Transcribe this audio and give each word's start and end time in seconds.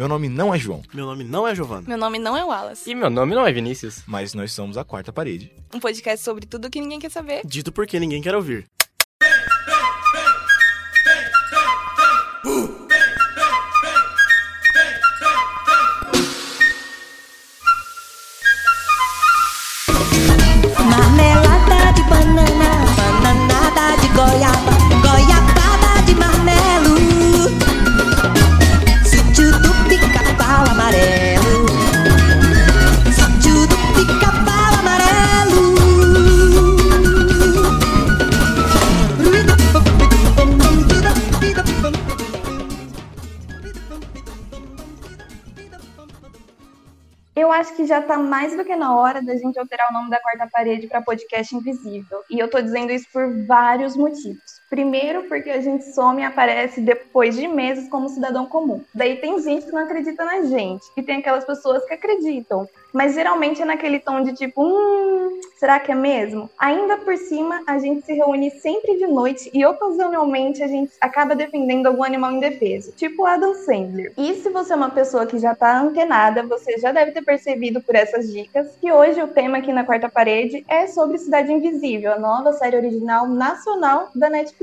Meu 0.00 0.08
nome 0.08 0.30
não 0.30 0.54
é 0.54 0.58
João, 0.58 0.80
Meu 0.94 1.04
nome 1.04 1.24
não 1.24 1.46
é 1.46 1.54
Giovana. 1.54 1.84
Meu 1.86 1.98
nome 1.98 2.18
não 2.18 2.34
é 2.34 2.42
Wallace. 2.42 2.90
E 2.90 2.94
meu 2.94 3.10
nome 3.10 3.34
não 3.34 3.46
é 3.46 3.52
Vinícius. 3.52 4.02
mas 4.06 4.32
nós 4.32 4.50
somos 4.50 4.78
a 4.78 4.82
quarta 4.82 5.12
parede. 5.12 5.52
Um 5.74 5.78
podcast 5.78 6.24
sobre 6.24 6.46
tudo 6.46 6.70
que 6.70 6.80
ninguém 6.80 6.98
quer 6.98 7.10
saber. 7.10 7.42
Dito 7.44 7.70
porque 7.70 8.00
ninguém 8.00 8.22
quer 8.22 8.34
ouvir. 8.34 8.66
Acho 48.10 48.16
que 48.16 48.16
já 48.16 48.16
tá 48.16 48.18
mais 48.18 48.56
do 48.56 48.64
que 48.64 48.76
na 48.76 48.94
hora 48.94 49.22
da 49.22 49.36
gente 49.36 49.58
alterar 49.58 49.88
o 49.90 49.92
nome 49.92 50.10
da 50.10 50.20
quarta 50.20 50.48
parede 50.50 50.86
para 50.86 51.02
podcast 51.02 51.54
invisível. 51.54 52.22
E 52.30 52.38
eu 52.38 52.48
tô 52.48 52.60
dizendo 52.60 52.92
isso 52.92 53.06
por 53.12 53.46
vários 53.46 53.96
motivos. 53.96 54.59
Primeiro, 54.70 55.24
porque 55.24 55.50
a 55.50 55.60
gente 55.60 55.84
some 55.92 56.22
e 56.22 56.24
aparece 56.24 56.80
depois 56.80 57.34
de 57.34 57.48
meses 57.48 57.88
como 57.88 58.08
cidadão 58.08 58.46
comum. 58.46 58.80
Daí 58.94 59.16
tem 59.16 59.42
gente 59.42 59.66
que 59.66 59.72
não 59.72 59.82
acredita 59.82 60.24
na 60.24 60.42
gente. 60.42 60.86
E 60.96 61.02
tem 61.02 61.16
aquelas 61.18 61.44
pessoas 61.44 61.84
que 61.84 61.92
acreditam. 61.92 62.68
Mas 62.92 63.14
geralmente 63.14 63.62
é 63.62 63.64
naquele 63.64 63.98
tom 63.98 64.22
de 64.22 64.32
tipo, 64.32 64.62
hum, 64.62 65.40
será 65.56 65.78
que 65.78 65.92
é 65.92 65.94
mesmo? 65.94 66.50
Ainda 66.58 66.96
por 66.96 67.16
cima, 67.16 67.62
a 67.66 67.78
gente 67.78 68.04
se 68.04 68.12
reúne 68.12 68.50
sempre 68.50 68.96
de 68.96 69.06
noite 69.06 69.50
e 69.52 69.64
ocasionalmente 69.64 70.62
a 70.62 70.66
gente 70.66 70.92
acaba 71.00 71.34
defendendo 71.34 71.86
algum 71.86 72.02
animal 72.02 72.32
indefeso, 72.32 72.92
tipo 72.92 73.24
Adam 73.24 73.54
Sandler. 73.54 74.12
E 74.16 74.34
se 74.34 74.50
você 74.50 74.72
é 74.72 74.76
uma 74.76 74.90
pessoa 74.90 75.26
que 75.26 75.38
já 75.38 75.54
tá 75.54 75.80
antenada, 75.80 76.42
você 76.42 76.78
já 76.78 76.90
deve 76.90 77.12
ter 77.12 77.22
percebido 77.22 77.80
por 77.80 77.94
essas 77.94 78.30
dicas 78.32 78.68
que 78.80 78.90
hoje 78.90 79.22
o 79.22 79.28
tema 79.28 79.58
aqui 79.58 79.72
na 79.72 79.84
quarta 79.84 80.08
parede 80.08 80.64
é 80.68 80.86
sobre 80.86 81.18
Cidade 81.18 81.52
Invisível, 81.52 82.12
a 82.12 82.18
nova 82.18 82.52
série 82.54 82.76
original 82.76 83.28
nacional 83.28 84.10
da 84.14 84.28
Netflix. 84.28 84.59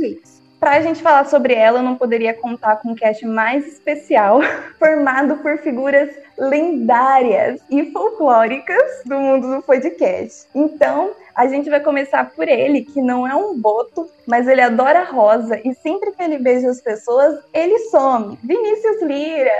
Pra 0.59 0.81
gente 0.81 1.03
falar 1.03 1.25
sobre 1.25 1.53
ela, 1.53 1.79
eu 1.79 1.83
não 1.83 1.95
poderia 1.95 2.33
contar 2.33 2.77
com 2.77 2.89
um 2.89 2.95
cast 2.95 3.23
mais 3.25 3.67
especial, 3.67 4.41
formado 4.79 5.37
por 5.37 5.59
figuras 5.59 6.09
lendárias 6.37 7.61
e 7.69 7.91
folclóricas 7.91 9.03
do 9.05 9.15
mundo 9.15 9.55
do 9.55 9.61
podcast. 9.61 10.47
Então, 10.55 11.11
a 11.37 11.45
gente 11.45 11.69
vai 11.69 11.79
começar 11.79 12.31
por 12.31 12.47
ele, 12.47 12.81
que 12.81 12.99
não 12.99 13.27
é 13.27 13.35
um 13.35 13.55
boto, 13.55 14.09
mas 14.25 14.47
ele 14.47 14.59
adora 14.59 15.03
rosa 15.03 15.61
e 15.63 15.71
sempre 15.75 16.11
que 16.11 16.23
ele 16.23 16.39
beija 16.39 16.67
as 16.67 16.81
pessoas, 16.81 17.39
ele 17.53 17.77
some. 17.91 18.39
Vinícius 18.43 19.03
Lira. 19.03 19.51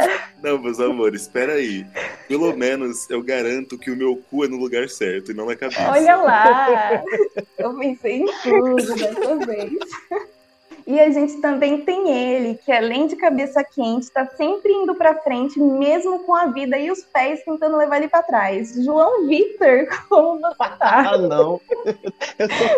Não, 0.42 0.58
meus 0.58 0.80
amores, 0.80 1.22
espera 1.22 1.54
aí. 1.54 1.86
Pelo 2.28 2.58
menos 2.58 3.08
eu 3.12 3.22
garanto 3.22 3.78
que 3.78 3.92
o 3.92 3.96
meu 3.96 4.16
cu 4.28 4.44
é 4.44 4.48
no 4.48 4.58
lugar 4.58 4.90
certo 4.90 5.32
e 5.32 5.36
não 5.36 5.46
na 5.46 5.56
cabeça. 5.56 5.92
Olha 5.92 6.16
lá! 6.16 7.04
Eu 7.60 7.78
pensei 7.78 8.24
em 8.24 8.26
tudo 8.42 8.96
dessa 8.96 9.36
vez. 9.46 9.74
E 10.88 11.02
a 11.02 11.12
gente 11.12 11.42
também 11.42 11.82
tem 11.82 12.10
ele, 12.10 12.56
que 12.56 12.72
além 12.72 13.08
de 13.08 13.18
cabeça 13.18 13.62
quente, 13.62 14.10
tá 14.10 14.26
sempre 14.26 14.72
indo 14.72 14.96
pra 14.96 15.16
frente, 15.16 15.60
mesmo 15.60 16.20
com 16.20 16.34
a 16.34 16.46
vida 16.46 16.78
e 16.78 16.90
os 16.90 17.04
pés 17.04 17.44
tentando 17.44 17.76
levar 17.76 17.98
ele 17.98 18.08
pra 18.08 18.24
trás. 18.24 18.74
João 18.86 19.28
Vitor, 19.28 19.86
como 20.08 20.40
você 20.40 20.56
tá? 20.80 21.12
Ah, 21.12 21.18
não. 21.18 21.60
Tô... 21.60 21.62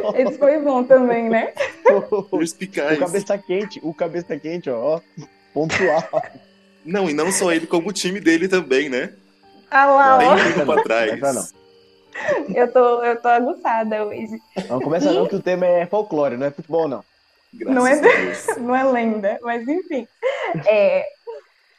Esse 0.18 0.40
foi 0.40 0.58
bom 0.58 0.84
também, 0.84 1.30
né? 1.30 1.54
o 2.10 2.23
Perspicaz. 2.23 2.98
cabeça 2.98 3.38
quente, 3.38 3.80
o 3.83 3.94
cabeça 3.94 4.36
quente, 4.39 4.72
ó. 4.72 5.00
Pontual. 5.54 6.04
Não, 6.83 7.08
e 7.08 7.14
não 7.14 7.32
só 7.32 7.52
ele, 7.52 7.67
como 7.67 7.89
o 7.89 7.94
time 7.94 8.20
dele 8.20 8.48
também, 8.48 8.89
né? 8.89 9.14
Ah 9.70 9.86
lá, 9.86 10.17
Bem 10.17 10.28
ó. 10.30 10.36
indo 10.36 10.66
pra 10.66 10.82
trás. 10.83 11.20
Não, 11.22 11.33
não. 11.33 12.56
Eu 12.56 12.73
tô, 12.73 13.04
eu 13.04 13.22
tô 13.22 13.28
aguçada 13.28 14.04
hoje. 14.04 14.39
Não 14.67 14.82
começa 14.82 15.12
não 15.12 15.28
que 15.28 15.36
o 15.36 15.42
tema 15.42 15.67
é 15.67 15.86
folclore, 15.86 16.38
não 16.38 16.48
é 16.48 16.52
futebol, 16.52 16.88
não. 16.88 17.04
Graças 17.54 17.76
Não 17.76 17.87
é 17.87 18.33
não 18.60 18.76
é 18.76 18.83
lenda, 18.83 19.39
mas 19.42 19.67
enfim. 19.67 20.08
É, 20.67 21.05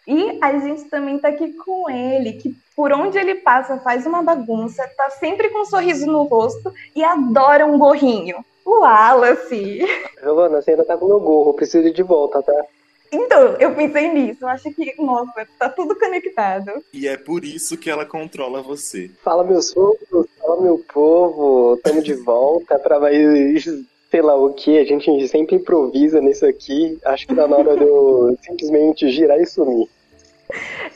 e 0.06 0.38
a 0.42 0.58
gente 0.58 0.84
também 0.84 1.18
tá 1.18 1.28
aqui 1.28 1.52
com 1.52 1.88
ele, 1.88 2.32
que 2.32 2.54
por 2.74 2.92
onde 2.92 3.18
ele 3.18 3.36
passa 3.36 3.78
faz 3.78 4.06
uma 4.06 4.22
bagunça, 4.22 4.88
tá 4.96 5.10
sempre 5.10 5.50
com 5.50 5.60
um 5.60 5.64
sorriso 5.66 6.06
no 6.06 6.24
rosto 6.24 6.72
e 6.96 7.04
adora 7.04 7.66
um 7.66 7.78
gorrinho. 7.78 8.44
O 8.64 8.80
Wallace. 8.80 9.80
Giovana, 10.20 10.60
você 10.60 10.72
ainda 10.72 10.84
tá 10.84 10.96
com 10.96 11.06
meu 11.06 11.20
gorro, 11.20 11.54
preciso 11.54 11.86
ir 11.86 11.92
de 11.92 12.02
volta, 12.02 12.42
tá? 12.42 12.64
Então, 13.12 13.56
eu 13.58 13.74
pensei 13.74 14.08
nisso, 14.12 14.44
eu 14.44 14.48
acho 14.48 14.72
que, 14.72 14.94
nossa, 15.02 15.46
tá 15.58 15.68
tudo 15.68 15.98
conectado. 15.98 16.72
E 16.92 17.08
é 17.08 17.16
por 17.16 17.44
isso 17.44 17.76
que 17.76 17.90
ela 17.90 18.06
controla 18.06 18.62
você. 18.62 19.10
Fala, 19.24 19.42
meus 19.42 19.72
filhos, 19.72 20.26
fala, 20.38 20.60
meu 20.60 20.78
povo, 20.92 21.76
tamo 21.82 22.02
de 22.02 22.14
volta 22.14 22.78
pra 22.78 23.00
mais, 23.00 23.64
sei 24.10 24.22
lá 24.22 24.34
o 24.34 24.52
que, 24.52 24.78
a 24.78 24.84
gente 24.84 25.28
sempre 25.28 25.56
improvisa 25.56 26.20
nisso 26.20 26.44
aqui. 26.44 26.98
Acho 27.04 27.26
que 27.26 27.34
tá 27.34 27.46
na 27.46 27.56
hora 27.56 27.76
de 27.76 27.84
eu 27.84 28.36
simplesmente 28.42 29.10
girar 29.10 29.40
e 29.40 29.46
sumir. 29.46 29.88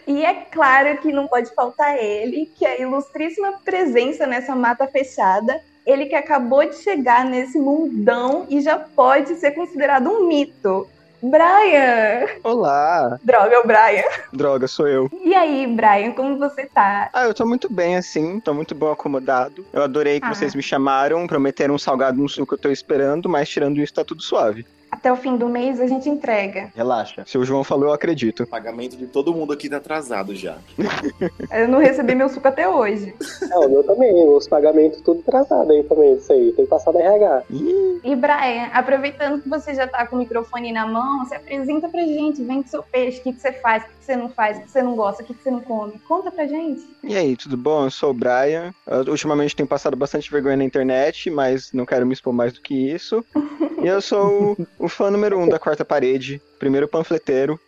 E 0.06 0.25
é 0.25 0.34
claro 0.50 0.98
que 0.98 1.12
não 1.12 1.28
pode 1.28 1.54
faltar 1.54 1.97
ele, 1.97 2.50
que 2.56 2.66
é 2.66 2.72
a 2.72 2.80
ilustríssima 2.80 3.60
presença 3.64 4.26
nessa 4.26 4.54
mata 4.54 4.86
fechada. 4.88 5.60
Ele 5.86 6.06
que 6.06 6.14
acabou 6.14 6.64
de 6.69 6.76
chegar 6.76 7.25
nesse 7.25 7.58
mundão 7.58 8.47
e 8.48 8.60
já 8.60 8.78
pode 8.78 9.36
ser 9.36 9.52
considerado 9.52 10.10
um 10.10 10.26
mito. 10.26 10.88
Brian! 11.30 12.26
Olá! 12.42 13.18
Droga, 13.22 13.54
é 13.54 13.58
o 13.58 13.66
Brian. 13.66 14.04
Droga, 14.30 14.68
sou 14.68 14.86
eu. 14.86 15.10
E 15.24 15.34
aí, 15.34 15.66
Brian, 15.66 16.12
como 16.12 16.36
você 16.38 16.66
tá? 16.66 17.08
Ah, 17.14 17.24
eu 17.24 17.32
tô 17.32 17.46
muito 17.46 17.72
bem 17.72 17.96
assim, 17.96 18.38
tô 18.40 18.52
muito 18.52 18.74
bom 18.74 18.92
acomodado. 18.92 19.64
Eu 19.72 19.82
adorei 19.82 20.20
que 20.20 20.26
Ah. 20.26 20.34
vocês 20.34 20.54
me 20.54 20.62
chamaram, 20.62 21.26
prometeram 21.26 21.74
um 21.74 21.78
salgado 21.78 22.18
no 22.20 22.28
sul 22.28 22.46
que 22.46 22.52
eu 22.52 22.58
tô 22.58 22.70
esperando, 22.70 23.26
mas 23.26 23.48
tirando 23.48 23.78
isso 23.80 23.94
tá 23.94 24.04
tudo 24.04 24.22
suave. 24.22 24.66
Até 24.94 25.12
o 25.12 25.16
fim 25.16 25.37
do 25.37 25.49
mês 25.49 25.81
a 25.81 25.88
gente 25.88 26.09
entrega. 26.09 26.71
Relaxa. 26.72 27.25
Se 27.27 27.37
o 27.37 27.44
João 27.44 27.65
falou, 27.65 27.88
eu 27.88 27.93
acredito. 27.93 28.44
O 28.44 28.47
pagamento 28.47 28.97
de 28.97 29.09
todo 29.09 29.34
mundo 29.34 29.53
aqui 29.53 29.69
tá 29.69 29.78
atrasado 29.78 30.37
já. 30.37 30.56
Eu 31.50 31.66
não 31.66 31.81
recebi 31.81 32.15
meu 32.15 32.28
suco 32.28 32.47
até 32.47 32.69
hoje. 32.69 33.12
É, 33.50 33.59
o 33.59 33.69
meu 33.69 33.82
também, 33.82 34.25
os 34.28 34.47
pagamentos 34.47 35.00
tudo 35.00 35.21
atrasado 35.27 35.72
aí 35.72 35.82
também, 35.82 36.15
isso 36.15 36.32
aí, 36.32 36.53
tem 36.53 36.65
que 36.65 36.71
passar 36.71 36.93
na 36.93 37.00
RH. 37.00 37.43
Ih, 37.50 38.00
E, 38.05 38.15
Brian, 38.15 38.69
aproveitando 38.72 39.43
que 39.43 39.49
você 39.49 39.75
já 39.75 39.88
tá 39.88 40.06
com 40.06 40.15
o 40.15 40.19
microfone 40.21 40.71
na 40.71 40.87
mão, 40.87 41.25
se 41.25 41.34
apresenta 41.34 41.88
pra 41.88 42.03
gente, 42.03 42.41
vende 42.44 42.71
seu 42.71 42.82
peixe, 42.84 43.19
o 43.19 43.22
que, 43.25 43.32
que 43.32 43.41
você 43.41 43.53
faz, 43.53 43.82
o 43.82 43.87
que, 43.87 43.93
que 43.99 44.05
você 44.05 44.15
não 44.16 44.28
faz, 44.28 44.59
o 44.59 44.61
que 44.61 44.71
você 44.71 44.81
não 44.82 44.94
gosta, 44.94 45.25
o 45.25 45.26
que, 45.26 45.34
que 45.34 45.43
você 45.43 45.50
não 45.50 45.61
come. 45.61 45.99
Conta 46.06 46.31
pra 46.31 46.47
gente. 46.47 46.87
E 47.03 47.16
aí, 47.16 47.37
tudo 47.37 47.56
bom? 47.56 47.84
Eu 47.84 47.91
sou 47.91 48.11
o 48.11 48.15
Brian. 48.15 48.72
Eu, 48.87 49.11
ultimamente 49.11 49.56
tenho 49.56 49.69
passado 49.69 49.97
bastante 49.97 50.31
vergonha 50.31 50.56
na 50.56 50.65
internet, 50.65 51.31
mas 51.31 51.72
não 51.72 51.84
quero 51.84 52.06
me 52.06 52.12
expor 52.12 52.32
mais 52.32 52.53
do 52.53 52.61
que 52.61 52.75
isso. 52.75 53.25
E 53.84 53.87
eu 53.87 54.00
sou 54.00 54.56
o, 54.78 54.83
o 54.84 54.88
fã 54.88 55.10
número 55.10 55.38
um 55.38 55.48
da 55.48 55.58
Quarta 55.58 55.84
Parede, 55.84 56.40
primeiro 56.58 56.86
panfleteiro. 56.86 57.58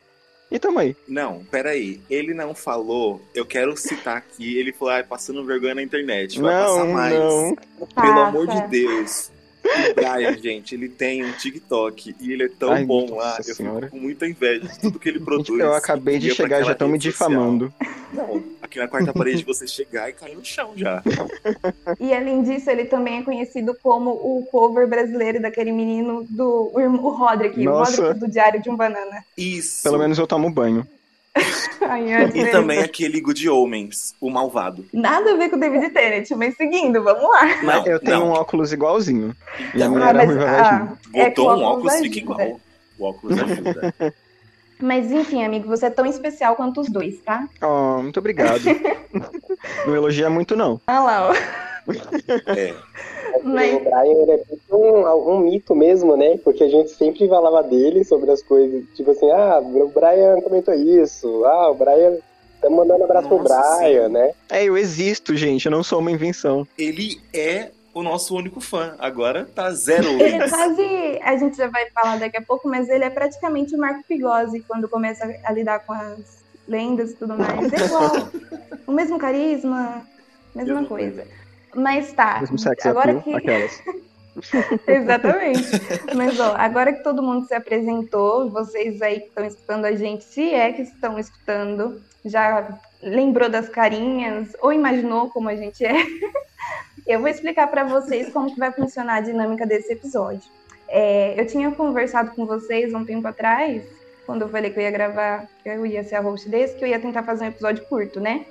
E 0.50 0.58
tamo 0.60 0.78
aí. 0.78 0.94
Não, 1.08 1.44
peraí. 1.50 2.00
Ele 2.08 2.32
não 2.32 2.54
falou. 2.54 3.20
Eu 3.34 3.44
quero 3.44 3.76
citar 3.76 4.16
aqui. 4.18 4.56
Ele 4.58 4.72
falou, 4.72 4.94
ai, 4.94 5.02
passando 5.02 5.44
vergonha 5.44 5.74
na 5.74 5.82
internet. 5.82 6.38
Vai 6.40 6.54
passar 6.54 6.84
Não, 6.84 6.92
mais. 6.92 7.18
não. 7.18 7.56
Pelo 7.56 7.86
Passa. 7.94 8.26
amor 8.26 8.46
de 8.46 8.68
Deus. 8.68 9.30
O 9.90 9.94
Brian, 9.94 10.36
gente, 10.38 10.74
ele 10.74 10.88
tem 10.88 11.24
um 11.24 11.32
TikTok 11.32 12.14
e 12.20 12.32
ele 12.32 12.44
é 12.44 12.48
tão 12.48 12.72
Ai, 12.72 12.84
bom 12.84 13.14
lá. 13.16 13.36
Eu 13.38 13.54
senhora. 13.54 13.86
fico 13.86 13.96
com 13.96 14.02
muita 14.02 14.26
inveja 14.26 14.66
de 14.66 14.78
tudo 14.80 14.98
que 14.98 15.08
ele 15.08 15.20
produz. 15.24 15.60
Eu 15.60 15.74
acabei 15.74 16.18
de 16.18 16.34
chegar 16.34 16.60
e 16.60 16.64
já 16.64 16.72
estão 16.72 16.88
me 16.88 16.98
difamando. 16.98 17.72
Não, 18.12 18.42
aqui 18.62 18.78
na 18.78 18.88
quarta 18.88 19.12
parede 19.12 19.44
você 19.46 19.66
chegar 19.66 20.08
e 20.08 20.12
cair 20.12 20.36
no 20.36 20.44
chão 20.44 20.72
já. 20.76 21.02
E 22.00 22.12
além 22.12 22.42
disso, 22.42 22.70
ele 22.70 22.84
também 22.84 23.18
é 23.18 23.22
conhecido 23.22 23.76
como 23.82 24.10
o 24.10 24.46
cover 24.50 24.86
brasileiro 24.88 25.40
daquele 25.40 25.72
menino 25.72 26.24
do 26.28 26.70
o 26.74 27.08
Roderick, 27.10 27.62
Nossa. 27.62 27.92
o 27.92 28.04
Roderick 28.06 28.20
do 28.20 28.30
Diário 28.30 28.62
de 28.62 28.70
um 28.70 28.76
Banana. 28.76 29.24
Isso. 29.36 29.82
Pelo 29.82 29.98
menos 29.98 30.18
eu 30.18 30.26
tomo 30.26 30.50
banho. 30.50 30.86
E 32.34 32.46
também 32.50 32.78
aquele 32.80 33.20
Good 33.20 33.48
Homens, 33.48 34.14
o 34.20 34.30
malvado. 34.30 34.84
Nada 34.92 35.32
a 35.32 35.36
ver 35.36 35.50
com 35.50 35.56
o 35.56 35.60
David 35.60 35.90
Tennant, 35.90 36.30
mas 36.36 36.56
seguindo, 36.56 37.02
vamos 37.02 37.22
lá. 37.22 37.62
Não, 37.62 37.86
eu 37.86 38.00
tenho 38.00 38.20
não. 38.20 38.28
um 38.28 38.30
óculos 38.32 38.72
igualzinho. 38.72 39.34
E 39.74 39.82
a 39.82 39.86
Então, 39.86 40.02
Ah, 40.02 40.08
era 40.08 40.26
mas- 40.26 40.36
ah, 40.38 40.88
é 41.14 41.24
Botou 41.28 41.46
um 41.46 41.62
óculos 41.62 41.92
óculos, 41.94 41.94
fica 42.14 42.32
ajuda. 42.32 42.42
igual. 42.44 42.60
O 42.98 43.04
óculos 43.04 43.38
ajuda. 43.38 43.94
Mas 44.78 45.10
enfim, 45.10 45.42
amigo, 45.42 45.66
você 45.68 45.86
é 45.86 45.90
tão 45.90 46.04
especial 46.04 46.54
quanto 46.54 46.82
os 46.82 46.88
dois, 46.90 47.18
tá? 47.20 47.48
Oh, 47.62 48.02
muito 48.02 48.18
obrigado. 48.20 48.60
não 49.86 49.94
elogia 49.96 50.28
muito, 50.28 50.54
não. 50.54 50.78
Olha 50.86 51.00
lá, 51.00 51.30
ó. 51.30 51.34
É. 52.54 52.74
Mas- 53.42 53.74
O 53.74 53.80
Brian 53.80 54.22
ele 54.22 54.30
é 54.32 54.74
um, 54.74 55.32
um 55.34 55.38
mito 55.40 55.74
mesmo, 55.74 56.16
né? 56.16 56.38
Porque 56.42 56.64
a 56.64 56.68
gente 56.68 56.90
sempre 56.90 57.28
falava 57.28 57.62
dele 57.62 58.04
sobre 58.04 58.30
as 58.30 58.42
coisas. 58.42 58.84
Tipo 58.94 59.10
assim, 59.10 59.30
ah, 59.30 59.60
o 59.60 59.88
Brian 59.88 60.40
comentou 60.42 60.74
isso. 60.74 61.44
Ah, 61.44 61.70
o 61.70 61.74
Brian 61.74 62.16
Estamos 62.56 62.78
mandando 62.78 63.04
abraço 63.04 63.28
pro 63.28 63.38
Nossa, 63.38 63.76
Brian, 63.78 64.06
sim. 64.06 64.12
né? 64.12 64.32
É, 64.50 64.64
eu 64.64 64.76
existo, 64.76 65.36
gente, 65.36 65.66
eu 65.66 65.70
não 65.72 65.82
sou 65.82 65.98
uma 66.00 66.10
invenção. 66.10 66.66
Ele 66.76 67.20
é 67.32 67.70
o 67.94 68.02
nosso 68.02 68.34
único 68.34 68.60
fã. 68.60 68.94
Agora 68.98 69.46
tá 69.54 69.70
zero 69.70 70.08
Ele 70.08 70.24
é 70.42 70.48
quase, 70.48 71.18
a 71.22 71.36
gente 71.36 71.56
já 71.56 71.68
vai 71.68 71.88
falar 71.90 72.18
daqui 72.18 72.36
a 72.36 72.42
pouco, 72.42 72.68
mas 72.68 72.88
ele 72.88 73.04
é 73.04 73.10
praticamente 73.10 73.74
o 73.74 73.78
Marco 73.78 74.02
Pigozzi 74.06 74.60
quando 74.66 74.88
começa 74.88 75.24
a 75.44 75.52
lidar 75.52 75.80
com 75.80 75.92
as 75.92 76.44
lendas 76.66 77.12
e 77.12 77.14
tudo 77.14 77.36
mais. 77.36 77.72
É 77.72 77.84
igual. 77.84 78.28
o 78.86 78.92
mesmo 78.92 79.18
carisma, 79.18 80.06
mesma 80.54 80.74
Mesma 80.74 80.88
coisa. 80.88 81.26
Mas 81.76 82.12
tá. 82.12 82.40
Mesmo 82.40 82.58
sex 82.58 82.86
agora 82.86 83.12
appeal, 83.12 83.40
que 83.40 83.50
aquelas. 83.50 83.82
Exatamente. 84.86 85.70
Mas 86.14 86.40
ó, 86.40 86.54
agora 86.56 86.92
que 86.92 87.02
todo 87.02 87.22
mundo 87.22 87.46
se 87.46 87.54
apresentou, 87.54 88.50
vocês 88.50 89.00
aí 89.02 89.20
que 89.20 89.28
estão 89.28 89.44
escutando 89.44 89.84
a 89.84 89.92
gente, 89.92 90.24
se 90.24 90.52
é 90.52 90.72
que 90.72 90.82
estão 90.82 91.18
escutando, 91.18 92.00
já 92.24 92.78
lembrou 93.02 93.48
das 93.48 93.68
carinhas 93.68 94.56
ou 94.60 94.72
imaginou 94.72 95.30
como 95.30 95.48
a 95.48 95.56
gente 95.56 95.84
é, 95.84 95.94
eu 97.06 97.20
vou 97.20 97.28
explicar 97.28 97.68
para 97.68 97.84
vocês 97.84 98.32
como 98.32 98.52
que 98.52 98.58
vai 98.58 98.72
funcionar 98.72 99.16
a 99.16 99.20
dinâmica 99.20 99.66
desse 99.66 99.92
episódio. 99.92 100.50
É, 100.88 101.38
eu 101.38 101.46
tinha 101.46 101.70
conversado 101.70 102.30
com 102.32 102.46
vocês 102.46 102.94
um 102.94 103.04
tempo 103.04 103.26
atrás, 103.26 103.82
quando 104.24 104.42
eu 104.42 104.48
falei 104.48 104.70
que 104.70 104.78
eu 104.78 104.82
ia 104.82 104.90
gravar, 104.90 105.46
que 105.62 105.68
eu 105.68 105.84
ia 105.84 106.02
ser 106.04 106.16
a 106.16 106.20
host 106.20 106.48
desse, 106.48 106.76
que 106.76 106.84
eu 106.84 106.88
ia 106.88 106.98
tentar 106.98 107.22
fazer 107.22 107.44
um 107.44 107.48
episódio 107.48 107.84
curto, 107.86 108.20
né? 108.20 108.46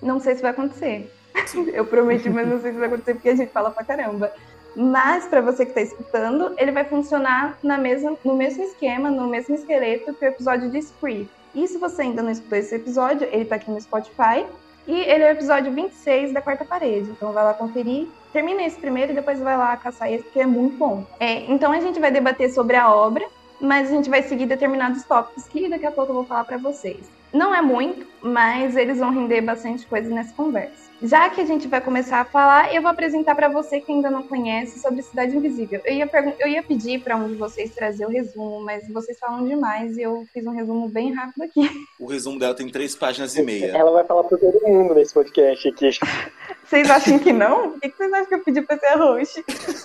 Não 0.00 0.18
sei 0.18 0.34
se 0.34 0.42
vai 0.42 0.50
acontecer. 0.50 1.10
Eu 1.72 1.84
prometi, 1.86 2.28
mas 2.30 2.48
não 2.48 2.60
sei 2.60 2.72
se 2.72 2.78
vai 2.78 2.88
acontecer 2.88 3.14
porque 3.14 3.28
a 3.28 3.36
gente 3.36 3.52
fala 3.52 3.70
pra 3.70 3.84
caramba. 3.84 4.32
Mas 4.74 5.26
para 5.26 5.40
você 5.40 5.64
que 5.64 5.70
está 5.70 5.82
escutando, 5.82 6.54
ele 6.56 6.72
vai 6.72 6.84
funcionar 6.84 7.58
na 7.62 7.76
mesma, 7.76 8.16
no 8.24 8.34
mesmo 8.34 8.64
esquema, 8.64 9.10
no 9.10 9.28
mesmo 9.28 9.54
esqueleto 9.54 10.14
que 10.14 10.24
o 10.24 10.28
episódio 10.28 10.70
de 10.70 10.78
Spree. 10.78 11.28
E 11.54 11.68
se 11.68 11.76
você 11.76 12.02
ainda 12.02 12.22
não 12.22 12.30
escutou 12.30 12.56
esse 12.56 12.74
episódio, 12.74 13.28
ele 13.30 13.44
tá 13.44 13.56
aqui 13.56 13.70
no 13.70 13.80
Spotify. 13.80 14.46
E 14.86 15.00
ele 15.00 15.22
é 15.22 15.28
o 15.28 15.32
episódio 15.32 15.70
26 15.72 16.32
da 16.32 16.40
Quarta 16.40 16.64
Parede. 16.64 17.10
Então 17.10 17.32
vai 17.32 17.44
lá 17.44 17.54
conferir. 17.54 18.08
Termina 18.32 18.62
esse 18.62 18.78
primeiro 18.78 19.12
e 19.12 19.14
depois 19.14 19.38
vai 19.38 19.56
lá 19.56 19.76
caçar 19.76 20.10
esse, 20.10 20.24
porque 20.24 20.40
é 20.40 20.46
muito 20.46 20.76
bom. 20.76 21.06
É, 21.20 21.44
então 21.52 21.70
a 21.70 21.80
gente 21.80 22.00
vai 22.00 22.10
debater 22.10 22.50
sobre 22.50 22.76
a 22.76 22.90
obra, 22.90 23.24
mas 23.60 23.90
a 23.90 23.94
gente 23.94 24.08
vai 24.08 24.22
seguir 24.22 24.46
determinados 24.46 25.04
tópicos 25.04 25.44
que 25.44 25.68
daqui 25.68 25.86
a 25.86 25.92
pouco 25.92 26.10
eu 26.10 26.16
vou 26.16 26.24
falar 26.24 26.44
para 26.44 26.56
vocês. 26.56 27.10
Não 27.32 27.54
é 27.54 27.62
muito, 27.62 28.06
mas 28.22 28.76
eles 28.76 28.98
vão 28.98 29.10
render 29.10 29.42
bastante 29.42 29.86
coisa 29.86 30.08
nessa 30.08 30.32
conversa. 30.34 30.81
Já 31.02 31.28
que 31.28 31.40
a 31.40 31.44
gente 31.44 31.66
vai 31.66 31.80
começar 31.80 32.20
a 32.20 32.24
falar, 32.24 32.72
eu 32.72 32.80
vou 32.80 32.90
apresentar 32.90 33.34
para 33.34 33.48
você 33.48 33.80
que 33.80 33.90
ainda 33.90 34.08
não 34.08 34.22
conhece 34.22 34.78
sobre 34.78 35.02
Cidade 35.02 35.36
Invisível. 35.36 35.80
Eu 35.84 35.94
ia, 35.94 36.08
eu 36.38 36.48
ia 36.48 36.62
pedir 36.62 37.00
para 37.02 37.16
um 37.16 37.28
de 37.28 37.34
vocês 37.34 37.74
trazer 37.74 38.06
o 38.06 38.08
resumo, 38.08 38.60
mas 38.64 38.86
vocês 38.88 39.18
falam 39.18 39.44
demais 39.44 39.96
e 39.96 40.02
eu 40.02 40.24
fiz 40.32 40.46
um 40.46 40.52
resumo 40.52 40.88
bem 40.88 41.12
rápido 41.12 41.42
aqui. 41.42 41.68
O 41.98 42.06
resumo 42.06 42.38
dela 42.38 42.54
tem 42.54 42.68
três 42.68 42.96
páginas 42.96 43.36
e 43.36 43.42
meia. 43.42 43.76
Ela 43.76 43.90
vai 43.92 44.04
falar 44.04 44.24
pra 44.24 44.36
todo 44.36 44.60
mundo 44.66 44.94
nesse 44.94 45.14
podcast 45.14 45.68
aqui. 45.68 45.90
Vocês 46.64 46.90
acham 46.90 47.18
que 47.18 47.32
não? 47.32 47.68
O 47.68 47.80
que 47.80 47.90
vocês 47.90 48.12
acham 48.12 48.26
que 48.26 48.34
eu 48.34 48.44
pedi 48.44 48.62
para 48.62 48.78
ser 48.78 48.86
a 48.86 48.96
host? 48.96 49.44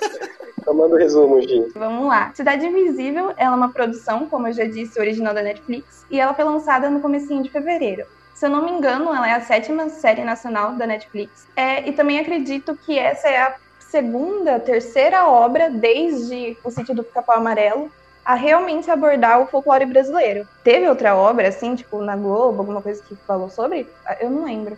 Tomando 0.63 0.93
o 0.95 0.97
resumo, 0.97 1.41
Gi. 1.41 1.71
Vamos 1.75 2.07
lá. 2.07 2.31
Cidade 2.33 2.65
Invisível 2.65 3.33
ela 3.37 3.53
é 3.53 3.57
uma 3.57 3.69
produção, 3.73 4.27
como 4.27 4.47
eu 4.47 4.53
já 4.53 4.63
disse, 4.63 4.99
original 4.99 5.33
da 5.33 5.41
Netflix, 5.41 6.05
e 6.09 6.19
ela 6.19 6.33
foi 6.33 6.45
lançada 6.45 6.89
no 6.89 7.01
comecinho 7.01 7.43
de 7.43 7.49
fevereiro. 7.49 8.05
Se 8.37 8.45
eu 8.45 8.51
não 8.51 8.63
me 8.63 8.69
engano, 8.69 9.15
ela 9.15 9.27
é 9.27 9.33
a 9.33 9.41
sétima 9.41 9.89
série 9.89 10.23
nacional 10.23 10.73
da 10.73 10.85
Netflix. 10.85 11.47
É, 11.55 11.89
e 11.89 11.91
também 11.91 12.19
acredito 12.19 12.77
que 12.85 12.95
essa 12.99 13.27
é 13.27 13.41
a 13.41 13.55
segunda, 13.79 14.59
terceira 14.59 15.27
obra 15.27 15.71
desde 15.71 16.55
O 16.63 16.69
Sítio 16.69 16.93
do 16.93 17.03
Pica-Pau 17.03 17.37
Amarelo 17.37 17.91
a 18.23 18.35
realmente 18.35 18.91
abordar 18.91 19.41
o 19.41 19.47
folclore 19.47 19.87
brasileiro. 19.87 20.47
Teve 20.63 20.87
outra 20.87 21.15
obra, 21.15 21.47
assim, 21.47 21.75
tipo, 21.75 21.99
na 22.03 22.15
Globo, 22.15 22.59
alguma 22.59 22.79
coisa 22.79 23.01
que 23.01 23.15
falou 23.15 23.49
sobre? 23.49 23.87
Eu 24.19 24.29
não 24.29 24.45
lembro. 24.45 24.77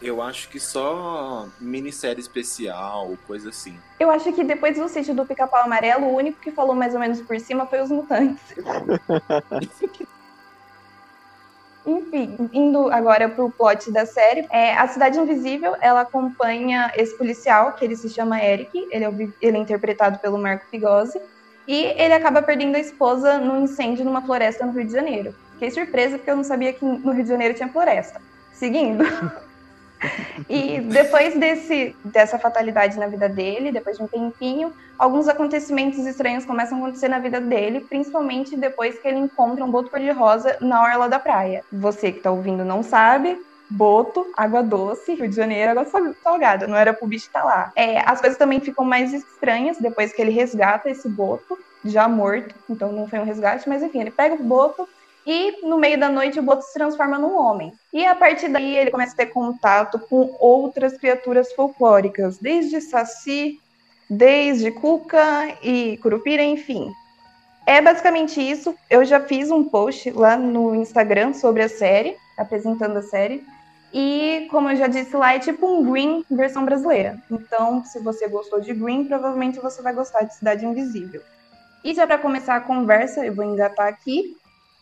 Eu 0.00 0.22
acho 0.22 0.48
que 0.50 0.60
só 0.60 1.48
minissérie 1.58 2.20
especial, 2.20 3.18
coisa 3.26 3.48
assim. 3.48 3.76
Eu 3.98 4.08
acho 4.08 4.32
que 4.32 4.44
depois 4.44 4.78
do 4.78 4.88
Sítio 4.88 5.16
do 5.16 5.26
Pica-Pau 5.26 5.64
Amarelo, 5.64 6.06
o 6.06 6.16
único 6.16 6.40
que 6.40 6.52
falou 6.52 6.76
mais 6.76 6.94
ou 6.94 7.00
menos 7.00 7.20
por 7.20 7.40
cima 7.40 7.66
foi 7.66 7.80
os 7.80 7.90
Mutantes. 7.90 8.40
Enfim, 11.86 12.36
indo 12.52 12.90
agora 12.92 13.28
pro 13.28 13.50
plot 13.50 13.90
da 13.90 14.04
série, 14.04 14.46
é, 14.50 14.74
a 14.74 14.86
Cidade 14.86 15.18
Invisível, 15.18 15.74
ela 15.80 16.02
acompanha 16.02 16.92
esse 16.94 17.16
policial, 17.16 17.72
que 17.72 17.84
ele 17.84 17.96
se 17.96 18.08
chama 18.10 18.42
Eric, 18.42 18.86
ele 18.90 19.04
é, 19.04 19.08
o- 19.08 19.32
ele 19.40 19.56
é 19.56 19.60
interpretado 19.60 20.18
pelo 20.18 20.36
Marco 20.38 20.66
Pigozzi, 20.70 21.18
e 21.66 21.84
ele 21.96 22.12
acaba 22.12 22.42
perdendo 22.42 22.76
a 22.76 22.80
esposa 22.80 23.38
num 23.38 23.64
incêndio 23.64 24.04
numa 24.04 24.20
floresta 24.22 24.66
no 24.66 24.72
Rio 24.72 24.84
de 24.84 24.92
Janeiro. 24.92 25.34
Fiquei 25.54 25.70
surpresa 25.70 26.16
porque 26.18 26.30
eu 26.30 26.36
não 26.36 26.44
sabia 26.44 26.72
que 26.72 26.84
no 26.84 27.12
Rio 27.12 27.22
de 27.22 27.28
Janeiro 27.28 27.54
tinha 27.54 27.68
floresta. 27.68 28.20
Seguindo. 28.52 29.04
E 30.48 30.80
depois 30.80 31.38
desse, 31.38 31.94
dessa 32.04 32.38
fatalidade 32.38 32.98
na 32.98 33.06
vida 33.06 33.28
dele, 33.28 33.72
depois 33.72 33.96
de 33.96 34.02
um 34.02 34.08
tempinho, 34.08 34.72
alguns 34.98 35.28
acontecimentos 35.28 36.04
estranhos 36.06 36.44
começam 36.44 36.78
a 36.78 36.80
acontecer 36.80 37.08
na 37.08 37.18
vida 37.18 37.40
dele, 37.40 37.80
principalmente 37.80 38.56
depois 38.56 38.98
que 38.98 39.06
ele 39.06 39.18
encontra 39.18 39.64
um 39.64 39.70
boto 39.70 39.90
cor-de-rosa 39.90 40.56
na 40.60 40.82
orla 40.82 41.08
da 41.08 41.18
praia. 41.18 41.62
Você 41.72 42.12
que 42.12 42.20
tá 42.20 42.30
ouvindo 42.30 42.64
não 42.64 42.82
sabe, 42.82 43.40
boto, 43.70 44.26
água 44.36 44.62
doce, 44.62 45.14
Rio 45.14 45.28
de 45.28 45.36
Janeiro, 45.36 45.70
água 45.70 45.84
sal- 45.84 46.14
salgada, 46.22 46.66
não 46.66 46.76
era 46.76 46.92
pro 46.92 47.06
bicho 47.06 47.26
estar 47.26 47.44
lá. 47.44 47.70
É, 47.76 48.00
as 48.00 48.20
coisas 48.20 48.38
também 48.38 48.60
ficam 48.60 48.84
mais 48.84 49.12
estranhas 49.12 49.78
depois 49.78 50.12
que 50.12 50.20
ele 50.20 50.32
resgata 50.32 50.90
esse 50.90 51.08
boto, 51.08 51.56
já 51.84 52.08
morto, 52.08 52.54
então 52.68 52.92
não 52.92 53.06
foi 53.06 53.20
um 53.20 53.24
resgate, 53.24 53.68
mas 53.68 53.82
enfim, 53.82 54.00
ele 54.00 54.10
pega 54.10 54.34
o 54.34 54.44
boto 54.44 54.86
e 55.26 55.66
no 55.66 55.78
meio 55.78 55.98
da 55.98 56.08
noite 56.08 56.38
o 56.38 56.42
boto 56.42 56.62
se 56.64 56.72
transforma 56.72 57.18
num 57.18 57.36
homem. 57.36 57.72
E 57.92 58.04
a 58.04 58.14
partir 58.14 58.48
daí 58.48 58.76
ele 58.76 58.90
começa 58.90 59.12
a 59.14 59.16
ter 59.16 59.26
contato 59.26 59.98
com 59.98 60.34
outras 60.38 60.96
criaturas 60.96 61.52
folclóricas, 61.52 62.38
desde 62.38 62.80
Saci, 62.80 63.60
desde 64.08 64.70
Cuca 64.70 65.48
e 65.62 65.98
Curupira, 65.98 66.42
enfim. 66.42 66.90
É 67.66 67.80
basicamente 67.80 68.40
isso. 68.40 68.74
Eu 68.88 69.04
já 69.04 69.20
fiz 69.20 69.50
um 69.50 69.62
post 69.62 70.10
lá 70.10 70.36
no 70.36 70.74
Instagram 70.74 71.34
sobre 71.34 71.62
a 71.62 71.68
série, 71.68 72.16
apresentando 72.36 72.96
a 72.96 73.02
série. 73.02 73.44
E, 73.92 74.46
como 74.50 74.70
eu 74.70 74.76
já 74.76 74.86
disse 74.86 75.16
lá, 75.16 75.34
é 75.34 75.38
tipo 75.38 75.66
um 75.66 75.90
Green 75.90 76.24
versão 76.30 76.64
brasileira. 76.64 77.18
Então, 77.30 77.84
se 77.84 77.98
você 78.00 78.28
gostou 78.28 78.60
de 78.60 78.72
Green, 78.72 79.04
provavelmente 79.04 79.60
você 79.60 79.82
vai 79.82 79.92
gostar 79.92 80.22
de 80.22 80.34
Cidade 80.34 80.64
Invisível. 80.64 81.20
E 81.84 81.94
já 81.94 82.06
para 82.06 82.18
começar 82.18 82.56
a 82.56 82.60
conversa, 82.60 83.24
eu 83.24 83.34
vou 83.34 83.44
engatar 83.44 83.88
aqui. 83.88 84.36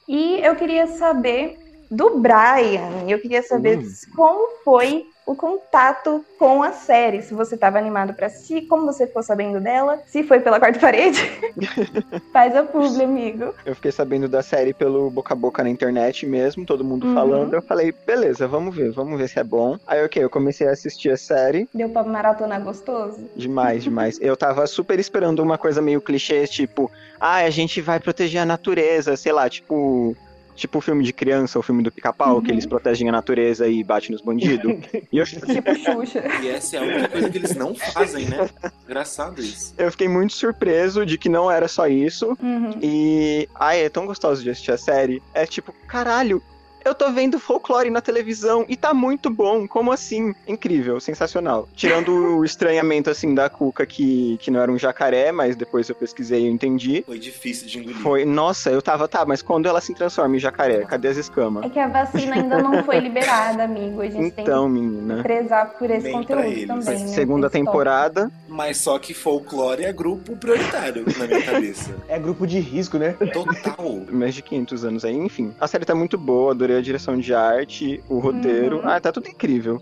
E 0.09 0.41
eu 0.41 0.57
queria 0.57 0.87
saber 0.87 1.59
do 1.91 2.19
Brian. 2.19 3.05
Eu 3.07 3.21
queria 3.21 3.43
saber 3.43 3.79
Hum. 3.79 3.93
como 4.17 4.49
foi 4.65 5.05
o 5.29 5.37
contato 5.37 6.25
com 6.39 6.63
a 6.63 6.73
série. 6.73 7.21
Se 7.21 7.35
você 7.35 7.55
estava 7.55 7.79
animado 7.79 8.15
para 8.15 8.27
assistir, 8.29 8.63
como 8.67 8.87
você 8.87 9.07
ficou 9.07 9.23
sabendo 9.23 9.61
dela, 9.61 10.01
se 10.07 10.23
foi 10.23 10.41
pela 10.41 10.59
quarta 10.59 10.79
parede. 10.81 11.21
Faz 12.33 12.57
a 12.57 12.63
publi, 12.63 13.05
amigo. 13.05 13.55
Eu 13.67 13.75
fiquei 13.75 13.93
sabendo 13.93 14.27
da 14.29 14.43
série 14.43 14.73
pelo 14.73 15.11
boca 15.11 15.35
a 15.35 15.37
boca 15.37 15.63
na 15.63 15.69
internet 15.69 16.25
mesmo, 16.27 16.65
todo 16.65 16.83
mundo 16.85 17.07
Uhum. 17.07 17.15
falando. 17.15 17.55
Eu 17.55 17.63
falei, 17.63 17.93
beleza, 18.07 18.49
vamos 18.49 18.75
ver, 18.75 18.91
vamos 18.93 19.19
ver 19.19 19.29
se 19.29 19.39
é 19.39 19.45
bom. 19.45 19.77
Aí, 19.87 20.03
ok, 20.05 20.25
eu 20.25 20.31
comecei 20.31 20.67
a 20.67 20.73
assistir 20.73 21.11
a 21.11 21.17
série. 21.17 21.69
Deu 21.75 21.91
pra 21.91 22.03
maratonar 22.05 22.63
gostoso? 22.63 23.29
Demais, 23.37 23.85
demais. 23.85 24.19
Eu 24.23 24.37
tava 24.37 24.67
super 24.67 24.99
esperando 24.99 25.41
uma 25.41 25.59
coisa 25.59 25.83
meio 25.83 26.01
clichê, 26.01 26.47
tipo, 26.47 26.91
ah, 27.21 27.37
a 27.37 27.51
gente 27.51 27.81
vai 27.81 28.01
proteger 28.01 28.41
a 28.41 28.47
natureza, 28.47 29.17
sei 29.17 29.33
lá, 29.33 29.49
tipo. 29.49 30.17
Tipo 30.59 30.79
o 30.79 30.81
filme 30.81 31.05
de 31.05 31.13
criança, 31.13 31.59
o 31.59 31.63
filme 31.63 31.83
do 31.85 31.91
pica-pau, 31.93 32.35
Uhum. 32.37 32.43
que 32.43 32.51
eles 32.51 32.67
protegem 32.67 33.09
a 33.09 33.13
natureza 33.13 33.69
e 33.69 33.83
batem 33.85 34.11
nos 34.11 34.21
bandidos. 34.21 34.73
e 35.13 35.17
eu, 35.19 35.25
Tipo 35.25 35.47
Xuxa. 35.75 36.25
E 36.43 36.49
essa 36.49 36.77
é 36.77 36.79
a 36.81 36.83
única 36.83 37.09
coisa 37.09 37.31
que 37.31 37.39
eles 37.39 37.55
não 37.55 37.75
fazem, 37.75 38.27
né? 38.27 38.51
Engraçado 38.85 39.41
isso. 39.41 39.73
eu 39.79 39.91
fiquei 39.93 40.09
muito 40.09 40.33
surpreso 40.33 41.07
de 41.07 41.17
que 41.17 41.29
não 41.29 41.49
era 41.51 41.69
só 41.69 41.87
isso. 41.87 42.37
Uhum. 42.43 42.73
E. 42.83 43.49
Ai, 43.55 43.85
é 43.85 43.89
tão 43.89 44.05
gostoso 44.05 44.43
de 44.43 44.51
assistir 44.51 44.73
a 44.73 44.77
série. 44.79 45.23
É 45.33 45.47
tipo, 45.47 45.73
caralho, 45.87 46.43
eu 46.85 46.95
tô 46.95 47.11
vendo 47.11 47.39
folclore 47.39 47.91
na 47.91 48.01
televisão 48.01 48.65
e 48.69 48.77
tá 48.77 48.93
muito 48.95 49.31
bom. 49.31 49.67
Como 49.69 49.93
assim? 49.93 50.35
Incrível, 50.47 51.01
sensacional. 51.01 51.69
Tirando 51.75 52.11
o 52.39 52.45
estranhamento, 52.47 53.11
assim, 53.11 53.35
da 53.35 53.49
Cuca, 53.49 53.85
que, 53.87 54.37
que 54.41 54.51
não 54.51 54.61
era 54.61 54.71
um 54.71 54.79
jacaré, 54.79 55.33
mas 55.33 55.57
depois 55.57 55.89
eu 55.89 55.95
pesquisei 55.95 56.43
e 56.43 56.47
eu 56.47 56.53
entendi. 56.53 57.03
Foi 57.07 57.19
difícil 57.19 57.67
de 57.69 57.79
engolir. 57.79 57.97
Foi, 57.99 58.25
nossa, 58.25 58.71
eu 58.71 58.81
tava, 58.83 59.07
tá, 59.09 59.25
mas 59.27 59.43
quando 59.43 59.67
ela 59.67 59.81
se 59.81 59.95
transforma 59.95 60.37
em 60.37 60.39
jacaré? 60.39 60.85
Cadê 60.85 61.09
as 61.09 61.17
escamas? 61.17 61.65
É 61.65 61.69
que 61.69 61.79
a 61.79 61.89
vacina 61.89 62.35
ainda 62.37 62.63
não 62.63 62.83
foi 62.85 62.99
liberada, 63.01 63.65
amigo. 63.65 64.01
A 64.01 64.09
gente 64.09 64.41
Então, 64.41 64.65
tem 64.73 64.83
menina. 64.83 65.17
que 65.17 65.23
prezar 65.23 65.71
por 65.79 65.91
esse 65.91 66.03
pra 66.09 66.13
conteúdo 66.13 66.43
eles. 66.45 66.67
também, 66.67 66.99
né? 67.01 67.07
Segunda 67.09 67.51
temporada. 67.51 68.31
Mas 68.49 68.79
só 68.79 68.99
que 68.99 69.13
folclore 69.15 69.85
é 69.85 69.93
grupo 69.93 70.37
prioritário 70.37 71.05
na 71.19 71.27
minha 71.27 71.43
cabeça. 71.43 71.95
É 72.09 72.19
grupo 72.19 72.47
de 72.47 72.59
risco, 72.59 72.99
né? 72.99 73.15
Total. 73.33 74.03
Mais 74.11 74.35
de 74.35 74.43
500 74.43 74.85
anos 74.85 75.05
aí, 75.05 75.17
enfim. 75.17 75.55
A 75.61 75.67
série 75.67 75.85
tá 75.85 75.95
muito 75.95 76.17
boa, 76.19 76.53
adorei 76.53 76.68
a 76.77 76.83
direção 76.83 77.19
de 77.19 77.33
arte, 77.35 78.03
o 78.09 78.19
roteiro. 78.19 78.77
Uhum. 78.79 78.89
Ah, 78.89 79.01
tá 79.01 79.11
tudo 79.11 79.29
incrível. 79.29 79.81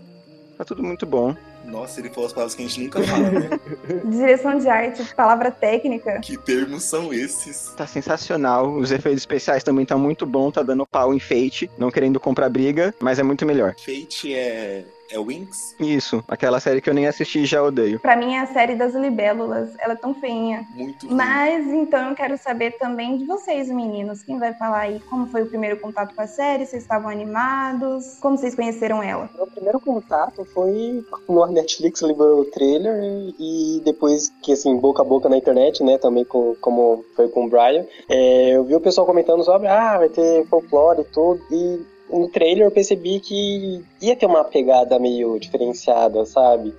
Tá 0.57 0.65
tudo 0.65 0.83
muito 0.83 1.05
bom. 1.05 1.35
Nossa, 1.65 1.99
ele 1.99 2.09
falou 2.09 2.27
as 2.27 2.33
palavras 2.33 2.55
que 2.55 2.63
a 2.63 2.67
gente 2.67 2.81
nunca 2.81 3.03
fala, 3.03 3.29
né? 3.29 3.49
Direção 4.09 4.57
de 4.57 4.69
arte, 4.69 5.03
palavra 5.13 5.51
técnica. 5.51 6.19
que 6.21 6.37
termos 6.37 6.83
são 6.83 7.13
esses? 7.13 7.73
Tá 7.75 7.85
sensacional. 7.85 8.71
Os 8.71 8.89
efeitos 8.91 9.21
especiais 9.21 9.63
também 9.63 9.83
estão 9.83 9.99
muito 9.99 10.25
bom. 10.25 10.49
Tá 10.49 10.63
dando 10.63 10.85
pau 10.87 11.13
em 11.13 11.19
Fate. 11.19 11.69
Não 11.77 11.91
querendo 11.91 12.19
comprar 12.19 12.49
briga, 12.49 12.93
mas 13.01 13.19
é 13.19 13.23
muito 13.23 13.45
melhor. 13.45 13.75
Fate 13.77 14.33
é. 14.33 14.85
É 15.11 15.19
Winx? 15.19 15.75
Isso. 15.79 16.23
Aquela 16.27 16.59
série 16.59 16.81
que 16.81 16.89
eu 16.89 16.93
nem 16.93 17.07
assisti 17.07 17.39
e 17.39 17.45
já 17.45 17.63
odeio. 17.63 17.99
Pra 17.99 18.15
mim 18.15 18.33
é 18.33 18.39
a 18.39 18.47
série 18.47 18.75
das 18.75 18.93
libélulas. 18.93 19.69
Ela 19.79 19.93
é 19.93 19.95
tão 19.95 20.13
feinha. 20.13 20.65
Muito 20.75 21.07
ruim. 21.07 21.15
Mas 21.15 21.67
então 21.67 22.09
eu 22.09 22.15
quero 22.15 22.37
saber 22.37 22.77
também 22.77 23.17
de 23.17 23.25
vocês, 23.25 23.69
meninos. 23.69 24.23
Quem 24.23 24.39
vai 24.39 24.53
falar 24.53 24.79
aí 24.79 24.99
como 25.09 25.27
foi 25.27 25.43
o 25.43 25.47
primeiro 25.47 25.79
contato 25.79 26.13
com 26.13 26.21
a 26.21 26.27
série? 26.27 26.65
Vocês 26.65 26.83
estavam 26.83 27.09
animados? 27.09 28.17
Como 28.19 28.37
vocês 28.37 28.55
conheceram 28.55 29.01
ela? 29.01 29.29
Meu 29.35 29.47
primeiro 29.47 29.79
contato 29.79 30.45
foi 30.53 31.03
no 31.27 31.45
Netflix 31.47 32.01
liberou 32.01 32.41
o 32.41 32.45
trailer 32.45 33.33
e 33.39 33.81
depois 33.83 34.31
que 34.41 34.53
assim, 34.53 34.77
boca 34.77 35.01
a 35.01 35.05
boca 35.05 35.29
na 35.29 35.37
internet, 35.37 35.83
né, 35.83 35.97
também 35.97 36.25
com, 36.25 36.55
como 36.59 37.03
foi 37.15 37.27
com 37.29 37.45
o 37.45 37.49
Brian, 37.49 37.85
é, 38.09 38.55
eu 38.55 38.63
vi 38.63 38.75
o 38.75 38.81
pessoal 38.81 39.05
comentando 39.05 39.43
sobre, 39.43 39.67
ah, 39.67 39.97
vai 39.97 40.09
ter 40.09 40.45
folclore 40.47 41.01
e 41.01 41.05
tudo, 41.05 41.41
e 41.51 41.85
no 42.09 42.27
trailer 42.29 42.65
eu 42.65 42.71
percebi 42.71 43.19
que 43.19 43.83
ia 44.01 44.15
ter 44.15 44.25
uma 44.25 44.43
pegada 44.43 44.99
meio 44.99 45.39
diferenciada, 45.39 46.25
sabe? 46.25 46.73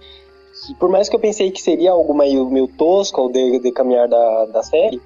Que 0.67 0.75
por 0.75 0.91
mais 0.91 1.09
que 1.09 1.17
eu 1.17 1.21
pensei 1.21 1.51
que 1.51 1.63
seria 1.63 1.93
algo 1.93 2.15
meio, 2.15 2.49
meio 2.51 2.67
tosco 2.67 3.21
ao 3.21 3.31
de, 3.31 3.61
de 3.61 3.71
caminhar 3.73 4.09
da, 4.09 4.47
da 4.47 4.63
série, 4.63 5.01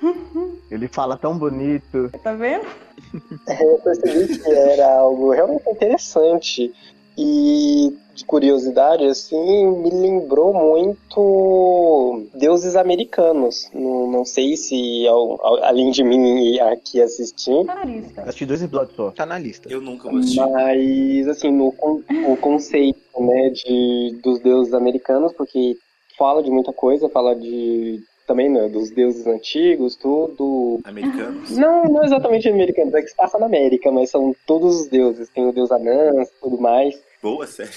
Ele 0.70 0.88
fala 0.88 1.16
tão 1.16 1.36
bonito. 1.36 2.10
Tá 2.22 2.32
vendo? 2.32 2.66
eu 3.60 3.78
percebi 3.78 4.38
que 4.38 4.50
era 4.50 4.98
algo 4.98 5.30
realmente 5.30 5.68
interessante. 5.68 6.72
E 7.20 7.92
de 8.14 8.24
curiosidade, 8.24 9.04
assim, 9.06 9.66
me 9.82 9.90
lembrou 9.90 10.54
muito 10.54 12.26
deuses 12.34 12.76
americanos. 12.76 13.68
Não, 13.74 14.06
não 14.10 14.24
sei 14.24 14.56
se 14.56 15.06
al- 15.08 15.38
al- 15.44 15.64
além 15.64 15.90
de 15.90 16.04
mim 16.04 16.58
aqui 16.60 17.00
assistir, 17.02 17.64
Canarista. 17.66 18.22
Assisti 18.22 18.46
dois 18.46 18.62
episódios 18.62 18.94
só. 18.96 19.10
Tá 19.10 19.26
na 19.26 19.38
lista. 19.38 19.68
Eu 19.70 19.80
nunca 19.80 20.08
vou 20.08 20.20
assistir. 20.20 20.40
mas 20.40 21.28
assim, 21.28 21.50
no 21.50 21.68
o 21.68 22.36
conceito, 22.40 22.98
né, 23.20 23.50
de, 23.50 24.18
dos 24.22 24.38
deuses 24.40 24.72
americanos, 24.74 25.32
porque 25.32 25.76
fala 26.16 26.42
de 26.42 26.50
muita 26.50 26.72
coisa, 26.72 27.08
fala 27.08 27.34
de 27.34 28.00
também 28.26 28.48
né, 28.50 28.68
dos 28.68 28.90
deuses 28.90 29.26
antigos, 29.26 29.96
tudo. 29.96 30.80
Americanos? 30.84 31.56
Não, 31.56 31.84
não 31.84 32.04
exatamente 32.04 32.48
americanos, 32.48 32.92
é 32.94 33.00
que 33.02 33.08
se 33.08 33.16
passa 33.16 33.38
na 33.38 33.46
América, 33.46 33.90
mas 33.90 34.10
são 34.10 34.34
todos 34.46 34.82
os 34.82 34.86
deuses. 34.88 35.28
Tem 35.30 35.48
o 35.48 35.52
deus 35.52 35.70
Anã, 35.72 36.12
tudo 36.42 36.60
mais. 36.60 36.94
Boa 37.22 37.46
série. 37.46 37.70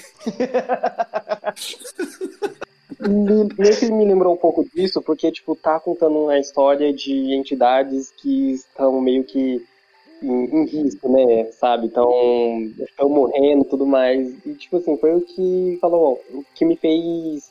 Que 3.80 3.90
me 3.90 4.04
lembrou 4.04 4.34
um 4.34 4.36
pouco 4.38 4.64
disso, 4.74 5.02
porque, 5.02 5.32
tipo, 5.32 5.56
tá 5.56 5.80
contando 5.80 6.16
uma 6.24 6.38
história 6.38 6.92
de 6.92 7.34
entidades 7.34 8.12
que 8.12 8.52
estão 8.52 9.00
meio 9.00 9.24
que 9.24 9.60
em, 10.22 10.44
em 10.44 10.64
risco, 10.66 11.08
né, 11.10 11.50
sabe? 11.52 11.88
Estão 11.88 12.10
estão 12.78 13.08
morrendo 13.08 13.64
tudo 13.64 13.84
mais. 13.84 14.32
E, 14.46 14.54
tipo 14.54 14.76
assim, 14.76 14.96
foi 14.96 15.14
o 15.14 15.20
que 15.20 15.78
falou, 15.80 16.20
o 16.30 16.44
que 16.54 16.64
me 16.64 16.76
fez 16.76 17.50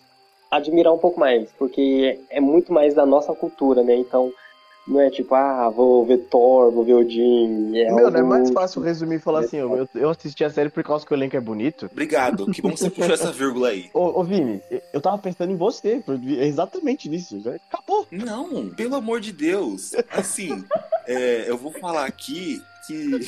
admirar 0.49 0.93
um 0.93 0.97
pouco 0.97 1.19
mais, 1.19 1.49
porque 1.57 2.19
é 2.29 2.39
muito 2.41 2.73
mais 2.73 2.93
da 2.93 3.05
nossa 3.05 3.33
cultura, 3.33 3.83
né? 3.83 3.95
Então, 3.95 4.31
não 4.87 4.99
é 4.99 5.09
tipo, 5.09 5.33
ah, 5.35 5.69
vou 5.69 6.05
ver 6.05 6.17
Thor, 6.29 6.71
vou 6.71 6.83
ver 6.83 6.93
Odin. 6.95 7.77
É 7.77 7.93
Meu, 7.93 8.09
não 8.09 8.19
é 8.19 8.23
mais 8.23 8.49
fácil 8.49 8.81
resumir 8.81 9.15
e 9.15 9.19
falar 9.19 9.41
assim, 9.41 9.61
ó, 9.61 9.75
eu, 9.75 9.89
eu 9.93 10.09
assisti 10.09 10.43
a 10.43 10.49
série 10.49 10.69
por 10.69 10.83
causa 10.83 11.05
que 11.05 11.13
o 11.13 11.15
elenco 11.15 11.37
é 11.37 11.39
bonito. 11.39 11.87
Obrigado. 11.91 12.51
Que 12.51 12.61
bom 12.61 12.71
que 12.71 12.79
você 12.79 12.89
puxou 12.91 13.13
essa 13.13 13.31
vírgula 13.31 13.69
aí. 13.69 13.89
Ô, 13.93 14.19
ô 14.19 14.23
Vini, 14.23 14.61
eu 14.91 14.99
tava 14.99 15.17
pensando 15.19 15.51
em 15.51 15.55
você, 15.55 16.03
é 16.39 16.47
exatamente 16.47 17.07
nisso. 17.07 17.39
já 17.41 17.55
Acabou. 17.55 18.07
Não, 18.11 18.69
pelo 18.69 18.95
amor 18.95 19.21
de 19.21 19.31
Deus. 19.31 19.91
Assim, 20.09 20.63
é, 21.05 21.45
eu 21.47 21.57
vou 21.57 21.71
falar 21.73 22.05
aqui 22.05 22.61
que 22.87 23.19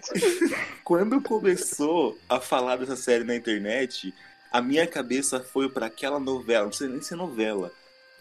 quando 0.82 1.20
começou 1.20 2.16
a 2.28 2.40
falar 2.40 2.76
dessa 2.76 2.96
série 2.96 3.24
na 3.24 3.36
internet, 3.36 4.12
a 4.50 4.62
minha 4.62 4.86
cabeça 4.86 5.40
foi 5.40 5.68
pra 5.68 5.86
aquela 5.86 6.18
novela, 6.18 6.64
não 6.64 6.72
sei 6.72 6.88
nem 6.88 7.02
se 7.02 7.12
é 7.12 7.16
novela, 7.16 7.70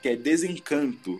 que 0.01 0.09
é 0.09 0.15
Desencanto, 0.15 1.19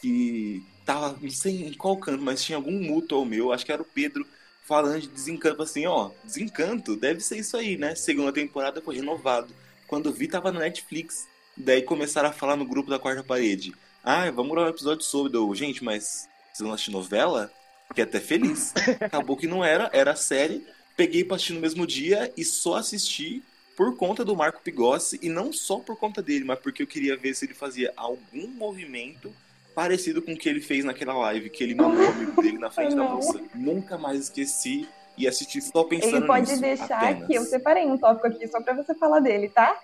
que 0.00 0.62
tava, 0.84 1.16
não 1.20 1.30
sei 1.30 1.66
em 1.66 1.72
qual 1.74 1.96
canto, 1.96 2.22
mas 2.22 2.42
tinha 2.42 2.56
algum 2.56 2.72
mútuo 2.72 3.18
ao 3.18 3.24
meu, 3.24 3.52
acho 3.52 3.64
que 3.64 3.72
era 3.72 3.82
o 3.82 3.84
Pedro, 3.86 4.26
falando 4.62 5.00
de 5.00 5.08
Desencanto, 5.08 5.62
assim, 5.62 5.86
ó, 5.86 6.10
Desencanto, 6.24 6.96
deve 6.96 7.20
ser 7.20 7.38
isso 7.38 7.56
aí, 7.56 7.76
né? 7.76 7.94
Segunda 7.94 8.32
temporada 8.32 8.80
foi 8.80 8.96
renovado. 8.96 9.54
Quando 9.86 10.12
vi, 10.12 10.26
tava 10.26 10.50
na 10.50 10.60
Netflix. 10.60 11.28
Daí 11.54 11.82
começaram 11.82 12.30
a 12.30 12.32
falar 12.32 12.56
no 12.56 12.64
grupo 12.64 12.88
da 12.88 12.98
quarta 12.98 13.22
parede. 13.22 13.74
Ah, 14.02 14.30
vamos 14.30 14.52
gravar 14.52 14.68
um 14.68 14.70
episódio 14.70 15.04
sobre. 15.04 15.36
Eu, 15.36 15.54
gente, 15.54 15.84
mas 15.84 16.26
vocês 16.52 16.60
vão 16.60 16.72
assistir 16.72 16.90
novela? 16.90 17.52
Fiquei 17.88 18.04
até 18.04 18.18
feliz. 18.18 18.72
Acabou 19.00 19.36
que 19.36 19.46
não 19.46 19.62
era, 19.62 19.90
era 19.92 20.16
série. 20.16 20.66
Peguei 20.96 21.24
pra 21.24 21.36
assistir 21.36 21.52
no 21.52 21.60
mesmo 21.60 21.86
dia 21.86 22.32
e 22.36 22.44
só 22.44 22.76
assisti 22.76 23.42
por 23.76 23.94
conta 23.96 24.24
do 24.24 24.34
Marco 24.34 24.62
Pigossi. 24.62 25.18
E 25.20 25.28
não 25.28 25.52
só 25.52 25.78
por 25.78 25.96
conta 25.96 26.22
dele, 26.22 26.44
mas 26.44 26.58
porque 26.58 26.82
eu 26.82 26.86
queria 26.86 27.16
ver 27.16 27.34
se 27.34 27.44
ele 27.44 27.52
fazia 27.52 27.92
algum 27.94 28.48
movimento 28.48 29.30
parecido 29.74 30.22
com 30.22 30.32
o 30.32 30.36
que 30.36 30.48
ele 30.48 30.60
fez 30.60 30.84
naquela 30.84 31.14
live, 31.14 31.50
que 31.50 31.62
ele 31.64 31.74
mamou 31.74 32.04
o 32.04 32.08
amigo 32.10 32.42
dele 32.42 32.58
na 32.58 32.70
frente 32.70 32.94
da 32.94 33.04
moça. 33.04 33.40
Nunca 33.54 33.98
mais 33.98 34.20
esqueci 34.20 34.88
e 35.16 35.28
assisti 35.28 35.60
só 35.60 35.84
pensando 35.84 36.16
Ele 36.16 36.26
pode 36.26 36.48
nisso. 36.50 36.60
deixar 36.60 36.96
apenas. 37.02 37.22
aqui. 37.24 37.34
Eu 37.34 37.44
separei 37.44 37.86
um 37.86 37.98
tópico 37.98 38.26
aqui 38.26 38.46
só 38.48 38.60
pra 38.62 38.74
você 38.74 38.94
falar 38.94 39.20
dele, 39.20 39.48
tá? 39.48 39.78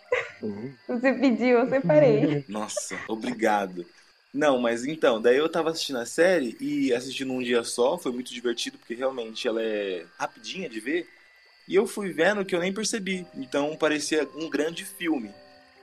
Você 0.88 1.12
pediu, 1.12 1.58
eu 1.58 1.68
separei. 1.68 2.44
Nossa, 2.48 2.98
obrigado. 3.08 3.84
Não, 4.32 4.58
mas 4.60 4.84
então, 4.84 5.20
daí 5.20 5.36
eu 5.36 5.48
tava 5.48 5.70
assistindo 5.70 5.98
a 5.98 6.06
série 6.06 6.56
e 6.60 6.92
assistindo 6.92 7.32
um 7.32 7.42
dia 7.42 7.64
só, 7.64 7.96
foi 7.98 8.12
muito 8.12 8.32
divertido, 8.32 8.78
porque 8.78 8.94
realmente 8.94 9.48
ela 9.48 9.62
é 9.62 10.04
rapidinha 10.18 10.68
de 10.68 10.80
ver. 10.80 11.08
E 11.66 11.74
eu 11.74 11.86
fui 11.86 12.10
vendo 12.12 12.44
que 12.44 12.54
eu 12.54 12.60
nem 12.60 12.72
percebi. 12.72 13.26
Então 13.34 13.76
parecia 13.76 14.26
um 14.36 14.48
grande 14.48 14.84
filme. 14.84 15.30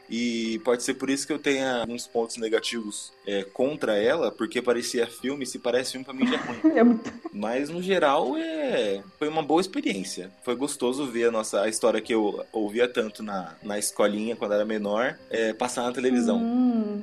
E 0.09 0.59
pode 0.59 0.83
ser 0.83 0.93
por 0.95 1.09
isso 1.09 1.25
que 1.25 1.33
eu 1.33 1.39
tenha 1.39 1.81
alguns 1.81 2.05
pontos 2.07 2.37
negativos 2.37 3.11
é, 3.25 3.43
contra 3.43 3.97
ela, 3.97 4.31
porque 4.31 4.61
parecia 4.61 5.07
filme, 5.07 5.45
se 5.45 5.57
parece 5.57 5.93
filme 5.93 6.05
pra 6.05 6.13
mim 6.13 6.27
já 6.27 6.35
é 6.35 6.37
ruim. 6.37 6.59
É 6.77 6.83
muito- 6.83 7.11
Mas 7.33 7.69
no 7.69 7.81
geral 7.81 8.37
é 8.37 9.01
foi 9.17 9.27
uma 9.27 9.41
boa 9.41 9.61
experiência. 9.61 10.29
Foi 10.43 10.55
gostoso 10.55 11.05
ver 11.07 11.29
a 11.29 11.31
nossa 11.31 11.61
a 11.61 11.69
história 11.69 12.01
que 12.01 12.13
eu 12.13 12.45
ouvia 12.53 12.87
tanto 12.87 13.23
na, 13.23 13.55
na 13.63 13.79
escolinha 13.79 14.35
quando 14.35 14.53
era 14.53 14.65
menor, 14.65 15.17
é, 15.29 15.53
passar 15.53 15.83
na 15.83 15.91
televisão. 15.91 16.37
Hum, 16.37 17.01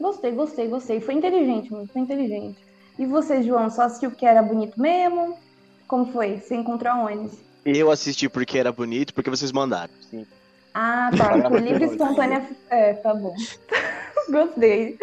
gostei, 0.00 0.30
gostei, 0.32 0.68
gostei. 0.68 1.00
Foi 1.00 1.14
inteligente, 1.14 1.72
mano. 1.72 1.88
Foi 1.92 2.02
inteligente. 2.02 2.56
E 2.98 3.06
você, 3.06 3.42
João, 3.42 3.68
só 3.70 3.82
assistiu 3.82 4.10
porque 4.10 4.26
era 4.26 4.42
bonito 4.42 4.80
mesmo? 4.80 5.36
Como 5.88 6.12
foi? 6.12 6.38
Você 6.38 6.54
encontrou 6.54 6.92
onde? 6.94 7.36
Eu 7.64 7.90
assisti 7.90 8.28
porque 8.28 8.58
era 8.58 8.70
bonito, 8.70 9.12
porque 9.14 9.30
vocês 9.30 9.50
mandaram. 9.50 9.92
Sim. 10.10 10.26
Ah, 10.74 11.10
tá. 11.16 11.48
Por 11.48 11.62
livre 11.62 11.84
e 11.84 11.88
espontânea. 11.88 12.44
É, 12.68 12.94
tá 12.94 13.14
bom. 13.14 13.34
Gostei. 14.28 14.98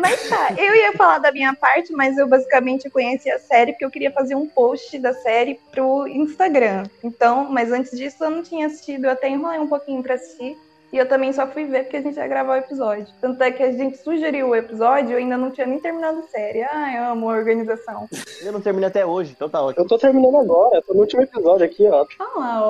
Mas 0.00 0.28
tá, 0.28 0.54
eu 0.56 0.74
ia 0.74 0.92
falar 0.92 1.18
da 1.18 1.32
minha 1.32 1.54
parte, 1.54 1.92
mas 1.92 2.16
eu 2.16 2.28
basicamente 2.28 2.88
conheci 2.88 3.30
a 3.30 3.38
série 3.38 3.72
porque 3.72 3.84
eu 3.84 3.90
queria 3.90 4.12
fazer 4.12 4.34
um 4.34 4.46
post 4.46 4.98
da 4.98 5.12
série 5.12 5.58
pro 5.72 6.06
Instagram. 6.06 6.84
Então, 7.02 7.50
mas 7.50 7.72
antes 7.72 7.96
disso 7.98 8.22
eu 8.22 8.30
não 8.30 8.42
tinha 8.42 8.66
assistido, 8.66 9.04
eu 9.04 9.10
até 9.10 9.28
enrolei 9.28 9.58
um 9.58 9.68
pouquinho 9.68 10.02
pra 10.02 10.14
assistir. 10.14 10.56
E 10.94 10.96
eu 10.96 11.08
também 11.08 11.32
só 11.32 11.44
fui 11.48 11.64
ver 11.64 11.82
porque 11.82 11.96
a 11.96 12.02
gente 12.02 12.16
ia 12.16 12.28
gravar 12.28 12.52
o 12.52 12.58
episódio. 12.58 13.12
Tanto 13.20 13.42
é 13.42 13.50
que 13.50 13.64
a 13.64 13.72
gente 13.72 13.98
sugeriu 13.98 14.50
o 14.50 14.54
episódio, 14.54 15.10
eu 15.10 15.18
ainda 15.18 15.36
não 15.36 15.50
tinha 15.50 15.66
nem 15.66 15.80
terminado 15.80 16.20
a 16.20 16.22
série. 16.22 16.62
Ai, 16.62 16.96
amo 16.98 17.28
a 17.28 17.34
organização. 17.34 18.08
Eu 18.40 18.52
não 18.52 18.60
terminei 18.60 18.86
até 18.86 19.04
hoje, 19.04 19.32
então 19.34 19.48
tá 19.48 19.60
ótimo. 19.60 19.82
Eu 19.82 19.88
tô 19.88 19.98
terminando 19.98 20.36
agora, 20.36 20.80
tô 20.82 20.94
no 20.94 21.00
último 21.00 21.20
episódio 21.22 21.66
aqui, 21.66 21.84
ó. 21.88 22.06
Ah, 22.20 22.60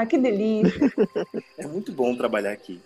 ó, 0.00 0.06
que 0.06 0.16
delícia. 0.16 0.72
É 1.58 1.66
muito 1.66 1.90
bom 1.90 2.16
trabalhar 2.16 2.52
aqui. 2.52 2.80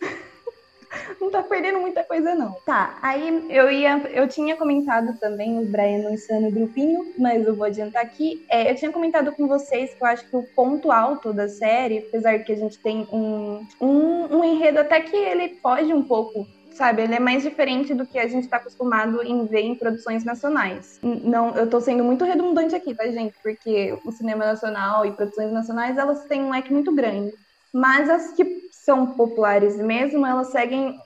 não 1.20 1.30
tá 1.30 1.42
perdendo 1.42 1.80
muita 1.80 2.02
coisa, 2.04 2.34
não. 2.34 2.52
Tá, 2.64 2.98
aí 3.02 3.46
eu 3.50 3.70
ia. 3.70 3.98
Eu 4.12 4.28
tinha 4.28 4.56
comentado 4.56 5.18
também, 5.18 5.58
o 5.58 5.66
Brian 5.66 6.10
está 6.12 6.38
no 6.40 6.50
grupinho, 6.50 7.12
mas 7.18 7.46
eu 7.46 7.54
vou 7.54 7.66
adiantar 7.66 8.02
aqui. 8.02 8.44
É, 8.48 8.70
eu 8.70 8.74
tinha 8.74 8.92
comentado 8.92 9.32
com 9.32 9.46
vocês 9.46 9.94
que 9.94 10.02
eu 10.02 10.06
acho 10.06 10.28
que 10.28 10.36
o 10.36 10.42
ponto 10.54 10.90
alto 10.90 11.32
da 11.32 11.48
série, 11.48 11.98
apesar 11.98 12.38
que 12.40 12.52
a 12.52 12.56
gente 12.56 12.78
tem 12.78 13.06
um, 13.12 13.66
um, 13.80 14.38
um 14.38 14.44
enredo 14.44 14.80
até 14.80 15.00
que 15.00 15.16
ele 15.16 15.58
foge 15.62 15.92
um 15.92 16.02
pouco. 16.02 16.46
Sabe, 16.72 17.00
ele 17.00 17.14
é 17.14 17.18
mais 17.18 17.42
diferente 17.42 17.94
do 17.94 18.04
que 18.04 18.18
a 18.18 18.28
gente 18.28 18.48
tá 18.48 18.58
acostumado 18.58 19.22
em 19.22 19.46
ver 19.46 19.62
em 19.62 19.74
produções 19.74 20.24
nacionais. 20.24 21.00
Não, 21.02 21.56
eu 21.56 21.70
tô 21.70 21.80
sendo 21.80 22.04
muito 22.04 22.22
redundante 22.22 22.74
aqui, 22.74 22.94
tá, 22.94 23.06
gente? 23.06 23.34
Porque 23.42 23.98
o 24.04 24.12
cinema 24.12 24.44
nacional 24.44 25.06
e 25.06 25.12
produções 25.12 25.50
nacionais, 25.50 25.96
elas 25.96 26.26
têm 26.26 26.42
um 26.42 26.50
leque 26.50 26.70
muito 26.70 26.94
grande. 26.94 27.32
Mas 27.72 28.10
as 28.10 28.32
que 28.32 28.65
são 28.86 29.04
populares 29.04 29.76
mesmo, 29.76 30.24
elas 30.24 30.46
seguem 30.52 30.96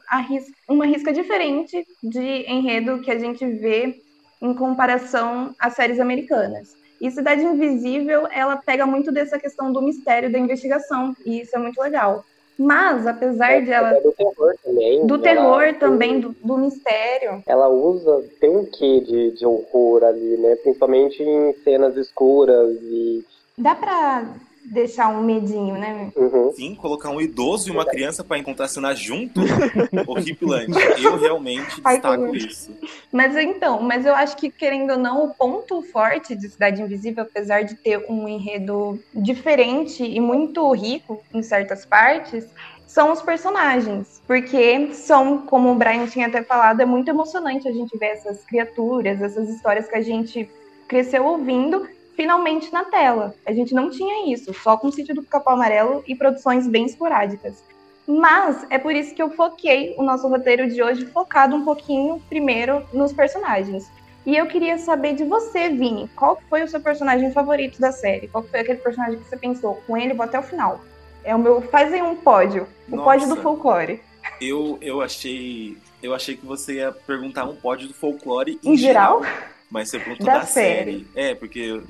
uma 0.69 0.85
risca 0.85 1.11
diferente 1.15 1.83
de 2.03 2.45
enredo 2.47 3.01
que 3.01 3.11
a 3.11 3.19
gente 3.19 3.45
vê 3.47 4.03
em 4.43 4.55
comparação 4.55 5.55
às 5.59 5.73
séries 5.73 5.99
americanas. 5.99 6.77
E 7.01 7.11
Cidade 7.11 7.43
Invisível, 7.43 8.29
ela 8.31 8.59
pega 8.59 8.85
muito 8.85 9.11
dessa 9.11 9.39
questão 9.39 9.73
do 9.73 9.81
mistério 9.81 10.31
da 10.31 10.39
investigação, 10.39 11.17
e 11.25 11.41
isso 11.41 11.57
é 11.57 11.59
muito 11.59 11.81
legal. 11.81 12.23
Mas, 12.59 13.07
apesar 13.07 13.63
de 13.63 13.71
ela. 13.71 13.95
É 13.95 14.01
do 14.03 14.13
terror 14.13 14.55
também. 14.63 15.07
Do 15.07 15.15
ela- 15.15 15.23
terror 15.23 15.75
também, 15.79 16.21
do, 16.21 16.37
do 16.45 16.59
mistério. 16.59 17.43
Ela 17.47 17.71
usa, 17.71 18.23
tem 18.39 18.55
um 18.55 18.67
quê 18.67 19.01
de, 19.01 19.31
de 19.31 19.47
horror 19.47 20.05
ali, 20.05 20.37
né? 20.37 20.57
Principalmente 20.57 21.23
em 21.23 21.55
cenas 21.65 21.97
escuras 21.97 22.77
e. 22.83 23.25
Dá 23.57 23.75
pra 23.75 24.27
deixar 24.71 25.09
um 25.09 25.23
medinho, 25.23 25.75
né? 25.75 26.13
Uhum. 26.15 26.53
Sim, 26.53 26.75
colocar 26.77 27.11
um 27.11 27.21
idoso 27.21 27.69
e 27.69 27.73
uma 27.73 27.85
criança 27.85 28.23
pra 28.23 28.39
encontrar 28.39 28.69
cena 28.69 28.95
junto, 28.95 29.41
horripilante. 30.07 30.73
Eu 31.03 31.19
realmente 31.19 31.81
Ai, 31.85 31.95
destaco 31.95 32.31
que 32.31 32.39
isso. 32.39 32.71
Mas 33.13 33.37
então, 33.37 33.83
mas 33.83 34.07
eu 34.07 34.15
acho 34.15 34.37
que, 34.37 34.49
querendo 34.49 34.93
ou 34.93 34.99
não, 34.99 35.25
o 35.25 35.35
ponto 35.35 35.83
forte 35.83 36.37
de 36.37 36.49
Cidade 36.49 36.81
Invisível, 36.81 37.25
apesar 37.25 37.63
de 37.63 37.75
ter 37.75 38.07
um 38.09 38.29
enredo 38.29 38.99
diferente 39.13 40.05
e 40.05 40.21
muito 40.21 40.71
rico 40.73 41.21
em 41.35 41.43
certas 41.43 41.85
partes, 41.85 42.47
são 42.87 43.13
os 43.13 43.21
personagens. 43.21 44.23
Porque 44.27 44.95
são, 44.95 45.39
como 45.39 45.73
o 45.73 45.75
Brian 45.75 46.07
tinha 46.07 46.29
até 46.29 46.43
falado, 46.43 46.81
é 46.81 46.85
muito 46.85 47.09
emocionante 47.09 47.67
a 47.67 47.73
gente 47.73 47.99
ver 47.99 48.11
essas 48.11 48.45
criaturas, 48.45 49.21
essas 49.21 49.49
histórias 49.49 49.89
que 49.89 49.97
a 49.97 50.03
gente 50.03 50.49
cresceu 50.87 51.25
ouvindo, 51.25 51.89
finalmente 52.17 52.73
na 52.73 52.85
tela. 52.85 53.35
A 53.47 53.53
gente 53.53 53.75
não 53.75 53.91
tinha 53.91 54.33
isso, 54.33 54.53
só 54.55 54.77
com 54.77 54.89
o 54.89 54.93
Sítio 54.93 55.15
do 55.15 55.23
Capão 55.23 55.55
Amarelo 55.55 56.05
e 56.07 56.15
produções 56.15 56.67
bem 56.67 56.87
esporádicas. 56.87 57.63
Mas 58.07 58.67
é 58.71 58.79
por 58.79 58.95
isso 58.95 59.15
que 59.15 59.23
eu 59.23 59.31
foquei 59.31 59.95
o 59.97 60.03
nosso 60.03 60.27
roteiro 60.29 60.69
de 60.69 60.83
hoje 60.83 61.07
focado 61.07 61.55
um 61.55 61.65
pouquinho 61.65 62.21
primeiro 62.29 62.85
nos 62.93 63.13
personagens. 63.13 63.91
E 64.27 64.37
eu 64.37 64.47
queria 64.47 64.77
saber 64.79 65.15
de 65.15 65.25
você, 65.25 65.69
Vini, 65.69 66.09
qual 66.15 66.41
foi 66.49 66.63
o 66.63 66.69
seu 66.69 66.81
personagem 66.81 67.33
favorito 67.33 67.81
da 67.81 67.91
série? 67.91 68.29
Qual 68.29 68.45
foi 68.45 68.61
aquele 68.61 68.79
personagem 68.79 69.19
que 69.19 69.29
você 69.29 69.37
pensou, 69.37 69.83
com 69.87 69.97
ele 69.97 70.13
vou 70.13 70.25
até 70.25 70.39
o 70.39 70.43
final? 70.43 70.81
É 71.25 71.35
o 71.35 71.39
meu, 71.39 71.63
fazem 71.63 72.03
um 72.03 72.17
pódio, 72.17 72.67
o 72.89 72.97
Nossa. 72.97 73.05
pódio 73.05 73.29
do 73.29 73.37
folclore. 73.37 74.01
Eu, 74.41 74.79
eu 74.81 75.01
achei. 75.01 75.77
Eu 76.03 76.15
achei 76.15 76.37
que 76.37 76.45
você 76.45 76.75
ia 76.75 76.93
perguntar 76.93 77.45
um 77.45 77.55
pódio 77.55 77.89
do 77.89 77.95
folclore 77.95 78.59
em, 78.65 78.73
Em 78.73 78.77
geral? 78.77 79.23
Mas 79.71 79.91
você 79.91 79.99
perguntou 79.99 80.27
Da 80.27 80.39
da, 80.39 80.47
série. 80.47 81.07
É, 81.15 81.35
porque 81.35 81.83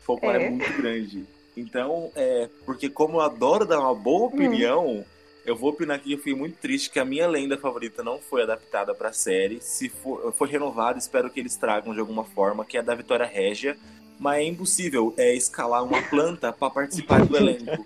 folclore 0.00 0.38
é. 0.42 0.46
É. 0.46 0.50
muito 0.50 0.72
grande. 0.80 1.24
Então, 1.56 2.10
é. 2.14 2.48
Porque 2.64 2.88
como 2.88 3.18
eu 3.18 3.20
adoro 3.22 3.64
dar 3.66 3.80
uma 3.80 3.94
boa 3.94 4.22
Hum. 4.24 4.26
opinião, 4.34 5.04
eu 5.44 5.56
vou 5.56 5.70
opinar 5.70 5.96
aqui 5.96 6.08
que 6.08 6.14
eu 6.14 6.18
fiquei 6.18 6.34
muito 6.34 6.56
triste 6.58 6.90
que 6.90 6.98
a 6.98 7.04
minha 7.04 7.26
lenda 7.26 7.56
favorita 7.58 8.02
não 8.02 8.18
foi 8.18 8.42
adaptada 8.42 8.94
pra 8.94 9.12
série. 9.12 9.60
Se 9.60 9.88
for, 9.88 10.32
foi 10.32 10.48
renovada, 10.48 10.98
espero 10.98 11.28
que 11.30 11.40
eles 11.40 11.56
tragam 11.56 11.92
de 11.92 12.00
alguma 12.00 12.24
forma, 12.24 12.64
que 12.64 12.76
é 12.76 12.80
a 12.80 12.82
da 12.82 12.94
Vitória 12.94 13.26
Régia. 13.26 13.76
Mas 14.18 14.38
é 14.40 14.44
impossível 14.44 15.14
é, 15.16 15.34
escalar 15.34 15.82
uma 15.82 16.02
planta 16.02 16.52
pra 16.52 16.68
participar 16.68 17.24
do 17.24 17.36
elenco. 17.36 17.84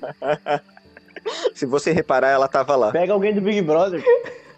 Se 1.55 1.65
você 1.65 1.93
reparar, 1.93 2.31
ela 2.31 2.49
tava 2.49 2.75
lá. 2.77 2.91
Pega 2.91 3.13
alguém 3.13 3.33
do 3.33 3.41
Big 3.41 3.63
Brother. 3.63 4.03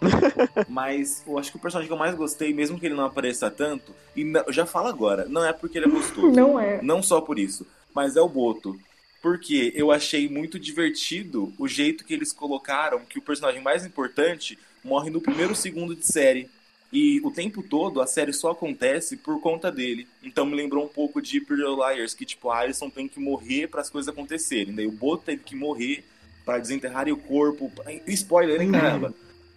Mas 0.68 1.22
eu 1.26 1.38
acho 1.38 1.50
que 1.50 1.56
o 1.56 1.60
personagem 1.60 1.88
que 1.88 1.92
eu 1.92 1.98
mais 1.98 2.14
gostei, 2.14 2.52
mesmo 2.52 2.78
que 2.78 2.86
ele 2.86 2.94
não 2.94 3.04
apareça 3.04 3.50
tanto, 3.50 3.92
e 4.14 4.24
não- 4.24 4.44
já 4.50 4.66
falo 4.66 4.88
agora, 4.88 5.26
não 5.28 5.44
é 5.44 5.52
porque 5.52 5.78
ele 5.78 5.86
é 5.86 5.90
gostoso. 5.90 6.28
Não 6.30 6.58
é. 6.58 6.80
Não 6.82 7.02
só 7.02 7.20
por 7.20 7.38
isso, 7.38 7.66
mas 7.94 8.16
é 8.16 8.20
o 8.20 8.28
Boto. 8.28 8.78
Porque 9.22 9.72
eu 9.74 9.90
achei 9.90 10.28
muito 10.28 10.58
divertido 10.58 11.52
o 11.58 11.66
jeito 11.66 12.04
que 12.04 12.14
eles 12.14 12.32
colocaram 12.32 13.00
que 13.00 13.18
o 13.18 13.22
personagem 13.22 13.60
mais 13.62 13.84
importante 13.84 14.58
morre 14.84 15.10
no 15.10 15.20
primeiro 15.20 15.54
segundo 15.54 15.96
de 15.96 16.06
série. 16.06 16.48
E 16.92 17.20
o 17.24 17.32
tempo 17.32 17.62
todo 17.62 18.00
a 18.00 18.06
série 18.06 18.32
só 18.32 18.52
acontece 18.52 19.16
por 19.16 19.40
conta 19.40 19.72
dele. 19.72 20.06
Então 20.22 20.46
me 20.46 20.54
lembrou 20.54 20.84
um 20.84 20.88
pouco 20.88 21.20
de 21.20 21.40
Pretty 21.40 21.64
Liars, 21.64 22.14
que 22.14 22.24
tipo, 22.24 22.48
a 22.50 22.58
Alison 22.58 22.88
tem 22.88 23.08
que 23.08 23.18
morrer 23.18 23.66
para 23.66 23.80
as 23.80 23.90
coisas 23.90 24.08
acontecerem. 24.08 24.72
Daí 24.72 24.86
o 24.86 24.92
Boto 24.92 25.24
teve 25.24 25.42
que 25.42 25.56
morrer 25.56 26.04
para 26.44 26.58
desenterrar 26.58 27.08
o 27.08 27.16
corpo. 27.16 27.72
Spoiler, 28.06 28.60
hein, 28.62 28.70
caramba? 28.70 29.12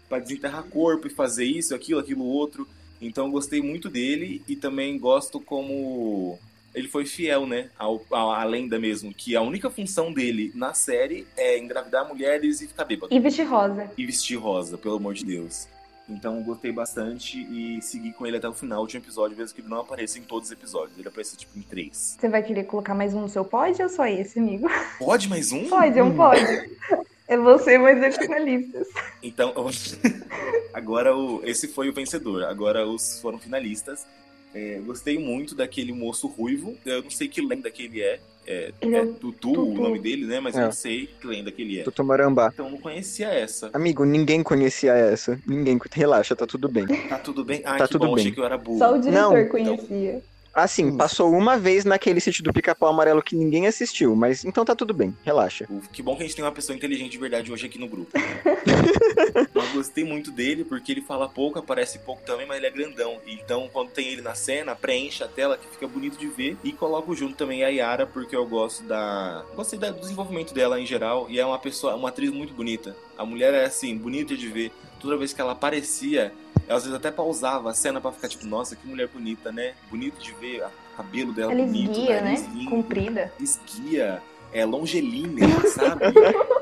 Para 0.10 0.20
desenterrar 0.20 0.64
corpo 0.64 1.08
e 1.08 1.10
fazer 1.10 1.46
isso, 1.46 1.74
aquilo, 1.76 2.00
aquilo 2.00 2.26
outro. 2.26 2.68
Então 3.02 3.28
eu 3.28 3.32
gostei 3.32 3.62
muito 3.62 3.88
dele 3.88 4.42
e 4.48 4.56
também 4.56 4.98
gosto 4.98 5.40
como 5.40 6.38
ele 6.74 6.88
foi 6.88 7.06
fiel, 7.06 7.48
né, 7.48 7.70
ao, 7.78 8.02
à, 8.12 8.42
à 8.42 8.44
lenda 8.44 8.78
mesmo, 8.78 9.14
que 9.14 9.36
a 9.36 9.42
única 9.42 9.70
função 9.70 10.14
dele 10.14 10.52
na 10.54 10.74
série 10.74 11.28
é 11.36 11.58
engravidar 11.58 12.08
mulheres 12.08 12.62
e 12.62 12.68
ficar 12.68 12.86
bêbado. 12.86 13.14
E 13.14 13.20
vestir 13.20 13.44
rosa. 13.44 13.90
E 13.98 14.06
vestir 14.06 14.36
rosa, 14.36 14.78
pelo 14.78 14.96
amor 14.96 15.14
de 15.14 15.26
Deus. 15.26 15.68
Então 16.08 16.42
gostei 16.42 16.72
bastante 16.72 17.38
e 17.38 17.80
segui 17.82 18.12
com 18.12 18.26
ele 18.26 18.38
até 18.38 18.50
o 18.50 18.54
final 18.54 18.88
de 18.88 18.98
um 18.98 19.00
episódio, 19.00 19.38
mesmo 19.38 19.54
que 19.54 19.62
ele 19.62 19.70
não 19.70 19.80
apareça 19.80 20.18
em 20.18 20.24
todos 20.24 20.50
os 20.50 20.52
episódios. 20.52 20.98
Ele 20.98 21.08
aparece 21.08 21.38
tipo 21.38 21.58
em 21.58 21.62
três. 21.62 22.18
Você 22.20 22.28
vai 22.28 22.42
querer 22.42 22.64
colocar 22.64 22.96
mais 22.96 23.14
um 23.14 23.22
no 23.22 23.30
seu 23.30 23.46
pódio 23.46 23.84
ou 23.84 23.90
só 23.90 24.08
esse, 24.08 24.40
amigo? 24.40 24.68
Pode 24.98 25.30
mais 25.30 25.52
um? 25.52 25.70
Pode, 25.70 26.00
é 26.00 26.04
um 26.04 26.16
pódio. 26.16 26.48
É 27.30 27.38
você, 27.38 27.78
mas 27.78 28.02
é 28.02 28.12
finalistas. 28.12 28.88
Então, 29.22 29.54
agora 30.74 31.16
o, 31.16 31.42
esse 31.46 31.68
foi 31.68 31.88
o 31.90 31.94
vencedor. 31.94 32.44
Agora 32.44 32.88
os 32.88 33.20
foram 33.22 33.40
finalistas. 33.40 34.06
É, 34.54 34.80
gostei 34.84 35.20
muito 35.20 35.54
daquele 35.54 35.94
moço 35.94 36.28
ruivo. 36.28 36.76
Eu 36.86 37.04
não 37.04 37.12
sei 37.12 37.28
que 37.28 37.40
lenda 37.40 37.70
que 37.70 37.84
ele 37.86 38.02
é. 38.02 38.20
É, 38.48 38.72
Ele 38.82 38.96
é 38.96 39.00
é 39.00 39.02
o 39.04 39.14
Tutu, 39.14 39.52
o 39.52 39.54
Tutu. 39.68 39.82
nome 39.82 40.00
dele, 40.00 40.26
né? 40.26 40.40
Mas 40.40 40.56
eu 40.56 40.62
É. 40.62 40.66
não 40.66 40.72
sei 40.72 41.06
que 41.06 41.28
lenda 41.28 41.52
que 41.52 41.62
ele 41.62 41.80
é. 41.82 41.84
Tutumarambá. 41.84 42.50
Então 42.52 42.66
eu 42.66 42.72
não 42.72 42.80
conhecia 42.80 43.28
essa. 43.28 43.70
Amigo, 43.74 44.04
ninguém 44.06 44.42
conhecia 44.42 44.94
essa. 44.94 45.40
Ninguém. 45.46 45.80
Relaxa, 45.94 46.36
tá 46.36 46.48
tudo 46.48 46.68
bem. 46.68 46.88
Tá 46.88 47.20
tudo 47.20 47.46
bem? 47.46 47.62
Ah, 47.64 47.78
Tá 47.78 47.86
que 47.86 47.92
tudo 47.92 48.08
bom, 48.08 48.16
bem. 48.16 48.24
achei 48.24 48.32
que 48.34 48.40
eu 48.40 48.46
era 48.46 48.58
burro. 48.58 48.80
Só 48.80 48.96
o 48.96 49.00
diretor 49.00 49.22
Não, 49.38 49.48
conhecia. 49.50 50.24
Assim, 50.54 50.96
passou 50.98 51.32
uma 51.32 51.58
vez 51.58 51.86
naquele 51.86 52.20
sítio 52.20 52.44
do 52.44 52.52
pica-pau 52.52 52.90
amarelo 52.90 53.22
que 53.22 53.36
ninguém 53.36 53.68
assistiu, 53.68 54.16
mas 54.16 54.44
então 54.44 54.66
tá 54.66 54.76
tudo 54.76 54.94
bem, 54.94 55.16
relaxa. 55.24 55.68
Que 55.92 56.02
bom 56.02 56.16
que 56.16 56.24
a 56.24 56.26
gente 56.26 56.36
tem 56.36 56.44
uma 56.44 56.52
pessoa 56.52 56.76
inteligente 56.76 57.12
de 57.12 57.18
verdade 57.18 57.52
hoje 57.52 57.66
aqui 57.66 57.80
no 57.80 57.88
grupo. 57.88 58.12
eu 59.54 59.74
gostei 59.74 60.04
muito 60.04 60.32
dele 60.32 60.64
porque 60.64 60.92
ele 60.92 61.02
fala 61.02 61.30
pouco, 61.30 61.60
aparece 61.60 62.00
pouco 62.00 62.22
também, 62.24 62.46
mas 62.46 62.58
ele 62.58 62.68
é 62.68 62.72
grandão. 62.72 63.18
Então, 63.28 63.70
quando 63.72 63.90
tem 63.90 64.08
ele 64.08 64.22
na 64.22 64.36
cena, 64.36 64.76
preenche 64.76 65.24
a 65.24 65.28
tela 65.28 65.58
que 65.58 65.68
fica 65.68 65.88
bonito 65.88 66.18
de 66.18 66.28
ver. 66.28 66.58
E 66.64 66.72
coloco 66.72 67.16
junto 67.16 67.36
também 67.36 67.64
a 67.64 67.70
Yara, 67.70 68.06
porque 68.06 68.36
eu 68.36 68.46
gosto 68.46 68.84
da. 68.84 69.46
Gostei 69.56 69.80
do 69.80 70.00
desenvolvimento 70.00 70.54
dela 70.54 70.80
em 70.80 70.86
geral. 70.86 71.28
E 71.30 71.40
é 71.40 71.46
uma 71.46 71.60
pessoa, 71.60 71.96
uma 71.96 72.10
atriz 72.10 72.32
muito 72.32 72.54
bonita. 72.54 72.96
A 73.18 73.26
mulher 73.26 73.54
é 73.54 73.66
assim, 73.66 73.98
bonita 73.98 74.36
de 74.36 74.48
ver. 74.48 74.72
Toda 75.00 75.18
vez 75.18 75.32
que 75.32 75.40
ela 75.40 75.54
aparecia, 75.54 76.34
ela 76.70 76.78
às 76.78 76.84
vezes 76.84 76.96
até 76.96 77.10
pausava 77.10 77.72
a 77.72 77.74
cena 77.74 78.00
pra 78.00 78.12
ficar 78.12 78.28
tipo, 78.28 78.46
nossa, 78.46 78.76
que 78.76 78.88
mulher 78.88 79.08
bonita, 79.08 79.52
né? 79.52 79.74
Bonito 79.90 80.22
de 80.22 80.32
ver, 80.34 80.64
o 80.64 80.96
cabelo 80.96 81.34
dela 81.34 81.52
Ela 81.52 81.64
bonito, 81.66 81.92
esguia, 81.92 82.22
né? 82.22 82.48
lindo 82.54 82.70
Comprida. 82.70 83.34
esguia, 83.40 84.22
é 84.54 84.64
longelínea, 84.66 85.48
sabe? 85.68 86.06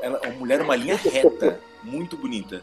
Ela 0.00 0.18
é 0.22 0.28
uma 0.28 0.36
mulher, 0.38 0.62
uma 0.62 0.74
linha 0.74 0.96
reta, 0.96 1.60
muito 1.84 2.16
bonita. 2.16 2.62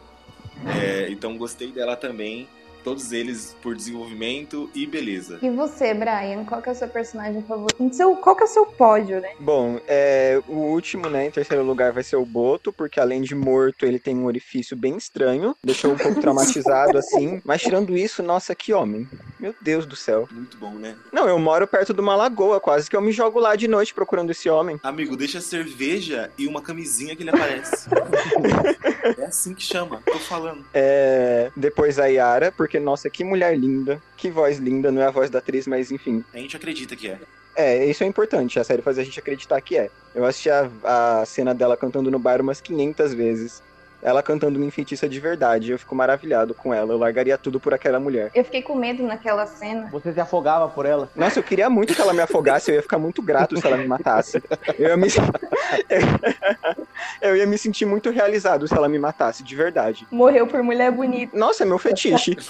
É, 0.76 1.08
então 1.08 1.38
gostei 1.38 1.70
dela 1.70 1.94
também. 1.94 2.48
Todos 2.86 3.10
eles 3.10 3.56
por 3.60 3.74
desenvolvimento 3.74 4.70
e 4.72 4.86
beleza. 4.86 5.40
E 5.42 5.50
você, 5.50 5.92
Brian, 5.92 6.44
qual 6.44 6.62
que 6.62 6.68
é 6.68 6.72
o 6.72 6.74
seu 6.76 6.86
personagem 6.86 7.42
favorito? 7.42 7.92
Seu, 7.92 8.14
qual 8.14 8.36
que 8.36 8.44
é 8.44 8.46
o 8.46 8.48
seu 8.48 8.64
pódio, 8.64 9.20
né? 9.20 9.32
Bom, 9.40 9.80
é, 9.88 10.40
o 10.46 10.52
último, 10.52 11.08
né, 11.08 11.26
em 11.26 11.30
terceiro 11.32 11.64
lugar 11.64 11.90
vai 11.90 12.04
ser 12.04 12.14
o 12.14 12.24
Boto, 12.24 12.72
porque 12.72 13.00
além 13.00 13.22
de 13.22 13.34
morto, 13.34 13.84
ele 13.84 13.98
tem 13.98 14.16
um 14.16 14.26
orifício 14.26 14.76
bem 14.76 14.96
estranho. 14.96 15.56
Deixou 15.64 15.94
um 15.94 15.96
pouco 15.96 16.20
traumatizado, 16.22 16.96
assim. 16.96 17.42
Mas 17.44 17.60
tirando 17.60 17.96
isso, 17.96 18.22
nossa, 18.22 18.54
que 18.54 18.72
homem. 18.72 19.08
Meu 19.40 19.52
Deus 19.60 19.84
do 19.84 19.96
céu. 19.96 20.28
Muito 20.30 20.56
bom, 20.56 20.70
né? 20.70 20.94
Não, 21.12 21.28
eu 21.28 21.40
moro 21.40 21.66
perto 21.66 21.92
de 21.92 22.00
uma 22.00 22.14
lagoa, 22.14 22.60
quase 22.60 22.88
que 22.88 22.94
eu 22.94 23.02
me 23.02 23.10
jogo 23.10 23.40
lá 23.40 23.56
de 23.56 23.66
noite 23.66 23.92
procurando 23.92 24.30
esse 24.30 24.48
homem. 24.48 24.78
Amigo, 24.84 25.16
deixa 25.16 25.40
cerveja 25.40 26.30
e 26.38 26.46
uma 26.46 26.62
camisinha 26.62 27.16
que 27.16 27.24
ele 27.24 27.30
aparece. 27.30 27.88
é 29.18 29.24
assim 29.24 29.54
que 29.54 29.62
chama, 29.62 30.02
tô 30.04 30.18
falando. 30.18 30.64
É, 30.72 31.50
depois 31.56 31.98
a 31.98 32.06
Yara, 32.06 32.52
porque, 32.52 32.78
nossa, 32.78 33.08
que 33.10 33.24
mulher 33.24 33.56
linda, 33.56 34.02
que 34.16 34.30
voz 34.30 34.58
linda, 34.58 34.90
não 34.90 35.02
é 35.02 35.06
a 35.06 35.10
voz 35.10 35.30
da 35.30 35.38
atriz, 35.38 35.66
mas 35.66 35.90
enfim. 35.90 36.24
A 36.32 36.38
gente 36.38 36.56
acredita 36.56 36.96
que 36.96 37.08
é. 37.08 37.18
É, 37.54 37.86
isso 37.86 38.04
é 38.04 38.06
importante, 38.06 38.60
a 38.60 38.64
série 38.64 38.82
faz 38.82 38.98
a 38.98 39.04
gente 39.04 39.18
acreditar 39.18 39.60
que 39.62 39.78
é. 39.78 39.90
Eu 40.14 40.24
assisti 40.24 40.50
a, 40.50 40.70
a 40.84 41.24
cena 41.24 41.54
dela 41.54 41.76
cantando 41.76 42.10
no 42.10 42.18
bar 42.18 42.40
umas 42.40 42.60
500 42.60 43.14
vezes. 43.14 43.62
Ela 44.06 44.22
cantando 44.22 44.56
uma 44.56 44.64
enfeitiça 44.64 45.08
de 45.08 45.18
verdade, 45.18 45.72
eu 45.72 45.78
fico 45.80 45.92
maravilhado 45.92 46.54
com 46.54 46.72
ela, 46.72 46.92
eu 46.92 46.96
largaria 46.96 47.36
tudo 47.36 47.58
por 47.58 47.74
aquela 47.74 47.98
mulher. 47.98 48.30
Eu 48.36 48.44
fiquei 48.44 48.62
com 48.62 48.76
medo 48.76 49.02
naquela 49.02 49.44
cena. 49.48 49.88
Você 49.90 50.12
se 50.12 50.20
afogava 50.20 50.68
por 50.68 50.86
ela. 50.86 51.10
Nossa, 51.16 51.40
eu 51.40 51.42
queria 51.42 51.68
muito 51.68 51.92
que 51.92 52.00
ela 52.00 52.14
me 52.14 52.20
afogasse, 52.20 52.70
eu 52.70 52.76
ia 52.76 52.82
ficar 52.82 52.98
muito 52.98 53.20
grato 53.20 53.60
se 53.60 53.66
ela 53.66 53.76
me 53.76 53.88
matasse. 53.88 54.40
Eu 54.78 54.90
ia 54.90 54.96
me, 54.96 55.08
eu 57.20 57.36
ia 57.36 57.46
me 57.48 57.58
sentir 57.58 57.84
muito 57.84 58.08
realizado 58.10 58.68
se 58.68 58.74
ela 58.74 58.88
me 58.88 58.96
matasse, 58.96 59.42
de 59.42 59.56
verdade. 59.56 60.06
Morreu 60.08 60.46
por 60.46 60.62
mulher 60.62 60.92
bonita. 60.92 61.36
Nossa, 61.36 61.64
é 61.64 61.66
meu 61.66 61.76
fetiche. 61.76 62.36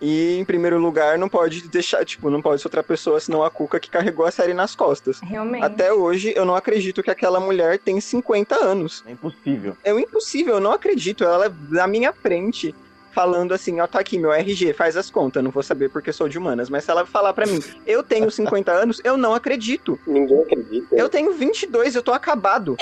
e 0.00 0.38
em 0.38 0.44
primeiro 0.44 0.78
lugar, 0.78 1.18
não 1.18 1.28
pode 1.28 1.68
deixar, 1.68 2.04
tipo, 2.04 2.30
não 2.30 2.42
pode 2.42 2.60
ser 2.60 2.68
outra 2.68 2.82
pessoa 2.82 3.20
senão 3.20 3.42
a 3.42 3.50
Cuca 3.50 3.80
que 3.80 3.90
carregou 3.90 4.26
a 4.26 4.30
série 4.30 4.54
nas 4.54 4.74
costas. 4.74 5.20
Realmente. 5.20 5.64
Até 5.64 5.92
hoje, 5.92 6.32
eu 6.36 6.44
não 6.44 6.54
acredito 6.54 7.02
que 7.02 7.10
aquela 7.10 7.40
mulher 7.40 7.78
tem 7.78 8.00
50 8.00 8.54
anos. 8.54 9.02
É 9.06 9.12
impossível. 9.12 9.76
É 9.84 9.90
impossível, 9.92 10.54
eu 10.54 10.60
não 10.60 10.72
acredito. 10.72 11.24
Ela 11.24 11.46
é 11.46 11.52
na 11.70 11.86
minha 11.86 12.12
frente, 12.12 12.74
falando 13.12 13.52
assim, 13.52 13.80
ó, 13.80 13.86
tá 13.86 14.00
aqui 14.00 14.18
meu 14.18 14.32
RG, 14.32 14.72
faz 14.72 14.96
as 14.96 15.10
contas, 15.10 15.42
não 15.44 15.50
vou 15.50 15.62
saber 15.62 15.90
porque 15.90 16.12
sou 16.12 16.28
de 16.28 16.38
humanas, 16.38 16.68
mas 16.68 16.84
se 16.84 16.90
ela 16.90 17.06
falar 17.06 17.32
pra 17.32 17.46
mim, 17.46 17.60
eu 17.86 18.02
tenho 18.02 18.30
50 18.30 18.72
anos, 18.72 19.00
eu 19.04 19.16
não 19.16 19.34
acredito. 19.34 19.98
Ninguém 20.06 20.42
acredita. 20.42 20.94
Eu 20.94 21.08
tenho 21.08 21.32
22, 21.32 21.94
eu 21.94 22.02
tô 22.02 22.12
acabado. 22.12 22.76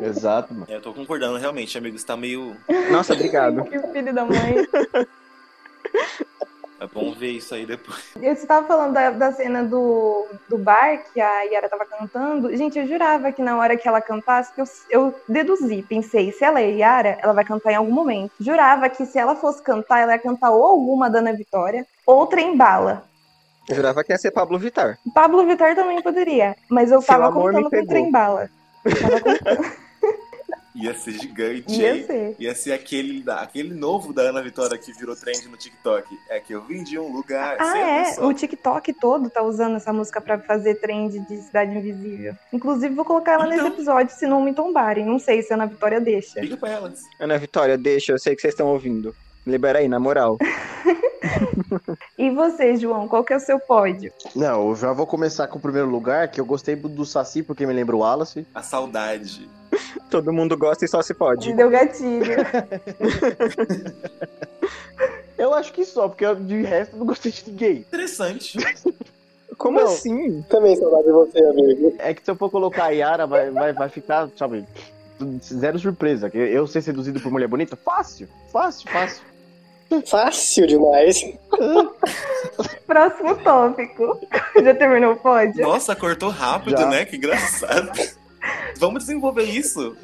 Exato, 0.00 0.52
mano. 0.52 0.66
É, 0.68 0.76
eu 0.76 0.80
tô 0.80 0.92
concordando, 0.92 1.36
realmente, 1.36 1.76
amigo, 1.76 1.98
você 1.98 2.06
tá 2.06 2.16
meio. 2.16 2.56
Nossa, 2.90 3.12
obrigado. 3.12 3.64
Que 3.70 3.78
filho 3.92 4.12
da 4.12 4.24
mãe. 4.24 4.66
É 6.80 6.86
bom 6.86 7.12
ver 7.12 7.32
isso 7.32 7.54
aí 7.54 7.66
depois. 7.66 8.02
Eu 8.16 8.32
estava 8.32 8.66
falando 8.66 8.94
da, 8.94 9.10
da 9.10 9.30
cena 9.32 9.62
do, 9.62 10.26
do 10.48 10.56
bar 10.56 11.04
que 11.12 11.20
a 11.20 11.42
Yara 11.42 11.68
tava 11.68 11.84
cantando. 11.84 12.56
Gente, 12.56 12.78
eu 12.78 12.86
jurava 12.86 13.30
que 13.32 13.42
na 13.42 13.58
hora 13.58 13.76
que 13.76 13.86
ela 13.86 14.00
cantasse, 14.00 14.54
que 14.54 14.62
eu, 14.62 14.64
eu 14.88 15.14
deduzi, 15.28 15.82
pensei, 15.82 16.32
se 16.32 16.42
ela 16.42 16.58
é 16.58 16.70
Yara, 16.70 17.18
ela 17.20 17.34
vai 17.34 17.44
cantar 17.44 17.72
em 17.72 17.76
algum 17.76 17.92
momento. 17.92 18.32
Jurava 18.40 18.88
que 18.88 19.04
se 19.04 19.18
ela 19.18 19.36
fosse 19.36 19.62
cantar, 19.62 20.00
ela 20.00 20.12
ia 20.12 20.18
cantar 20.18 20.52
ou 20.52 20.64
alguma 20.64 21.10
da 21.10 21.18
Ana 21.18 21.34
Vitória, 21.34 21.86
ou 22.06 22.26
Trem 22.26 22.56
Bala. 22.56 23.04
Eu 23.68 23.76
jurava 23.76 24.02
que 24.02 24.12
ia 24.12 24.18
ser 24.18 24.30
Pablo 24.30 24.58
Vittar. 24.58 24.98
Pablo 25.14 25.46
Vittar 25.46 25.74
também 25.74 26.00
poderia, 26.00 26.56
mas 26.70 26.90
eu 26.90 27.02
Seu 27.02 27.08
tava 27.08 27.26
amor 27.26 27.52
me 27.52 27.62
contando 27.62 27.82
com. 27.82 27.86
Trem 27.86 28.10
Bala. 28.10 28.48
Tava 28.82 29.20
contando. 29.20 29.80
Ia 30.80 30.94
ser 30.94 31.12
gigante, 31.12 31.80
Ia 31.80 31.94
hein? 31.96 32.04
ser. 32.06 32.36
Ia 32.38 32.54
ser 32.54 32.72
aquele, 32.72 33.22
da- 33.22 33.40
aquele 33.42 33.74
novo 33.74 34.12
da 34.12 34.22
Ana 34.22 34.42
Vitória 34.42 34.78
que 34.78 34.92
virou 34.92 35.14
trend 35.14 35.46
no 35.48 35.56
TikTok. 35.56 36.08
É 36.28 36.40
que 36.40 36.52
eu 36.54 36.62
vim 36.62 36.82
de 36.82 36.98
um 36.98 37.12
lugar. 37.12 37.56
Ah, 37.60 37.78
é. 37.78 38.20
O 38.20 38.32
TikTok 38.32 38.92
todo 38.94 39.28
tá 39.28 39.42
usando 39.42 39.76
essa 39.76 39.92
música 39.92 40.20
pra 40.20 40.38
fazer 40.38 40.76
trend 40.76 41.18
de 41.26 41.36
Cidade 41.42 41.76
Invisível. 41.76 42.34
Inclusive, 42.52 42.94
vou 42.94 43.04
colocar 43.04 43.32
ela 43.32 43.44
nesse 43.46 43.60
Então. 43.60 43.72
episódio, 43.74 44.14
se 44.16 44.26
não 44.26 44.42
me 44.42 44.54
tombarem. 44.54 45.04
Não 45.04 45.18
sei 45.18 45.42
se 45.42 45.52
a 45.52 45.56
Ana 45.56 45.66
Vitória 45.66 46.00
deixa. 46.00 46.40
Liga 46.40 46.56
pra 46.56 46.70
elas. 46.70 47.02
Ana 47.18 47.36
Vitória, 47.38 47.76
deixa, 47.76 48.12
eu 48.12 48.18
sei 48.18 48.34
que 48.34 48.40
vocês 48.40 48.54
estão 48.54 48.68
ouvindo. 48.68 49.14
Libera 49.46 49.78
aí, 49.80 49.88
na 49.88 49.98
moral. 50.00 50.38
E 52.18 52.30
você, 52.30 52.76
João, 52.76 53.06
qual 53.08 53.24
que 53.24 53.32
é 53.32 53.36
o 53.36 53.40
seu 53.40 53.58
pódio? 53.58 54.12
Não, 54.34 54.68
eu 54.70 54.76
já 54.76 54.92
vou 54.92 55.06
começar 55.06 55.46
com 55.48 55.58
o 55.58 55.60
primeiro 55.60 55.88
lugar, 55.88 56.28
que 56.28 56.40
eu 56.40 56.44
gostei 56.44 56.74
do 56.76 57.04
Saci, 57.06 57.42
porque 57.42 57.66
me 57.66 57.72
lembra 57.72 57.96
o 57.96 58.00
Wallace. 58.00 58.46
A 58.54 58.62
saudade. 58.62 59.48
Todo 60.10 60.32
mundo 60.32 60.56
gosta 60.56 60.84
e 60.84 60.88
só 60.88 61.02
se 61.02 61.14
pode. 61.14 61.48
Me 61.50 61.54
deu 61.56 61.70
gatilho. 61.70 62.36
Eu 65.38 65.54
acho 65.54 65.72
que 65.72 65.86
só, 65.86 66.06
porque 66.06 66.22
eu, 66.24 66.34
de 66.34 66.60
resto 66.62 66.94
eu 66.94 66.98
não 66.98 67.06
gostei 67.06 67.32
de 67.32 67.42
ninguém. 67.50 67.78
Interessante. 67.78 68.58
Como 69.56 69.78
Não. 69.80 69.86
assim? 69.86 70.42
Também 70.50 70.76
saudade 70.76 71.04
de 71.04 71.12
você, 71.12 71.38
amigo. 71.38 71.94
É 71.98 72.12
que 72.12 72.22
se 72.22 72.30
eu 72.30 72.36
for 72.36 72.50
colocar 72.50 72.84
a 72.84 72.88
Yara, 72.90 73.26
vai, 73.26 73.50
vai, 73.50 73.72
vai 73.72 73.88
ficar, 73.88 74.28
sabe, 74.36 74.66
zero 75.42 75.78
surpresa. 75.78 76.28
Que 76.28 76.36
Eu 76.36 76.66
ser 76.66 76.82
seduzido 76.82 77.20
por 77.20 77.32
mulher 77.32 77.48
bonita? 77.48 77.74
Fácil, 77.74 78.28
fácil, 78.52 78.90
fácil. 78.90 79.22
Fácil 80.06 80.66
demais. 80.66 81.24
Próximo 82.86 83.34
tópico. 83.36 84.20
Já 84.62 84.74
terminou 84.74 85.14
o 85.14 85.16
pódio? 85.16 85.62
Nossa, 85.66 85.96
cortou 85.96 86.28
rápido, 86.28 86.78
Já. 86.78 86.86
né? 86.86 87.06
Que 87.06 87.16
engraçado. 87.16 87.90
Vamos 88.78 89.04
desenvolver 89.04 89.44
isso. 89.44 89.96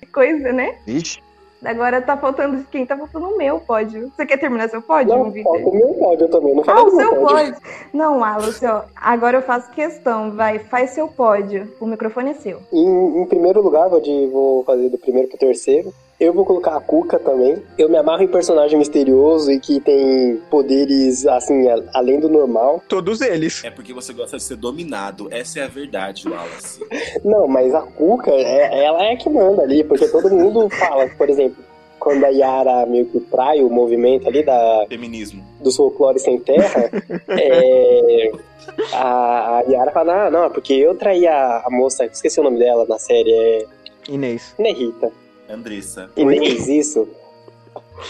Que 0.00 0.06
coisa, 0.12 0.52
né? 0.52 0.76
Vixe. 0.86 1.18
Agora 1.64 2.00
tá 2.00 2.16
faltando 2.16 2.58
de 2.58 2.64
quem? 2.64 2.86
Tá 2.86 2.96
faltando 2.96 3.30
o 3.30 3.36
meu 3.36 3.58
pódio. 3.58 4.12
Você 4.14 4.24
quer 4.24 4.36
terminar 4.38 4.68
seu 4.70 4.80
pódio, 4.80 5.16
Não, 5.16 5.28
Vitor? 5.28 5.54
falta 5.60 5.68
o 5.68 5.74
meu 5.74 5.94
pódio 5.94 6.28
também. 6.28 6.54
Não 6.54 6.62
Ah, 6.62 6.64
fala 6.64 6.82
o 6.82 6.90
do 6.90 6.96
meu 6.96 7.10
seu 7.10 7.20
pódio. 7.20 7.36
pódio. 7.54 7.62
Não, 7.92 8.22
Alice, 8.22 8.64
ó. 8.64 8.82
Agora 8.94 9.38
eu 9.38 9.42
faço 9.42 9.68
questão. 9.72 10.30
Vai, 10.30 10.60
faz 10.60 10.90
seu 10.90 11.08
pódio. 11.08 11.74
O 11.80 11.86
microfone 11.86 12.30
é 12.30 12.34
seu. 12.34 12.60
Em, 12.72 13.22
em 13.22 13.26
primeiro 13.26 13.60
lugar, 13.60 13.88
vou, 13.88 14.00
de- 14.00 14.28
vou 14.28 14.62
fazer 14.62 14.88
do 14.88 14.98
primeiro 14.98 15.26
pro 15.28 15.36
terceiro. 15.36 15.92
Eu 16.20 16.32
vou 16.32 16.44
colocar 16.44 16.76
a 16.76 16.80
Cuca 16.80 17.16
também. 17.18 17.62
Eu 17.78 17.88
me 17.88 17.96
amarro 17.96 18.22
em 18.24 18.28
personagem 18.28 18.76
misterioso 18.76 19.52
e 19.52 19.60
que 19.60 19.78
tem 19.78 20.36
poderes, 20.50 21.24
assim, 21.26 21.68
a- 21.68 21.80
além 21.94 22.18
do 22.18 22.28
normal. 22.28 22.82
Todos 22.88 23.20
eles. 23.20 23.62
É 23.64 23.70
porque 23.70 23.92
você 23.92 24.12
gosta 24.12 24.36
de 24.36 24.42
ser 24.42 24.56
dominado. 24.56 25.28
Essa 25.30 25.60
é 25.60 25.62
a 25.62 25.68
verdade, 25.68 26.28
Wallace. 26.28 26.80
Não, 27.24 27.46
mas 27.46 27.72
a 27.72 27.82
Cuca, 27.82 28.32
é, 28.32 28.84
ela 28.84 29.04
é 29.04 29.14
que 29.14 29.30
manda 29.30 29.62
ali, 29.62 29.84
porque 29.84 30.08
todo 30.08 30.28
mundo 30.28 30.68
fala, 30.76 31.08
por 31.16 31.30
exemplo, 31.30 31.62
quando 32.00 32.24
a 32.24 32.28
Yara 32.30 32.84
meio 32.86 33.06
que 33.06 33.20
trai 33.20 33.60
o 33.62 33.70
movimento 33.70 34.26
ali 34.26 34.42
da, 34.42 34.86
Feminismo. 34.88 35.44
do 35.62 35.70
folclore 35.70 36.18
sem 36.18 36.36
terra, 36.40 36.90
é, 37.28 38.30
a, 38.92 39.58
a 39.58 39.60
Yara 39.68 39.92
fala, 39.92 40.26
ah, 40.26 40.30
não, 40.30 40.44
é 40.44 40.48
porque 40.48 40.72
eu 40.74 40.96
traí 40.96 41.26
a, 41.28 41.62
a 41.64 41.70
moça, 41.70 42.04
esqueci 42.06 42.40
o 42.40 42.42
nome 42.42 42.58
dela 42.58 42.84
na 42.88 42.98
série, 42.98 43.32
é 43.32 43.66
Inês. 44.08 44.54
não 44.58 44.66
é 44.66 44.72
Rita. 44.72 45.12
Andressa. 45.48 46.10
Inês, 46.16 46.68
isso. 46.68 47.08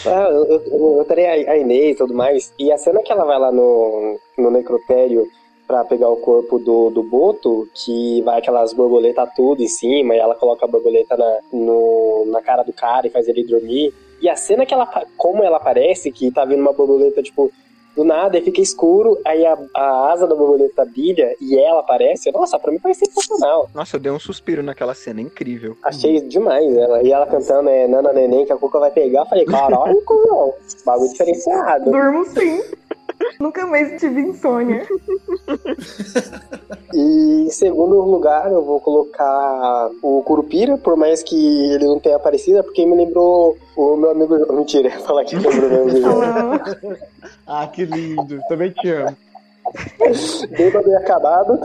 Ah, 0.06 0.28
eu, 0.30 0.44
eu, 0.44 0.98
eu 0.98 1.04
terei 1.04 1.46
a, 1.46 1.52
a 1.52 1.58
Inês 1.58 1.94
e 1.94 1.98
tudo 1.98 2.14
mais. 2.14 2.52
E 2.58 2.72
a 2.72 2.78
cena 2.78 3.02
que 3.02 3.12
ela 3.12 3.24
vai 3.24 3.38
lá 3.38 3.52
no, 3.52 4.18
no 4.36 4.50
necrotério 4.50 5.26
pra 5.66 5.84
pegar 5.84 6.08
o 6.08 6.16
corpo 6.16 6.58
do, 6.58 6.88
do 6.88 7.02
Boto, 7.02 7.68
que 7.74 8.22
vai 8.22 8.38
aquelas 8.38 8.72
borboletas 8.72 9.28
tudo 9.36 9.62
em 9.62 9.68
cima, 9.68 10.14
e 10.14 10.18
ela 10.18 10.34
coloca 10.34 10.64
a 10.64 10.68
borboleta 10.68 11.14
na, 11.14 11.38
no, 11.52 12.24
na 12.26 12.40
cara 12.40 12.62
do 12.62 12.72
cara 12.72 13.06
e 13.06 13.10
faz 13.10 13.28
ele 13.28 13.44
dormir. 13.44 13.92
E 14.20 14.28
a 14.28 14.34
cena 14.34 14.64
que 14.64 14.72
ela, 14.72 14.86
como 15.16 15.44
ela 15.44 15.58
aparece, 15.58 16.10
que 16.10 16.30
tá 16.30 16.44
vindo 16.44 16.60
uma 16.60 16.72
borboleta, 16.72 17.22
tipo, 17.22 17.52
do 17.98 18.04
nada, 18.04 18.38
e 18.38 18.42
fica 18.42 18.60
escuro, 18.60 19.18
aí 19.26 19.44
a, 19.44 19.58
a 19.74 20.12
asa 20.12 20.26
da 20.26 20.34
borboleta 20.34 20.84
brilha 20.84 21.34
e 21.40 21.58
ela 21.58 21.80
aparece. 21.80 22.30
Nossa, 22.30 22.58
pra 22.58 22.70
mim 22.70 22.78
foi 22.78 22.94
sensacional. 22.94 23.68
Nossa, 23.74 23.96
eu 23.96 24.00
dei 24.00 24.12
um 24.12 24.20
suspiro 24.20 24.62
naquela 24.62 24.94
cena, 24.94 25.20
incrível. 25.20 25.76
Achei 25.82 26.20
demais 26.20 26.76
ela. 26.76 27.02
E 27.02 27.12
ela 27.12 27.26
cantando 27.26 27.68
é 27.68 27.88
Nana 27.88 28.12
Neném, 28.12 28.46
que 28.46 28.52
a 28.52 28.56
Cuca 28.56 28.78
vai 28.78 28.92
pegar. 28.92 29.26
Falei, 29.26 29.44
caralho, 29.44 30.00
cuzão. 30.04 30.54
Bagulho 30.86 31.10
diferenciado. 31.10 31.90
Durmo 31.90 32.24
sim. 32.26 32.62
Nunca 33.40 33.66
mais 33.66 34.00
tive 34.00 34.20
insônia. 34.20 34.86
E 36.92 37.46
em 37.46 37.50
segundo 37.50 38.00
lugar, 38.02 38.50
eu 38.50 38.64
vou 38.64 38.80
colocar 38.80 39.90
o 40.02 40.22
Curupira, 40.22 40.76
por 40.78 40.96
mais 40.96 41.22
que 41.22 41.36
ele 41.72 41.86
não 41.86 42.00
tenha 42.00 42.16
aparecido, 42.16 42.58
é 42.58 42.62
porque 42.62 42.86
me 42.86 42.96
lembrou 42.96 43.56
o 43.76 43.96
meu 43.96 44.10
amigo. 44.10 44.52
Mentira, 44.52 44.88
ia 44.88 45.00
falar 45.00 45.24
que 45.24 45.36
lembrou 45.36 45.66
o 45.66 45.70
meu 45.70 45.82
amigo. 45.82 46.96
Ah, 47.46 47.66
que 47.66 47.84
lindo. 47.84 48.40
Também 48.48 48.70
te 48.70 48.90
amo. 48.90 49.16
Bêbado 50.50 50.88
e 50.88 50.94
acabado. 50.94 51.60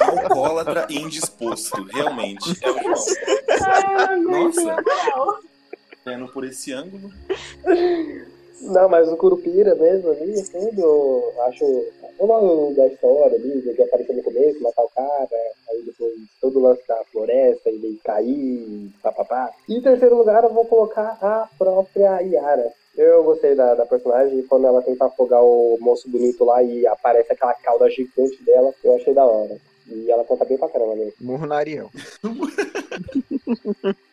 Alcoólatra 0.00 0.86
e 0.90 0.98
indisposto. 0.98 1.84
Realmente. 1.92 2.58
É 2.62 2.70
o 2.70 2.82
João. 2.82 2.94
Ai, 3.62 4.20
Nossa. 4.20 4.76
Vendo 6.04 6.28
por 6.28 6.44
esse 6.44 6.72
ângulo. 6.72 7.10
Não, 8.62 8.88
mas 8.88 9.10
o 9.10 9.16
Curupira 9.16 9.74
mesmo 9.74 10.10
ali, 10.10 10.42
tudo, 10.44 11.32
acho. 11.46 11.64
O 12.18 12.26
nome 12.26 12.74
da 12.74 12.86
história 12.86 13.36
ali, 13.36 13.60
de 13.60 13.82
aparecer 13.82 14.14
no 14.14 14.22
começo, 14.22 14.62
matar 14.62 14.84
o 14.84 14.90
cara, 14.90 15.28
aí 15.68 15.82
depois 15.84 16.14
todo 16.40 16.58
o 16.58 16.62
lance 16.62 16.86
da 16.86 17.02
floresta, 17.10 17.68
ele 17.68 17.98
cair, 18.04 18.90
papapá. 19.02 19.50
E 19.68 19.76
em 19.76 19.82
terceiro 19.82 20.16
lugar, 20.16 20.44
eu 20.44 20.52
vou 20.52 20.64
colocar 20.64 21.18
a 21.20 21.48
própria 21.58 22.20
Yara. 22.20 22.72
Eu 22.96 23.24
gostei 23.24 23.56
da, 23.56 23.74
da 23.74 23.84
personagem, 23.84 24.42
quando 24.44 24.66
ela 24.66 24.80
tenta 24.80 25.06
afogar 25.06 25.42
o 25.42 25.76
moço 25.80 26.08
bonito 26.08 26.44
lá 26.44 26.62
e 26.62 26.86
aparece 26.86 27.32
aquela 27.32 27.54
cauda 27.54 27.90
gigante 27.90 28.40
dela, 28.44 28.72
eu 28.84 28.94
achei 28.94 29.12
da 29.12 29.24
hora. 29.24 29.56
E 29.86 30.10
ela 30.10 30.24
canta 30.24 30.44
bem 30.44 30.56
pra 30.58 30.68
caramba 30.68 30.94
mesmo. 30.96 31.12
Murro 31.20 31.46
na 31.46 31.56
Ariel. 31.56 31.90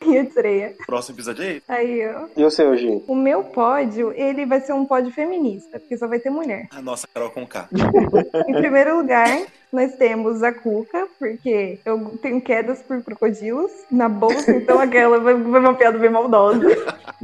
E 0.06 0.18
a 0.18 0.24
estreia. 0.24 0.74
Próximo 0.86 1.16
episódio 1.16 1.44
é 1.44 1.52
esse. 1.54 1.64
Aí, 1.68 2.06
ó. 2.08 2.28
E 2.36 2.44
o 2.44 2.52
seu, 2.52 2.76
Gi? 2.76 3.02
O 3.08 3.16
meu 3.16 3.44
pódio, 3.46 4.12
ele 4.12 4.46
vai 4.46 4.60
ser 4.60 4.74
um 4.74 4.86
pódio 4.86 5.12
feminista, 5.12 5.80
porque 5.80 5.98
só 5.98 6.08
vai 6.08 6.20
ter 6.20 6.30
mulher. 6.30 6.68
A 6.72 6.82
nossa 6.82 7.08
Carol 7.14 7.30
com 7.30 7.46
K. 7.48 7.70
Em 8.48 8.54
primeiro 8.54 8.98
lugar, 8.98 9.46
nós 9.72 9.96
temos 9.96 10.44
a 10.44 10.52
Cuca, 10.52 11.08
porque 11.18 11.80
eu 11.86 12.18
tenho 12.22 12.42
quedas 12.42 12.82
por 12.82 13.02
crocodilos 13.04 13.72
na 13.90 14.10
bolsa, 14.10 14.52
então 14.52 14.80
aquela 14.80 15.20
vai, 15.20 15.34
uma 15.34 15.74
piada 15.76 15.98
bem 15.98 16.10
maldosa. 16.10 16.68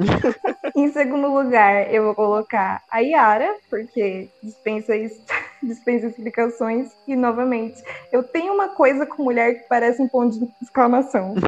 em 0.75 0.89
segundo 0.91 1.27
lugar, 1.33 1.93
eu 1.93 2.03
vou 2.05 2.15
colocar 2.15 2.83
a 2.89 2.99
Yara, 2.99 3.53
porque 3.69 4.29
dispensa, 4.41 4.95
is- 4.95 5.19
dispensa 5.62 6.08
explicações. 6.08 6.89
E, 7.08 7.15
novamente, 7.15 7.84
eu 8.12 8.24
tenho 8.24 8.54
uma 8.54 8.70
coisa 8.70 9.06
com 9.06 9.24
mulher 9.24 9.62
que 9.62 9.67
parece 9.67 10.02
um 10.02 10.08
ponto 10.08 10.39
de 10.39 10.48
exclamação. 10.62 11.36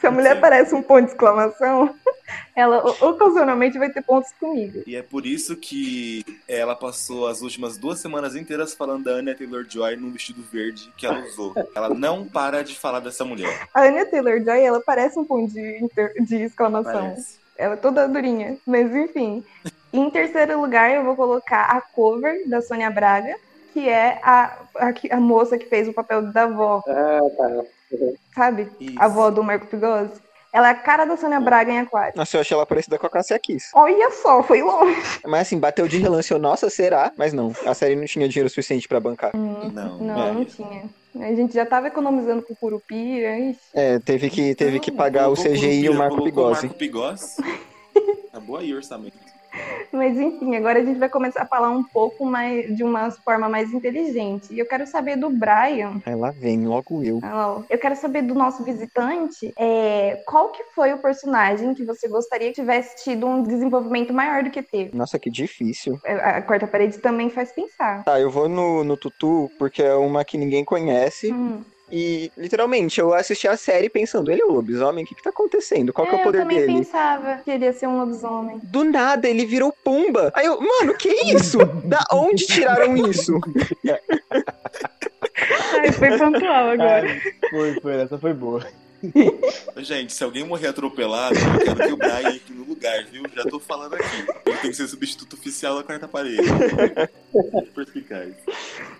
Se 0.00 0.06
a 0.06 0.10
mulher 0.10 0.36
Sim. 0.36 0.40
parece 0.40 0.74
um 0.74 0.82
ponto 0.82 1.06
de 1.06 1.10
exclamação, 1.10 1.92
ela 2.54 2.78
ocasionalmente 3.04 3.76
vai 3.76 3.90
ter 3.90 4.02
pontos 4.02 4.30
comigo. 4.38 4.82
E 4.86 4.94
é 4.94 5.02
por 5.02 5.26
isso 5.26 5.56
que 5.56 6.24
ela 6.46 6.76
passou 6.76 7.26
as 7.26 7.42
últimas 7.42 7.76
duas 7.76 7.98
semanas 7.98 8.36
inteiras 8.36 8.72
falando 8.72 9.04
da 9.04 9.10
Anya 9.12 9.34
Taylor-Joy 9.34 9.96
num 9.96 10.12
vestido 10.12 10.42
verde 10.42 10.92
que 10.96 11.04
ela 11.04 11.24
usou. 11.26 11.54
Ela 11.74 11.88
não 11.88 12.24
para 12.24 12.62
de 12.62 12.78
falar 12.78 13.00
dessa 13.00 13.24
mulher. 13.24 13.66
A 13.74 13.82
Anya 13.82 14.06
Taylor-Joy, 14.06 14.60
ela 14.62 14.80
parece 14.80 15.18
um 15.18 15.24
ponto 15.24 15.52
de, 15.52 15.78
inter- 15.82 16.14
de 16.22 16.36
exclamação. 16.44 16.92
Parece. 16.92 17.38
Ela 17.56 17.74
é 17.74 17.76
toda 17.76 18.06
durinha. 18.06 18.56
Mas 18.64 18.94
enfim. 18.94 19.44
Em 19.98 20.10
terceiro 20.10 20.60
lugar, 20.60 20.90
eu 20.90 21.04
vou 21.04 21.16
colocar 21.16 21.62
a 21.64 21.80
cover 21.80 22.48
da 22.48 22.60
Sônia 22.60 22.90
Braga, 22.90 23.36
que 23.72 23.88
é 23.88 24.18
a, 24.22 24.56
a, 24.76 24.92
a 25.12 25.20
moça 25.20 25.58
que 25.58 25.66
fez 25.66 25.88
o 25.88 25.92
papel 25.92 26.22
da 26.32 26.42
avó, 26.44 26.82
Ah, 26.88 27.20
tá. 27.36 27.64
sabe? 28.34 28.68
Isso. 28.80 28.96
A 29.00 29.04
avó 29.06 29.30
do 29.30 29.42
Marco 29.42 29.66
Pigosi. 29.66 30.22
Ela 30.52 30.68
é 30.68 30.70
a 30.70 30.74
cara 30.76 31.04
da 31.04 31.16
Sônia 31.16 31.40
Braga 31.40 31.72
em 31.72 31.80
Aquário. 31.80 32.12
Nossa, 32.16 32.36
eu 32.36 32.40
achei 32.40 32.54
ela 32.54 32.64
parecida 32.64 32.96
com 32.96 33.06
a 33.06 33.10
Cássia 33.10 33.36
Kiss. 33.40 33.70
Olha 33.74 34.08
só, 34.12 34.40
foi 34.40 34.62
longe. 34.62 35.02
Mas 35.26 35.40
assim, 35.42 35.58
bateu 35.58 35.88
de 35.88 35.98
relance, 35.98 36.30
eu, 36.30 36.38
nossa, 36.38 36.70
será? 36.70 37.10
Mas 37.16 37.32
não, 37.32 37.52
a 37.66 37.74
série 37.74 37.96
não 37.96 38.04
tinha 38.04 38.28
dinheiro 38.28 38.48
suficiente 38.48 38.86
pra 38.86 39.00
bancar. 39.00 39.32
Não, 39.36 39.98
Não, 39.98 40.26
é. 40.28 40.32
não 40.32 40.44
tinha. 40.44 40.84
A 41.20 41.34
gente 41.34 41.52
já 41.54 41.66
tava 41.66 41.88
economizando 41.88 42.42
com 42.42 42.52
o 42.52 42.56
Curupira. 42.56 43.36
ixi. 43.36 43.58
É, 43.74 43.98
teve 43.98 44.30
que, 44.30 44.54
teve 44.54 44.78
que 44.78 44.92
pagar 44.92 45.28
o 45.28 45.34
CGI 45.34 45.86
e 45.86 45.88
o 45.90 45.94
Marco 45.94 46.18
colocou 46.18 46.46
o. 46.46 46.50
Marco 46.52 46.68
Bigose. 46.76 47.26
Acabou 48.30 48.56
aí 48.58 48.72
o 48.72 48.76
orçamento. 48.76 49.16
Mas 49.92 50.18
enfim, 50.18 50.56
agora 50.56 50.80
a 50.80 50.84
gente 50.84 50.98
vai 50.98 51.08
começar 51.08 51.42
a 51.42 51.46
falar 51.46 51.70
um 51.70 51.82
pouco 51.82 52.24
mais 52.24 52.74
de 52.76 52.82
uma 52.82 53.10
forma 53.10 53.48
mais 53.48 53.72
inteligente. 53.72 54.52
E 54.52 54.58
eu 54.58 54.66
quero 54.66 54.86
saber 54.86 55.16
do 55.16 55.30
Brian. 55.30 56.00
Aí 56.04 56.14
lá 56.14 56.30
vem, 56.30 56.66
logo 56.66 57.02
eu. 57.02 57.20
Ah, 57.22 57.62
Eu 57.68 57.78
quero 57.78 57.96
saber 57.96 58.22
do 58.22 58.34
nosso 58.34 58.64
visitante 58.64 59.52
é, 59.58 60.22
qual 60.26 60.50
que 60.50 60.64
foi 60.74 60.92
o 60.92 60.98
personagem 60.98 61.74
que 61.74 61.84
você 61.84 62.08
gostaria 62.08 62.48
que 62.48 62.54
tivesse 62.54 63.04
tido 63.04 63.26
um 63.26 63.42
desenvolvimento 63.42 64.12
maior 64.12 64.42
do 64.42 64.50
que 64.50 64.62
teve. 64.62 64.96
Nossa, 64.96 65.18
que 65.18 65.30
difícil. 65.30 65.98
A 66.04 66.34
a 66.34 66.42
quarta 66.42 66.66
parede 66.66 66.98
também 66.98 67.30
faz 67.30 67.52
pensar. 67.52 68.02
Tá, 68.04 68.20
eu 68.20 68.30
vou 68.30 68.48
no, 68.48 68.82
no 68.82 68.96
Tutu, 68.96 69.48
porque 69.58 69.82
é 69.82 69.94
uma 69.94 70.24
que 70.24 70.36
ninguém 70.36 70.64
conhece. 70.64 71.32
Hum. 71.32 71.62
E, 71.96 72.32
literalmente, 72.36 72.98
eu 73.00 73.14
assisti 73.14 73.46
a 73.46 73.56
série 73.56 73.88
pensando, 73.88 74.28
ele 74.28 74.42
é 74.42 74.44
o 74.44 74.50
lobisomem? 74.50 75.04
O 75.04 75.06
que 75.06 75.14
que 75.14 75.22
tá 75.22 75.30
acontecendo? 75.30 75.92
Qual 75.92 76.08
que 76.08 76.12
é 76.12 76.16
o 76.16 76.20
eu 76.20 76.24
poder 76.24 76.38
também 76.40 76.58
dele? 76.58 76.78
pensava 76.78 77.36
que 77.36 77.48
ele 77.52 77.66
ia 77.66 77.72
ser 77.72 77.86
um 77.86 77.98
lobisomem. 77.98 78.58
Do 78.64 78.82
nada, 78.82 79.28
ele 79.28 79.46
virou 79.46 79.72
Pumba. 79.84 80.32
Aí 80.34 80.44
eu, 80.44 80.60
mano, 80.60 80.92
que 80.94 81.08
isso? 81.08 81.58
Da 81.84 82.04
onde 82.12 82.46
tiraram 82.48 82.96
isso? 82.96 83.38
Ai, 85.78 85.92
foi 85.92 86.18
pontual 86.18 86.70
agora. 86.70 87.06
Ai, 87.06 87.20
foi, 87.48 87.80
foi, 87.80 87.94
essa 88.02 88.18
foi 88.18 88.34
boa. 88.34 88.66
Gente, 89.76 90.12
se 90.12 90.24
alguém 90.24 90.42
morrer 90.42 90.68
atropelado, 90.68 91.36
eu 91.36 91.76
quero 91.76 91.76
que 91.76 91.92
o 91.92 91.96
Brian 91.96 92.30
entre 92.34 92.54
no 92.54 92.64
lugar, 92.64 93.04
viu? 93.04 93.22
Já 93.36 93.44
tô 93.44 93.60
falando 93.60 93.94
aqui. 93.94 94.26
Ele 94.46 94.56
tem 94.56 94.70
que 94.70 94.76
ser 94.76 94.88
substituto 94.88 95.34
oficial 95.34 95.76
da 95.76 95.84
quarta 95.84 96.08
parede. 96.08 96.42
Perspicaz. 97.72 98.34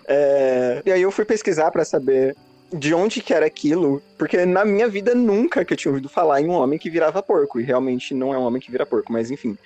É, 0.07 0.81
E 0.85 0.91
aí 0.93 1.01
eu 1.01 1.11
fui 1.11 1.25
pesquisar 1.25 1.71
pra 1.71 1.83
saber 1.83 2.35
de 2.77 2.93
onde 2.93 3.21
que 3.21 3.33
era 3.33 3.45
aquilo, 3.45 4.01
porque 4.17 4.45
na 4.45 4.65
minha 4.65 4.87
vida 4.87 5.15
nunca 5.15 5.63
que 5.63 5.73
eu 5.73 5.77
tinha 5.77 5.91
ouvido 5.91 6.09
falar 6.09 6.41
em 6.41 6.47
um 6.47 6.53
homem 6.53 6.77
que 6.77 6.89
virava 6.89 7.23
porco, 7.23 7.59
e 7.59 7.63
realmente 7.63 8.13
não 8.13 8.33
é 8.33 8.37
um 8.37 8.43
homem 8.43 8.61
que 8.61 8.71
vira 8.71 8.85
porco, 8.85 9.11
mas 9.11 9.31
enfim. 9.31 9.57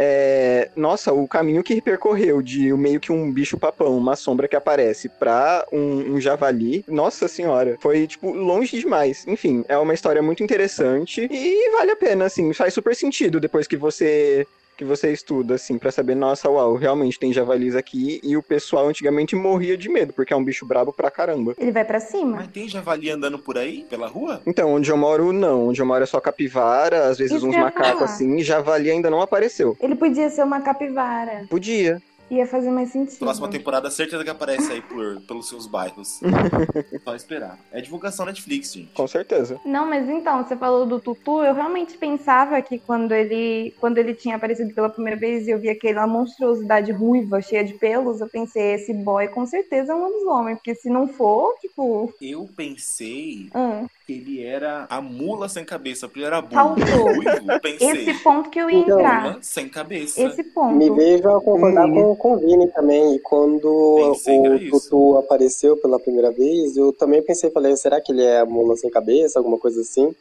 É, 0.00 0.70
Nossa, 0.76 1.12
o 1.12 1.26
caminho 1.26 1.62
que 1.64 1.82
percorreu 1.82 2.40
de 2.40 2.72
meio 2.74 3.00
que 3.00 3.10
um 3.10 3.32
bicho 3.32 3.58
papão, 3.58 3.98
uma 3.98 4.14
sombra 4.14 4.46
que 4.46 4.54
aparece, 4.54 5.08
pra 5.08 5.66
um, 5.72 6.14
um 6.14 6.20
javali, 6.20 6.84
nossa 6.86 7.26
senhora, 7.26 7.76
foi 7.80 8.06
tipo 8.06 8.30
longe 8.32 8.78
demais. 8.78 9.26
Enfim, 9.26 9.64
é 9.68 9.76
uma 9.76 9.94
história 9.94 10.22
muito 10.22 10.42
interessante 10.42 11.26
e 11.28 11.70
vale 11.72 11.90
a 11.90 11.96
pena, 11.96 12.26
assim, 12.26 12.52
faz 12.52 12.74
super 12.74 12.94
sentido 12.94 13.40
depois 13.40 13.66
que 13.66 13.76
você 13.76 14.46
que 14.78 14.84
você 14.84 15.12
estuda, 15.12 15.56
assim, 15.56 15.76
pra 15.76 15.90
saber, 15.90 16.14
nossa, 16.14 16.48
uau, 16.48 16.76
realmente 16.76 17.18
tem 17.18 17.32
javalis 17.32 17.74
aqui 17.74 18.20
e 18.22 18.36
o 18.36 18.42
pessoal 18.42 18.86
antigamente 18.86 19.34
morria 19.34 19.76
de 19.76 19.88
medo, 19.88 20.12
porque 20.12 20.32
é 20.32 20.36
um 20.36 20.44
bicho 20.44 20.64
brabo 20.64 20.92
pra 20.92 21.10
caramba. 21.10 21.54
Ele 21.58 21.72
vai 21.72 21.84
pra 21.84 21.98
cima? 21.98 22.36
Mas 22.36 22.46
tem 22.46 22.68
javali 22.68 23.10
andando 23.10 23.40
por 23.40 23.58
aí, 23.58 23.84
pela 23.90 24.06
rua? 24.06 24.40
Então, 24.46 24.72
onde 24.72 24.88
eu 24.88 24.96
moro, 24.96 25.32
não. 25.32 25.66
Onde 25.68 25.82
eu 25.82 25.86
moro 25.86 26.04
é 26.04 26.06
só 26.06 26.20
capivara, 26.20 27.08
às 27.08 27.18
vezes 27.18 27.36
Isso 27.38 27.48
uns 27.48 27.56
macacos 27.56 27.92
falar. 27.94 28.04
assim, 28.04 28.36
e 28.36 28.42
javali 28.44 28.88
ainda 28.88 29.10
não 29.10 29.20
apareceu. 29.20 29.76
Ele 29.80 29.96
podia 29.96 30.30
ser 30.30 30.44
uma 30.44 30.60
capivara. 30.60 31.44
Podia. 31.50 32.00
Ia 32.30 32.46
fazer 32.46 32.70
mais 32.70 32.90
sentido. 32.90 33.18
Próxima 33.18 33.48
temporada, 33.48 33.90
certeza 33.90 34.22
que 34.22 34.30
aparece 34.30 34.72
aí 34.72 34.82
por, 34.82 35.20
pelos 35.22 35.48
seus 35.48 35.66
bairros. 35.66 36.20
Só 37.04 37.14
esperar. 37.14 37.58
É 37.72 37.80
divulgação 37.80 38.26
Netflix, 38.26 38.72
gente. 38.72 38.92
Com 38.92 39.06
certeza. 39.06 39.60
Não, 39.64 39.86
mas 39.86 40.08
então, 40.08 40.44
você 40.44 40.56
falou 40.56 40.86
do 40.86 41.00
Tutu, 41.00 41.42
eu 41.42 41.54
realmente 41.54 41.96
pensava 41.96 42.60
que 42.60 42.78
quando 42.78 43.12
ele, 43.12 43.74
quando 43.80 43.98
ele 43.98 44.14
tinha 44.14 44.36
aparecido 44.36 44.74
pela 44.74 44.90
primeira 44.90 45.18
vez 45.18 45.46
e 45.46 45.50
eu 45.50 45.58
vi 45.58 45.68
aquela 45.68 46.06
monstruosidade 46.06 46.92
ruiva, 46.92 47.40
cheia 47.40 47.64
de 47.64 47.74
pelos, 47.74 48.20
eu 48.20 48.28
pensei, 48.28 48.74
esse 48.74 48.92
boy 48.92 49.28
com 49.28 49.46
certeza 49.46 49.92
é 49.92 49.94
um 49.94 50.04
lobisomem, 50.04 50.56
porque 50.56 50.74
se 50.74 50.90
não 50.90 51.08
for, 51.08 51.54
tipo... 51.60 52.12
Eu 52.20 52.48
pensei 52.56 53.50
hum, 53.54 53.86
que 53.86 53.97
ele 54.08 54.42
era 54.42 54.86
a 54.88 55.00
mula 55.02 55.48
sem 55.48 55.64
cabeça, 55.64 56.08
porque 56.08 56.20
ele 56.20 56.26
era 56.26 56.40
burro. 56.40 56.76
Faltou. 56.76 57.06
Ruivo, 57.14 57.60
pensei. 57.62 58.08
esse 58.08 58.22
ponto 58.22 58.48
que 58.50 58.58
eu 58.58 58.70
ia 58.70 58.78
Então, 58.78 58.98
entrar. 58.98 59.38
Sem 59.42 59.68
cabeça. 59.68 60.20
Esse 60.22 60.42
Me 60.42 60.50
ponto. 60.50 60.94
vejo 60.94 61.28
a 61.28 61.40
concordar 61.42 61.86
Hum. 61.86 61.94
com, 61.94 62.16
com 62.16 62.32
o 62.34 62.38
Vini 62.38 62.68
também. 62.68 63.14
E 63.14 63.18
quando 63.18 64.12
Pensei 64.12 64.38
o. 64.38 64.70
Tutu 64.70 65.18
apareceu 65.18 65.76
pela 65.76 65.98
primeira 66.00 66.30
vez, 66.30 66.76
eu 66.76 66.92
também 66.92 67.22
pensei, 67.22 67.50
falei, 67.50 67.76
será 67.76 68.00
que 68.00 68.12
ele 68.12 68.22
é 68.24 68.40
a 68.40 68.46
mula 68.46 68.76
sem 68.76 68.90
cabeça, 68.90 69.38
alguma 69.38 69.58
coisa 69.58 69.80
assim? 69.82 70.14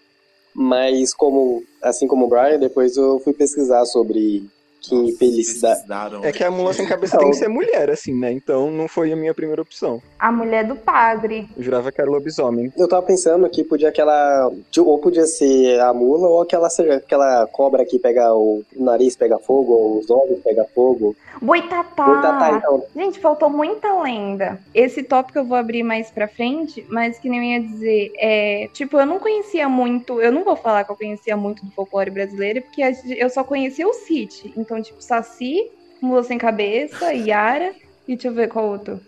Mas 0.53 1.13
como, 1.13 1.63
assim 1.81 2.07
como 2.07 2.25
o 2.25 2.27
Brian, 2.29 2.57
depois 2.59 2.97
eu 2.97 3.19
fui 3.19 3.31
pesquisar 3.33 3.85
sobre 3.85 4.43
que 4.81 5.11
felicidade. 5.13 6.15
É 6.23 6.31
que 6.31 6.43
a 6.43 6.51
mula 6.51 6.73
sem 6.73 6.87
cabeça 6.87 7.17
tem 7.17 7.29
que 7.29 7.35
ser 7.35 7.47
mulher, 7.47 7.89
assim, 7.89 8.13
né? 8.13 8.31
Então 8.31 8.71
não 8.71 8.87
foi 8.87 9.11
a 9.11 9.15
minha 9.15 9.33
primeira 9.33 9.61
opção. 9.61 10.01
A 10.19 10.31
mulher 10.31 10.65
do 10.65 10.75
padre. 10.75 11.47
Eu 11.55 11.63
jurava 11.63 11.91
que 11.91 12.01
era 12.01 12.09
lobisomem. 12.09 12.71
Eu 12.77 12.87
tava 12.87 13.05
pensando 13.05 13.49
que 13.49 13.63
podia 13.63 13.89
aquela. 13.89 14.51
Ou 14.77 14.99
podia 14.99 15.25
ser 15.25 15.79
a 15.81 15.93
mula, 15.93 16.27
ou 16.27 16.41
aquela, 16.41 16.67
aquela 16.95 17.47
cobra 17.47 17.85
que 17.85 17.99
pega 17.99 18.33
o 18.33 18.63
nariz 18.75 19.15
pega 19.15 19.37
fogo, 19.37 19.73
ou 19.73 19.99
os 19.99 20.09
olhos 20.09 20.39
pega 20.41 20.65
fogo. 20.73 21.15
Boitatá. 21.41 22.05
Boitatá, 22.05 22.51
então. 22.57 22.83
Gente, 22.95 23.19
faltou 23.19 23.49
muita 23.49 24.01
lenda. 24.01 24.59
Esse 24.73 25.03
tópico 25.03 25.39
eu 25.39 25.45
vou 25.45 25.57
abrir 25.57 25.83
mais 25.83 26.09
pra 26.09 26.27
frente, 26.27 26.85
mas 26.89 27.19
que 27.19 27.29
nem 27.29 27.39
eu 27.39 27.61
ia 27.61 27.67
dizer, 27.67 28.11
é, 28.17 28.69
tipo, 28.73 28.97
eu 28.97 29.05
não 29.05 29.19
conhecia 29.19 29.69
muito, 29.69 30.21
eu 30.21 30.31
não 30.31 30.43
vou 30.43 30.55
falar 30.55 30.83
que 30.83 30.91
eu 30.91 30.95
conhecia 30.95 31.37
muito 31.37 31.63
do 31.65 31.71
folclore 31.71 32.09
brasileiro, 32.09 32.61
porque 32.61 32.81
eu 33.17 33.29
só 33.29 33.43
conhecia 33.43 33.87
o 33.87 33.93
City. 33.93 34.53
Então, 34.57 34.76
tipo, 34.81 35.01
Saci, 35.01 35.69
Mula 36.01 36.23
Sem 36.23 36.37
Cabeça, 36.37 37.13
Yara, 37.13 37.71
e 38.07 38.13
deixa 38.15 38.27
eu 38.27 38.33
ver 38.33 38.47
qual 38.49 38.65
outro. 38.65 38.99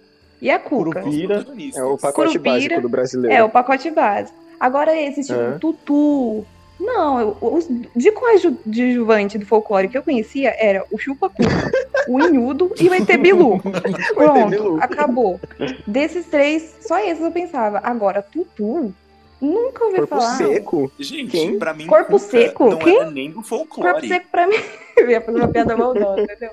E 0.41 0.49
a 0.49 0.57
Cuca. 0.57 1.01
Curupira. 1.01 1.45
É 1.75 1.83
o 1.83 1.97
pacote 1.97 2.29
Curupira. 2.39 2.53
básico 2.55 2.81
do 2.81 2.89
brasileiro. 2.89 3.35
É, 3.35 3.43
o 3.43 3.49
pacote 3.49 3.91
básico. 3.91 4.37
Agora 4.59 4.95
esse, 4.95 5.23
tipo, 5.23 5.39
É. 5.39 5.57
Tutu. 5.59 6.45
Não, 6.79 7.35
os 7.41 7.67
de 7.93 8.09
coadjuvante 8.09 9.37
do 9.37 9.45
folclore 9.45 9.89
que 9.89 9.97
eu 9.97 10.03
conhecia 10.03 10.55
era 10.57 10.85
o 10.89 10.97
Chupacuca, 10.97 11.69
o 12.07 12.21
Inhudo 12.21 12.73
e 12.79 12.87
o 12.87 12.93
ET 12.93 13.05
Bilu. 13.17 13.59
Pronto, 14.15 14.77
acabou. 14.79 15.41
Desses 15.85 16.25
três, 16.27 16.77
só 16.79 16.97
esses 16.99 17.21
eu 17.21 17.31
pensava. 17.31 17.81
Agora, 17.83 18.21
Tutu, 18.21 18.93
nunca 19.41 19.83
ouvi 19.85 19.97
Corpo 19.97 20.15
falar. 20.15 20.37
seco. 20.37 20.91
Gente, 20.99 21.31
Quem? 21.31 21.57
pra 21.59 21.73
mim, 21.73 21.87
Corpo 21.87 22.19
seco? 22.19 22.69
não 22.71 22.77
Quê? 22.77 22.89
era 22.91 23.11
nem 23.11 23.31
do 23.31 23.41
folclore. 23.41 23.91
Corpo 23.93 24.07
seco 24.07 24.27
pra 24.31 24.47
mim. 24.47 24.55
Eu 24.97 25.09
ia 25.09 25.21
fazer 25.21 25.37
uma 25.37 25.47
piada 25.47 25.77
maldosa, 25.77 26.21
entendeu? 26.21 26.51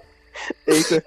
Eita. 0.67 1.05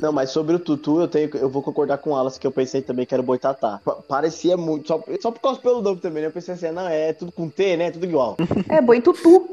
Não, 0.00 0.12
mas 0.12 0.30
sobre 0.30 0.54
o 0.54 0.58
Tutu, 0.58 1.00
eu, 1.00 1.08
tenho, 1.08 1.30
eu 1.36 1.48
vou 1.48 1.62
concordar 1.62 1.98
com 1.98 2.10
o 2.10 2.16
Alas, 2.16 2.38
que 2.38 2.46
eu 2.46 2.52
pensei 2.52 2.80
também 2.82 3.04
que 3.06 3.14
era 3.14 3.22
o 3.22 3.26
Boitatá. 3.26 3.80
Pa- 3.84 3.96
Parecia 3.96 4.56
muito, 4.56 4.88
só, 4.88 5.02
só 5.20 5.30
por 5.30 5.40
causa 5.40 5.60
pelo 5.60 5.80
nome 5.82 6.00
também, 6.00 6.22
né? 6.22 6.28
Eu 6.28 6.32
pensei 6.32 6.54
assim, 6.54 6.70
não, 6.70 6.88
é 6.88 7.12
tudo 7.12 7.32
com 7.32 7.48
T, 7.48 7.76
né? 7.76 7.90
Tudo 7.90 8.04
igual. 8.06 8.36
É, 8.68 8.80
boi 8.80 9.00
Tutu. 9.00 9.48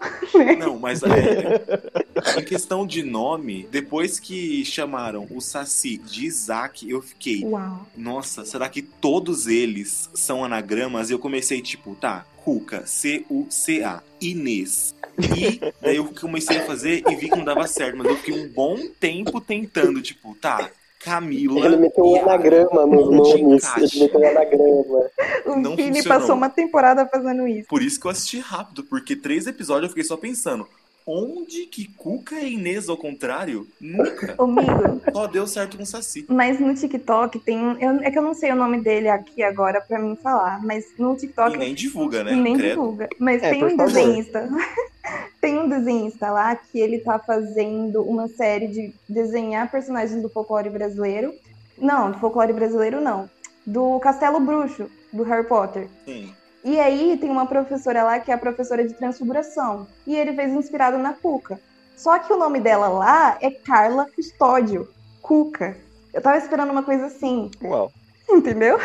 Não, 0.60 0.78
mas 0.80 1.02
é, 1.04 2.40
em 2.40 2.44
questão 2.44 2.86
de 2.86 3.04
nome, 3.04 3.68
depois 3.72 4.20
que 4.20 4.64
chamaram 4.66 5.28
o 5.32 5.42
Saci 5.42 5.98
de 5.98 6.26
Isaac, 6.26 6.90
eu 6.90 7.02
fiquei, 7.02 7.44
Uau. 7.46 7.86
nossa, 7.96 8.46
será 8.46 8.70
que 8.70 8.82
todos 8.82 9.48
eles 9.48 10.10
são 10.14 10.44
anagramas? 10.44 11.10
E 11.10 11.14
eu 11.14 11.20
comecei, 11.20 11.62
tipo, 11.62 11.96
tá, 11.96 12.26
Cuca, 12.46 12.86
C-U-C-A, 12.86 14.04
Inês. 14.22 14.94
E 15.18 15.60
daí 15.82 15.96
eu 15.96 16.06
comecei 16.14 16.58
a 16.58 16.66
fazer 16.66 17.02
e 17.10 17.16
vi 17.16 17.28
que 17.28 17.36
não 17.36 17.44
dava 17.44 17.66
certo, 17.66 17.98
mas 17.98 18.06
eu 18.06 18.18
fiquei 18.18 18.40
um 18.40 18.48
bom 18.50 18.78
tempo 19.00 19.42
tentando, 19.42 20.00
tipo, 20.00 20.36
tá, 20.36 20.70
Camila. 21.00 21.66
Ele 21.66 21.78
meteu 21.78 22.06
um 22.06 22.22
anagrama 22.22 22.86
nos 22.86 23.10
nomes. 23.10 23.64
Ele 23.78 24.04
meteu 24.04 24.20
um 24.20 24.28
anagrama. 24.28 25.10
O 25.48 25.56
Não 25.56 25.76
Vini 25.76 25.96
funcionou. 25.96 26.20
passou 26.20 26.36
uma 26.36 26.50
temporada 26.50 27.08
fazendo 27.08 27.48
isso. 27.48 27.68
Por 27.68 27.82
isso 27.82 28.00
que 28.00 28.06
eu 28.06 28.12
assisti 28.12 28.38
rápido, 28.38 28.84
porque 28.84 29.16
três 29.16 29.48
episódios 29.48 29.86
eu 29.86 29.90
fiquei 29.90 30.04
só 30.04 30.16
pensando. 30.16 30.68
Onde 31.08 31.68
que 31.68 31.88
Cuca 31.94 32.36
e 32.40 32.54
Inês 32.56 32.90
ao 32.90 32.98
contrário? 32.98 33.68
Nunca. 33.80 34.34
Amigo, 34.40 35.02
Só 35.14 35.28
deu 35.28 35.46
certo 35.46 35.78
com 35.78 35.84
o 35.84 35.86
Saci. 35.86 36.26
Mas 36.28 36.60
no 36.60 36.74
TikTok 36.74 37.38
tem 37.40 37.60
um. 37.60 37.78
eu- 37.80 38.02
é 38.02 38.10
que 38.10 38.18
eu 38.18 38.24
não 38.24 38.34
sei 38.34 38.52
o 38.52 38.56
nome 38.56 38.82
dele 38.82 39.08
aqui 39.08 39.44
agora 39.44 39.80
pra 39.80 40.00
mim 40.00 40.16
falar, 40.16 40.64
mas 40.66 40.86
no 40.98 41.16
TikTok. 41.16 41.56
E 41.56 41.60
nem 41.60 41.76
divulga, 41.76 42.24
né? 42.24 42.32
nem 42.36 42.56
Credo. 42.58 42.70
divulga. 42.72 43.10
Mas 43.20 43.44
É, 43.44 43.52
tem 43.52 43.64
um 43.64 43.70
favor. 43.78 43.86
desenhista. 43.94 44.50
tem 45.40 45.60
um 45.60 45.70
desenhista 45.70 46.32
lá 46.32 46.56
que 46.56 46.80
ele 46.80 46.98
tá 47.00 47.20
fazendo 47.20 48.02
uma 48.02 48.28
série 48.28 48.68
de 48.68 48.92
desenhar 49.08 49.70
personagens 49.70 50.20
do 50.22 50.30
folclore 50.30 50.72
brasileiro. 50.72 51.32
Não, 51.78 52.12
do 52.12 52.18
folclore 52.20 52.52
brasileiro 52.54 53.00
não. 53.00 53.30
Do 53.64 54.00
Castelo 54.00 54.40
Bruxo, 54.40 54.90
do 55.14 55.22
Harry 55.24 55.48
Potter. 55.48 55.88
Sim. 56.06 56.34
E 56.66 56.80
aí 56.80 57.16
tem 57.18 57.30
uma 57.30 57.46
professora 57.46 58.04
lá 58.04 58.20
que 58.20 58.32
é 58.32 58.34
a 58.34 58.38
professora 58.40 58.84
de 58.86 58.94
transfiguração. 58.96 59.86
E 60.06 60.16
ele 60.16 60.34
fez 60.34 60.52
inspirado 60.52 60.98
na 60.98 61.14
Cuca. 61.14 61.60
Só 61.96 62.18
que 62.20 62.34
o 62.34 62.38
nome 62.38 62.60
dela 62.60 62.90
lá 62.90 63.38
é 63.40 63.52
Carla 63.52 64.08
Custódio. 64.16 64.88
Cuca. 65.22 65.78
Eu 66.12 66.22
tava 66.22 66.38
esperando 66.38 66.72
uma 66.72 66.82
coisa 66.84 67.06
assim, 67.06 67.52
Uau. 67.64 67.92
entendeu? 68.30 68.80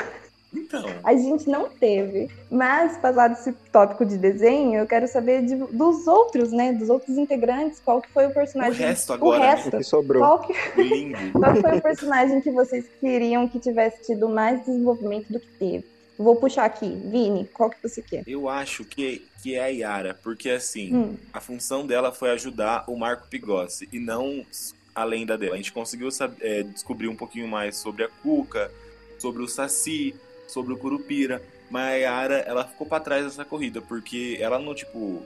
Então, 0.52 0.84
A 1.04 1.14
gente 1.14 1.48
não 1.48 1.68
teve. 1.68 2.28
Mas, 2.50 2.96
passado 2.98 3.32
esse 3.34 3.52
tópico 3.72 4.04
de 4.04 4.18
desenho, 4.18 4.80
eu 4.80 4.86
quero 4.86 5.06
saber 5.06 5.42
de- 5.46 5.54
dos 5.54 6.06
outros, 6.08 6.50
né? 6.50 6.72
Dos 6.72 6.90
outros 6.90 7.16
integrantes, 7.16 7.80
qual 7.80 8.02
que 8.02 8.10
foi 8.10 8.26
o 8.26 8.30
o 8.30 8.34
personagem. 8.34 8.84
resto 8.84 9.12
agora, 9.12 9.38
né? 9.38 9.46
resto. 9.54 9.68
O 9.68 9.78
que 9.78 9.84
sobrou. 9.84 10.22
Qual 10.22 10.38
que, 10.40 10.52
qual 11.32 11.54
foi 11.56 11.78
o 11.78 11.82
personagem 11.82 12.40
que 12.40 12.50
vocês 12.50 12.84
queriam 13.00 13.46
que 13.48 13.60
tivesse 13.60 14.02
tido 14.02 14.28
mais 14.28 14.60
desenvolvimento 14.66 15.32
do 15.32 15.38
que 15.38 15.48
teve? 15.58 15.84
Vou 16.22 16.36
puxar 16.36 16.64
aqui. 16.66 16.86
Vini, 17.06 17.46
qual 17.52 17.70
que 17.70 17.82
você 17.82 18.02
quer? 18.02 18.22
Eu 18.26 18.48
acho 18.48 18.84
que, 18.84 19.26
que 19.42 19.54
é 19.54 19.64
a 19.64 19.68
Yara, 19.68 20.14
porque 20.22 20.50
assim, 20.50 20.94
Hum. 20.94 21.16
a 21.32 21.40
função 21.40 21.86
dela 21.86 22.12
foi 22.12 22.30
ajudar 22.30 22.84
o 22.86 22.96
Marco 22.96 23.26
Pigossi 23.28 23.88
e 23.92 23.98
não 23.98 24.44
a 24.94 25.02
lenda 25.04 25.38
dela. 25.38 25.54
A 25.54 25.56
gente 25.56 25.72
conseguiu 25.72 26.08
é, 26.40 26.62
descobrir 26.62 27.08
um 27.08 27.16
pouquinho 27.16 27.48
mais 27.48 27.76
sobre 27.76 28.04
a 28.04 28.08
Cuca, 28.22 28.70
sobre 29.18 29.42
o 29.42 29.48
Saci, 29.48 30.14
sobre 30.46 30.72
o 30.74 30.76
Curupira, 30.76 31.42
mas 31.70 31.86
a 31.92 31.96
Yara, 31.96 32.34
ela 32.40 32.64
ficou 32.64 32.86
pra 32.86 33.00
trás 33.00 33.24
dessa 33.24 33.44
corrida, 33.44 33.80
porque 33.80 34.36
ela 34.40 34.58
não, 34.58 34.74
tipo... 34.74 35.22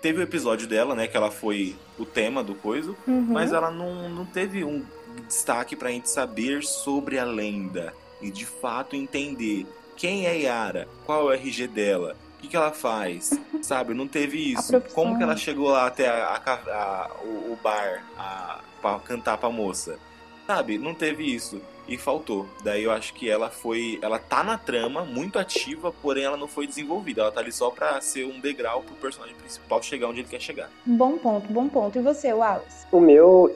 Teve 0.00 0.20
o 0.20 0.22
episódio 0.22 0.68
dela, 0.68 0.94
né, 0.94 1.08
que 1.08 1.16
ela 1.16 1.28
foi 1.30 1.74
o 1.98 2.06
tema 2.06 2.42
do 2.42 2.54
coisa, 2.54 2.94
Uhum. 3.06 3.20
mas 3.20 3.52
ela 3.52 3.68
não, 3.70 4.08
não 4.08 4.24
teve 4.24 4.62
um 4.64 4.84
destaque 5.26 5.74
pra 5.74 5.90
gente 5.90 6.08
saber 6.08 6.62
sobre 6.62 7.18
a 7.18 7.24
lenda 7.24 7.92
e 8.22 8.30
de 8.30 8.46
fato 8.46 8.94
entender 8.94 9.66
quem 9.98 10.26
é 10.26 10.36
Yara, 10.38 10.88
qual 11.04 11.20
é 11.20 11.24
o 11.24 11.32
RG 11.32 11.66
dela, 11.66 12.16
o 12.36 12.40
que, 12.40 12.48
que 12.48 12.56
ela 12.56 12.70
faz, 12.72 13.38
sabe? 13.62 13.92
Não 13.94 14.06
teve 14.08 14.52
isso. 14.52 14.80
Como 14.94 15.16
que 15.18 15.22
ela 15.24 15.36
chegou 15.36 15.68
lá 15.70 15.86
até 15.86 16.08
a, 16.08 16.40
a 16.44 16.52
a- 16.54 17.10
o, 17.24 17.52
o 17.52 17.58
bar 17.62 18.04
a, 18.16 18.60
pra 18.80 18.98
cantar 19.00 19.36
pra 19.38 19.50
moça? 19.50 19.98
Sabe? 20.46 20.78
Não 20.78 20.94
teve 20.94 21.24
isso. 21.24 21.60
E 21.88 21.96
faltou. 21.98 22.46
Daí 22.62 22.84
eu 22.84 22.90
acho 22.92 23.14
que 23.14 23.28
ela 23.30 23.48
foi. 23.50 23.98
Ela 24.02 24.18
tá 24.18 24.44
na 24.44 24.56
trama, 24.58 25.04
muito 25.04 25.38
ativa, 25.38 25.90
porém 25.90 26.24
ela 26.24 26.36
não 26.36 26.46
foi 26.46 26.66
desenvolvida. 26.66 27.22
Ela 27.22 27.32
tá 27.32 27.40
ali 27.40 27.50
só 27.50 27.70
pra 27.70 27.98
ser 28.02 28.24
um 28.26 28.38
degrau 28.40 28.82
pro 28.82 28.94
personagem 28.96 29.34
principal 29.36 29.82
chegar 29.82 30.06
onde 30.08 30.20
ele 30.20 30.28
quer 30.28 30.40
chegar. 30.40 30.70
Bom 30.86 31.16
ponto, 31.18 31.50
bom 31.52 31.66
ponto. 31.68 31.98
E 31.98 32.02
você, 32.02 32.30
Wallace? 32.32 32.86
O 32.92 33.00
meu. 33.00 33.54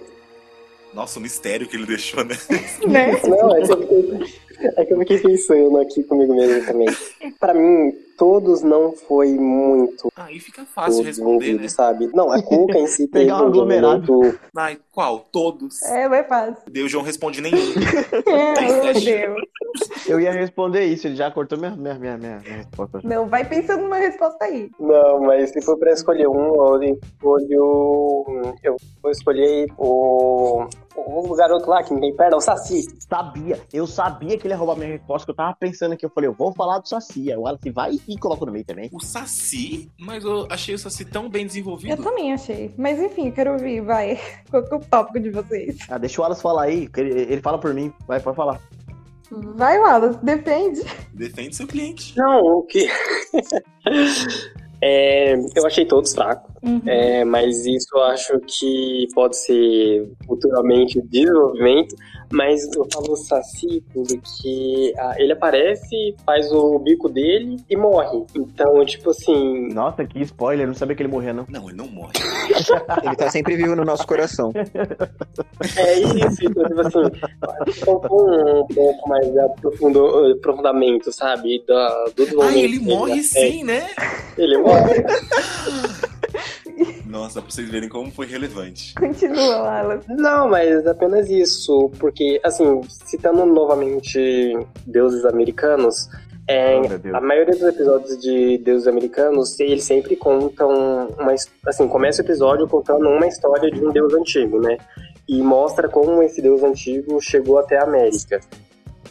Nossa, 0.95 1.19
o 1.19 1.23
mistério 1.23 1.67
que 1.69 1.77
ele 1.77 1.87
deixou, 1.87 2.25
né? 2.25 2.35
Né? 2.89 3.13
Não, 3.23 3.55
é 3.57 3.63
que, 3.67 3.73
eu 3.73 3.81
fiquei, 3.83 4.41
é 4.77 4.85
que 4.85 4.95
eu 4.95 4.99
fiquei 4.99 5.19
pensando 5.19 5.79
aqui 5.79 6.03
comigo 6.05 6.35
mesmo 6.35 6.65
também. 6.67 6.89
Pra 7.39 7.55
mim, 7.55 7.93
todos 8.17 8.63
não 8.63 8.93
foi 8.93 9.33
muito 9.35 10.09
Aí 10.17 10.39
fica 10.39 10.65
fácil 10.65 11.03
responder, 11.03 11.55
né? 11.55 11.69
sabe? 11.69 12.09
Não, 12.15 12.31
a 12.31 12.41
Cuca 12.43 12.79
em 12.79 12.87
si 12.87 13.09
teve 13.09 13.25
Pegar 13.27 13.43
um 13.43 13.47
aglomerado. 13.49 14.01
desenvolvimento. 14.01 14.41
Ai, 14.57 14.79
qual? 14.93 15.27
Todos. 15.33 15.83
É, 15.83 16.09
vai 16.09 16.23
fácil. 16.25 16.57
Deus 16.71 16.91
João 16.91 17.05
responde 17.05 17.41
nenhum. 17.41 17.59
É. 18.27 18.93
Deus. 18.93 19.43
Eu 20.07 20.21
ia 20.21 20.33
responder 20.33 20.85
isso, 20.85 21.07
ele 21.07 21.17
já 21.17 21.31
cortou 21.31 21.59
minha, 21.59 21.71
minha, 21.71 21.95
minha, 21.95 22.19
minha, 22.19 22.39
minha 22.41 22.57
resposta. 22.59 23.01
Não, 23.03 23.27
vai 23.27 23.45
pensando 23.49 23.83
numa 23.83 23.97
resposta 23.97 24.45
aí. 24.45 24.71
Não, 24.79 25.21
mas 25.21 25.51
se 25.51 25.63
for 25.63 25.79
pra 25.79 25.93
escolher 25.93 26.29
um, 26.29 26.75
eu 26.83 26.83
escolho. 26.83 28.25
Eu 28.63 28.77
vou 29.03 29.11
escolher 29.11 29.67
o. 29.79 30.67
O 30.95 31.35
garoto 31.35 31.69
lá 31.69 31.83
que 31.83 31.95
ninguém 31.95 32.15
perde, 32.15 32.35
é 32.35 32.37
o 32.37 32.41
Saci. 32.41 32.83
Sabia, 33.09 33.61
eu 33.73 33.87
sabia 33.87 34.37
que 34.39 34.47
ele 34.47 34.55
ia 34.55 34.59
roubar 34.59 34.77
minha 34.77 34.91
resposta, 34.91 35.25
que 35.27 35.31
eu 35.31 35.35
tava 35.35 35.57
pensando 35.59 35.93
aqui. 35.93 36.05
Eu 36.05 36.11
falei, 36.11 36.29
eu 36.29 36.35
vou 36.35 36.53
falar 36.55 36.79
do 36.79 36.89
Saci. 36.89 37.31
Aí 37.31 37.37
o 37.37 37.43
Wallace 37.43 37.71
vai 37.71 37.93
e 38.07 38.19
coloca 38.19 38.45
no 38.45 38.53
meio 38.53 38.65
também. 38.65 38.91
O 38.93 39.01
Saci, 39.01 39.91
mas 39.99 40.25
eu 40.25 40.47
achei 40.51 40.75
o 40.75 40.79
Saci 40.79 41.05
tão 41.05 41.29
bem 41.29 41.43
Eu 41.43 41.49
desenvolvido. 41.49 42.03
também 42.03 42.33
achei. 42.33 42.75
Mas 42.77 43.01
enfim, 43.01 43.27
eu 43.29 43.33
quero 43.33 43.53
ouvir, 43.53 43.81
vai. 43.81 44.19
Qual 44.51 44.63
que 44.63 44.75
é 44.75 44.77
o 44.77 44.81
tópico 44.81 45.21
de 45.21 45.31
vocês? 45.31 45.79
Ah, 45.89 45.99
deixa 45.99 46.21
o 46.21 46.23
Wallace 46.23 46.43
falar 46.43 46.65
aí, 46.65 46.89
que 46.89 47.01
ele, 47.01 47.21
ele 47.21 47.41
fala 47.43 47.59
por 47.59 47.73
mim. 47.73 47.93
Vai, 48.07 48.21
pode 48.21 48.37
falar. 48.37 48.61
Vai, 49.31 49.79
Wallace, 49.79 50.19
depende. 50.23 50.83
Defende 51.15 51.57
seu 51.57 51.67
cliente. 51.67 52.15
Não, 52.19 52.39
o 52.41 52.63
que. 52.65 52.87
É, 54.85 55.35
eu 55.55 55.65
achei 55.65 55.87
todos 55.87 56.13
fracos, 56.13 56.51
Uhum. 56.63 56.81
é, 56.87 57.25
mas 57.25 57.67
isso 57.67 57.87
eu 57.95 58.03
acho 58.05 58.39
que 58.41 59.07
pode 59.15 59.37
ser 59.37 60.09
futuramente 60.27 61.01
desenvolvimento. 61.03 61.95
Mas 62.33 62.63
eu 62.75 62.87
falo 62.91 63.15
Saci 63.15 63.85
porque 63.93 64.95
ah, 64.99 65.15
ele 65.19 65.35
aparece, 65.35 66.15
faz 66.25 66.51
o 66.51 66.79
bico 66.79 67.09
dele 67.09 67.59
e 67.69 67.77
morre. 67.77 68.25
Então, 68.35 68.83
tipo 68.87 69.11
assim, 69.11 69.69
Nossa, 69.73 70.05
que 70.05 70.19
spoiler, 70.23 70.65
eu 70.65 70.69
não 70.69 70.75
sabia 70.75 70.97
que 70.97 71.03
ele 71.03 71.13
morria, 71.13 71.33
não. 71.35 71.47
Não, 71.49 71.69
ele 71.69 71.77
não 71.77 71.87
morre. 71.89 72.13
Ele 73.05 73.17
tá 73.17 73.31
sempre 73.31 73.57
vivo 73.57 73.75
no 73.77 73.85
nosso 73.85 74.07
coração. 74.07 74.53
É 75.77 75.99
isso, 75.99 76.45
então, 76.45 76.65
tipo 76.65 76.81
assim, 76.81 77.81
faltou 77.85 78.63
um 78.63 78.67
pouco 78.67 79.09
mais 79.09 79.31
de 79.31 79.39
aprofundo- 79.41 80.33
aprofundamento, 80.33 81.13
sabe? 81.13 81.63
Da, 81.67 82.05
do 82.17 82.43
Ah, 82.43 82.53
ele 82.53 82.79
dele 82.79 82.95
morre 82.95 83.23
sim, 83.23 83.65
né? 83.65 83.89
Ele 84.37 84.59
morre. 84.59 85.05
Nossa, 87.07 87.43
pra 87.43 87.51
vocês 87.51 87.69
verem 87.69 87.89
como 87.91 88.11
foi 88.11 88.27
relevante. 88.27 88.95
Continua, 88.95 89.63
Wallace. 89.63 90.07
Não, 90.09 90.49
mas 90.49 90.87
apenas 90.87 91.29
isso, 91.29 91.91
porque, 91.99 92.41
assim, 92.43 92.81
citando 93.05 93.45
novamente 93.45 94.57
deuses 94.87 95.25
americanos, 95.27 96.09
é, 96.47 96.77
Oh, 96.77 97.17
a 97.17 97.21
maioria 97.21 97.55
dos 97.55 97.63
episódios 97.63 98.19
de 98.19 98.59
deuses 98.59 98.89
americanos, 98.89 99.59
eles 99.61 99.85
sempre 99.85 100.17
contam, 100.17 101.09
uma, 101.19 101.35
assim, 101.67 101.87
começa 101.89 102.23
o 102.23 102.25
episódio 102.25 102.69
contando 102.69 103.09
uma 103.09 103.27
história 103.27 103.71
de 103.71 103.85
um 103.85 103.91
deus 103.93 104.13
antigo, 104.15 104.61
né? 104.61 104.77
E 105.29 105.41
mostra 105.41 105.89
como 105.89 106.23
esse 106.23 106.43
deus 106.43 106.63
antigo 106.63 107.21
chegou 107.21 107.59
até 107.59 107.79
a 107.79 107.85
América. 107.85 108.41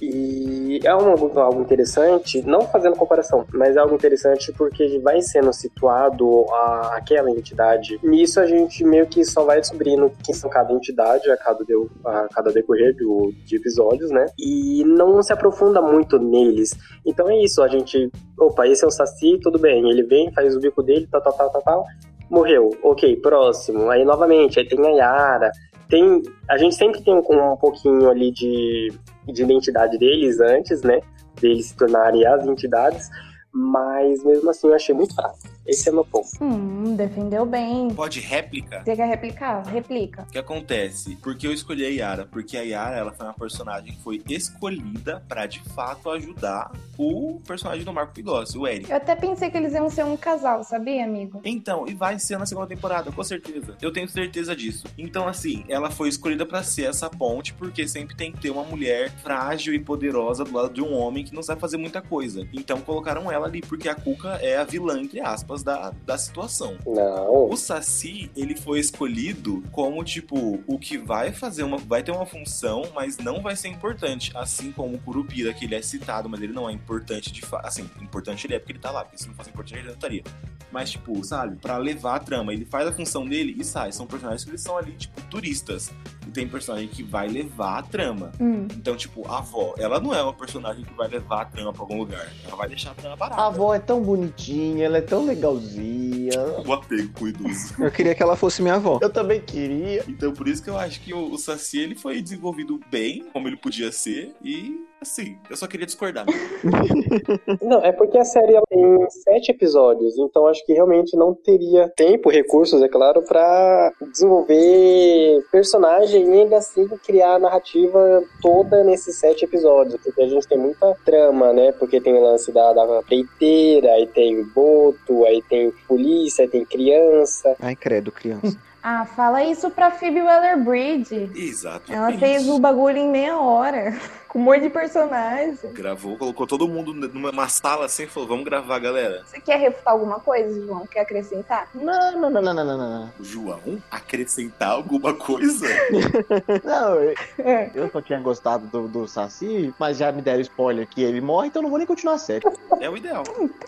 E 0.01 0.79
é 0.83 0.95
um, 0.95 1.39
algo 1.39 1.61
interessante, 1.61 2.41
não 2.41 2.61
fazendo 2.61 2.95
comparação, 2.95 3.45
mas 3.53 3.75
é 3.75 3.79
algo 3.79 3.93
interessante 3.93 4.51
porque 4.53 4.97
vai 4.99 5.21
sendo 5.21 5.53
situado 5.53 6.45
a, 6.51 6.95
aquela 6.97 7.29
entidade. 7.29 7.99
Nisso 8.01 8.39
a 8.39 8.47
gente 8.47 8.83
meio 8.83 9.05
que 9.05 9.23
só 9.23 9.43
vai 9.43 9.59
descobrindo 9.59 10.11
quem 10.23 10.33
são 10.33 10.49
cada 10.49 10.73
entidade 10.73 11.29
a 11.29 11.37
cada, 11.37 11.63
deu, 11.63 11.87
a 12.03 12.27
cada 12.33 12.51
decorrer 12.51 12.95
de 12.95 13.55
episódios, 13.55 14.09
né? 14.09 14.25
E 14.39 14.83
não 14.85 15.21
se 15.21 15.31
aprofunda 15.31 15.81
muito 15.81 16.17
neles. 16.17 16.71
Então 17.05 17.29
é 17.29 17.37
isso, 17.37 17.61
a 17.61 17.67
gente. 17.67 18.09
Opa, 18.39 18.67
esse 18.67 18.83
é 18.83 18.87
o 18.87 18.91
Saci, 18.91 19.39
tudo 19.39 19.59
bem. 19.59 19.87
Ele 19.87 20.01
vem, 20.01 20.31
faz 20.33 20.55
o 20.55 20.59
bico 20.59 20.81
dele, 20.81 21.07
tal, 21.11 21.21
tal, 21.21 21.33
tal, 21.33 21.49
tal, 21.51 21.61
tal. 21.61 21.85
Morreu. 22.27 22.71
Ok, 22.81 23.17
próximo. 23.17 23.89
Aí 23.89 24.03
novamente, 24.03 24.59
aí 24.59 24.67
tem 24.67 24.83
a 24.83 24.89
Yara. 24.89 25.51
Tem, 25.87 26.23
a 26.49 26.57
gente 26.57 26.73
sempre 26.75 27.03
tem 27.03 27.13
um, 27.13 27.19
um 27.19 27.57
pouquinho 27.57 28.09
ali 28.09 28.31
de, 28.31 28.93
de 29.27 29.43
identidade 29.43 29.97
deles 29.97 30.39
antes, 30.39 30.81
né? 30.81 31.01
Deles 31.39 31.67
se 31.67 31.75
tornarem 31.75 32.25
as 32.25 32.45
entidades. 32.45 33.09
Mas 33.53 34.23
mesmo 34.23 34.49
assim 34.49 34.67
eu 34.67 34.73
achei 34.73 34.95
muito 34.95 35.13
fraco. 35.13 35.37
Esse 35.65 35.89
é 35.89 35.91
meu 35.91 36.03
ponto. 36.03 36.27
Hum, 36.41 36.95
defendeu 36.95 37.45
bem. 37.45 37.89
Pode 37.93 38.19
réplica? 38.19 38.81
Você 38.83 38.95
quer 38.95 39.07
replicar? 39.07 39.61
Replica. 39.67 40.23
O 40.23 40.31
que 40.31 40.39
acontece? 40.39 41.15
Porque 41.17 41.45
eu 41.45 41.53
escolhi 41.53 41.85
a 41.85 41.89
Yara? 41.89 42.25
Porque 42.25 42.57
a 42.57 42.61
Yara 42.61 42.97
ela 42.97 43.11
foi 43.13 43.25
uma 43.25 43.33
personagem 43.33 43.93
que 43.93 44.01
foi 44.01 44.21
escolhida 44.27 45.23
pra 45.27 45.45
de 45.45 45.61
fato 45.75 46.09
ajudar 46.09 46.71
o 46.97 47.39
personagem 47.47 47.83
do 47.83 47.93
Marco 47.93 48.13
Pigossi, 48.13 48.57
o 48.57 48.67
Eric. 48.67 48.89
Eu 48.89 48.97
até 48.97 49.15
pensei 49.15 49.49
que 49.49 49.57
eles 49.57 49.73
iam 49.73 49.89
ser 49.89 50.03
um 50.03 50.17
casal, 50.17 50.63
sabia, 50.63 51.03
amigo? 51.05 51.41
Então, 51.43 51.87
e 51.87 51.93
vai 51.93 52.17
ser 52.17 52.37
na 52.37 52.45
segunda 52.45 52.67
temporada, 52.67 53.11
com 53.11 53.23
certeza. 53.23 53.75
Eu 53.81 53.91
tenho 53.91 54.09
certeza 54.09 54.55
disso. 54.55 54.87
Então, 54.97 55.27
assim, 55.27 55.63
ela 55.67 55.91
foi 55.91 56.09
escolhida 56.09 56.45
pra 56.45 56.63
ser 56.63 56.85
essa 56.85 57.09
ponte, 57.09 57.53
porque 57.53 57.87
sempre 57.87 58.15
tem 58.15 58.31
que 58.31 58.39
ter 58.39 58.49
uma 58.49 58.63
mulher 58.63 59.11
frágil 59.21 59.73
e 59.73 59.79
poderosa 59.79 60.43
do 60.43 60.53
lado 60.53 60.73
de 60.73 60.81
um 60.81 60.93
homem 60.93 61.23
que 61.23 61.33
não 61.33 61.43
sabe 61.43 61.61
fazer 61.61 61.77
muita 61.77 62.01
coisa. 62.01 62.47
Então, 62.51 62.81
colocaram 62.81 63.31
ela 63.31 63.47
ali, 63.47 63.61
porque 63.61 63.87
a 63.87 63.95
Cuca 63.95 64.39
é 64.41 64.57
a 64.57 64.63
vilã, 64.63 64.99
entre 64.99 65.19
aspas, 65.19 65.50
da, 65.59 65.93
da 66.05 66.17
situação. 66.17 66.77
Não. 66.85 67.49
O 67.49 67.57
Saci, 67.57 68.31
ele 68.35 68.55
foi 68.55 68.79
escolhido 68.79 69.63
como, 69.71 70.03
tipo, 70.03 70.63
o 70.65 70.79
que 70.79 70.97
vai 70.97 71.31
fazer 71.31 71.63
uma. 71.63 71.77
Vai 71.77 72.03
ter 72.03 72.11
uma 72.11 72.25
função, 72.25 72.83
mas 72.93 73.17
não 73.17 73.41
vai 73.41 73.55
ser 73.55 73.67
importante. 73.67 74.31
Assim 74.35 74.71
como 74.71 74.95
o 74.95 74.99
Curupira, 74.99 75.53
que 75.53 75.65
ele 75.65 75.75
é 75.75 75.81
citado, 75.81 76.29
mas 76.29 76.41
ele 76.41 76.53
não 76.53 76.69
é 76.69 76.73
importante 76.73 77.31
de 77.31 77.41
fato. 77.41 77.65
Assim, 77.65 77.89
importante 78.01 78.47
ele 78.47 78.55
é 78.55 78.59
porque 78.59 78.71
ele 78.71 78.79
tá 78.79 78.91
lá, 78.91 79.03
porque 79.03 79.17
se 79.17 79.27
não 79.27 79.35
fosse 79.35 79.49
importante 79.49 79.79
ele 79.79 79.87
não 79.87 79.95
estaria. 79.95 80.23
Mas, 80.71 80.91
tipo, 80.91 81.23
sabe, 81.23 81.57
pra 81.57 81.77
levar 81.77 82.15
a 82.15 82.19
trama, 82.19 82.53
ele 82.53 82.65
faz 82.65 82.87
a 82.87 82.93
função 82.93 83.27
dele 83.27 83.55
e 83.59 83.63
sai. 83.63 83.91
São 83.91 84.07
personagens 84.07 84.43
que 84.43 84.51
eles 84.51 84.61
são 84.61 84.77
ali, 84.77 84.93
tipo, 84.93 85.21
turistas. 85.23 85.91
Tem 86.33 86.47
personagem 86.47 86.87
que 86.87 87.03
vai 87.03 87.27
levar 87.27 87.79
a 87.79 87.83
trama. 87.83 88.31
Hum. 88.39 88.67
Então, 88.71 88.95
tipo, 88.95 89.27
a 89.27 89.39
avó, 89.39 89.73
ela 89.77 89.99
não 89.99 90.13
é 90.13 90.21
uma 90.21 90.33
personagem 90.33 90.83
que 90.83 90.93
vai 90.93 91.07
levar 91.07 91.41
a 91.41 91.45
trama 91.45 91.73
pra 91.73 91.81
algum 91.81 91.97
lugar. 91.97 92.31
Ela 92.45 92.55
vai 92.55 92.67
deixar 92.67 92.91
a 92.91 92.93
trama 92.93 93.15
barata. 93.15 93.41
A 93.41 93.47
avó 93.47 93.73
é 93.73 93.79
tão 93.79 94.01
bonitinha, 94.01 94.85
ela 94.85 94.97
é 94.97 95.01
tão 95.01 95.25
legalzinha. 95.25 96.39
O 96.65 96.73
apego 96.73 97.11
com 97.13 97.25
o 97.25 97.27
idoso. 97.27 97.75
Eu 97.79 97.91
queria 97.91 98.15
que 98.15 98.23
ela 98.23 98.35
fosse 98.35 98.61
minha 98.61 98.75
avó. 98.75 98.99
Eu 99.01 99.09
também 99.09 99.41
queria. 99.41 100.03
Então, 100.07 100.31
por 100.33 100.47
isso 100.47 100.63
que 100.63 100.69
eu 100.69 100.77
acho 100.77 101.01
que 101.01 101.13
o, 101.13 101.31
o 101.31 101.37
Saci 101.37 101.79
ele 101.79 101.95
foi 101.95 102.21
desenvolvido 102.21 102.79
bem, 102.89 103.25
como 103.33 103.47
ele 103.47 103.57
podia 103.57 103.91
ser, 103.91 104.33
e 104.43 104.90
assim, 105.01 105.37
eu 105.49 105.57
só 105.57 105.67
queria 105.67 105.85
discordar. 105.85 106.25
Não, 107.61 107.83
é 107.83 107.91
porque 107.91 108.17
a 108.17 108.23
série 108.23 108.53
ela 108.53 108.65
tem 108.69 109.09
sete 109.09 109.51
episódios, 109.51 110.17
então 110.17 110.47
acho 110.47 110.63
que 110.65 110.73
realmente 110.73 111.17
não 111.17 111.33
teria 111.33 111.89
tempo, 111.89 112.29
recursos, 112.29 112.81
é 112.81 112.87
claro, 112.87 113.23
pra 113.23 113.91
desenvolver 114.11 115.43
personagem 115.51 116.23
e 116.23 116.41
ainda 116.41 116.57
assim 116.57 116.87
criar 117.03 117.35
a 117.35 117.39
narrativa 117.39 118.23
toda 118.41 118.83
nesses 118.83 119.17
sete 119.17 119.45
episódios, 119.45 119.99
porque 120.01 120.21
a 120.21 120.27
gente 120.27 120.47
tem 120.47 120.57
muita 120.57 120.95
trama, 121.03 121.51
né? 121.51 121.71
Porque 121.71 121.99
tem 121.99 122.13
o 122.13 122.21
lance 122.21 122.51
da, 122.51 122.71
da 122.73 123.01
peiteira, 123.03 123.91
aí 123.93 124.07
tem 124.07 124.39
o 124.39 124.45
boto, 124.45 125.25
aí 125.25 125.41
tem 125.41 125.71
polícia, 125.87 126.43
aí 126.43 126.49
tem 126.49 126.63
criança. 126.63 127.55
Ai, 127.59 127.75
credo, 127.75 128.11
criança. 128.11 128.57
Ah, 128.83 129.05
fala 129.05 129.43
isso 129.43 129.69
pra 129.69 129.91
Phoebe 129.91 130.21
Waller-Bridge. 130.21 131.29
Exato. 131.35 131.93
Ela 131.93 132.11
fez 132.13 132.49
o 132.49 132.57
bagulho 132.57 132.97
em 132.97 133.09
meia 133.09 133.39
hora. 133.39 133.95
Com 134.31 134.39
um 134.39 134.43
monte 134.43 134.61
de 134.61 134.69
personagem. 134.69 135.57
Gravou, 135.73 136.17
colocou 136.17 136.47
todo 136.47 136.65
mundo 136.65 136.93
numa 136.93 137.49
sala 137.49 137.85
assim 137.87 138.03
e 138.03 138.07
falou: 138.07 138.29
vamos 138.29 138.45
gravar, 138.45 138.79
galera. 138.79 139.23
Você 139.25 139.41
quer 139.41 139.59
refutar 139.59 139.91
alguma 139.91 140.21
coisa, 140.21 140.65
João? 140.65 140.87
Quer 140.87 141.01
acrescentar? 141.01 141.67
Não, 141.75 142.13
não, 142.17 142.29
não, 142.29 142.41
não, 142.41 142.53
não, 142.53 142.65
não, 142.65 142.77
não. 142.77 143.09
João 143.19 143.59
acrescentar 143.91 144.69
alguma 144.71 145.13
coisa? 145.13 145.67
Não, 146.63 146.95
eu, 146.95 147.13
É. 147.39 147.69
eu 147.75 147.89
só 147.89 148.01
tinha 148.01 148.19
gostado 148.19 148.65
do, 148.67 148.87
do 148.87 149.07
Saci, 149.07 149.73
mas 149.77 149.97
já 149.97 150.11
me 150.13 150.21
deram 150.21 150.39
spoiler 150.41 150.87
que 150.87 151.03
ele 151.03 151.19
morre, 151.19 151.47
então 151.47 151.59
eu 151.59 151.63
não 151.63 151.69
vou 151.69 151.77
nem 151.77 151.87
continuar 151.87 152.13
a 152.15 152.17
série. 152.19 152.45
É 152.79 152.89
o 152.89 152.95
ideal. 152.95 153.23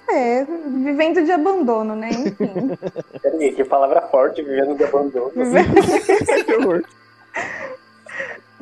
É, 0.09 0.45
vivendo 0.45 1.23
de 1.25 1.31
abandono, 1.31 1.95
né? 1.95 2.09
Enfim. 2.11 2.77
Peraí, 3.21 3.53
que 3.53 3.63
palavra 3.65 4.01
forte, 4.03 4.41
vivendo 4.41 4.77
de 4.77 4.83
abandono. 4.85 5.31
Que 6.45 6.53
horror. 6.55 6.83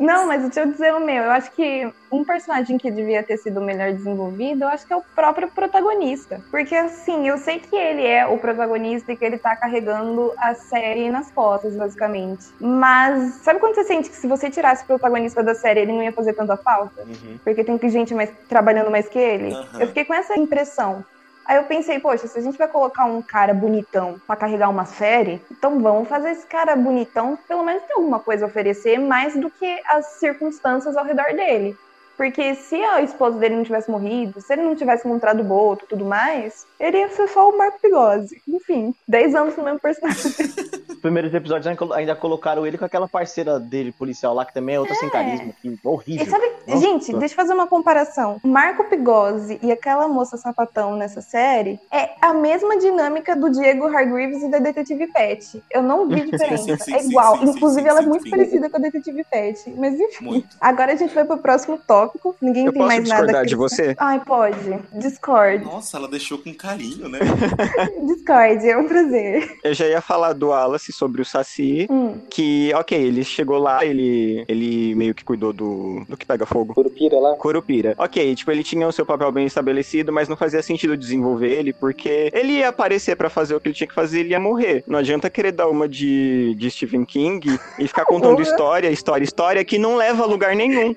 Não, 0.02 0.28
mas 0.28 0.42
deixa 0.42 0.62
eu 0.62 0.72
dizer 0.72 0.94
o 0.94 1.00
meu. 1.00 1.24
Eu 1.24 1.32
acho 1.32 1.52
que 1.52 1.92
um 2.12 2.26
personagem 2.26 2.78
que 2.78 2.90
devia 2.90 3.22
ter 3.22 3.38
sido 3.38 3.62
melhor 3.62 3.94
desenvolvido, 3.94 4.64
eu 4.64 4.68
acho 4.68 4.86
que 4.86 4.92
é 4.92 4.96
o 4.96 5.04
próprio 5.16 5.50
protagonista. 5.50 6.42
Porque, 6.50 6.76
assim, 6.76 7.28
eu 7.28 7.38
sei 7.38 7.60
que 7.60 7.76
ele 7.76 8.06
é 8.06 8.26
o 8.26 8.38
protagonista 8.38 9.12
e 9.12 9.16
que 9.16 9.24
ele 9.24 9.38
tá 9.38 9.56
carregando 9.56 10.34
a 10.38 10.56
série 10.56 11.12
nas 11.12 11.32
costas, 11.32 11.76
basicamente. 11.76 12.48
Mas, 12.60 13.36
sabe 13.44 13.60
quando 13.60 13.76
você 13.76 13.84
sente 13.84 14.10
que 14.10 14.16
se 14.16 14.28
você 14.28 14.50
tirasse 14.50 14.84
o 14.84 14.88
protagonista 14.88 15.44
da 15.44 15.54
série, 15.54 15.82
ele 15.82 15.94
não 15.94 16.04
ia 16.04 16.12
fazer 16.12 16.34
tanta 16.34 16.58
falta? 16.58 17.06
Porque 17.44 17.64
tem 17.64 17.78
gente 17.90 18.16
mais, 18.16 18.32
trabalhando 18.50 18.90
mais 18.90 19.08
que 19.08 19.20
ele? 19.20 19.54
Aham. 19.54 19.82
Eu 19.82 19.88
fiquei 19.88 20.04
com 20.06 20.14
essa 20.14 20.38
impressão. 20.38 21.06
Aí 21.46 21.58
eu 21.58 21.64
pensei, 21.64 22.00
poxa, 22.00 22.28
se 22.28 22.38
a 22.38 22.42
gente 22.42 22.58
vai 22.58 22.68
colocar 22.68 23.06
um 23.06 23.22
cara 23.22 23.54
bonitão 23.54 24.22
pra 24.26 24.36
carregar 24.36 24.70
uma 24.70 24.86
série, 24.86 25.42
então 25.52 25.80
vamos 25.80 26.08
fazer 26.08 26.32
esse 26.32 26.46
cara 26.46 26.76
bonitão 26.76 27.38
pelo 27.48 27.64
menos 27.64 27.84
ter 27.84 27.94
alguma 27.94 28.20
coisa 28.20 28.46
a 28.46 28.48
oferecer 28.48 28.98
mais 29.00 29.36
do 29.36 29.50
que 29.50 29.82
as 29.86 30.06
circunstâncias 30.20 30.96
ao 30.96 31.06
redor 31.06 31.34
dele. 31.34 31.78
Porque 32.22 32.54
se 32.54 32.76
a 32.76 33.02
esposa 33.02 33.40
dele 33.40 33.56
não 33.56 33.64
tivesse 33.64 33.90
morrido, 33.90 34.40
se 34.42 34.54
ele 34.54 34.62
não 34.62 34.76
tivesse 34.76 35.08
encontrado 35.08 35.40
o 35.40 35.44
Boto 35.44 35.86
e 35.86 35.88
tudo 35.88 36.06
mais, 36.06 36.68
ele 36.80 37.00
ia 37.00 37.10
ser 37.10 37.28
só 37.28 37.50
o 37.50 37.58
Marco 37.58 37.80
Pigose. 37.82 38.40
Enfim, 38.48 38.94
10 39.08 39.34
anos 39.34 39.58
no 39.58 39.64
mesmo 39.64 39.80
personagem. 39.80 40.30
Os 40.88 40.98
primeiros 41.02 41.34
episódios 41.34 41.66
ainda 41.66 41.80
colo- 41.80 41.94
ainda 41.94 42.16
colocaram 42.16 42.64
ele 42.68 42.78
com 42.78 42.86
aquela 42.86 43.08
parceira 43.08 43.60
dele, 43.60 43.92
policial 43.92 44.36
lá, 44.36 44.46
que 44.46 44.54
também 44.54 44.76
é 44.76 44.80
outra 44.80 44.94
sem 44.94 45.10
carisma. 45.10 45.52
Que 45.60 45.76
horrível. 45.84 46.24
E 46.28 46.30
sabe, 46.30 46.52
gente, 46.80 47.12
deixa 47.18 47.34
eu 47.34 47.38
fazer 47.38 47.54
uma 47.56 47.66
comparação. 47.66 48.40
Marco 48.44 48.84
Pigose 48.84 49.58
e 49.64 49.72
aquela 49.72 50.08
moça 50.08 50.38
sapatão 50.38 50.96
nessa 50.96 51.22
série 51.24 51.80
é 51.92 52.12
a 52.22 52.36
mesma 52.36 52.78
dinâmica 52.78 53.36
do 53.36 53.50
Diego 53.50 53.88
Hargreaves 53.88 54.44
e 54.44 54.48
da 54.52 54.60
Detetive 54.60 55.08
Pet. 55.08 55.64
Eu 55.72 55.82
não 55.82 56.08
vi 56.08 56.22
diferença. 56.30 56.78
sim, 56.78 56.94
é 56.94 57.00
sim, 57.00 57.10
igual. 57.10 57.38
sim, 57.40 57.48
sim, 57.48 57.52
Inclusive, 57.58 57.82
sim, 57.82 57.90
ela 57.90 58.00
é 58.02 58.06
muito 58.06 58.26
sim. 58.26 58.30
parecida 58.30 58.70
com 58.70 58.78
a 58.78 58.80
Detetive 58.80 59.24
Pet. 59.24 59.74
Mas 59.76 60.00
enfim. 60.00 60.26
Muito. 60.26 60.56
Agora 60.62 60.94
a 60.94 60.96
gente 60.96 61.16
vai 61.16 61.26
pro 61.26 61.40
próximo 61.40 61.80
tópico. 61.80 62.11
Ninguém 62.42 62.66
Eu 62.66 62.72
tem 62.74 62.82
posso 62.82 62.88
mais 62.96 63.08
nada. 63.10 63.22
a 63.22 63.26
discordar 63.26 63.46
de 63.46 63.56
você? 63.56 63.96
Ai, 63.98 64.20
pode. 64.26 64.80
Discord. 64.94 65.64
Nossa, 65.64 65.98
ela 65.98 66.08
deixou 66.08 66.38
com 66.38 66.54
carinho, 66.54 67.08
né? 67.10 67.20
Discord, 68.08 68.68
é 68.68 68.78
um 68.78 68.88
prazer. 68.88 69.58
Eu 69.64 69.74
já 69.74 69.88
ia 69.88 70.02
falar 70.02 70.34
do 70.34 70.48
Wallace 70.50 70.92
sobre 70.92 71.22
o 71.22 71.26
Saci, 71.26 71.88
Hum. 71.90 72.18
que, 72.30 72.72
ok, 72.76 72.98
ele 72.98 73.24
chegou 73.24 73.58
lá, 73.58 73.86
ele, 73.86 74.44
ele 74.48 74.96
meio 74.96 75.14
que 75.14 75.24
cuidou 75.24 75.54
do, 75.54 76.04
do 76.08 76.18
que 76.18 76.26
pega 76.26 76.46
fogo. 76.46 76.74
Curupira 76.74 77.20
lá. 77.20 77.36
Curupira. 77.36 77.94
Ok, 77.98 78.36
tipo, 78.36 78.52
ele 78.52 78.64
tinha 78.64 78.88
o 78.88 78.92
seu 78.92 79.06
papel 79.06 79.32
bem 79.32 79.46
estabelecido, 79.46 80.12
mas 80.12 80.28
não 80.28 80.36
fazia 80.38 80.62
sentido 80.62 80.98
desenvolver 80.98 81.50
ele, 81.52 81.74
porque 81.74 82.30
ele 82.34 82.54
ia 82.54 82.70
aparecer 82.70 83.16
pra 83.16 83.30
fazer 83.30 83.56
o 83.56 83.60
que 83.60 83.70
ele 83.70 83.76
tinha 83.76 83.88
que 83.88 83.94
fazer 83.94 84.18
e 84.18 84.22
ele 84.22 84.30
ia 84.32 84.40
morrer. 84.40 84.84
Não 84.88 85.00
adianta 85.00 85.30
querer 85.30 85.52
dar 85.52 85.68
uma 85.68 85.88
de, 85.88 86.56
de 86.56 86.72
Stephen 86.72 87.06
King 87.06 87.60
e 87.80 87.88
ficar 87.88 88.06
contando 88.06 88.42
história, 88.42 88.90
história, 88.90 89.24
história, 89.24 89.64
que 89.66 89.78
não 89.78 89.96
leva 89.96 90.24
a 90.24 90.26
lugar 90.26 90.56
nenhum. 90.56 90.96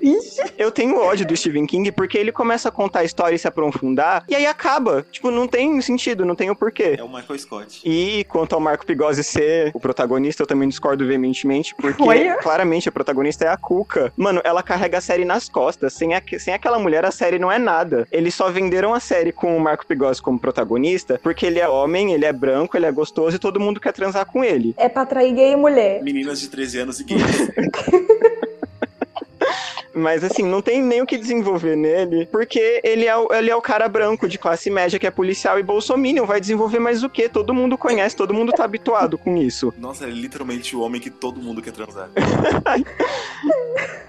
Eu 0.58 0.70
tenho 0.70 0.93
ódio 1.00 1.26
do 1.26 1.36
Stephen 1.36 1.66
King 1.66 1.90
porque 1.92 2.16
ele 2.18 2.32
começa 2.32 2.68
a 2.68 2.72
contar 2.72 3.00
a 3.00 3.04
história 3.04 3.34
e 3.36 3.38
se 3.38 3.46
aprofundar, 3.48 4.24
e 4.28 4.34
aí 4.34 4.46
acaba. 4.46 5.04
Tipo, 5.10 5.30
não 5.30 5.46
tem 5.46 5.80
sentido, 5.80 6.24
não 6.24 6.34
tem 6.34 6.50
o 6.50 6.56
porquê. 6.56 6.96
É 6.98 7.02
o 7.02 7.08
Michael 7.08 7.38
Scott. 7.38 7.80
E 7.84 8.24
quanto 8.24 8.54
ao 8.54 8.60
Marco 8.60 8.84
Pigose 8.86 9.22
ser 9.24 9.70
o 9.74 9.80
protagonista, 9.80 10.42
eu 10.42 10.46
também 10.46 10.68
discordo 10.68 11.06
veementemente, 11.06 11.74
porque 11.74 12.02
Olha. 12.02 12.36
claramente 12.36 12.88
a 12.88 12.92
protagonista 12.92 13.44
é 13.44 13.48
a 13.48 13.56
Cuca. 13.56 14.12
Mano, 14.16 14.40
ela 14.44 14.62
carrega 14.62 14.98
a 14.98 15.00
série 15.00 15.24
nas 15.24 15.48
costas. 15.48 15.92
Sem, 15.94 16.14
a- 16.14 16.22
sem 16.38 16.54
aquela 16.54 16.78
mulher, 16.78 17.04
a 17.04 17.10
série 17.10 17.38
não 17.38 17.50
é 17.50 17.58
nada. 17.58 18.06
Eles 18.10 18.34
só 18.34 18.50
venderam 18.50 18.92
a 18.94 19.00
série 19.00 19.32
com 19.32 19.56
o 19.56 19.60
Marco 19.60 19.86
Pigose 19.86 20.20
como 20.22 20.38
protagonista 20.38 21.20
porque 21.22 21.46
ele 21.46 21.58
é 21.58 21.68
homem, 21.68 22.12
ele 22.12 22.24
é 22.24 22.32
branco, 22.32 22.76
ele 22.76 22.86
é 22.86 22.92
gostoso 22.92 23.36
e 23.36 23.38
todo 23.38 23.60
mundo 23.60 23.80
quer 23.80 23.92
transar 23.92 24.26
com 24.26 24.42
ele. 24.44 24.74
É 24.76 24.88
pra 24.88 25.02
atrair 25.02 25.34
gay 25.34 25.52
e 25.52 25.56
mulher. 25.56 26.02
Meninas 26.02 26.40
de 26.40 26.48
13 26.48 26.78
anos 26.80 27.00
e 27.00 27.04
gays. 27.04 27.22
Mas 29.94 30.24
assim, 30.24 30.42
não 30.42 30.60
tem 30.60 30.82
nem 30.82 31.00
o 31.02 31.06
que 31.06 31.16
desenvolver 31.16 31.76
nele, 31.76 32.26
porque 32.26 32.80
ele 32.82 33.06
é, 33.06 33.16
o, 33.16 33.32
ele 33.32 33.50
é 33.50 33.56
o 33.56 33.62
cara 33.62 33.88
branco 33.88 34.28
de 34.28 34.38
classe 34.38 34.68
média 34.70 34.98
que 34.98 35.06
é 35.06 35.10
policial 35.10 35.58
e 35.58 35.62
bolsominion. 35.62 36.26
Vai 36.26 36.40
desenvolver 36.40 36.78
mais 36.78 37.02
o 37.04 37.08
quê? 37.08 37.28
Todo 37.28 37.54
mundo 37.54 37.78
conhece, 37.78 38.16
todo 38.16 38.34
mundo 38.34 38.52
tá 38.52 38.64
habituado 38.64 39.16
com 39.16 39.36
isso. 39.36 39.72
Nossa, 39.78 40.04
ele 40.04 40.18
é 40.18 40.22
literalmente 40.22 40.74
o 40.74 40.80
homem 40.80 41.00
que 41.00 41.10
todo 41.10 41.40
mundo 41.40 41.62
quer 41.62 41.72
transar. 41.72 42.08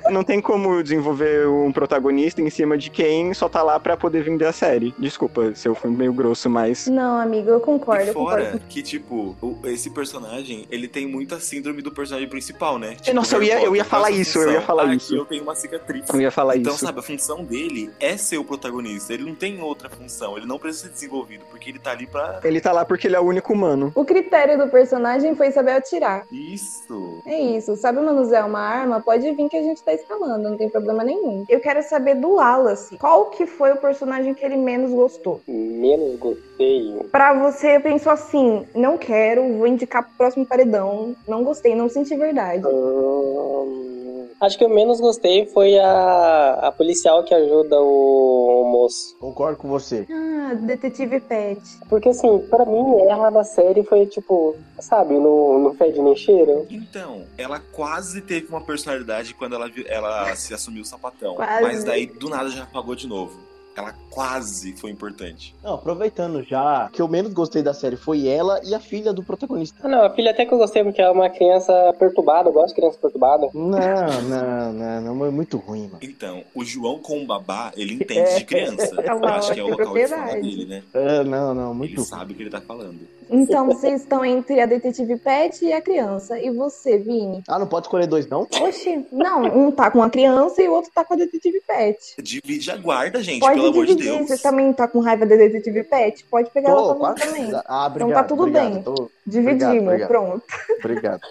Não 0.09 0.23
tem 0.23 0.39
como 0.39 0.83
desenvolver 0.83 1.47
um 1.47 1.71
protagonista 1.71 2.39
em 2.39 2.49
cima 2.49 2.77
de 2.77 2.91
quem 2.91 3.33
só 3.33 3.49
tá 3.49 3.63
lá 3.63 3.79
pra 3.79 3.97
poder 3.97 4.21
vender 4.23 4.45
a 4.45 4.51
série. 4.51 4.93
Desculpa 4.99 5.53
se 5.55 5.67
eu 5.67 5.73
fui 5.73 5.89
meio 5.89 6.13
grosso, 6.13 6.47
mas. 6.47 6.85
Não, 6.87 7.17
amigo, 7.19 7.49
eu 7.49 7.59
concordo. 7.59 8.03
E 8.05 8.07
eu 8.09 8.13
concordo. 8.13 8.45
fora 8.45 8.61
que, 8.69 8.83
tipo, 8.83 9.35
o- 9.41 9.57
esse 9.65 9.89
personagem, 9.89 10.67
ele 10.69 10.87
tem 10.87 11.07
muita 11.07 11.39
síndrome 11.39 11.81
do 11.81 11.91
personagem 11.91 12.29
principal, 12.29 12.77
né? 12.77 12.95
Tipo, 13.01 13.15
Nossa, 13.15 13.35
eu 13.35 13.41
ia- 13.43 13.63
eu 13.63 13.75
ia 13.75 13.83
falar 13.83 14.11
isso, 14.11 14.37
eu 14.39 14.51
ia 14.51 14.61
falar 14.61 14.89
Ah, 14.89 14.95
isso. 14.95 15.13
Aqui 15.13 15.21
eu 15.21 15.25
tenho 15.25 15.41
uma 15.43 15.55
cicatriz. 15.55 15.74
Eu 16.13 16.21
ia 16.21 16.31
falar 16.31 16.57
Então, 16.57 16.73
isso. 16.73 16.85
sabe, 16.85 16.99
a 16.99 17.03
função 17.03 17.43
dele 17.43 17.89
é 17.99 18.17
ser 18.17 18.37
o 18.37 18.43
protagonista. 18.45 19.13
Ele 19.13 19.23
não 19.25 19.35
tem 19.35 19.61
outra 19.61 19.89
função. 19.89 20.37
Ele 20.37 20.45
não 20.45 20.57
precisa 20.57 20.87
ser 20.87 20.93
desenvolvido, 20.93 21.43
porque 21.49 21.69
ele 21.69 21.79
tá 21.79 21.91
ali 21.91 22.07
pra. 22.07 22.39
Ele 22.43 22.61
tá 22.61 22.71
lá 22.71 22.85
porque 22.85 23.07
ele 23.07 23.15
é 23.15 23.19
o 23.19 23.23
único 23.25 23.53
humano. 23.53 23.91
O 23.95 24.05
critério 24.05 24.57
do 24.57 24.67
personagem 24.69 25.35
foi 25.35 25.51
saber 25.51 25.71
atirar. 25.71 26.25
Isso. 26.31 27.21
É 27.25 27.39
isso, 27.39 27.75
sabe 27.77 27.99
manusear 27.99 28.47
uma 28.47 28.59
arma? 28.59 29.01
Pode 29.01 29.29
vir 29.31 29.49
que 29.49 29.57
a 29.57 29.61
gente 29.61 29.81
tá 29.83 29.93
escalando, 29.93 30.49
não 30.49 30.57
tem 30.57 30.69
problema 30.69 31.03
nenhum. 31.03 31.45
Eu 31.49 31.59
quero 31.59 31.81
saber 31.83 32.15
do 32.15 32.33
Wallace. 32.35 32.97
Qual 32.97 33.29
que 33.31 33.45
foi 33.45 33.71
o 33.73 33.77
personagem 33.77 34.33
que 34.33 34.45
ele 34.45 34.57
menos 34.57 34.91
gostou? 34.91 35.41
Menos 35.47 36.17
gostei. 36.19 36.99
Pra 37.11 37.33
você, 37.33 37.79
pensou 37.79 38.11
assim, 38.11 38.65
não 38.73 38.97
quero, 38.97 39.57
vou 39.57 39.67
indicar 39.67 40.03
pro 40.03 40.13
próximo 40.17 40.45
paredão. 40.45 41.15
Não 41.27 41.43
gostei, 41.43 41.75
não 41.75 41.89
senti 41.89 42.15
verdade. 42.15 42.63
Hum, 42.65 43.94
acho 44.41 44.57
que 44.57 44.63
eu 44.63 44.69
menos 44.69 44.99
gostei 44.99 45.45
foi 45.47 45.77
a, 45.79 46.59
a 46.63 46.71
policial 46.71 47.23
que 47.23 47.33
ajuda 47.33 47.79
o, 47.79 48.63
o 48.63 48.71
moço. 48.71 49.15
Concordo 49.19 49.57
com 49.57 49.67
você. 49.67 50.05
Ah, 50.09 50.53
detetive 50.53 51.19
Pet. 51.19 51.61
Porque 51.89 52.09
assim, 52.09 52.39
pra 52.49 52.65
mim, 52.65 53.01
ela 53.07 53.31
na 53.31 53.43
série 53.43 53.83
foi 53.83 54.05
tipo, 54.05 54.55
sabe, 54.79 55.15
no, 55.15 55.59
no 55.59 55.73
fede 55.73 56.01
nem 56.01 56.15
cheiro. 56.15 56.65
Então, 56.69 57.23
ela 57.37 57.59
quase 57.59 58.21
teve 58.21 58.47
uma 58.47 58.61
personalidade 58.61 59.33
quando 59.33 59.55
ela, 59.55 59.69
ela 59.87 60.35
se 60.35 60.53
assumiu 60.53 60.83
o 60.83 60.85
sapatão. 60.85 61.35
Quase. 61.35 61.61
Mas 61.61 61.83
daí, 61.83 62.05
do 62.05 62.29
nada, 62.29 62.49
já 62.49 62.63
apagou 62.63 62.95
de 62.95 63.07
novo. 63.07 63.44
Ela 63.75 63.93
quase 64.09 64.71
foi 64.77 64.89
importante. 64.91 65.53
Não, 65.61 65.73
aproveitando 65.73 66.41
já, 66.43 66.85
o 66.85 66.89
que 66.91 67.01
eu 67.01 67.07
menos 67.09 67.33
gostei 67.33 67.61
da 67.61 67.73
série 67.73 67.97
foi 67.97 68.25
ela 68.27 68.61
e 68.63 68.73
a 68.73 68.79
filha 68.79 69.11
do 69.11 69.21
protagonista. 69.21 69.77
Ah, 69.83 69.87
não, 69.89 70.05
a 70.05 70.09
filha 70.09 70.31
até 70.31 70.45
que 70.45 70.53
eu 70.53 70.57
gostei 70.57 70.81
porque 70.83 71.01
ela 71.01 71.11
é 71.11 71.13
uma 71.13 71.29
criança 71.29 71.93
perturbada, 71.99 72.47
eu 72.49 72.53
gosto 72.53 72.69
de 72.69 72.75
criança 72.75 72.97
perturbada. 73.01 73.49
Não, 73.53 74.21
não, 74.21 74.73
não, 74.73 75.01
não, 75.13 75.25
é 75.25 75.29
muito 75.29 75.57
ruim, 75.57 75.87
mano. 75.87 75.99
Então, 76.01 76.43
o 76.53 76.63
João 76.63 76.99
com 76.99 77.21
o 77.21 77.25
babá, 77.25 77.71
ele 77.75 77.95
entende 77.95 78.37
de 78.37 78.45
criança. 78.45 78.95
É 79.05 79.09
Eu 79.11 79.25
acho 79.25 79.53
que 79.53 79.59
é 79.59 79.63
o 79.63 79.67
local 79.69 79.93
de 79.93 80.07
fala 80.07 80.21
propriedade. 80.21 80.41
dele, 80.41 80.65
né? 80.65 80.83
É, 80.93 81.23
não, 81.23 81.53
não, 81.53 81.73
muito 81.73 81.91
Ele 81.91 81.97
ruim. 81.97 82.05
sabe 82.05 82.33
o 82.33 82.35
que 82.35 82.43
ele 82.43 82.49
tá 82.49 82.61
falando. 82.61 82.99
Então 83.29 83.65
vocês 83.67 84.01
estão 84.01 84.23
entre 84.23 84.59
a 84.61 84.65
detetive 84.65 85.17
Pet 85.17 85.63
e 85.65 85.73
a 85.73 85.81
criança. 85.81 86.39
E 86.39 86.49
você, 86.49 86.97
Vini? 86.97 87.43
Ah, 87.47 87.57
não 87.59 87.67
pode 87.67 87.87
escolher 87.87 88.07
dois, 88.07 88.27
não? 88.27 88.47
Oxi, 88.61 89.05
não, 89.11 89.43
um 89.43 89.71
tá 89.71 89.89
com 89.91 90.01
a 90.03 90.09
criança 90.09 90.61
e 90.61 90.67
o 90.67 90.73
outro 90.73 90.91
tá 90.93 91.03
com 91.03 91.13
a 91.13 91.17
detetive 91.17 91.61
Pet. 91.67 91.97
Divide 92.21 92.71
a 92.71 92.77
guarda, 92.77 93.21
gente, 93.23 93.39
Pode 93.39 93.55
pelo 93.55 93.67
amor 93.71 93.85
de 93.85 93.95
dividir. 93.95 94.17
Deus. 94.17 94.27
Você 94.29 94.37
também 94.41 94.71
tá 94.73 94.87
com 94.87 94.99
raiva 94.99 95.25
da 95.25 95.35
detetive 95.35 95.83
Pet? 95.83 96.23
Pode 96.25 96.49
pegar 96.51 96.69
ela 96.69 96.81
Tô, 96.81 96.95
pra 96.95 97.13
você 97.13 97.21
quase. 97.21 97.35
também. 97.35 97.61
Ah, 97.65 97.85
obrigado. 97.87 98.09
Então 98.09 98.21
tá 98.21 98.23
tudo 98.27 98.41
obrigado, 98.43 98.73
bem. 98.73 98.83
tô- 98.83 99.09
Dividimos, 99.27 99.83
obrigado. 99.83 100.07
pronto. 100.07 100.43
Obrigado. 100.79 101.21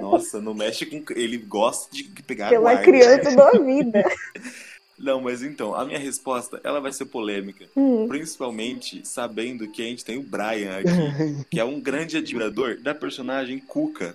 Nossa, 0.00 0.40
não 0.40 0.54
mexe 0.54 0.86
com. 0.86 1.02
Ele 1.14 1.36
gosta 1.36 1.92
de 1.94 2.04
pegar 2.26 2.46
a 2.46 2.50
Pela 2.50 2.62
guarda. 2.74 2.82
criança 2.84 3.34
da 3.36 3.50
vida. 3.52 4.04
Não, 5.00 5.20
mas 5.20 5.42
então, 5.42 5.74
a 5.74 5.84
minha 5.84 5.98
resposta, 5.98 6.60
ela 6.62 6.80
vai 6.80 6.92
ser 6.92 7.06
polêmica. 7.06 7.66
Hum. 7.74 8.06
Principalmente 8.06 9.06
sabendo 9.06 9.66
que 9.68 9.82
a 9.82 9.86
gente 9.86 10.04
tem 10.04 10.18
o 10.18 10.22
Brian 10.22 10.78
aqui, 10.78 11.44
que 11.50 11.58
é 11.58 11.64
um 11.64 11.80
grande 11.80 12.18
admirador 12.18 12.78
da 12.80 12.94
personagem 12.94 13.58
Cuca. 13.58 14.14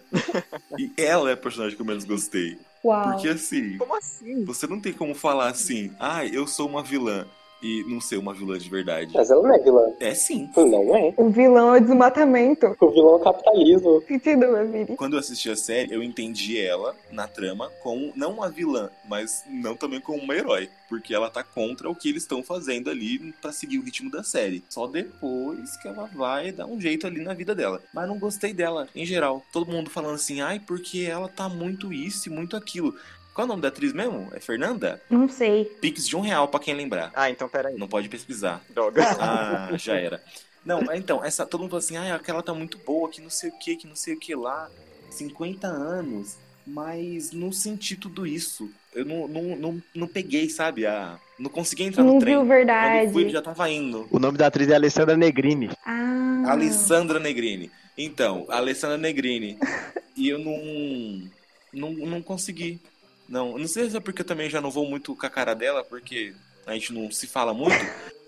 E 0.78 0.92
ela 0.98 1.30
é 1.30 1.34
a 1.34 1.38
personagem 1.38 1.76
que 1.76 1.82
eu 1.82 1.86
menos 1.86 2.06
gostei. 2.06 2.58
Uau. 2.84 3.14
Porque 3.14 3.30
assim, 3.30 3.78
Como 3.78 3.98
assim? 3.98 4.46
você 4.46 4.68
não 4.68 4.80
tem 4.80 4.94
como 4.94 5.16
falar 5.16 5.50
assim, 5.50 5.92
ah, 6.00 6.24
eu 6.26 6.46
sou 6.46 6.70
uma 6.70 6.84
vilã. 6.84 7.26
E 7.66 7.84
não 7.88 8.00
ser 8.00 8.18
uma 8.18 8.34
vilã 8.34 8.60
de 8.60 8.70
verdade. 8.70 9.12
Mas 9.16 9.32
ela 9.32 9.42
não 9.42 9.56
é 9.56 9.60
vilã. 9.60 9.92
É 10.00 10.14
sim. 10.14 10.50
Não 10.56 10.96
é. 10.96 11.14
O 11.18 11.30
vilão 11.30 11.74
é 11.74 11.80
o 11.80 11.82
desmatamento. 11.82 12.76
O 12.80 12.90
vilão 12.92 13.14
é 13.14 13.16
o 13.16 13.20
capitalismo. 13.20 14.04
Sentido, 14.08 14.48
meu 14.48 14.72
filho. 14.72 14.96
Quando 14.96 15.14
eu 15.14 15.20
assisti 15.20 15.50
a 15.50 15.56
série, 15.56 15.92
eu 15.92 16.04
entendi 16.04 16.60
ela 16.60 16.96
na 17.12 17.28
trama 17.28 17.72
como 17.82 18.12
não 18.16 18.34
uma 18.34 18.50
vilã, 18.50 18.92
mas 19.08 19.44
não 19.50 19.76
também 19.76 20.00
como 20.00 20.22
uma 20.22 20.36
herói. 20.36 20.70
Porque 20.88 21.16
ela 21.16 21.32
tá 21.32 21.44
contra 21.44 21.90
o 21.90 21.96
que 21.96 22.10
eles 22.10 22.22
estão 22.22 22.44
fazendo 22.44 22.92
ali 22.92 23.34
pra 23.42 23.52
seguir 23.52 23.80
o 23.80 23.84
ritmo 23.84 24.12
da 24.12 24.22
série. 24.22 24.64
Só 24.70 24.86
depois 24.86 25.76
que 25.78 25.88
ela 25.88 26.08
vai 26.14 26.52
dar 26.52 26.68
um 26.68 26.80
jeito 26.80 27.08
ali 27.08 27.24
na 27.24 27.34
vida 27.34 27.56
dela. 27.56 27.82
Mas 27.92 28.08
não 28.08 28.20
gostei 28.20 28.54
dela, 28.54 28.88
em 28.96 29.04
geral. 29.04 29.44
Todo 29.52 29.72
mundo 29.72 29.90
falando 29.90 30.14
assim, 30.14 30.42
ai, 30.42 30.60
porque 30.60 31.00
ela 31.02 31.28
tá 31.28 31.50
muito 31.50 31.92
isso 31.92 32.30
e 32.30 32.32
muito 32.32 32.56
aquilo. 32.56 32.96
Qual 33.36 33.44
é 33.44 33.48
o 33.48 33.50
nome 33.50 33.62
da 33.62 33.68
atriz 33.68 33.92
mesmo? 33.92 34.30
É 34.34 34.40
Fernanda? 34.40 35.02
Não 35.10 35.28
sei. 35.28 35.66
Pix 35.66 36.08
de 36.08 36.16
um 36.16 36.22
real 36.22 36.48
pra 36.48 36.58
quem 36.58 36.74
lembrar. 36.74 37.12
Ah, 37.14 37.30
então 37.30 37.50
peraí. 37.50 37.78
Não 37.78 37.86
pode 37.86 38.08
pesquisar. 38.08 38.64
Droga. 38.70 39.04
Ah, 39.20 39.70
já 39.76 39.96
era. 39.96 40.24
Não, 40.66 40.82
então, 40.94 41.24
essa, 41.24 41.46
todo 41.46 41.60
mundo 41.60 41.72
fala 41.72 41.80
assim, 41.80 41.98
ah, 41.98 42.16
aquela 42.16 42.42
tá 42.42 42.54
muito 42.54 42.78
boa, 42.78 43.10
que 43.10 43.20
não 43.20 43.30
sei 43.30 43.50
o 43.50 43.60
que, 43.60 43.76
que 43.76 43.86
não 43.86 43.96
sei 43.96 44.14
o 44.14 44.20
que 44.20 44.34
lá. 44.34 44.70
50 45.12 45.68
anos, 45.68 46.38
mas 46.66 47.34
não 47.34 47.52
senti 47.52 47.98
tudo 47.98 48.26
isso. 48.26 48.72
Eu 48.94 49.04
não, 49.04 49.28
não, 49.28 49.44
não, 49.58 49.84
não 49.94 50.08
peguei, 50.08 50.50
sabe? 50.50 50.86
A, 50.86 51.20
não 51.38 51.50
consegui 51.50 51.84
entrar 51.84 52.06
Não 52.06 52.14
no 52.14 52.20
trem. 52.22 52.36
viu 52.36 52.46
verdade. 52.46 53.08
Quando 53.08 53.14
fui, 53.14 53.24
ele 53.24 53.32
já 53.32 53.42
tava 53.42 53.70
indo. 53.70 54.08
O 54.10 54.18
nome 54.18 54.38
da 54.38 54.48
atriz 54.48 54.70
é 54.70 54.76
Alessandra 54.76 55.18
Negrini. 55.18 55.70
Ah. 55.86 56.46
Alessandra 56.48 57.20
Negrini. 57.20 57.70
Então, 57.98 58.46
Alessandra 58.48 58.98
Negrini. 58.98 59.60
e 60.16 60.30
eu 60.30 60.40
não, 60.40 61.30
não. 61.74 61.92
Não 62.08 62.22
consegui. 62.22 62.80
Não, 63.28 63.58
não 63.58 63.68
sei 63.68 63.90
se 63.90 63.98
é 63.98 64.00
porque 64.00 64.22
eu 64.22 64.26
também 64.26 64.50
já 64.50 64.62
não 64.62 64.70
vou 64.72 64.88
muito 64.90 65.16
com 65.16 65.26
a 65.26 65.30
cara 65.30 65.54
dela, 65.54 65.84
porque 65.84 66.34
a 66.66 66.74
gente 66.74 66.94
não 66.94 67.10
se 67.12 67.28
fala 67.28 67.54
muito, 67.54 67.76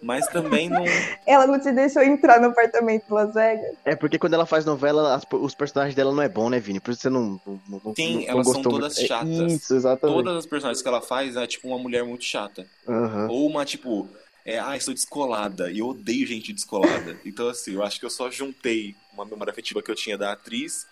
mas 0.01 0.27
também 0.27 0.69
não. 0.69 0.83
Ela 1.27 1.45
não 1.45 1.59
te 1.59 1.71
deixou 1.71 2.01
entrar 2.03 2.39
no 2.39 2.47
apartamento 2.47 3.05
de 3.05 3.13
Las 3.13 3.33
Vegas? 3.33 3.75
É 3.85 3.95
porque 3.95 4.17
quando 4.17 4.33
ela 4.33 4.45
faz 4.45 4.65
novela, 4.65 5.15
as- 5.15 5.25
os 5.31 5.53
personagens 5.53 5.93
dela 5.95 6.13
não 6.13 6.21
é 6.23 6.29
bom, 6.29 6.49
né, 6.49 6.59
Vini? 6.59 6.79
Por 6.79 6.91
isso 6.91 7.01
você 7.01 7.09
não, 7.09 7.39
não, 7.45 7.81
não, 7.83 7.93
Sim, 7.95 8.15
não 8.15 8.21
elas 8.29 8.45
são 8.47 8.53
gostou 8.61 8.71
todas 8.73 8.95
muito. 8.95 9.03
É 9.03 9.07
chatas. 9.07 9.51
Isso, 9.53 9.75
exatamente. 9.75 10.15
Todas 10.23 10.37
as 10.37 10.45
personagens 10.45 10.81
que 10.81 10.87
ela 10.87 11.01
faz 11.01 11.35
é 11.35 11.45
tipo 11.45 11.67
uma 11.67 11.77
mulher 11.77 12.03
muito 12.03 12.23
chata. 12.23 12.65
Aham. 12.87 13.27
Ou 13.29 13.47
uma, 13.47 13.65
tipo, 13.65 14.07
é, 14.45 14.57
ah, 14.59 14.75
eu 14.75 14.81
sou 14.81 14.93
descolada. 14.93 15.69
E 15.71 15.79
eu 15.79 15.87
odeio 15.87 16.25
gente 16.25 16.53
descolada. 16.53 17.17
Então, 17.25 17.49
assim, 17.49 17.73
eu 17.73 17.83
acho 17.83 17.99
que 17.99 18.05
eu 18.05 18.09
só 18.09 18.31
juntei 18.31 18.95
uma 19.13 19.25
memória 19.25 19.51
afetiva 19.51 19.81
que 19.81 19.91
eu 19.91 19.95
tinha 19.95 20.17
da 20.17 20.31
atriz 20.31 20.85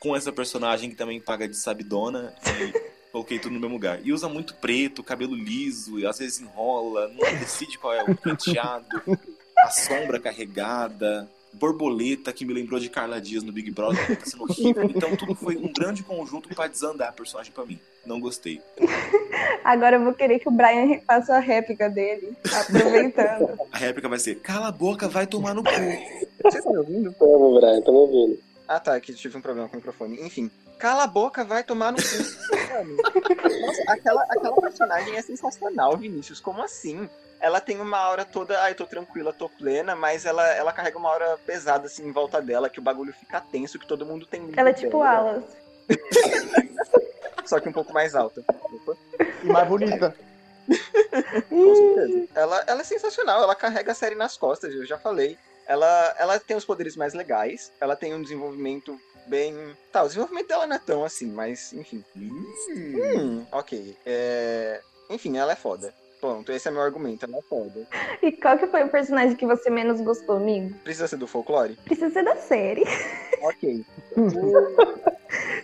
com 0.00 0.16
essa 0.16 0.32
personagem 0.32 0.88
que 0.90 0.96
também 0.96 1.20
paga 1.20 1.46
de 1.46 1.56
sabidona 1.56 2.34
e 2.60 2.91
coloquei 3.12 3.38
tudo 3.38 3.52
no 3.52 3.60
mesmo 3.60 3.74
lugar. 3.74 4.00
E 4.02 4.12
usa 4.12 4.28
muito 4.28 4.54
preto, 4.54 5.04
cabelo 5.04 5.36
liso, 5.36 5.98
e 5.98 6.06
às 6.06 6.18
vezes 6.18 6.40
enrola, 6.40 7.08
não 7.08 7.30
decide 7.38 7.78
qual 7.78 7.92
é 7.92 8.02
o 8.02 8.16
penteado, 8.16 8.86
a 9.58 9.70
sombra 9.70 10.18
carregada. 10.18 11.28
Borboleta, 11.54 12.32
que 12.32 12.46
me 12.46 12.54
lembrou 12.54 12.80
de 12.80 12.88
Carla 12.88 13.20
Dias 13.20 13.42
no 13.42 13.52
Big 13.52 13.70
Brother, 13.70 14.06
que 14.06 14.16
tá 14.16 14.24
sendo 14.24 14.44
horrível. 14.44 14.84
Então 14.84 15.14
tudo 15.14 15.34
foi 15.34 15.54
um 15.56 15.70
grande 15.70 16.02
conjunto 16.02 16.48
pra 16.48 16.66
desandar 16.66 17.10
a 17.10 17.12
personagem 17.12 17.52
pra 17.52 17.66
mim. 17.66 17.78
Não 18.06 18.18
gostei. 18.18 18.58
Agora 19.62 19.96
eu 19.96 20.02
vou 20.02 20.14
querer 20.14 20.38
que 20.38 20.48
o 20.48 20.50
Brian 20.50 20.98
faça 21.06 21.36
a 21.36 21.40
réplica 21.40 21.90
dele, 21.90 22.34
aproveitando. 22.50 23.58
A 23.70 23.76
réplica 23.76 24.08
vai 24.08 24.18
ser: 24.18 24.36
cala 24.36 24.68
a 24.68 24.72
boca, 24.72 25.08
vai 25.08 25.26
tomar 25.26 25.54
no 25.54 25.62
cu. 25.62 25.70
Vocês 25.70 26.54
estão 26.54 26.72
me 26.72 26.78
ouvindo? 26.78 27.12
Tamo, 27.12 27.60
Brian, 27.60 27.82
tamo 27.82 27.98
ouvindo. 27.98 28.38
Ah, 28.66 28.80
tá, 28.80 28.98
que 28.98 29.12
tive 29.12 29.36
um 29.36 29.42
problema 29.42 29.68
com 29.68 29.74
o 29.74 29.76
microfone. 29.76 30.22
Enfim, 30.22 30.50
cala 30.78 31.04
a 31.04 31.06
boca, 31.06 31.44
vai 31.44 31.62
tomar 31.62 31.92
no 31.92 31.98
cu. 31.98 32.52
Mano, 32.72 32.96
Nossa, 33.66 33.82
aquela, 33.88 34.22
aquela 34.22 34.60
personagem 34.60 35.16
é 35.16 35.22
sensacional, 35.22 35.96
Vinícius. 35.96 36.40
Como 36.40 36.62
assim? 36.62 37.08
Ela 37.40 37.60
tem 37.60 37.80
uma 37.80 37.98
aura 37.98 38.24
toda, 38.24 38.60
ai, 38.62 38.74
tô 38.74 38.86
tranquila, 38.86 39.32
tô 39.32 39.48
plena, 39.48 39.96
mas 39.96 40.24
ela, 40.24 40.46
ela 40.54 40.72
carrega 40.72 40.96
uma 40.96 41.10
aura 41.10 41.38
pesada 41.44 41.86
assim 41.86 42.06
em 42.06 42.12
volta 42.12 42.40
dela, 42.40 42.70
que 42.70 42.78
o 42.78 42.82
bagulho 42.82 43.12
fica 43.12 43.40
tenso, 43.40 43.78
que 43.78 43.86
todo 43.86 44.06
mundo 44.06 44.26
tem 44.26 44.40
medo 44.40 44.58
Ela 44.58 44.70
é 44.70 44.72
tipo 44.72 44.98
dela. 44.98 45.10
Alas. 45.10 45.44
Só 47.44 47.58
que 47.58 47.68
um 47.68 47.72
pouco 47.72 47.92
mais 47.92 48.14
alta. 48.14 48.44
Opa. 48.48 48.96
E 49.42 49.46
mais 49.46 49.68
bonita. 49.68 50.14
Com 51.48 51.74
certeza. 51.74 52.28
Ela, 52.34 52.64
ela 52.66 52.80
é 52.80 52.84
sensacional, 52.84 53.42
ela 53.42 53.56
carrega 53.56 53.90
a 53.90 53.94
série 53.94 54.14
nas 54.14 54.36
costas, 54.36 54.72
eu 54.72 54.86
já 54.86 54.96
falei. 54.96 55.36
Ela, 55.66 56.14
ela 56.18 56.38
tem 56.38 56.56
os 56.56 56.64
poderes 56.64 56.96
mais 56.96 57.12
legais, 57.12 57.72
ela 57.80 57.96
tem 57.96 58.14
um 58.14 58.22
desenvolvimento 58.22 58.98
bem. 59.26 59.54
Tá, 59.90 60.02
o 60.02 60.06
desenvolvimento 60.06 60.48
dela 60.48 60.66
não 60.66 60.76
é 60.76 60.78
tão 60.78 61.04
assim, 61.04 61.26
mas 61.26 61.72
enfim. 61.72 62.04
Hum, 62.16 63.44
ok. 63.52 63.96
É... 64.06 64.80
Enfim, 65.10 65.36
ela 65.36 65.52
é 65.52 65.56
foda. 65.56 65.94
Pronto, 66.20 66.52
esse 66.52 66.68
é 66.68 66.70
meu 66.70 66.82
argumento, 66.82 67.24
ela 67.24 67.38
é 67.38 67.42
foda. 67.42 67.86
E 68.22 68.30
qual 68.30 68.56
que 68.56 68.68
foi 68.68 68.84
o 68.84 68.88
personagem 68.88 69.34
que 69.34 69.44
você 69.44 69.68
menos 69.68 70.00
gostou, 70.00 70.36
amigo? 70.36 70.72
Precisa 70.84 71.08
ser 71.08 71.16
do 71.16 71.26
folclore? 71.26 71.74
Precisa 71.84 72.10
ser 72.10 72.22
da 72.22 72.36
série. 72.36 72.84
Ok. 73.42 73.84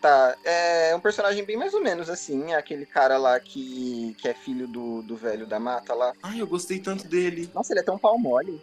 Tá, 0.00 0.34
é 0.44 0.94
um 0.96 1.00
personagem 1.00 1.44
bem 1.44 1.58
mais 1.58 1.74
ou 1.74 1.82
menos 1.82 2.08
assim, 2.08 2.52
é 2.52 2.56
aquele 2.56 2.86
cara 2.86 3.18
lá 3.18 3.38
que, 3.38 4.16
que 4.18 4.28
é 4.28 4.32
filho 4.32 4.66
do, 4.66 5.02
do 5.02 5.14
velho 5.14 5.46
da 5.46 5.60
mata 5.60 5.92
lá. 5.92 6.14
Ai, 6.22 6.40
eu 6.40 6.46
gostei 6.46 6.78
tanto 6.78 7.06
dele. 7.06 7.50
Nossa, 7.54 7.72
ele 7.74 7.80
é 7.80 7.82
tão 7.82 7.98
pau 7.98 8.18
mole. 8.18 8.58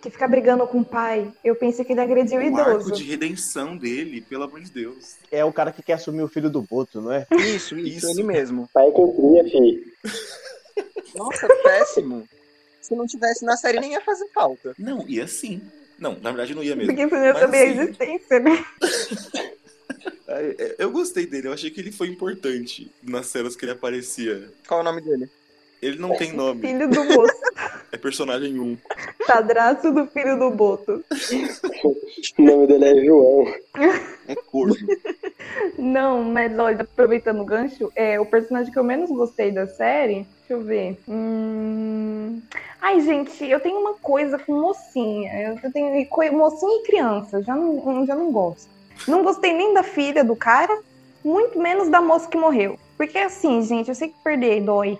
Que 0.00 0.10
fica 0.10 0.26
brigando 0.26 0.66
com 0.66 0.80
o 0.80 0.84
pai. 0.84 1.32
Eu 1.44 1.54
pensei 1.54 1.84
que 1.84 1.92
ele 1.92 2.00
agrediu 2.00 2.40
o 2.40 2.52
O 2.52 2.56
arco 2.58 2.70
idoso. 2.72 2.92
de 2.92 3.04
redenção 3.04 3.76
dele, 3.76 4.20
pelo 4.22 4.42
amor 4.42 4.60
de 4.60 4.72
Deus. 4.72 5.14
É 5.30 5.44
o 5.44 5.52
cara 5.52 5.70
que 5.70 5.80
quer 5.84 5.92
assumir 5.92 6.22
o 6.22 6.28
filho 6.28 6.50
do 6.50 6.60
Boto, 6.62 7.00
não 7.00 7.12
é? 7.12 7.24
Isso, 7.30 7.78
isso, 7.78 7.98
Isso. 7.98 8.10
ele 8.10 8.24
mesmo. 8.24 8.68
Pai 8.74 8.90
quem 8.90 9.14
cria, 9.14 9.44
fi. 9.44 9.92
Nossa, 11.14 11.46
péssimo. 11.62 12.28
Se 12.80 12.96
não 12.96 13.06
tivesse 13.06 13.44
na 13.44 13.56
série, 13.56 13.78
nem 13.78 13.92
ia 13.92 14.00
fazer 14.00 14.26
falta. 14.34 14.74
Não, 14.76 15.06
ia 15.06 15.28
sim. 15.28 15.62
Não, 15.96 16.18
na 16.20 16.30
verdade 16.30 16.52
não 16.56 16.64
ia 16.64 16.74
mesmo. 16.74 16.92
Porque 16.92 17.06
você 17.06 17.32
não 17.32 17.38
sabia 17.38 17.60
a 17.60 17.62
assim, 17.62 17.80
existência, 17.80 18.40
né? 18.40 18.64
é, 20.28 20.56
é, 20.58 20.76
Eu 20.78 20.90
gostei 20.90 21.26
dele, 21.26 21.48
eu 21.48 21.52
achei 21.52 21.70
que 21.70 21.80
ele 21.80 21.92
foi 21.92 22.08
importante 22.08 22.90
nas 23.02 23.26
cenas 23.26 23.56
que 23.56 23.64
ele 23.64 23.72
aparecia. 23.72 24.50
Qual 24.66 24.80
é 24.80 24.82
o 24.82 24.84
nome 24.84 25.00
dele? 25.00 25.28
Ele 25.82 25.98
não 25.98 26.16
tem 26.16 26.32
nome, 26.32 26.60
Filho 26.60 26.88
do 26.88 27.02
moço. 27.04 27.34
é 27.90 27.96
personagem 27.96 28.58
1. 28.60 28.78
Padraço 29.26 29.90
do 29.90 30.06
filho 30.06 30.38
do 30.38 30.50
Boto. 30.52 31.04
O 32.38 32.42
nome 32.42 32.68
dele 32.68 32.84
é 32.84 33.04
João. 33.04 33.52
É 34.28 34.34
corno. 34.36 34.76
Não, 35.76 36.22
mas 36.22 36.56
olha, 36.56 36.82
aproveitando 36.82 37.40
o 37.40 37.44
gancho, 37.44 37.90
é 37.96 38.20
o 38.20 38.24
personagem 38.24 38.72
que 38.72 38.78
eu 38.78 38.84
menos 38.84 39.10
gostei 39.10 39.50
da 39.50 39.66
série. 39.66 40.26
Deixa 40.38 40.52
eu 40.52 40.62
ver. 40.62 40.98
Hum... 41.08 42.40
Ai, 42.80 43.00
gente, 43.00 43.44
eu 43.44 43.60
tenho 43.60 43.78
uma 43.78 43.94
coisa 43.94 44.38
com 44.38 44.52
mocinha. 44.60 45.58
Eu 45.62 45.72
tenho 45.72 46.06
mocinha 46.32 46.80
e 46.80 46.86
criança. 46.86 47.42
Já 47.42 47.56
não, 47.56 48.06
já 48.06 48.14
não 48.14 48.30
gosto. 48.30 48.71
Não 49.06 49.22
gostei 49.22 49.52
nem 49.52 49.74
da 49.74 49.82
filha 49.82 50.22
do 50.24 50.36
cara, 50.36 50.78
muito 51.24 51.58
menos 51.58 51.88
da 51.88 52.00
moça 52.00 52.28
que 52.28 52.36
morreu. 52.36 52.78
Porque 52.96 53.18
assim, 53.18 53.62
gente, 53.62 53.88
eu 53.88 53.94
sei 53.94 54.08
que 54.08 54.14
perder 54.22 54.60
dói. 54.62 54.98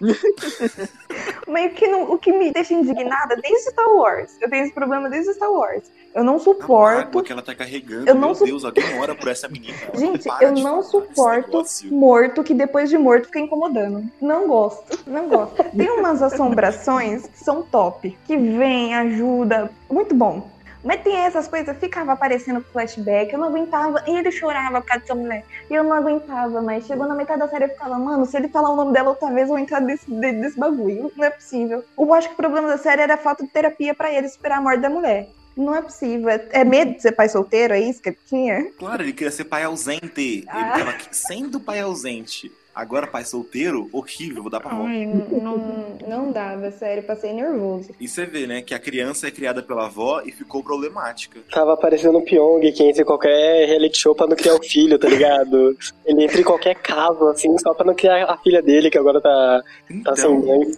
Mas 1.46 1.72
o 1.72 1.74
que, 1.74 1.86
não- 1.86 2.10
o 2.12 2.18
que 2.18 2.32
me 2.32 2.50
deixa 2.52 2.74
indignada 2.74 3.36
desde 3.36 3.70
Star 3.70 3.88
Wars. 3.94 4.36
Eu 4.40 4.50
tenho 4.50 4.64
esse 4.64 4.72
problema 4.74 5.08
desde 5.08 5.32
Star 5.34 5.50
Wars. 5.52 5.84
Eu 6.14 6.24
não 6.24 6.36
A 6.36 6.38
suporto 6.40 6.98
água 7.08 7.22
que 7.22 7.32
ela 7.32 7.42
tá 7.42 7.54
carregando, 7.54 8.08
Eu 8.08 8.14
não 8.14 8.28
meu 8.28 8.34
su- 8.34 8.44
Deus, 8.44 8.64
alguém 8.64 8.84
ora 8.98 9.14
por 9.14 9.28
essa 9.28 9.48
menina. 9.48 9.76
Gente, 9.94 10.28
eu 10.40 10.52
não 10.52 10.82
suporto 10.82 11.62
morto 11.90 12.42
que 12.42 12.54
depois 12.54 12.88
de 12.88 12.96
morto 12.98 13.26
fica 13.26 13.40
incomodando. 13.40 14.04
Não 14.20 14.46
gosto, 14.48 14.98
não 15.08 15.28
gosto. 15.28 15.62
Tem 15.76 15.90
umas 15.90 16.22
assombrações 16.22 17.26
que 17.26 17.38
são 17.38 17.62
top, 17.62 18.16
que 18.26 18.36
vem, 18.36 18.94
ajuda, 18.94 19.70
muito 19.90 20.14
bom. 20.14 20.48
Mas 20.84 21.02
tem 21.02 21.16
essas 21.16 21.48
coisas, 21.48 21.76
ficava 21.78 22.12
aparecendo 22.12 22.60
flashback, 22.72 23.32
eu 23.32 23.38
não 23.38 23.48
aguentava, 23.48 24.04
e 24.06 24.10
ele 24.16 24.30
chorava 24.30 24.80
por 24.82 24.86
causa 24.86 25.00
dessa 25.00 25.14
mulher. 25.14 25.42
E 25.70 25.74
eu 25.74 25.82
não 25.82 25.94
aguentava, 25.94 26.60
mas 26.60 26.86
chegou 26.86 27.08
na 27.08 27.14
metade 27.14 27.40
da 27.40 27.48
série 27.48 27.64
eu 27.64 27.68
ficava, 27.70 27.98
mano, 27.98 28.26
se 28.26 28.36
ele 28.36 28.48
falar 28.48 28.70
o 28.70 28.76
nome 28.76 28.92
dela 28.92 29.08
outra 29.10 29.28
vez, 29.30 29.42
eu 29.42 29.48
vou 29.48 29.58
entrar 29.58 29.80
desse, 29.80 30.04
de- 30.10 30.32
desse 30.32 30.58
bagulho. 30.60 31.10
Não 31.16 31.24
é 31.24 31.30
possível. 31.30 31.82
Eu 31.98 32.12
acho 32.12 32.28
que 32.28 32.34
o 32.34 32.36
problema 32.36 32.68
da 32.68 32.76
série 32.78 33.00
era 33.00 33.14
a 33.14 33.18
falta 33.18 33.42
de 33.44 33.50
terapia 33.50 33.94
pra 33.94 34.12
ele 34.12 34.28
superar 34.28 34.58
a 34.58 34.60
morte 34.60 34.80
da 34.80 34.90
mulher. 34.90 35.28
Não 35.56 35.74
é 35.74 35.80
possível. 35.80 36.28
É, 36.28 36.48
é 36.50 36.64
medo 36.64 36.94
de 36.94 37.00
ser 37.02 37.12
pai 37.12 37.28
solteiro, 37.28 37.72
é 37.72 37.80
isso 37.80 38.02
que 38.02 38.10
ele 38.10 38.18
tinha? 38.26 38.70
Claro, 38.78 39.02
ele 39.02 39.12
queria 39.12 39.30
ser 39.30 39.44
pai 39.44 39.62
ausente. 39.62 40.44
Ah. 40.48 40.60
Ele 40.60 40.70
tava 40.84 40.90
aqui 40.90 41.08
sendo 41.16 41.58
pai 41.60 41.80
ausente. 41.80 42.52
Agora 42.74 43.06
pai 43.06 43.24
solteiro, 43.24 43.88
horrível, 43.92 44.42
vou 44.42 44.50
dar 44.50 44.58
pra 44.58 44.72
avó. 44.72 44.84
Ai, 44.84 45.06
não, 45.06 45.56
não, 45.56 45.98
não 46.08 46.32
dava, 46.32 46.70
sério, 46.72 47.04
passei 47.04 47.32
nervoso. 47.32 47.90
E 48.00 48.08
você 48.08 48.26
vê, 48.26 48.46
né, 48.46 48.62
que 48.62 48.74
a 48.74 48.78
criança 48.78 49.28
é 49.28 49.30
criada 49.30 49.62
pela 49.62 49.86
avó 49.86 50.20
e 50.24 50.32
ficou 50.32 50.62
problemática. 50.62 51.38
Tava 51.52 51.74
aparecendo 51.74 52.18
um 52.18 52.24
Pyong 52.24 52.60
que 52.72 52.82
entra 52.82 53.02
em 53.02 53.04
qualquer 53.06 53.68
reality 53.68 53.98
show 53.98 54.14
pra 54.14 54.26
não 54.26 54.34
criar 54.34 54.54
o 54.54 54.62
filho, 54.62 54.98
tá 54.98 55.08
ligado? 55.08 55.76
Ele 56.04 56.24
entra 56.24 56.40
em 56.40 56.44
qualquer 56.44 56.74
casa, 56.74 57.30
assim, 57.30 57.56
só 57.58 57.72
pra 57.72 57.86
não 57.86 57.94
criar 57.94 58.24
a 58.24 58.36
filha 58.38 58.60
dele, 58.60 58.90
que 58.90 58.98
agora 58.98 59.20
tá, 59.20 59.62
tá 60.02 60.16
sem 60.16 60.32
Então, 60.34 60.44
mãe. 60.44 60.72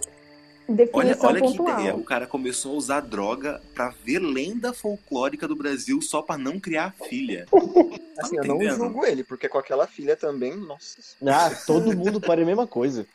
Olha, 0.68 0.76
Definição 0.76 1.28
olha 1.28 1.40
que 1.40 1.46
pontual. 1.48 1.80
ideia. 1.80 1.96
O 1.96 2.04
cara 2.04 2.26
começou 2.26 2.72
a 2.74 2.76
usar 2.76 3.00
droga 3.00 3.60
pra 3.74 3.94
ver 4.04 4.18
lenda 4.18 4.72
folclórica 4.72 5.46
do 5.46 5.56
Brasil 5.56 6.00
só 6.02 6.22
pra 6.22 6.36
não 6.36 6.58
criar 6.58 6.94
filha. 7.08 7.46
Assim, 8.18 8.36
eu 8.36 8.44
não 8.44 8.60
julgo 8.76 9.04
ele, 9.04 9.22
porque 9.22 9.48
com 9.48 9.58
aquela 9.58 9.86
filha 9.86 10.16
também, 10.16 10.56
nossa. 10.56 10.98
Ah, 11.26 11.50
todo 11.66 11.96
mundo 11.96 12.20
para 12.20 12.42
a 12.42 12.44
mesma 12.44 12.66
coisa. 12.66 13.06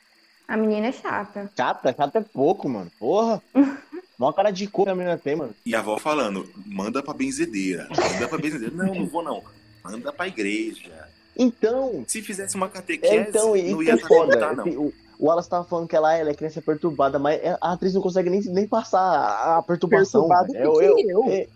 A 0.48 0.58
menina 0.58 0.88
é 0.88 0.92
chata. 0.92 1.50
Chata, 1.56 1.94
chata 1.96 2.20
é 2.20 2.22
pouco, 2.22 2.68
mano. 2.68 2.92
Porra. 3.00 3.42
Mó 4.20 4.32
cara 4.32 4.52
de 4.52 4.68
cor 4.68 4.86
que 4.86 4.92
a 4.92 4.96
menina 4.96 5.18
tem, 5.18 5.36
mano. 5.36 5.56
E 5.66 5.74
a 5.74 5.80
avó 5.80 5.98
falando, 5.98 6.48
manda 6.68 7.02
pra 7.02 7.12
benzedeira. 7.14 7.88
Manda 7.90 8.28
pra 8.28 8.38
benzedeira. 8.38 8.76
Não, 8.76 8.94
não 8.94 9.08
vou 9.08 9.24
não. 9.24 9.44
Manda 9.84 10.14
pra 10.14 10.28
igreja. 10.28 11.10
Então, 11.36 12.04
Se 12.08 12.22
fizesse 12.22 12.56
uma 12.56 12.68
é, 12.68 12.70
catequese, 12.70 13.30
então, 13.30 13.56
não 13.56 13.82
ia 13.82 13.94
é 13.94 13.96
estar 13.96 14.08
foda. 14.08 14.38
tá, 14.38 14.54
não. 14.54 14.68
O, 14.68 14.94
o 15.22 15.28
Wallace 15.28 15.48
tava 15.48 15.64
falando 15.64 15.88
que 15.88 15.96
ela, 15.96 16.18
ela 16.18 16.32
é 16.32 16.34
criança 16.34 16.64
perturbada, 16.64 17.20
mas 17.20 17.40
a 17.62 17.74
atriz 17.74 17.94
não 17.94 18.02
consegue 18.02 18.28
nem, 18.28 18.42
nem 18.42 18.68
passar 18.68 19.00
a, 19.00 19.62
perturbação. 19.62 20.28
Perturbada 20.28 20.52
velho. 20.52 20.74
que 20.74 20.84
eu, 20.84 20.96
nem 20.96 21.10
eu. 21.12 21.24
é, 21.30 21.48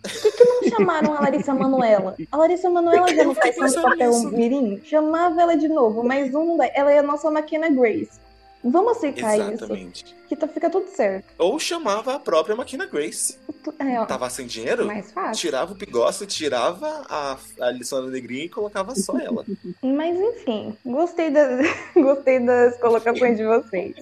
Não 0.46 0.70
chamaram 0.70 1.14
a 1.16 1.22
Larissa 1.22 1.56
Manoela. 1.56 2.16
A 2.32 2.38
Larissa 2.38 2.70
Manoela 2.70 3.08
já 3.08 3.24
não 3.24 3.34
faz 3.34 3.56
tanto 3.56 3.82
papel 3.82 4.20
mirim. 4.30 4.80
Chamava 4.84 5.42
ela 5.42 5.58
de 5.58 5.68
novo, 5.68 6.04
mas 6.04 6.32
um. 6.36 6.62
Ela 6.76 6.92
é 6.92 7.00
a 7.00 7.04
nossa 7.04 7.32
máquina 7.32 7.68
Grace. 7.68 8.24
Vamos 8.68 8.98
aceitar 8.98 9.38
isso. 9.38 9.52
Exatamente. 9.52 10.16
Que 10.28 10.36
tá, 10.36 10.48
fica 10.48 10.72
tudo 10.72 10.88
certo. 10.88 11.28
Ou 11.38 11.60
chamava 11.60 12.16
a 12.16 12.20
própria 12.20 12.56
Máquina 12.56 12.88
Grace. 12.88 13.38
É, 13.78 14.00
ó, 14.00 14.06
Tava 14.06 14.28
sem 14.30 14.48
dinheiro? 14.48 14.88
mais 14.88 15.12
fácil. 15.12 15.40
Tirava 15.40 15.72
o 15.74 15.76
bigode, 15.76 16.26
tirava 16.26 17.06
a, 17.08 17.38
a 17.62 17.72
lição 17.72 18.04
da 18.04 18.10
negrinha 18.10 18.46
e 18.46 18.50
colocava 18.50 18.96
só 18.96 19.20
ela. 19.20 19.46
Mas 19.84 20.18
enfim, 20.18 20.76
gostei 20.84 21.30
das, 21.30 21.68
gostei 21.94 22.40
das 22.40 22.76
colocações 22.80 23.38
de 23.38 23.46
vocês. 23.46 23.96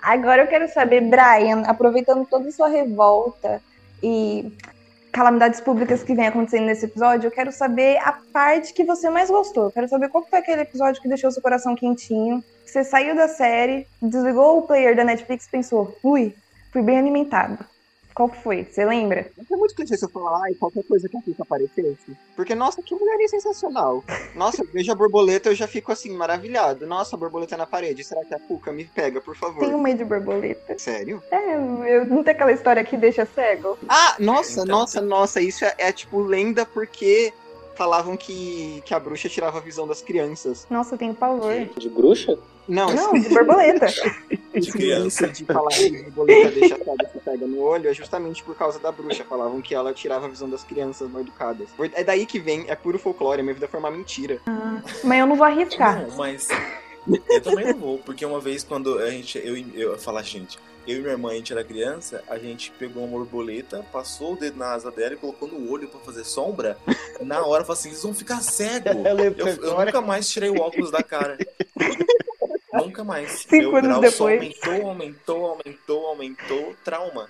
Agora 0.00 0.42
eu 0.42 0.46
quero 0.46 0.72
saber, 0.72 1.02
Brian, 1.02 1.62
aproveitando 1.66 2.26
toda 2.26 2.48
a 2.48 2.52
sua 2.52 2.68
revolta 2.68 3.60
e 4.02 4.50
calamidades 5.12 5.60
públicas 5.60 6.02
que 6.02 6.14
vem 6.14 6.26
acontecendo 6.26 6.66
nesse 6.66 6.86
episódio, 6.86 7.26
eu 7.26 7.30
quero 7.30 7.50
saber 7.52 7.96
a 7.98 8.12
parte 8.32 8.72
que 8.72 8.84
você 8.84 9.08
mais 9.10 9.30
gostou. 9.30 9.64
Eu 9.64 9.70
quero 9.70 9.88
saber 9.88 10.08
qual 10.08 10.24
foi 10.24 10.38
aquele 10.38 10.62
episódio 10.62 11.00
que 11.00 11.08
deixou 11.08 11.30
seu 11.30 11.42
coração 11.42 11.74
quentinho. 11.74 12.42
que 12.64 12.70
Você 12.70 12.84
saiu 12.84 13.14
da 13.16 13.28
série, 13.28 13.86
desligou 14.00 14.58
o 14.58 14.62
player 14.62 14.94
da 14.94 15.04
Netflix 15.04 15.46
e 15.46 15.50
pensou, 15.50 15.96
ui, 16.02 16.34
fui 16.72 16.82
bem 16.82 16.98
alimentado. 16.98 17.58
Qual 18.18 18.28
que 18.28 18.42
foi? 18.42 18.64
Você 18.64 18.84
lembra? 18.84 19.30
É 19.48 19.56
muito 19.56 19.76
clichê 19.76 19.96
se 19.96 20.04
eu 20.04 20.08
falar, 20.08 20.42
ai, 20.42 20.52
qualquer 20.54 20.82
coisa 20.82 21.08
que 21.08 21.16
a 21.16 21.22
Cuca 21.22 21.44
aparecesse. 21.44 22.16
Porque, 22.34 22.52
nossa, 22.52 22.82
que 22.82 22.92
mulher 22.92 23.16
sensacional. 23.28 24.02
Nossa, 24.34 24.60
eu 24.60 24.66
vejo 24.72 24.90
a 24.90 24.94
borboleta, 24.96 25.50
eu 25.50 25.54
já 25.54 25.68
fico 25.68 25.92
assim, 25.92 26.10
maravilhado. 26.10 26.84
Nossa, 26.84 27.14
a 27.14 27.18
borboleta 27.18 27.56
na 27.56 27.64
parede. 27.64 28.02
Será 28.02 28.24
que 28.24 28.34
a 28.34 28.40
Cuca 28.40 28.72
me 28.72 28.86
pega, 28.86 29.20
por 29.20 29.36
favor? 29.36 29.60
Tenho 29.60 29.78
medo 29.78 29.98
de 29.98 30.04
borboleta. 30.04 30.76
Sério? 30.80 31.22
É, 31.30 31.54
eu, 31.54 32.06
não 32.06 32.24
tem 32.24 32.34
aquela 32.34 32.50
história 32.50 32.82
que 32.82 32.96
deixa 32.96 33.24
cego? 33.24 33.78
Ah, 33.88 34.16
nossa, 34.18 34.62
Então, 34.62 34.78
nossa, 34.78 35.00
nossa, 35.00 35.40
isso 35.40 35.64
é, 35.64 35.74
é, 35.78 35.92
tipo 35.92 36.20
lenda 36.20 36.66
porque 36.66 37.32
falavam 37.76 38.16
que, 38.16 38.82
que 38.84 38.94
a 38.94 38.98
bruxa 38.98 39.28
tirava 39.28 39.58
a 39.58 39.60
visão 39.60 39.86
das 39.86 40.02
crianças. 40.02 40.66
Nossa, 40.68 40.96
eu 40.96 40.98
tenho 40.98 41.14
pavor. 41.14 41.68
De 41.78 41.88
bruxa? 41.88 42.36
Não, 42.68 42.92
Não, 42.92 43.12
de 43.18 43.28
borboleta. 43.30 43.86
esse 44.54 44.70
criança. 44.72 45.26
de 45.28 45.44
falar 45.44 45.70
que 45.70 45.86
a 45.86 46.02
borboleta 46.02 46.50
deixa 46.50 46.74
a 46.74 47.08
se 47.08 47.18
pega 47.24 47.46
no 47.46 47.60
olho 47.60 47.88
é 47.88 47.94
justamente 47.94 48.42
por 48.44 48.54
causa 48.54 48.78
da 48.78 48.92
bruxa. 48.92 49.24
Falavam 49.24 49.60
que 49.62 49.74
ela 49.74 49.92
tirava 49.94 50.26
a 50.26 50.28
visão 50.28 50.48
das 50.50 50.62
crianças 50.62 51.10
mal 51.10 51.22
educadas. 51.22 51.68
É 51.94 52.04
daí 52.04 52.26
que 52.26 52.38
vem, 52.38 52.66
é 52.68 52.74
puro 52.76 52.98
folclore, 52.98 53.40
a 53.40 53.42
minha 53.42 53.54
vida 53.54 53.66
foi 53.66 53.80
uma 53.80 53.90
mentira. 53.90 54.38
Mas 55.02 55.18
eu 55.18 55.26
não 55.26 55.36
vou 55.36 55.46
arriscar. 55.46 56.06
Não, 56.06 56.16
mas 56.16 56.48
eu 57.30 57.40
também 57.40 57.66
não 57.72 57.78
vou, 57.78 57.98
porque 57.98 58.24
uma 58.26 58.40
vez 58.40 58.62
quando 58.62 58.98
a 58.98 59.10
gente, 59.10 59.38
eu, 59.38 59.56
eu, 59.56 59.92
eu 59.92 59.98
falar, 59.98 60.22
gente, 60.22 60.58
eu 60.86 60.96
e 60.96 61.00
minha 61.00 61.12
irmã, 61.12 61.30
a 61.30 61.34
gente 61.34 61.52
era 61.52 61.62
criança, 61.64 62.22
a 62.28 62.38
gente 62.38 62.70
pegou 62.78 63.04
uma 63.04 63.18
borboleta, 63.18 63.84
passou 63.92 64.32
o 64.32 64.36
dedo 64.36 64.58
na 64.58 64.72
asa 64.72 64.90
dela 64.90 65.14
e 65.14 65.16
colocou 65.16 65.46
no 65.48 65.70
olho 65.70 65.88
pra 65.88 66.00
fazer 66.00 66.24
sombra. 66.24 66.76
Na 67.20 67.44
hora, 67.44 67.62
eu 67.62 67.66
falei 67.66 67.80
assim, 67.80 67.88
eles 67.90 68.02
vão 68.02 68.14
ficar 68.14 68.40
cegos. 68.42 68.92
Eu 69.38 69.46
Eu, 69.46 69.84
nunca 69.84 70.00
mais 70.00 70.28
tirei 70.28 70.48
o 70.50 70.60
óculos 70.60 70.90
da 70.90 71.02
cara. 71.02 71.36
nunca 72.72 73.04
mais. 73.04 73.30
Cinco 73.48 73.56
Meu 73.56 73.76
anos 73.76 73.98
grau 73.98 74.12
só 74.12 74.28
depois. 74.28 74.56
aumentou, 74.64 74.88
aumentou, 74.88 75.46
aumentou, 75.46 76.06
aumentou. 76.06 76.76
Trauma. 76.84 77.28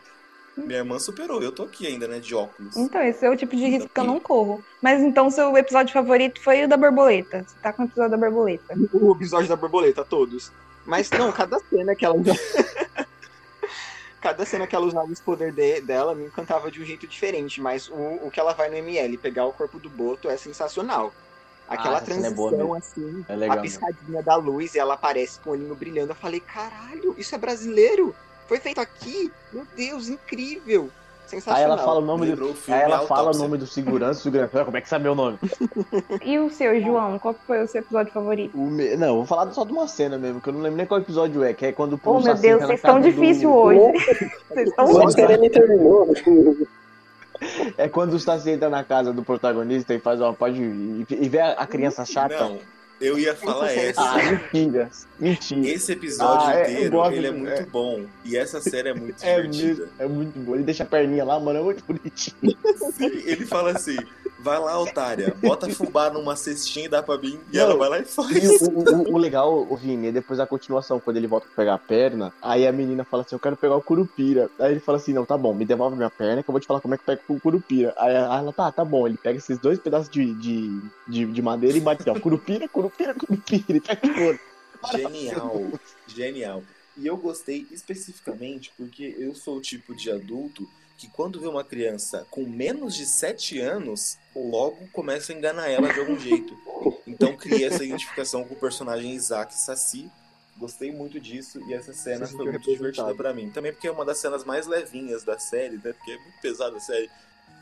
Minha 0.56 0.78
irmã 0.80 0.98
superou. 0.98 1.40
Eu 1.40 1.52
tô 1.52 1.62
aqui 1.62 1.86
ainda, 1.86 2.08
né, 2.08 2.18
de 2.18 2.34
óculos. 2.34 2.76
Então, 2.76 3.00
esse 3.02 3.24
é 3.24 3.30
o 3.30 3.36
tipo 3.36 3.54
de 3.54 3.64
risco 3.64 3.88
que 3.88 4.00
eu 4.00 4.04
não 4.04 4.18
corro. 4.18 4.62
Mas 4.82 5.00
então, 5.00 5.30
seu 5.30 5.56
episódio 5.56 5.92
favorito 5.92 6.42
foi 6.42 6.64
o 6.64 6.68
da 6.68 6.76
borboleta. 6.76 7.44
Você 7.46 7.54
tá 7.62 7.72
com 7.72 7.82
o 7.82 7.86
episódio 7.86 8.10
da 8.10 8.16
borboleta. 8.16 8.74
O 8.92 9.12
episódio 9.12 9.48
da 9.48 9.54
borboleta, 9.54 10.04
todos. 10.04 10.50
Mas 10.84 11.08
não, 11.10 11.30
cada 11.30 11.60
cena 11.60 11.94
que 11.94 12.04
ela. 12.04 12.16
cada 14.20 14.44
cena 14.44 14.66
que 14.66 14.74
ela 14.74 14.86
usava 14.86 15.10
os 15.12 15.20
poderes 15.20 15.54
de- 15.54 15.80
dela 15.82 16.14
me 16.14 16.26
encantava 16.26 16.70
de 16.70 16.82
um 16.82 16.84
jeito 16.84 17.06
diferente. 17.06 17.60
Mas 17.60 17.88
o, 17.88 17.94
o 18.26 18.30
que 18.32 18.40
ela 18.40 18.52
vai 18.52 18.68
no 18.68 18.76
ML, 18.76 19.16
pegar 19.18 19.46
o 19.46 19.52
corpo 19.52 19.78
do 19.78 19.88
Boto, 19.88 20.28
é 20.28 20.36
sensacional. 20.36 21.12
Aquela 21.68 21.98
Ah, 21.98 22.04
cena 22.04 22.26
é 22.26 22.30
boa 22.30 22.50
transição 22.50 22.74
assim, 22.74 23.24
É 23.28 23.36
legal. 23.36 23.58
a 23.58 23.60
piscadinha 23.60 24.22
da 24.22 24.36
luz 24.36 24.74
e 24.74 24.78
ela 24.78 24.94
aparece 24.94 25.38
com 25.40 25.50
o 25.50 25.52
olhinho 25.52 25.74
brilhando. 25.74 26.12
Eu 26.12 26.16
falei, 26.16 26.40
caralho, 26.40 27.14
isso 27.18 27.34
é 27.34 27.38
brasileiro? 27.38 28.14
Foi 28.46 28.58
feito 28.58 28.80
aqui? 28.80 29.30
Meu 29.52 29.66
Deus, 29.76 30.08
incrível! 30.08 30.88
Aí 30.90 31.30
Sensacional. 31.42 31.72
ela 31.72 31.84
fala 31.84 31.98
o 32.00 32.04
nome 32.06 32.24
Lembrou 32.24 32.48
do. 32.48 32.54
o 32.54 32.56
filme 32.56 32.80
Aí 32.80 32.86
ela 32.90 33.06
fala 33.06 33.34
o 33.34 33.36
nome 33.36 33.58
do 33.58 33.66
segurança, 33.66 34.22
segurança. 34.22 34.64
Como 34.64 34.76
é 34.78 34.80
que 34.80 34.88
sabe 34.88 35.04
meu 35.04 35.14
nome? 35.14 35.38
E 36.24 36.38
o 36.38 36.48
seu, 36.48 36.80
João? 36.80 37.18
Qual 37.18 37.34
foi 37.46 37.62
o 37.62 37.68
seu 37.68 37.82
episódio 37.82 38.10
favorito? 38.14 38.56
O 38.58 38.70
me- 38.70 38.96
Não, 38.96 39.16
vou 39.16 39.26
falar 39.26 39.52
só 39.52 39.62
de 39.62 39.70
uma 39.72 39.86
cena 39.86 40.16
mesmo, 40.16 40.40
que 40.40 40.48
eu 40.48 40.54
não 40.54 40.62
lembro 40.62 40.78
nem 40.78 40.86
qual 40.86 40.98
episódio 41.02 41.44
é, 41.44 41.52
que 41.52 41.66
é 41.66 41.72
quando 41.72 41.92
o 41.96 42.00
Oh, 42.02 42.18
meu 42.20 42.34
Deus, 42.34 42.62
vocês 42.62 42.78
estão 42.78 42.98
do... 42.98 43.08
hoje. 43.52 43.78
Vocês 44.48 44.68
estão 44.70 44.86
Só 44.86 44.92
É 47.76 47.88
quando 47.88 48.14
o 48.14 48.18
Saci 48.20 48.50
entra 48.50 48.68
na 48.68 48.82
casa 48.84 49.12
do 49.12 49.22
protagonista 49.22 49.94
e 49.94 49.98
faz 49.98 50.20
uma 50.20 50.32
parte 50.34 50.58
e, 50.60 51.06
e 51.08 51.28
vê 51.28 51.40
a, 51.40 51.66
criança 51.66 52.04
chata. 52.04 52.38
Não, 52.38 52.58
eu 53.00 53.18
ia 53.18 53.34
falar 53.34 53.72
essa. 53.72 54.00
Ah, 54.00 54.16
mentira. 54.52 54.90
Mentira. 55.18 55.68
Esse 55.68 55.92
episódio 55.92 56.46
Ah, 56.48 56.54
é, 56.54 56.72
inteiro, 56.72 56.90
gosto 56.90 57.14
ele 57.14 57.26
é 57.28 57.30
muito 57.30 57.52
é. 57.52 57.66
bom. 57.66 58.04
E 58.24 58.36
essa 58.36 58.60
série 58.60 58.88
é 58.88 58.94
muito 58.94 59.16
É, 59.24 59.36
divertida. 59.42 59.68
mesmo, 59.68 59.88
é 59.98 60.06
muito 60.08 60.38
bom. 60.38 60.54
Ele 60.54 60.64
deixa 60.64 60.82
a 60.82 60.86
perninha 60.86 61.24
lá, 61.24 61.38
mano, 61.38 61.60
é 61.60 61.62
muito 61.62 61.84
bonitinho. 61.86 62.36
Sim, 62.96 63.22
ele 63.24 63.46
fala 63.46 63.70
assim: 63.72 63.96
vai 64.38 64.58
lá, 64.58 64.78
otária, 64.78 65.34
bota 65.42 65.68
fubá 65.68 66.10
numa 66.10 66.36
cestinha 66.36 66.86
e 66.86 66.88
dá 66.88 67.02
pra 67.02 67.18
mim. 67.18 67.38
E 67.52 67.56
Não. 67.56 67.64
ela 67.64 67.76
vai 67.76 67.88
lá 67.88 67.98
e 67.98 68.04
faz. 68.04 68.62
o, 68.62 68.70
o- 68.70 69.14
o 69.14 69.18
legal, 69.18 69.66
o 69.68 69.76
Vini, 69.76 70.08
é 70.08 70.12
depois 70.12 70.38
da 70.38 70.46
continuação, 70.46 71.00
quando 71.00 71.16
ele 71.16 71.26
volta 71.26 71.46
pra 71.46 71.56
pegar 71.56 71.74
a 71.74 71.78
perna, 71.78 72.32
aí 72.40 72.66
a 72.66 72.72
menina 72.72 73.04
fala 73.04 73.22
assim, 73.22 73.34
eu 73.34 73.40
quero 73.40 73.56
pegar 73.56 73.76
o 73.76 73.82
Curupira. 73.82 74.48
Aí 74.58 74.72
ele 74.72 74.80
fala 74.80 74.98
assim, 74.98 75.12
não, 75.12 75.24
tá 75.24 75.36
bom, 75.36 75.52
me 75.54 75.64
devolve 75.64 75.96
minha 75.96 76.10
perna 76.10 76.42
que 76.42 76.48
eu 76.48 76.52
vou 76.52 76.60
te 76.60 76.66
falar 76.66 76.80
como 76.80 76.94
é 76.94 76.98
que 76.98 77.04
pega 77.04 77.20
o 77.28 77.40
Curupira. 77.40 77.94
Aí 77.98 78.14
ela, 78.14 78.52
tá, 78.52 78.70
tá 78.70 78.84
bom. 78.84 79.06
Ele 79.06 79.16
pega 79.16 79.38
esses 79.38 79.58
dois 79.58 79.78
pedaços 79.78 80.08
de, 80.08 80.32
de, 80.34 80.80
de, 81.08 81.24
de 81.26 81.42
madeira 81.42 81.76
e 81.76 81.80
bate, 81.80 82.08
ó, 82.08 82.18
Curupira, 82.18 82.68
Curupira, 82.68 83.14
Curupira. 83.14 83.76
E 83.76 83.80
pega 83.80 84.00
fogo. 84.14 84.38
Genial, 84.92 85.62
genial. 86.06 86.62
E 86.96 87.06
eu 87.06 87.16
gostei 87.16 87.66
especificamente 87.70 88.72
porque 88.76 89.14
eu 89.18 89.34
sou 89.34 89.56
o 89.56 89.60
tipo 89.60 89.94
de 89.94 90.10
adulto 90.10 90.68
que 90.98 91.08
quando 91.08 91.40
vê 91.40 91.46
uma 91.46 91.62
criança 91.64 92.26
com 92.30 92.42
menos 92.44 92.94
de 92.94 93.06
7 93.06 93.60
anos, 93.60 94.18
logo 94.34 94.88
começa 94.92 95.32
a 95.32 95.36
enganar 95.36 95.68
ela 95.70 95.92
de 95.92 95.98
algum 96.00 96.18
jeito. 96.18 96.58
Então 97.06 97.36
criei 97.36 97.64
essa 97.64 97.84
identificação 97.84 98.44
com 98.44 98.54
o 98.54 98.58
personagem 98.58 99.12
Isaac 99.14 99.54
Saci. 99.54 100.10
Gostei 100.56 100.90
muito 100.92 101.20
disso 101.20 101.60
e 101.68 101.72
essa 101.72 101.92
cena 101.92 102.26
Se 102.26 102.32
foi 102.32 102.46
sentiu 102.46 102.52
muito 102.52 102.70
divertida 102.76 103.14
pra 103.14 103.32
mim. 103.32 103.48
Também 103.50 103.72
porque 103.72 103.86
é 103.86 103.92
uma 103.92 104.04
das 104.04 104.18
cenas 104.18 104.44
mais 104.44 104.66
levinhas 104.66 105.22
da 105.22 105.38
série, 105.38 105.76
né? 105.76 105.92
Porque 105.92 106.10
é 106.10 106.18
muito 106.18 106.40
pesada 106.42 106.76
a 106.76 106.80
série. 106.80 107.08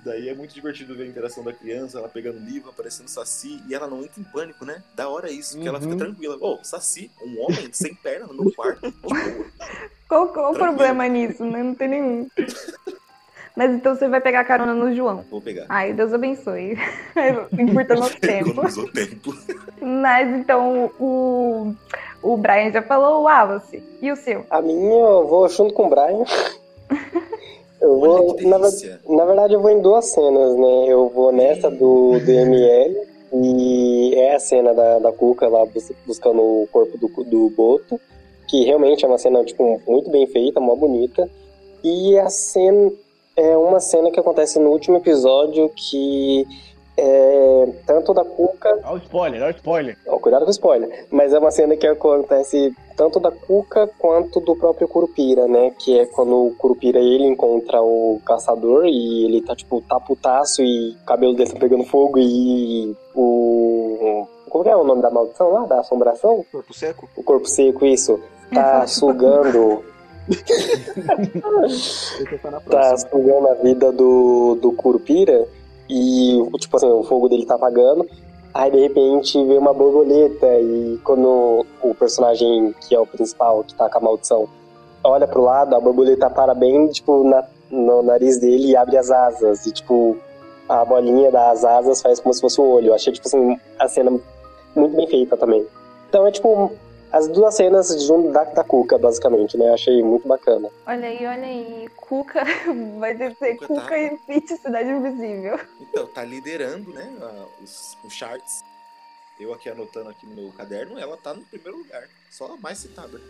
Daí 0.03 0.29
é 0.31 0.35
muito 0.35 0.55
divertido 0.55 0.95
ver 0.95 1.03
a 1.03 1.07
interação 1.07 1.45
da 1.45 1.53
criança, 1.53 1.99
ela 1.99 2.09
pegando 2.09 2.39
livro, 2.39 2.71
aparecendo 2.71 3.09
Saci, 3.09 3.61
e 3.69 3.75
ela 3.75 3.87
não 3.89 4.03
entra 4.05 4.21
em 4.21 4.25
pânico, 4.25 4.65
né? 4.65 4.83
Da 4.95 5.09
hora 5.09 5.31
isso, 5.31 5.55
porque 5.57 5.69
ela 5.69 5.81
fica 5.81 5.93
Uhum. 5.93 5.99
tranquila. 5.99 6.37
Ô, 6.41 6.63
Saci, 6.65 7.11
um 7.23 7.41
homem 7.43 7.71
sem 7.73 7.95
perna 7.95 8.27
no 8.29 8.35
meu 8.45 8.53
quarto? 8.55 8.91
Boa. 9.03 9.15
Qual, 10.09 10.29
qual 10.33 10.53
o 10.53 10.57
problema 10.57 11.07
nisso? 11.09 11.45
né? 11.45 11.63
Não 11.65 11.75
tem 11.75 11.89
nenhum. 11.89 12.29
Mas 13.57 13.73
então 13.73 13.95
você 13.95 14.07
vai 14.07 14.21
pegar 14.21 14.45
carona 14.45 14.75
no 14.75 14.95
João. 14.95 15.25
Vou 15.31 15.41
pegar. 15.41 15.65
Ai, 15.69 15.93
Deus 15.95 16.13
abençoe. 16.13 16.77
Encurta 17.59 17.95
nosso 17.95 18.17
tempo. 18.21 18.63
Tempo. 18.93 19.35
Mas 19.81 20.29
então 20.39 20.91
o, 21.01 21.73
o 22.23 22.37
Brian 22.37 22.71
já 22.71 22.83
falou 22.83 23.21
o 23.21 23.23
Wallace. 23.23 23.83
E 24.03 24.13
o 24.13 24.17
seu? 24.17 24.45
A 24.51 24.61
minha 24.61 25.01
eu 25.01 25.27
vou 25.27 25.49
junto 25.49 25.73
com 25.73 25.87
o 25.87 25.91
Brian. 25.91 26.25
Eu 27.79 28.01
vou, 28.01 28.37
na, 28.41 28.59
na 28.59 29.25
verdade, 29.27 29.53
eu 29.53 29.61
vou 29.61 29.71
em 29.71 29.83
duas 29.83 30.07
cenas, 30.07 30.57
né? 30.57 30.85
Eu 30.89 31.11
vou 31.11 31.31
nessa 31.31 31.71
do 31.71 32.19
DML, 32.21 32.97
e 33.35 34.15
é 34.17 34.35
a 34.35 34.39
cena 34.39 34.73
da, 34.73 34.99
da 34.99 35.13
Cuca 35.13 35.47
lá 35.47 35.65
bus- 35.67 35.93
buscando 36.07 36.41
o 36.41 36.67
corpo 36.73 36.97
do, 36.97 37.07
do 37.25 37.51
Boto, 37.51 38.01
que 38.49 38.65
realmente 38.65 39.05
é 39.05 39.09
uma 39.09 39.19
cena, 39.19 39.45
tipo, 39.45 39.79
muito 39.87 40.11
bem 40.11 40.27
feita, 40.27 40.59
mó 40.59 40.75
bonita. 40.75 41.29
E 41.85 42.19
a 42.19 42.31
cena 42.31 42.91
é 43.37 43.57
uma 43.57 43.81
cena 43.81 44.11
que 44.11 44.19
acontece 44.19 44.59
no 44.59 44.71
último 44.71 44.97
episódio 44.97 45.71
que 45.75 46.47
é 46.97 47.69
tanto 47.87 48.15
da 48.15 48.25
Cuca 48.25 48.71
Olha 48.85 48.95
o 48.95 48.97
spoiler, 48.97 49.43
olha 49.43 49.53
o 49.53 49.57
spoiler. 49.57 49.99
Ó, 50.07 50.19
cuidado 50.19 50.43
com 50.43 50.49
o 50.49 50.51
spoiler. 50.51 51.07
Mas 51.11 51.33
é 51.35 51.39
uma 51.39 51.51
cena 51.51 51.77
que 51.77 51.87
acontece 51.87 52.75
tanto 52.97 53.21
da 53.21 53.31
Cuca 53.31 53.87
quanto 53.99 54.41
do 54.41 54.57
próprio 54.57 54.89
Curupira, 54.89 55.47
né? 55.47 55.73
Que 55.79 55.99
é 55.99 56.07
quando 56.07 56.47
o 56.47 56.55
Curupira 56.57 56.99
ele 56.99 57.27
encontra 57.27 57.83
o 57.83 58.21
caçador 58.25 58.87
e 58.87 59.25
ele 59.27 59.43
tá 59.43 59.55
tipo 59.55 59.83
tá 59.83 60.01
putaço 60.01 60.63
e 60.63 60.93
o 60.93 61.05
cabelo 61.05 61.35
dele 61.35 61.53
tá 61.53 61.59
pegando 61.59 61.85
fogo 61.85 62.19
e 62.19 62.97
o. 63.15 64.27
Como 64.49 64.65
que 64.65 64.71
é 64.71 64.77
o 64.77 64.85
nome 64.85 65.03
da 65.03 65.11
maldição 65.11 65.51
lá? 65.51 65.67
Da 65.67 65.81
assombração? 65.81 66.43
Corpo 66.51 66.73
seco? 66.73 67.09
O 67.15 67.23
corpo 67.23 67.47
seco, 67.47 67.85
isso. 67.85 68.19
tá 68.55 68.87
sugando. 68.89 69.85
tá 72.69 72.97
sugando 72.97 73.49
a 73.49 73.55
vida 73.55 73.93
do, 73.93 74.59
do 74.61 74.73
Curupira 74.73 75.47
e, 75.89 76.39
tipo 76.59 76.77
assim, 76.77 76.91
o 76.91 77.05
fogo 77.05 77.29
dele 77.29 77.47
tá 77.47 77.55
apagando. 77.55 78.07
Aí 78.53 78.71
de 78.71 78.81
repente 78.81 79.43
vem 79.45 79.59
uma 79.59 79.75
borboleta 79.75 80.47
e 80.59 80.99
quando 81.05 81.65
o 81.83 81.95
personagem 81.95 82.75
que 82.81 82.95
é 82.95 83.01
o 83.01 83.07
principal, 83.07 83.63
que 83.63 83.75
tá 83.75 83.89
com 83.89 83.99
a 83.99 84.01
maldição, 84.01 84.49
olha 85.05 85.27
pro 85.27 85.43
lado, 85.43 85.77
a 85.77 85.81
borboleta 85.81 86.31
para 86.31 86.55
bem, 86.55 86.89
tipo, 86.89 87.23
na, 87.23 87.45
no 87.71 88.03
nariz 88.03 88.39
dele 88.39 88.69
e 88.69 88.77
abre 88.77 88.97
as 88.97 89.11
asas. 89.11 89.67
E, 89.67 89.73
tipo, 89.73 90.17
a 90.69 90.85
bolinha 90.85 91.31
das 91.31 91.65
asas 91.65 92.03
faz 92.03 92.19
como 92.19 92.33
se 92.33 92.41
fosse 92.41 92.61
um 92.61 92.65
olho. 92.65 92.89
Eu 92.89 92.95
achei, 92.95 93.13
tipo 93.13 93.29
assim, 93.29 93.59
a 93.79 93.89
cena 93.89 94.11
muito 94.75 94.97
bem 94.97 95.07
feita 95.07 95.37
também. 95.37 95.65
Então 96.09 96.27
é 96.27 96.31
tipo 96.31 96.73
as 97.13 97.29
duas 97.29 97.55
cenas 97.55 97.89
de 97.89 98.13
um 98.13 98.31
da, 98.33 98.45
da 98.45 98.65
Cuca, 98.65 98.99
basicamente, 98.99 99.57
né? 99.57 99.73
Achei 99.73 100.03
muito 100.03 100.27
bacana. 100.29 100.69
Olha 100.87 101.09
aí, 101.09 101.27
olha 101.27 101.45
aí. 101.47 101.89
Cuca 101.97 102.45
vai 102.99 103.15
descer 103.15 103.57
Cuca 103.57 103.75
tá- 103.75 103.81
Cuca 103.83 103.99
e 103.99 104.17
Pete 104.27 104.57
Cidade 104.57 104.89
Invisível. 104.89 105.59
Então, 105.81 106.07
tá 106.07 106.25
liderando, 106.25 106.91
né, 106.93 107.11
a- 107.21 107.47
os, 107.63 107.97
os 108.05 108.13
charts. 108.13 108.63
Eu 109.39 109.53
aqui 109.53 109.69
anotando 109.69 110.09
aqui 110.09 110.27
no 110.27 110.35
meu 110.35 110.51
caderno, 110.53 110.99
ela 110.99 111.17
tá 111.17 111.35
no 111.35 111.43
primeiro 111.43 111.79
lugar. 111.79 112.05
Só 112.31 112.47
a 112.53 112.57
mais 112.57 112.79
citada. 112.79 113.21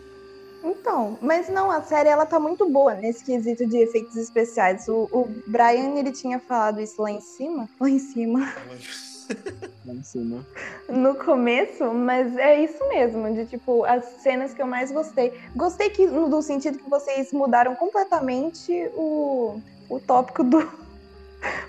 Então, 0.63 1.17
mas 1.21 1.47
não, 1.49 1.69
a 1.69 1.81
série 1.83 2.09
ela 2.09 2.25
tá 2.25 2.39
muito 2.39 2.67
boa 2.69 2.93
nesse 2.95 3.23
quesito 3.23 3.65
de 3.67 3.77
efeitos 3.77 4.15
especiais. 4.17 4.87
O, 4.87 5.07
o 5.11 5.27
Brian, 5.45 5.97
ele 5.99 6.11
tinha 6.11 6.39
falado 6.39 6.81
isso 6.81 7.01
lá 7.01 7.11
em 7.11 7.21
cima, 7.21 7.69
lá 7.79 7.89
em 7.89 7.99
cima, 7.99 8.53
Lá 9.85 9.93
em 9.93 10.03
cima. 10.03 10.45
no 10.89 11.15
começo, 11.15 11.85
mas 11.93 12.35
é 12.37 12.61
isso 12.63 12.87
mesmo, 12.89 13.33
de 13.33 13.45
tipo, 13.45 13.85
as 13.85 14.03
cenas 14.21 14.53
que 14.53 14.61
eu 14.61 14.67
mais 14.67 14.91
gostei. 14.91 15.33
Gostei 15.55 15.89
que, 15.89 16.05
no 16.05 16.29
do 16.29 16.41
sentido 16.41 16.77
que 16.77 16.89
vocês 16.89 17.31
mudaram 17.31 17.75
completamente 17.75 18.89
o, 18.95 19.61
o 19.89 19.99
tópico 19.99 20.43
do. 20.43 20.67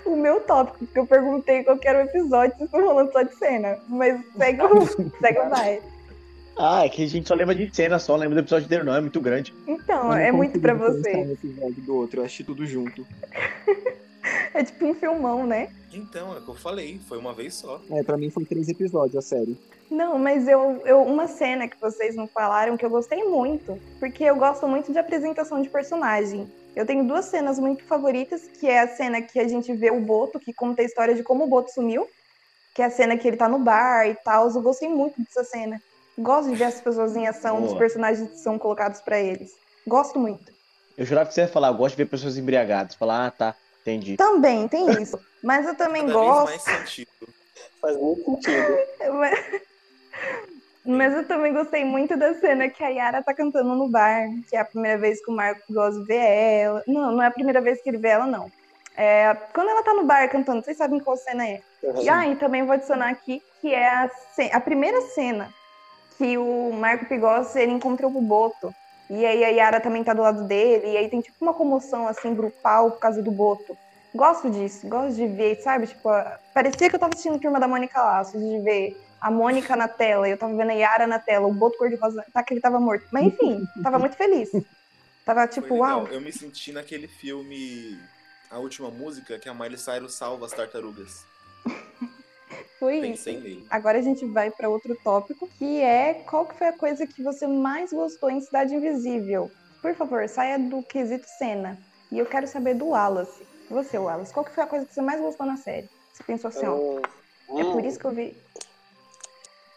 O 0.03 0.15
meu 0.15 0.41
tópico, 0.41 0.79
porque 0.79 0.97
eu 0.97 1.05
perguntei 1.05 1.63
qual 1.63 1.77
que 1.77 1.87
era 1.87 1.99
o 1.99 2.01
episódio, 2.01 2.57
vocês 2.57 2.65
estão 2.65 2.83
falando 2.83 3.11
só 3.11 3.21
de 3.21 3.35
cena. 3.35 3.77
Mas 3.87 4.19
segue 4.35 4.63
o, 4.63 4.87
segue 5.21 5.39
o 5.39 5.49
vai. 5.49 5.79
Ah, 6.57 6.85
é 6.85 6.89
que 6.89 7.03
a 7.03 7.07
gente 7.07 7.27
só 7.27 7.35
lembra 7.35 7.53
de 7.53 7.73
cena, 7.73 7.99
só 7.99 8.15
lembra 8.15 8.35
do 8.35 8.41
episódio 8.41 8.65
inteiro, 8.65 8.83
não. 8.83 8.95
É 8.95 8.99
muito 8.99 9.21
grande. 9.21 9.53
Então, 9.67 10.11
é 10.11 10.31
muito 10.31 10.59
pra 10.59 10.73
você. 10.73 11.15
um 11.15 11.31
episódio 11.31 11.81
do 11.83 11.95
outro, 11.95 12.19
eu 12.19 12.25
assisti 12.25 12.43
tudo 12.43 12.65
junto. 12.65 13.05
É 14.53 14.63
tipo 14.63 14.85
um 14.85 14.93
filmão, 14.93 15.45
né? 15.45 15.69
Então, 15.93 16.33
é 16.33 16.37
o 16.37 16.41
que 16.41 16.49
eu 16.49 16.55
falei, 16.55 16.99
foi 17.07 17.17
uma 17.17 17.33
vez 17.33 17.55
só. 17.55 17.81
É, 17.89 18.03
pra 18.03 18.17
mim 18.17 18.29
foi 18.29 18.45
três 18.45 18.67
episódios 18.69 19.15
a 19.15 19.21
série. 19.21 19.57
Não, 19.89 20.19
mas 20.19 20.47
eu, 20.47 20.81
eu 20.85 21.01
uma 21.01 21.27
cena 21.27 21.67
que 21.67 21.79
vocês 21.79 22.15
não 22.15 22.27
falaram 22.27 22.77
que 22.77 22.85
eu 22.85 22.89
gostei 22.89 23.23
muito, 23.23 23.79
porque 23.99 24.23
eu 24.23 24.35
gosto 24.35 24.67
muito 24.67 24.91
de 24.91 24.99
apresentação 24.99 25.61
de 25.61 25.69
personagem. 25.69 26.49
Eu 26.75 26.85
tenho 26.85 27.03
duas 27.03 27.25
cenas 27.25 27.57
muito 27.57 27.83
favoritas, 27.83 28.47
que 28.59 28.67
é 28.67 28.81
a 28.81 28.87
cena 28.87 29.21
que 29.21 29.39
a 29.39 29.47
gente 29.47 29.73
vê 29.73 29.89
o 29.89 29.99
Boto, 29.99 30.39
que 30.39 30.53
conta 30.53 30.81
a 30.81 30.85
história 30.85 31.15
de 31.15 31.23
como 31.23 31.45
o 31.45 31.47
Boto 31.47 31.71
sumiu, 31.73 32.07
que 32.75 32.81
é 32.81 32.85
a 32.85 32.91
cena 32.91 33.17
que 33.17 33.27
ele 33.27 33.37
tá 33.37 33.49
no 33.49 33.59
bar 33.59 34.07
e 34.07 34.13
tal. 34.15 34.49
Eu 34.49 34.61
gostei 34.61 34.87
muito 34.87 35.19
dessa 35.21 35.43
cena. 35.43 35.81
Gosto 36.17 36.49
de 36.49 36.55
ver 36.55 36.65
as 36.65 36.79
pessoas 36.79 37.15
em 37.15 37.27
ação, 37.27 37.57
os 37.63 37.69
Boa. 37.69 37.79
personagens 37.79 38.29
que 38.29 38.37
são 38.37 38.59
colocados 38.59 39.01
pra 39.01 39.19
eles. 39.19 39.51
Gosto 39.87 40.19
muito. 40.19 40.51
Eu 40.97 41.05
jurava 41.05 41.27
que 41.27 41.33
você 41.33 41.41
ia 41.41 41.47
falar, 41.47 41.69
eu 41.69 41.75
gosto 41.75 41.95
de 41.95 42.03
ver 42.03 42.09
pessoas 42.09 42.37
embriagadas. 42.37 42.95
Falar, 42.95 43.27
ah, 43.27 43.31
tá, 43.31 43.55
entendi. 43.81 44.17
Também 44.17 44.67
tem 44.67 44.89
isso. 45.01 45.19
Mas 45.43 45.65
eu 45.67 45.75
também 45.75 46.05
Cada 46.07 46.13
vez 46.19 46.27
gosto. 46.31 46.45
mais 46.45 46.61
sentido. 46.61 47.09
Faz 47.81 47.97
muito 47.97 48.23
sentido. 48.25 48.77
Mas... 49.13 49.39
Mas 50.85 51.13
eu 51.13 51.27
também 51.27 51.53
gostei 51.53 51.83
muito 51.85 52.17
da 52.17 52.33
cena 52.35 52.67
que 52.69 52.83
a 52.83 52.87
Yara 52.87 53.21
tá 53.21 53.33
cantando 53.33 53.75
no 53.75 53.89
bar, 53.89 54.27
que 54.49 54.55
é 54.55 54.59
a 54.59 54.65
primeira 54.65 54.97
vez 54.97 55.23
que 55.23 55.29
o 55.29 55.35
Marco 55.35 55.61
Goz 55.71 55.95
vê 56.07 56.15
ela. 56.61 56.81
Não, 56.87 57.11
não 57.11 57.21
é 57.21 57.27
a 57.27 57.31
primeira 57.31 57.61
vez 57.61 57.81
que 57.81 57.89
ele 57.89 57.97
vê 57.97 58.07
ela, 58.07 58.25
não. 58.25 58.49
É 58.97 59.35
quando 59.53 59.69
ela 59.69 59.83
tá 59.83 59.93
no 59.93 60.05
bar 60.05 60.27
cantando, 60.29 60.63
vocês 60.63 60.77
sabem 60.77 60.99
qual 60.99 61.15
cena 61.17 61.45
é. 61.47 61.61
E 62.01 62.09
aí 62.09 62.35
também 62.37 62.63
vou 62.63 62.73
adicionar 62.73 63.09
aqui 63.09 63.41
que 63.61 63.73
é 63.73 63.87
a, 63.87 64.09
ce- 64.33 64.49
a 64.51 64.59
primeira 64.59 64.99
cena 65.01 65.49
que 66.17 66.37
o 66.37 66.71
Marco 66.73 67.05
Pigossi 67.05 67.59
ele 67.59 67.73
encontrou 67.73 68.09
o 68.11 68.21
Boto. 68.21 68.73
E 69.09 69.25
aí 69.25 69.43
a 69.43 69.47
Yara 69.49 69.81
também 69.81 70.03
tá 70.03 70.13
do 70.13 70.21
lado 70.21 70.43
dele, 70.43 70.91
e 70.91 70.97
aí 70.97 71.09
tem 71.09 71.19
tipo 71.19 71.37
uma 71.41 71.53
comoção 71.53 72.07
assim 72.07 72.33
grupal 72.35 72.91
por 72.91 72.99
causa 72.99 73.23
do 73.23 73.31
Boto. 73.31 73.75
Gosto 74.13 74.49
disso, 74.49 74.87
gosto 74.87 75.15
de 75.15 75.27
ver, 75.27 75.61
sabe? 75.61 75.87
Tipo, 75.87 76.09
parecia 76.53 76.89
que 76.89 76.95
eu 76.95 76.99
tava 76.99 77.13
assistindo 77.13 77.39
Turma 77.39 77.59
da 77.59 77.67
Mônica 77.67 77.99
Laços, 77.99 78.39
de 78.39 78.59
ver 78.59 78.95
a 79.19 79.31
Mônica 79.31 79.75
na 79.75 79.87
tela, 79.87 80.27
e 80.27 80.31
eu 80.31 80.37
tava 80.37 80.55
vendo 80.55 80.69
a 80.69 80.73
Yara 80.73 81.07
na 81.07 81.19
tela, 81.19 81.47
o 81.47 81.53
Boto 81.53 81.77
cor-de-rosa, 81.77 82.23
tá 82.31 82.43
que 82.43 82.53
ele 82.53 82.61
tava 82.61 82.79
morto. 82.79 83.05
Mas 83.11 83.25
enfim, 83.25 83.63
tava 83.83 83.97
muito 83.97 84.15
feliz. 84.15 84.49
Tava 85.25 85.47
tipo, 85.47 85.75
uau. 85.75 86.07
Eu 86.07 86.21
me 86.21 86.31
senti 86.31 86.71
naquele 86.71 87.07
filme 87.07 87.99
A 88.49 88.59
Última 88.59 88.89
Música, 88.89 89.39
que 89.39 89.49
a 89.49 89.53
Miley 89.53 89.77
Cyrus 89.77 90.15
salva 90.15 90.45
as 90.45 90.53
tartarugas. 90.53 91.25
Foi 92.79 92.97
isso. 92.97 93.23
Pensei 93.23 93.39
nele. 93.39 93.67
Agora 93.69 93.99
a 93.99 94.01
gente 94.01 94.25
vai 94.25 94.49
para 94.49 94.69
outro 94.69 94.95
tópico, 95.03 95.47
que 95.57 95.81
é 95.81 96.13
qual 96.29 96.45
que 96.45 96.57
foi 96.57 96.67
a 96.67 96.77
coisa 96.77 97.05
que 97.05 97.21
você 97.23 97.45
mais 97.47 97.91
gostou 97.91 98.29
em 98.29 98.41
Cidade 98.41 98.73
Invisível? 98.75 99.51
Por 99.81 99.93
favor, 99.95 100.27
saia 100.27 100.57
do 100.57 100.81
quesito 100.83 101.27
cena. 101.37 101.77
E 102.11 102.17
eu 102.17 102.25
quero 102.25 102.47
saber 102.47 102.75
do 102.75 102.87
Wallace. 102.87 103.45
Você, 103.69 103.97
Wallace, 103.97 104.33
qual 104.33 104.43
que 104.45 104.53
foi 104.53 104.63
a 104.63 104.67
coisa 104.67 104.85
que 104.85 104.93
você 104.93 105.01
mais 105.01 105.21
gostou 105.21 105.45
na 105.45 105.57
série? 105.57 105.87
Você 106.13 106.23
pensou 106.23 106.47
assim, 106.49 106.65
ó, 106.65 106.75
Hum, 106.75 107.01
é 107.57 107.63
por 107.65 107.83
hum, 107.83 107.85
isso 107.85 107.99
que 107.99 108.05
eu 108.05 108.11
vi. 108.11 108.35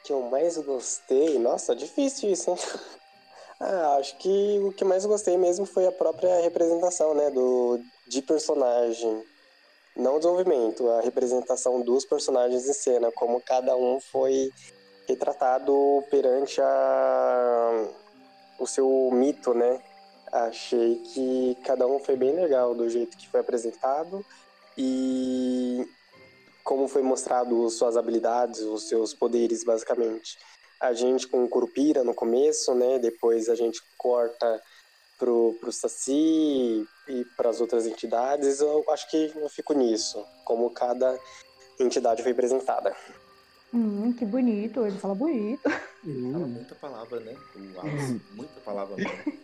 que 0.05 0.13
eu 0.13 0.23
mais 0.31 0.57
gostei. 0.59 1.39
Nossa, 1.39 1.75
difícil 1.77 2.31
isso, 2.31 2.51
hein? 2.51 2.57
Ah, 3.65 3.95
acho 4.01 4.19
que 4.19 4.59
o 4.59 4.73
que 4.73 4.85
mais 4.85 5.07
gostei 5.07 5.37
mesmo 5.39 5.65
foi 5.65 5.87
a 5.87 5.93
própria 5.93 6.41
representação, 6.41 7.15
né, 7.15 7.31
do 7.31 7.79
de 8.09 8.21
personagem. 8.21 9.23
Não 9.95 10.17
o 10.17 10.19
desenvolvimento, 10.19 10.89
a 10.91 11.01
representação 11.03 11.83
dos 11.83 12.05
personagens 12.05 12.67
em 12.67 12.73
cena, 12.73 13.13
como 13.13 13.41
cada 13.41 13.77
um 13.77 14.01
foi 14.01 14.51
retratado 15.07 16.03
perante 16.11 16.61
a 16.61 17.89
o 18.59 18.67
seu 18.67 19.11
mito, 19.13 19.53
né? 19.53 19.83
Achei 20.31 20.97
que 20.97 21.59
cada 21.65 21.87
um 21.87 21.99
foi 21.99 22.17
bem 22.17 22.33
legal 22.35 22.75
do 22.75 22.89
jeito 22.89 23.17
que 23.19 23.29
foi 23.29 23.41
apresentado 23.41 24.25
e 24.79 25.87
como 26.65 26.89
foi 26.89 27.03
mostrado 27.03 27.69
suas 27.69 27.97
habilidades, 27.97 28.61
os 28.61 28.89
seus 28.89 29.13
poderes, 29.13 29.65
basicamente. 29.65 30.39
A 30.81 30.93
gente 30.93 31.27
com 31.27 31.47
Curupira 31.49 32.03
no 32.03 32.15
começo, 32.15 32.75
né? 32.75 32.99
Depois 32.99 33.49
a 33.49 33.55
gente 33.55 33.83
corta 33.99 34.63
pro, 35.19 35.57
pro 35.61 35.73
Saci 35.73 36.87
e 37.07 37.25
para 37.37 37.51
as 37.51 37.61
outras 37.61 37.87
entidades. 37.87 38.61
Eu 38.61 38.85
acho 38.91 39.11
que 39.11 39.33
eu 39.35 39.49
fico 39.49 39.73
nisso, 39.75 40.25
como 40.45 40.71
cada 40.71 41.19
entidade 41.81 42.23
foi 42.23 42.33
apresentada. 42.33 42.95
Hum, 43.73 44.13
que 44.13 44.25
bonito, 44.25 44.85
ele 44.85 44.99
fala 44.99 45.15
bonito. 45.15 45.69
Fala 46.33 46.47
muita 46.47 46.75
palavra, 46.75 47.21
né? 47.21 47.35
O 47.57 47.77
Wallace, 47.77 48.21
muita 48.35 48.61
palavra 48.61 48.97
mesmo. 48.97 49.43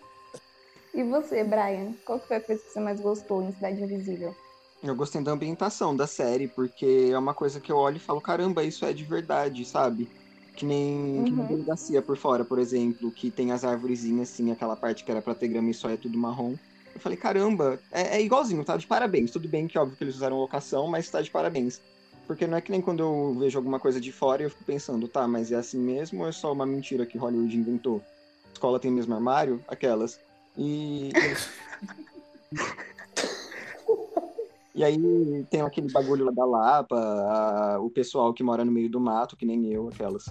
E 0.94 1.02
você, 1.04 1.44
Brian, 1.44 1.94
qual 2.04 2.18
que 2.20 2.26
foi 2.26 2.36
a 2.36 2.40
coisa 2.40 2.62
que 2.62 2.70
você 2.70 2.80
mais 2.80 3.00
gostou 3.00 3.42
em 3.42 3.52
Cidade 3.52 3.82
Invisível? 3.82 4.34
Eu 4.82 4.94
gostei 4.94 5.22
da 5.22 5.32
ambientação 5.32 5.94
da 5.94 6.06
série, 6.06 6.48
porque 6.48 7.11
é 7.12 7.18
uma 7.18 7.34
coisa 7.34 7.61
que 7.61 7.70
eu 7.70 7.76
olho 7.76 7.96
e 7.96 8.00
falo, 8.00 8.20
caramba, 8.20 8.62
isso 8.64 8.84
é 8.84 8.92
de 8.92 9.04
verdade, 9.04 9.64
sabe? 9.64 10.09
Que 10.56 10.64
nem, 10.64 11.24
que 11.24 11.34
nem 11.34 11.44
Uhum. 11.44 11.48
delegacia 11.48 12.02
por 12.02 12.16
fora, 12.16 12.44
por 12.44 12.59
exemplo, 12.59 13.12
que 13.12 13.30
tem 13.30 13.52
as 13.52 13.64
árvorezinhas, 13.64 14.30
assim, 14.30 14.50
aquela 14.50 14.76
parte 14.76 15.04
que 15.04 15.11
era 15.11 15.22
pra 15.22 15.34
ter 15.34 15.48
grama 15.48 15.70
e 15.70 15.74
só 15.74 15.88
é 15.88 15.96
tudo 15.96 16.18
marrom. 16.18 16.56
Eu 16.99 17.01
falei, 17.01 17.16
caramba, 17.16 17.78
é, 17.92 18.16
é 18.16 18.20
igualzinho, 18.22 18.64
tá 18.64 18.76
de 18.76 18.84
parabéns. 18.86 19.30
Tudo 19.30 19.49
bem 19.49 19.68
que 19.68 19.78
óbvio 19.78 19.96
que 19.96 20.03
eles 20.03 20.16
usaram 20.16 20.36
locação, 20.36 20.88
mas 20.88 21.09
tá 21.09 21.22
de 21.22 21.30
parabéns. 21.30 21.80
Porque 22.26 22.44
não 22.44 22.59
é 22.59 22.61
que 22.61 22.72
nem 22.72 22.80
quando 22.80 23.01
eu 23.05 23.36
vejo 23.38 23.57
alguma 23.57 23.78
coisa 23.78 24.01
de 24.01 24.11
fora 24.11 24.42
e 24.42 24.46
eu 24.46 24.51
fico 24.51 24.64
pensando, 24.64 25.07
tá, 25.07 25.26
mas 25.28 25.53
é 25.53 25.55
assim 25.55 25.78
mesmo 25.78 26.22
ou 26.22 26.28
é 26.28 26.32
só 26.32 26.53
uma 26.53 26.66
mentira 26.66 27.07
que 27.07 27.16
Hollywood 27.16 27.57
inventou? 27.57 28.03
A 28.49 28.53
escola 28.53 28.80
tem 28.80 28.90
o 28.90 28.94
mesmo 28.94 29.14
armário? 29.14 29.64
Aquelas. 29.68 30.18
E. 30.57 31.11
E 34.74 34.82
aí 34.84 34.99
tem 35.49 35.61
aquele 35.61 35.90
bagulho 35.92 36.24
lá 36.26 36.32
da 36.32 36.44
Lapa, 36.44 36.96
a- 36.96 37.78
o 37.80 37.88
pessoal 37.90 38.34
que 38.34 38.42
mora 38.42 38.64
no 38.64 38.72
meio 38.72 38.90
do 38.90 38.99
mato, 39.01 39.36
que 39.36 39.46
nem 39.46 39.72
eu, 39.72 39.88
aquelas. 39.88 40.26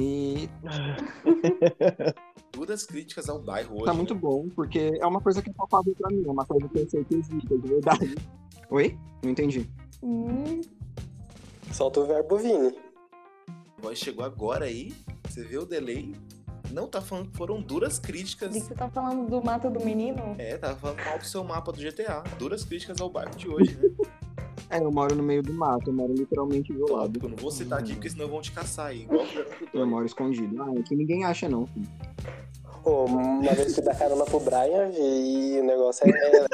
E 0.00 0.48
Duras 2.52 2.84
críticas 2.84 3.28
ao 3.28 3.38
bairro 3.38 3.74
hoje. 3.76 3.84
tá 3.84 3.92
né? 3.92 3.96
muito 3.96 4.14
bom, 4.14 4.48
porque 4.48 4.98
é 5.00 5.06
uma 5.06 5.20
coisa 5.20 5.42
que 5.42 5.50
é 5.50 5.52
palpável 5.52 5.94
pra 5.94 6.10
mim, 6.10 6.24
é 6.26 6.30
uma 6.30 6.44
coisa 6.44 6.68
que 6.68 6.78
eu 6.78 6.88
sei 6.88 7.04
que 7.04 7.16
existe, 7.16 7.52
é 7.52 7.56
de 7.56 7.68
verdade. 7.68 8.14
Oi? 8.70 8.98
Não 9.22 9.30
entendi. 9.30 9.70
Hum, 10.02 10.60
Solta 11.72 12.00
o 12.00 12.06
verbo 12.06 12.36
Vini. 12.38 12.74
Voz 13.78 13.98
chegou 13.98 14.24
agora 14.24 14.64
aí, 14.64 14.92
você 15.28 15.44
vê 15.44 15.58
o 15.58 15.66
delay. 15.66 16.14
Não 16.72 16.86
tá 16.86 17.00
falando 17.00 17.30
que 17.30 17.36
foram 17.36 17.60
duras 17.60 17.98
críticas. 17.98 18.52
de 18.52 18.60
que 18.60 18.66
você 18.66 18.74
tá 18.74 18.88
falando 18.88 19.28
do 19.28 19.42
mato 19.42 19.68
do 19.68 19.84
menino? 19.84 20.34
É, 20.38 20.56
tava 20.56 20.76
falando 20.76 21.04
mal 21.04 21.18
do 21.18 21.24
seu 21.26 21.42
mapa 21.42 21.72
do 21.72 21.80
GTA. 21.80 22.22
Duras 22.38 22.64
críticas 22.64 23.00
ao 23.00 23.10
bairro 23.10 23.34
de 23.34 23.48
hoje, 23.48 23.76
né? 23.76 23.88
É, 24.70 24.78
eu 24.78 24.90
moro 24.92 25.16
no 25.16 25.22
meio 25.22 25.42
do 25.42 25.52
mato, 25.52 25.90
eu 25.90 25.92
moro 25.92 26.12
literalmente 26.12 26.72
do 26.72 26.92
lado. 26.92 27.18
Eu 27.20 27.28
não 27.28 27.36
vou 27.36 27.50
citar 27.50 27.80
aqui 27.80 27.92
porque 27.94 28.08
senão 28.08 28.28
vão 28.28 28.40
te 28.40 28.52
caçar 28.52 28.86
aí, 28.86 29.02
igual 29.02 29.26
Eu 29.74 29.84
moro 29.84 30.06
escondido. 30.06 30.62
Ah, 30.62 30.72
é 30.76 30.82
que 30.82 30.94
ninguém 30.94 31.24
acha 31.24 31.48
não. 31.48 31.66
filho. 31.66 31.88
Pô, 32.84 33.04
uma 33.04 33.52
vez 33.52 33.74
que 33.74 33.82
dá 33.82 33.94
carona 33.94 34.24
pro 34.24 34.40
Brian 34.40 34.90
e 34.96 35.60
o 35.60 35.64
negócio 35.64 36.06
é, 36.06 36.10
é, 36.10 36.46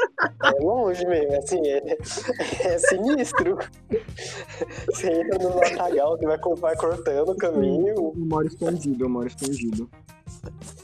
é 0.45 0.61
longe 0.61 1.07
mesmo, 1.07 1.37
assim, 1.37 1.61
é, 1.65 1.99
é 2.65 2.79
sinistro. 2.79 3.59
Você 4.87 5.13
entra 5.13 5.39
no 5.39 5.55
matagal, 5.55 6.17
você 6.17 6.27
vai, 6.27 6.39
vai 6.57 6.77
cortando 6.77 7.29
o 7.29 7.37
caminho. 7.37 7.89
Eu 7.89 8.13
moro 8.17 8.47
escondido, 8.47 9.05
eu 9.05 9.09
moro 9.09 9.29
escondido. 9.29 9.89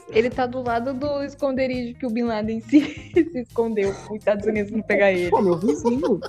Ele 0.09 0.29
tá 0.29 0.45
do 0.45 0.61
lado 0.61 0.93
do 0.93 1.23
esconderijo 1.23 1.97
que 1.97 2.05
o 2.05 2.09
Bin 2.09 2.23
Laden 2.23 2.61
se, 2.61 2.79
se 3.13 3.39
escondeu 3.39 3.89
os 3.89 4.11
Estados 4.11 4.45
Unidos 4.45 4.71
não 4.71 4.81
pegar 4.81 5.11
ele. 5.11 5.29
Pô, 5.29 5.41
meu 5.41 5.57
vizinho. 5.57 6.21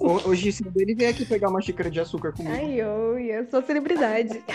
Ho- 0.00 0.28
Hoje 0.28 0.52
cedo 0.52 0.80
ele 0.80 0.94
veio 0.94 1.10
aqui 1.10 1.24
pegar 1.24 1.48
uma 1.48 1.60
xícara 1.60 1.90
de 1.90 1.98
açúcar 2.00 2.32
comigo. 2.32 2.54
Ai, 2.54 2.82
oi, 2.84 3.24
eu 3.26 3.46
sou 3.50 3.62
celebridade. 3.62 4.42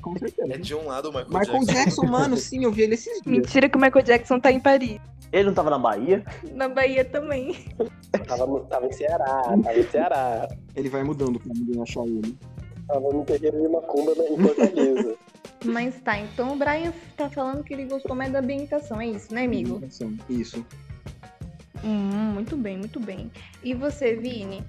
Com 0.00 0.18
certeza. 0.18 0.52
É 0.54 0.58
de 0.58 0.74
um 0.74 0.86
lado 0.86 1.10
o 1.10 1.12
Michael, 1.12 1.28
Michael 1.28 1.60
Jackson. 1.64 1.72
Jackson, 1.72 2.06
mano, 2.06 2.36
sim, 2.36 2.64
eu 2.64 2.72
vi 2.72 2.82
ele 2.82 2.94
esses 2.94 3.22
dias. 3.22 3.24
Mentira 3.26 3.68
que 3.68 3.76
o 3.76 3.80
Michael 3.80 4.04
Jackson 4.04 4.40
tá 4.40 4.50
em 4.50 4.58
Paris. 4.58 4.98
Ele 5.32 5.44
não 5.44 5.54
tava 5.54 5.70
na 5.70 5.78
Bahia? 5.78 6.24
Na 6.52 6.68
Bahia 6.68 7.04
também. 7.04 7.56
Tava, 8.26 8.46
no- 8.46 8.60
tava 8.64 8.86
em 8.86 8.92
Ceará, 8.92 9.42
tava 9.62 9.78
em 9.78 9.82
Ceará. 9.88 10.48
Ele 10.74 10.88
vai 10.88 11.02
mudando 11.04 11.38
pra 11.38 11.52
ninguém 11.54 11.80
achar 11.80 12.04
ele. 12.04 12.36
Tava 12.88 13.12
no 13.12 13.24
terreiro 13.24 13.60
de 13.62 13.68
Macumba 13.68 14.12
na- 14.16 14.24
em 14.24 14.36
Fortaleza. 14.38 15.14
Mas 15.64 16.00
tá, 16.00 16.18
então 16.18 16.52
o 16.52 16.56
Brian 16.56 16.92
tá 17.16 17.30
falando 17.30 17.62
que 17.62 17.72
ele 17.72 17.84
gostou 17.84 18.16
mais 18.16 18.32
da 18.32 18.40
ambientação, 18.40 19.00
é 19.00 19.06
isso, 19.06 19.32
né, 19.32 19.44
amigo? 19.44 19.80
Isso. 20.28 20.66
Hum, 21.84 22.32
muito 22.34 22.56
bem, 22.56 22.78
muito 22.78 23.00
bem. 23.00 23.30
E 23.62 23.74
você, 23.74 24.14
Vini? 24.14 24.62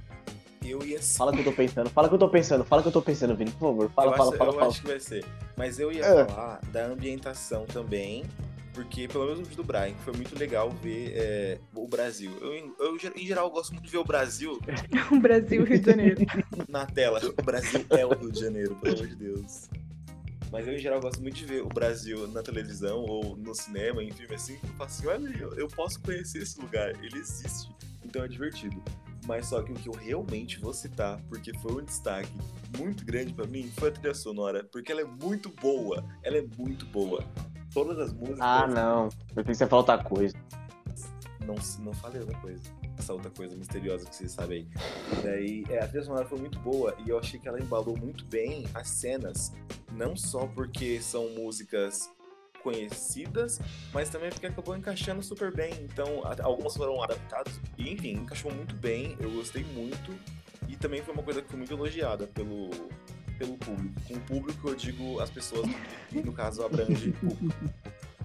Eu 0.65 0.81
ia 0.85 0.99
Fala 1.01 1.31
o 1.31 1.35
que 1.35 1.41
eu 1.41 1.45
tô 1.45 1.51
pensando, 1.51 1.89
fala 1.89 2.07
o 2.07 2.09
que 2.09 2.15
eu 2.15 2.19
tô 2.19 2.29
pensando, 2.29 2.63
fala 2.63 2.79
o 2.79 2.83
que 2.83 2.87
eu 2.87 2.93
tô 2.93 3.01
pensando, 3.01 3.35
Vini, 3.35 3.51
por 3.51 3.59
favor. 3.59 3.91
Fala, 3.91 4.11
eu 4.11 4.17
fala, 4.17 4.29
acho, 4.29 4.37
fala, 4.37 4.49
eu 4.51 4.55
fala. 4.55 4.67
acho 4.67 4.81
que 4.81 4.87
vai 4.87 4.99
ser. 4.99 5.25
Mas 5.57 5.77
eu 5.79 5.91
ia 5.91 6.05
É. 6.05 6.25
falar 6.25 6.61
da 6.71 6.85
ambientação 6.85 7.65
também, 7.65 8.23
porque 8.73 9.07
pelo 9.09 9.25
menos 9.25 9.39
o 9.41 9.43
vídeo 9.43 9.57
do 9.57 9.63
Brian, 9.65 9.93
foi 10.05 10.13
muito 10.13 10.39
legal 10.39 10.69
ver 10.81 11.11
é, 11.15 11.57
o 11.75 11.85
Brasil. 11.85 12.31
Eu, 12.41 12.53
em- 12.55 12.73
eu, 12.79 12.97
em 13.13 13.27
geral, 13.27 13.51
gosto 13.51 13.73
muito 13.73 13.83
de 13.85 13.91
ver 13.91 13.97
o 13.97 14.05
Brasil 14.05 14.57
O 15.11 15.19
Brasil, 15.19 15.65
Rio 15.65 15.79
de 15.79 15.85
Janeiro. 15.85 16.21
na 16.69 16.85
tela. 16.85 17.19
O 17.37 17.43
Brasil 17.43 17.85
é 17.89 18.05
o 18.05 18.13
Rio 18.13 18.31
de 18.31 18.39
Janeiro, 18.39 18.73
pelo 18.75 18.93
amor 18.95 19.07
de 19.07 19.15
Deus. 19.17 19.69
Mas 20.53 20.67
eu, 20.67 20.75
em 20.75 20.77
geral, 20.77 21.01
gosto 21.01 21.19
muito 21.19 21.33
de 21.33 21.45
ver 21.45 21.63
o 21.63 21.67
Brasil 21.67 22.27
na 22.27 22.43
televisão 22.43 22.99
ou 22.99 23.35
no 23.35 23.55
cinema, 23.55 24.03
em 24.03 24.11
filme 24.11 24.35
assim. 24.35 24.53
Eu 24.61 24.69
falo 24.75 24.83
assim, 24.83 25.07
olha, 25.07 25.35
eu, 25.35 25.53
eu 25.55 25.67
posso 25.67 25.99
conhecer 25.99 26.43
esse 26.43 26.61
lugar, 26.61 26.91
ele 27.03 27.17
existe. 27.17 27.71
Então 28.05 28.23
é 28.23 28.27
divertido. 28.27 28.79
Mas 29.25 29.47
só 29.47 29.63
que 29.63 29.71
o 29.71 29.75
que 29.75 29.89
eu 29.89 29.93
realmente 29.93 30.59
vou 30.59 30.71
citar, 30.71 31.19
porque 31.27 31.57
foi 31.57 31.81
um 31.81 31.83
destaque 31.83 32.29
muito 32.77 33.03
grande 33.03 33.33
pra 33.33 33.47
mim, 33.47 33.71
foi 33.79 33.89
a 33.89 33.91
trilha 33.93 34.13
sonora. 34.13 34.63
Porque 34.63 34.91
ela 34.91 35.01
é 35.01 35.05
muito 35.05 35.49
boa. 35.49 36.05
Ela 36.21 36.37
é 36.37 36.45
muito 36.55 36.85
boa. 36.85 37.25
Todas 37.73 37.97
as 37.97 38.13
músicas. 38.13 38.41
Ah, 38.41 38.67
não. 38.67 39.09
Eu 39.35 39.43
pensei 39.43 39.65
que 39.65 39.69
você 39.69 39.75
outra 39.75 40.03
coisa. 40.03 40.35
Não, 41.47 41.55
não 41.83 41.93
falei 41.93 42.21
outra 42.21 42.37
coisa. 42.37 42.61
Essa 43.03 43.11
outra 43.11 43.29
coisa 43.31 43.53
misteriosa 43.57 44.05
que 44.05 44.15
vocês 44.15 44.31
sabem 44.31 44.65
aí. 44.71 45.21
Daí, 45.21 45.65
é, 45.69 45.79
a 45.83 45.87
trilha 45.89 46.05
sonora 46.05 46.25
foi 46.25 46.39
muito 46.39 46.57
boa 46.59 46.95
e 47.05 47.09
eu 47.09 47.19
achei 47.19 47.37
que 47.37 47.49
ela 47.49 47.59
embalou 47.59 47.97
muito 47.97 48.23
bem 48.23 48.63
as 48.73 48.87
cenas. 48.87 49.51
Não 49.91 50.15
só 50.15 50.47
porque 50.47 51.01
são 51.01 51.27
músicas 51.31 52.09
conhecidas, 52.61 53.59
mas 53.93 54.09
também 54.09 54.29
porque 54.29 54.45
acabou 54.45 54.73
encaixando 54.77 55.21
super 55.21 55.53
bem. 55.53 55.73
Então, 55.81 56.23
algumas 56.41 56.77
foram 56.77 57.03
adaptadas 57.03 57.59
e, 57.77 57.91
enfim, 57.91 58.13
encaixou 58.13 58.53
muito 58.53 58.73
bem. 58.73 59.17
Eu 59.19 59.31
gostei 59.31 59.65
muito. 59.65 60.17
E 60.69 60.77
também 60.77 61.03
foi 61.03 61.13
uma 61.13 61.23
coisa 61.23 61.41
que 61.41 61.49
foi 61.49 61.57
muito 61.57 61.73
elogiada 61.73 62.25
pelo, 62.25 62.69
pelo 63.37 63.57
público. 63.57 64.01
Com 64.07 64.13
o 64.13 64.21
público, 64.21 64.69
eu 64.69 64.75
digo 64.75 65.19
as 65.19 65.29
pessoas 65.29 65.69
que, 66.07 66.23
no 66.23 66.31
caso, 66.31 66.63
abrange 66.63 67.11
público. 67.11 67.53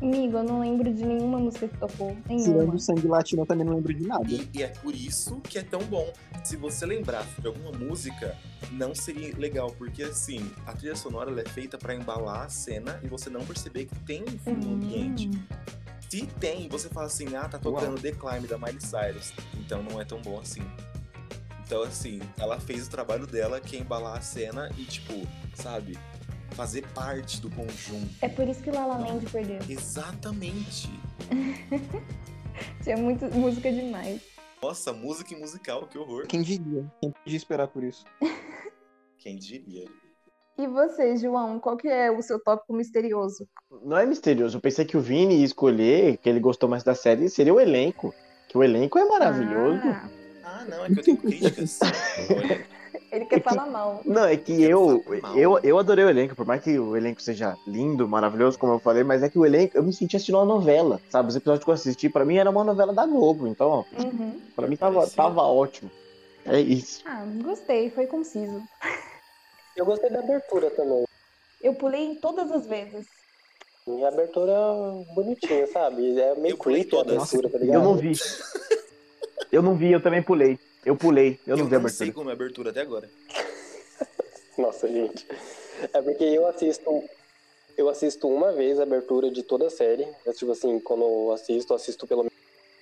Amigo, 0.00 0.38
eu 0.38 0.44
não 0.44 0.60
lembro 0.60 0.92
de 0.92 1.04
nenhuma 1.04 1.38
música 1.38 1.66
que 1.66 1.76
tocou. 1.76 2.16
Nenhuma. 2.28 2.44
Tirando 2.44 2.78
sangue 2.78 3.08
latino, 3.08 3.42
eu 3.42 3.46
também 3.46 3.66
não 3.66 3.74
lembro 3.74 3.92
de 3.92 4.06
nada. 4.06 4.30
E, 4.30 4.48
e 4.54 4.62
é 4.62 4.68
por 4.68 4.94
isso 4.94 5.40
que 5.40 5.58
é 5.58 5.62
tão 5.62 5.80
bom. 5.80 6.12
Se 6.44 6.56
você 6.56 6.86
lembrasse 6.86 7.40
de 7.40 7.46
alguma 7.46 7.72
música, 7.72 8.36
não 8.72 8.94
seria 8.94 9.36
legal, 9.36 9.72
porque 9.76 10.04
assim, 10.04 10.50
a 10.66 10.72
trilha 10.72 10.94
sonora 10.94 11.30
ela 11.30 11.40
é 11.40 11.48
feita 11.48 11.76
pra 11.76 11.94
embalar 11.94 12.46
a 12.46 12.48
cena 12.48 13.00
e 13.02 13.08
você 13.08 13.28
não 13.28 13.44
perceber 13.44 13.86
que 13.86 13.98
tem 14.00 14.22
um 14.22 14.38
fundo 14.38 14.66
no 14.66 14.74
ambiente. 14.74 15.30
Se 16.08 16.26
tem, 16.40 16.68
você 16.68 16.88
fala 16.88 17.06
assim, 17.06 17.34
ah, 17.36 17.48
tá 17.48 17.58
tocando 17.58 18.00
The 18.00 18.12
Climb 18.12 18.46
da 18.46 18.56
Miley 18.56 18.80
Cyrus. 18.80 19.32
Então 19.58 19.82
não 19.82 20.00
é 20.00 20.04
tão 20.04 20.22
bom 20.22 20.38
assim. 20.40 20.62
Então, 21.68 21.82
assim, 21.82 22.18
ela 22.38 22.58
fez 22.58 22.86
o 22.86 22.90
trabalho 22.90 23.26
dela, 23.26 23.60
que 23.60 23.76
é 23.76 23.80
embalar 23.80 24.16
a 24.16 24.22
cena 24.22 24.70
e, 24.78 24.84
tipo, 24.84 25.12
sabe, 25.52 25.98
fazer 26.52 26.86
parte 26.94 27.40
do 27.40 27.50
conjunto. 27.50 28.08
É 28.22 28.28
por 28.28 28.48
isso 28.48 28.62
que 28.62 28.70
La 28.70 28.86
La 28.86 28.98
Land 28.98 29.26
perdeu. 29.30 29.58
Exatamente. 29.68 30.88
Tinha 32.82 32.96
muita 32.96 33.28
música 33.28 33.70
demais. 33.70 34.20
Nossa, 34.62 34.92
música 34.92 35.34
e 35.34 35.38
musical, 35.38 35.86
que 35.86 35.96
horror. 35.96 36.26
Quem 36.26 36.42
diria? 36.42 36.84
Quem 37.00 37.10
podia 37.12 37.36
esperar 37.36 37.68
por 37.68 37.84
isso? 37.84 38.04
Quem 39.18 39.36
diria? 39.36 39.86
E 40.58 40.66
você, 40.66 41.16
João, 41.16 41.60
qual 41.60 41.76
que 41.76 41.86
é 41.86 42.10
o 42.10 42.20
seu 42.20 42.42
tópico 42.42 42.72
misterioso? 42.72 43.46
Não 43.84 43.96
é 43.96 44.04
misterioso. 44.04 44.56
Eu 44.56 44.60
pensei 44.60 44.84
que 44.84 44.96
o 44.96 45.00
Vini 45.00 45.38
ia 45.38 45.44
escolher, 45.44 46.16
que 46.16 46.28
ele 46.28 46.40
gostou 46.40 46.68
mais 46.68 46.82
da 46.82 46.94
série, 46.96 47.28
seria 47.28 47.54
o 47.54 47.60
elenco. 47.60 48.12
Que 48.48 48.58
o 48.58 48.64
elenco 48.64 48.98
é 48.98 49.04
maravilhoso. 49.04 49.82
Ah, 49.84 50.10
Ah, 50.42 50.64
não, 50.64 50.84
é 50.84 50.88
que 50.88 50.98
eu 50.98 51.04
tenho 51.04 51.16
críticas. 51.18 51.78
Ele 53.10 53.24
quer 53.24 53.42
falar 53.42 53.66
mal. 53.66 54.02
Não, 54.04 54.24
é 54.24 54.36
que 54.36 54.62
eu, 54.62 55.02
eu, 55.34 55.58
eu 55.62 55.78
adorei 55.78 56.04
o 56.04 56.10
elenco, 56.10 56.34
por 56.36 56.44
mais 56.46 56.62
que 56.62 56.78
o 56.78 56.94
elenco 56.94 57.22
seja 57.22 57.56
lindo, 57.66 58.06
maravilhoso, 58.06 58.58
como 58.58 58.74
eu 58.74 58.78
falei, 58.78 59.02
mas 59.02 59.22
é 59.22 59.30
que 59.30 59.38
o 59.38 59.46
elenco, 59.46 59.76
eu 59.76 59.82
me 59.82 59.92
senti 59.92 60.14
assistindo 60.16 60.36
uma 60.36 60.44
novela, 60.44 61.00
sabe? 61.08 61.28
Os 61.30 61.36
episódios 61.36 61.64
que 61.64 61.70
eu 61.70 61.74
assisti, 61.74 62.08
pra 62.10 62.24
mim, 62.24 62.36
era 62.36 62.50
uma 62.50 62.62
novela 62.64 62.92
da 62.92 63.06
Globo, 63.06 63.46
então, 63.46 63.68
ó, 63.68 63.84
Uhum. 64.02 64.38
pra 64.54 64.66
mim 64.68 64.76
tava, 64.76 65.08
tava 65.08 65.42
ótimo. 65.42 65.90
É 66.44 66.60
isso. 66.60 67.02
Ah, 67.06 67.24
gostei, 67.42 67.90
foi 67.90 68.06
conciso. 68.06 68.62
Eu 69.76 69.86
gostei 69.86 70.10
da 70.10 70.18
abertura 70.20 70.70
também. 70.70 71.04
Eu 71.62 71.74
pulei 71.74 72.16
todas 72.16 72.50
as 72.52 72.66
vezes. 72.66 73.06
E 73.86 74.04
a 74.04 74.08
abertura 74.08 74.54
bonitinha, 75.14 75.66
sabe? 75.68 76.18
É 76.20 76.34
meio 76.34 76.54
Eu 76.54 76.58
pulei 76.58 76.84
creepy 76.84 76.96
a 76.96 76.98
todas. 77.04 77.16
abertura, 77.16 77.50
tá 77.50 77.58
ligado? 77.58 77.76
Eu 77.76 77.82
não 77.82 77.96
vi. 77.96 78.12
Eu 79.50 79.62
não 79.62 79.76
vi, 79.76 79.92
eu 79.92 80.02
também 80.02 80.22
pulei. 80.22 80.58
Eu 80.84 80.96
pulei, 80.96 81.38
eu 81.46 81.54
eu 81.54 81.56
não 81.58 81.66
vi 81.66 81.74
a 81.74 81.78
não 81.78 81.88
sei 81.88 82.06
abertura. 82.08 82.12
como 82.12 82.30
é 82.30 82.32
a 82.32 82.34
abertura 82.34 82.70
até 82.70 82.80
agora. 82.80 83.10
Nossa, 84.56 84.88
gente. 84.88 85.26
É 85.92 86.02
porque 86.02 86.24
eu 86.24 86.46
assisto. 86.46 87.04
Eu 87.76 87.88
assisto 87.88 88.28
uma 88.28 88.52
vez 88.52 88.80
a 88.80 88.82
abertura 88.82 89.30
de 89.30 89.42
toda 89.42 89.66
a 89.66 89.70
série. 89.70 90.06
Eu, 90.26 90.34
tipo 90.34 90.50
assim, 90.50 90.80
quando 90.80 91.02
eu 91.02 91.32
assisto, 91.32 91.72
eu 91.72 91.76
assisto 91.76 92.06
pelo 92.06 92.26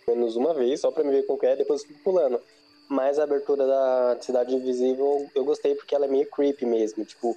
menos 0.09 0.37
uma 0.37 0.55
vez, 0.55 0.81
só 0.81 0.91
pra 0.91 1.05
me 1.05 1.11
ver 1.11 1.27
que 1.27 1.47
é, 1.47 1.57
depois 1.57 1.83
eu 1.83 1.89
fico 1.89 2.01
pulando. 2.03 2.41
Mas 2.89 3.19
a 3.19 3.25
abertura 3.25 3.67
da 3.67 4.17
Cidade 4.21 4.55
Invisível 4.55 5.29
eu 5.35 5.45
gostei 5.45 5.75
porque 5.75 5.95
ela 5.95 6.07
é 6.07 6.09
meio 6.09 6.31
creepy 6.31 6.65
mesmo. 6.65 7.05
Tipo, 7.05 7.37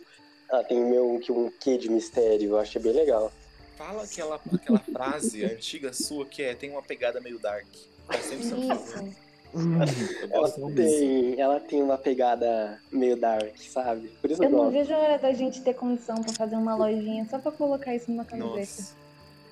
ela 0.49 0.64
tem 0.64 0.80
meio 0.80 1.20
que 1.20 1.32
um 1.32 1.51
quê 1.60 1.78
de 1.78 1.89
mistério. 1.89 2.51
Eu 2.51 2.60
achei 2.60 2.82
bem 2.82 2.93
legal. 2.93 3.32
Fala 3.76 4.03
aquela, 4.03 4.36
aquela 4.53 4.80
frase 4.80 5.43
antiga 5.45 5.91
sua 5.91 6.26
que 6.26 6.43
é 6.43 6.53
tem 6.53 6.70
uma 6.70 6.84
pegada 6.84 7.20
meio 7.20 7.39
dark. 7.39 7.66
Tá 8.07 8.18
sempre 8.20 8.45
Isso. 8.45 9.28
Eu 9.54 10.30
Ela 10.32 10.52
tem, 10.76 11.39
ela 11.39 11.60
tem 11.60 11.82
uma 11.84 11.97
pegada 11.97 12.80
meio 12.91 13.18
dark, 13.18 13.56
sabe? 13.58 14.10
Por 14.22 14.30
isso 14.30 14.41
eu, 14.43 14.45
Eu 14.45 14.52
não 14.52 14.60
gosto. 14.66 14.72
vejo 14.74 14.93
a 14.93 14.97
hora 14.97 15.18
da 15.18 15.34
gente 15.34 15.62
ter 15.62 15.74
condição 15.74 16.16
pra 16.22 16.34
fazer 16.34 16.56
uma 16.56 16.76
lojinha 16.76 17.26
só 17.30 17.39
pra 17.39 17.52
colocar 17.52 17.95
isso 17.95 18.12
numa 18.12 18.26
camiseta. 18.26 18.60
Nossa. 18.60 18.95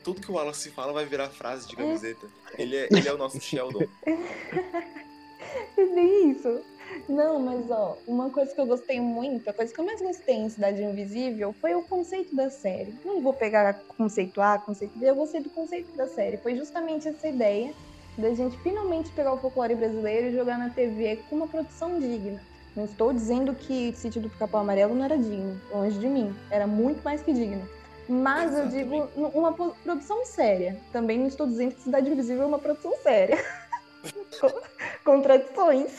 Tudo 0.03 0.21
que 0.21 0.31
o 0.31 0.35
Wallace 0.35 0.69
fala 0.71 0.93
vai 0.93 1.05
virar 1.05 1.29
frase 1.29 1.67
de 1.67 1.75
camiseta. 1.75 2.27
Ele 2.57 2.75
é, 2.75 2.87
ele 2.91 3.07
é 3.07 3.13
o 3.13 3.17
nosso 3.17 3.39
Sheldon. 3.41 3.85
É 5.77 5.85
bem 5.85 6.31
isso. 6.31 6.61
Não, 7.07 7.39
mas 7.39 7.69
ó, 7.69 7.97
uma 8.07 8.29
coisa 8.29 8.53
que 8.53 8.59
eu 8.59 8.65
gostei 8.65 8.99
muito, 8.99 9.47
a 9.49 9.53
coisa 9.53 9.73
que 9.73 9.79
eu 9.79 9.85
mais 9.85 10.01
gostei 10.01 10.35
em 10.35 10.49
Cidade 10.49 10.83
Invisível 10.83 11.53
foi 11.53 11.73
o 11.75 11.83
conceito 11.83 12.35
da 12.35 12.49
série. 12.49 12.93
Não 13.05 13.21
vou 13.21 13.33
pegar 13.33 13.73
conceito 13.97 14.41
A, 14.41 14.57
conceito 14.57 14.97
B, 14.97 15.09
eu 15.09 15.15
gostei 15.15 15.41
do 15.41 15.49
conceito 15.49 15.95
da 15.95 16.07
série. 16.07 16.37
Foi 16.37 16.55
justamente 16.55 17.07
essa 17.07 17.27
ideia 17.27 17.73
da 18.17 18.33
gente 18.33 18.57
finalmente 18.59 19.09
pegar 19.11 19.33
o 19.33 19.37
folclore 19.37 19.75
brasileiro 19.75 20.27
e 20.27 20.33
jogar 20.33 20.57
na 20.57 20.69
TV 20.69 21.19
com 21.29 21.35
uma 21.35 21.47
produção 21.47 21.99
digna. 21.99 22.41
Não 22.75 22.85
estou 22.85 23.11
dizendo 23.13 23.53
que 23.55 23.93
Sítio 23.95 24.21
do 24.21 24.29
Pica-Pau 24.29 24.61
Amarelo 24.61 24.93
não 24.95 25.03
era 25.05 25.17
digno, 25.17 25.59
longe 25.71 25.97
de 25.99 26.07
mim. 26.07 26.35
Era 26.51 26.67
muito 26.67 27.03
mais 27.03 27.21
que 27.21 27.33
digno. 27.33 27.67
Mas 28.07 28.57
eu 28.57 28.67
digo 28.69 29.09
uma 29.15 29.51
produção 29.51 30.23
séria. 30.25 30.79
Também 30.93 31.19
não 31.19 31.27
estou 31.27 31.45
dizendo 31.47 31.75
que 31.75 31.81
Cidade 31.81 32.09
Invisível 32.09 32.43
é 32.43 32.45
uma 32.47 32.59
produção 32.59 32.93
séria. 33.03 33.37
Co- 34.39 34.61
Contradições. 35.03 35.91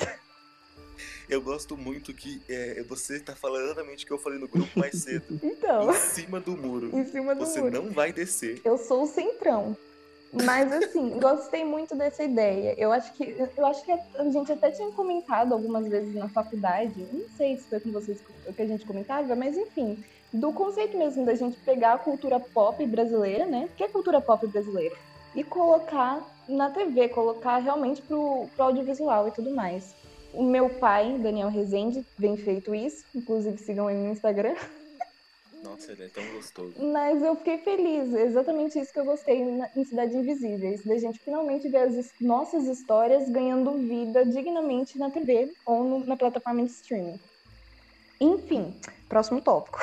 Eu 1.29 1.43
gosto 1.43 1.77
muito 1.77 2.15
que 2.15 2.41
é, 2.49 2.83
você 2.89 3.21
tá 3.21 3.35
falando 3.37 3.65
exatamente 3.67 4.05
o 4.05 4.07
que 4.07 4.13
eu 4.15 4.19
falei 4.19 4.39
no 4.39 4.49
grupo 4.49 4.71
mais 4.79 4.95
cedo. 5.03 5.39
Então, 5.43 5.91
Em 5.91 5.95
cima 5.95 6.41
do 6.41 6.57
muro. 6.57 6.91
em 6.97 7.05
cima 7.05 7.35
do 7.35 7.45
Você 7.45 7.61
muro. 7.61 7.83
não 7.83 7.91
vai 7.93 8.13
descer. 8.13 8.61
Eu 8.65 8.79
sou 8.79 9.03
o 9.03 9.07
centrão. 9.07 9.77
Mas 10.33 10.71
assim, 10.73 11.19
gostei 11.19 11.65
muito 11.65 11.97
dessa 11.97 12.23
ideia. 12.23 12.75
Eu 12.77 12.93
acho 12.93 13.13
que 13.15 13.37
eu 13.57 13.67
acho 13.67 13.83
que 13.85 13.93
a 13.93 14.25
gente 14.31 14.53
até 14.53 14.71
tinha 14.71 14.91
comentado 14.91 15.53
algumas 15.53 15.89
vezes 15.89 16.15
na 16.15 16.29
faculdade. 16.29 17.07
Não 17.13 17.27
sei 17.37 17.57
se 17.57 17.69
foi 17.69 17.81
com 17.81 17.91
vocês 17.91 18.21
que 18.55 18.63
a 18.63 18.67
gente 18.67 18.85
comentava, 18.85 19.35
mas 19.35 19.57
enfim, 19.57 20.05
do 20.33 20.53
conceito 20.53 20.99
mesmo 20.99 21.25
da 21.25 21.35
gente 21.35 21.57
pegar 21.61 21.95
a 21.95 21.99
cultura 21.99 22.39
pop 22.39 22.85
brasileira, 22.87 23.47
né? 23.47 23.69
Que 23.77 23.85
é 23.85 23.89
cultura 23.89 24.21
pop 24.21 24.47
brasileira, 24.47 24.95
e 25.35 25.43
colocar 25.43 26.23
na 26.49 26.71
TV, 26.71 27.09
colocar 27.09 27.59
realmente 27.59 28.03
pro, 28.03 28.47
pro 28.55 28.65
audiovisual 28.65 29.29
e 29.29 29.31
tudo 29.31 29.55
mais. 29.55 29.95
O 30.35 30.43
meu 30.43 30.69
pai, 30.69 31.19
Daniel 31.19 31.49
Rezende, 31.49 32.05
vem 32.19 32.37
feito 32.37 32.75
isso, 32.75 33.05
inclusive 33.15 33.57
sigam 33.59 33.89
ele 33.89 34.01
no 34.01 34.13
Instagram. 34.13 34.55
Nossa, 35.63 35.93
ele 35.93 36.05
é 36.05 36.09
tão 36.09 36.25
gostoso. 36.35 36.75
Mas 36.81 37.23
eu 37.23 37.35
fiquei 37.37 37.59
feliz, 37.59 38.13
é 38.15 38.23
exatamente 38.23 38.79
isso 38.79 38.93
que 38.93 39.01
eu 39.01 39.05
gostei 39.05 39.45
na- 39.45 39.71
em 39.77 39.85
Cidade 39.85 40.17
Invisíveis, 40.17 40.85
da 40.85 40.97
gente 40.97 41.19
finalmente 41.25 41.69
ver 41.69 41.79
as 41.89 42.13
nossas 42.21 42.67
histórias 42.67 43.29
ganhando 43.29 43.79
vida 43.89 44.25
dignamente 44.25 44.99
na 44.99 45.11
TV 45.11 45.53
ou 45.67 45.83
no- 45.83 46.05
na 46.07 46.17
plataforma 46.17 46.65
de 46.65 46.71
streaming. 46.71 47.19
Enfim, 48.21 48.75
próximo 49.09 49.41
tópico. 49.41 49.79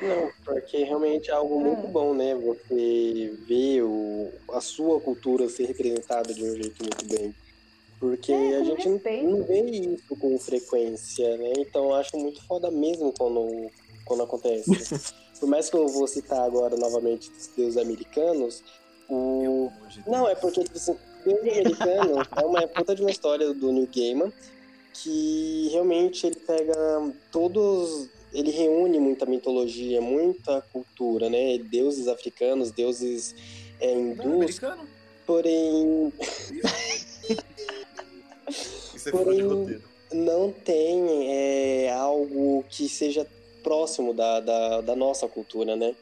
Não, 0.00 0.30
porque 0.44 0.84
realmente 0.84 1.30
é 1.30 1.34
algo 1.34 1.58
muito 1.58 1.86
Hum. 1.86 1.92
bom, 1.92 2.14
né? 2.14 2.34
Você 2.34 3.34
ver 3.46 3.82
o, 3.82 4.30
a 4.50 4.60
sua 4.60 5.00
cultura 5.00 5.48
ser 5.48 5.66
representada 5.66 6.34
de 6.34 6.44
um 6.44 6.54
jeito 6.54 6.82
muito 6.82 7.06
bem. 7.06 7.34
Porque 7.98 8.30
É, 8.30 8.56
a 8.56 8.62
gente 8.62 8.86
não, 8.86 8.92
respeito. 8.96 9.26
não 9.26 9.46
vê 9.46 9.60
isso 9.70 10.16
com 10.20 10.38
frequência, 10.38 11.38
né? 11.38 11.52
Então 11.56 11.86
eu 11.86 11.94
acho 11.94 12.14
muito 12.18 12.44
foda 12.46 12.70
mesmo 12.70 13.10
quando, 13.18 13.70
quando 14.06 14.22
acontece. 14.22 14.70
Por 15.38 15.48
mais 15.50 15.68
que 15.68 15.76
eu 15.76 15.86
vou 15.88 16.06
citar 16.06 16.40
agora 16.40 16.74
novamente 16.78 17.30
os 17.30 17.48
deuses 17.48 17.76
americanos, 17.76 18.64
o. 19.10 19.70
Não, 20.06 20.26
é 20.26 20.34
porque, 20.34 20.64
tipo 20.64 20.76
assim, 20.78 20.96
Deus 21.24 21.40
Americano 21.40 22.22
é 22.34 22.44
uma 22.46 22.66
puta 22.66 22.94
de 22.94 23.02
uma 23.02 23.10
história 23.10 23.52
do 23.52 23.70
New 23.70 23.86
Gaiman 23.94 24.32
que 24.94 25.68
realmente 25.72 26.26
ele 26.26 26.36
pega 26.36 26.74
todos. 27.30 28.08
Ele 28.32 28.50
reúne 28.50 28.98
muita 28.98 29.26
mitologia, 29.26 30.00
muita 30.00 30.60
cultura, 30.72 31.28
né? 31.30 31.58
Deuses 31.58 32.08
africanos, 32.08 32.70
deuses 32.70 33.34
é, 33.78 33.94
Não, 33.94 34.00
hindus, 34.12 34.24
americano? 34.26 34.88
porém 35.26 36.12
Isso 38.94 39.08
é 39.08 39.12
fora 39.12 39.34
de 39.34 39.42
Porém- 39.42 39.60
roteiro. 39.60 39.82
não 40.12 40.50
tem 40.52 41.30
é, 41.30 41.92
algo 41.92 42.64
que 42.68 42.88
seja 42.88 43.26
próximo 43.66 44.14
da, 44.14 44.38
da, 44.38 44.80
da 44.80 44.94
nossa 44.94 45.26
cultura, 45.26 45.74
né? 45.74 45.92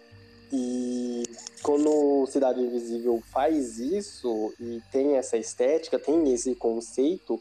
E 0.53 1.23
quando 1.63 2.27
Cidade 2.27 2.61
Invisível 2.61 3.23
faz 3.33 3.79
isso 3.79 4.53
e 4.61 4.83
tem 4.93 5.17
essa 5.17 5.39
estética, 5.39 5.99
tem 5.99 6.31
esse 6.35 6.55
conceito, 6.55 7.41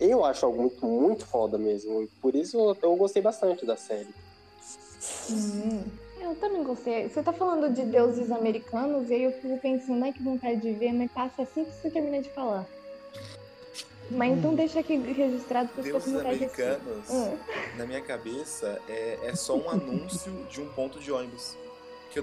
eu 0.00 0.24
acho 0.24 0.46
algo 0.46 0.62
muito, 0.62 0.86
muito 0.86 1.26
foda 1.26 1.58
mesmo. 1.58 2.08
Por 2.22 2.34
isso 2.34 2.74
eu, 2.82 2.96
gostei 2.96 3.20
bastante 3.20 3.66
da 3.66 3.76
série. 3.76 4.08
Hum, 5.30 5.84
eu 6.18 6.34
também 6.36 6.62
gostei. 6.62 7.06
Você 7.06 7.22
tá 7.22 7.34
falando 7.34 7.70
de 7.70 7.82
deuses 7.82 8.30
americanos 8.30 9.10
e 9.10 9.14
aí 9.14 9.24
eu 9.24 9.32
fico 9.32 9.58
pensando, 9.58 10.02
ai 10.02 10.14
que 10.14 10.22
vontade 10.22 10.62
de 10.62 10.72
ver, 10.72 10.94
mas 10.94 11.12
passa 11.12 11.42
assim 11.42 11.66
que 11.66 11.72
você 11.72 11.90
termina 11.90 12.22
de 12.22 12.30
falar. 12.30 12.66
Mas 14.10 14.38
então 14.38 14.54
deixa 14.54 14.80
aqui 14.80 14.96
registrado 14.96 15.68
Deuses 15.82 16.10
de 16.12 16.26
assistir. 16.26 16.26
americanos, 16.62 17.10
Hum. 17.10 17.36
na 17.76 17.84
minha 17.86 18.00
cabeça, 18.00 18.80
é, 18.88 19.18
é 19.24 19.34
só 19.34 19.56
um 19.56 19.68
anúncio 19.70 20.32
de 20.50 20.60
um 20.60 20.68
ponto 20.70 20.98
de 20.98 21.12
ônibus. 21.12 21.56
Que 22.10 22.20
eu 22.20 22.22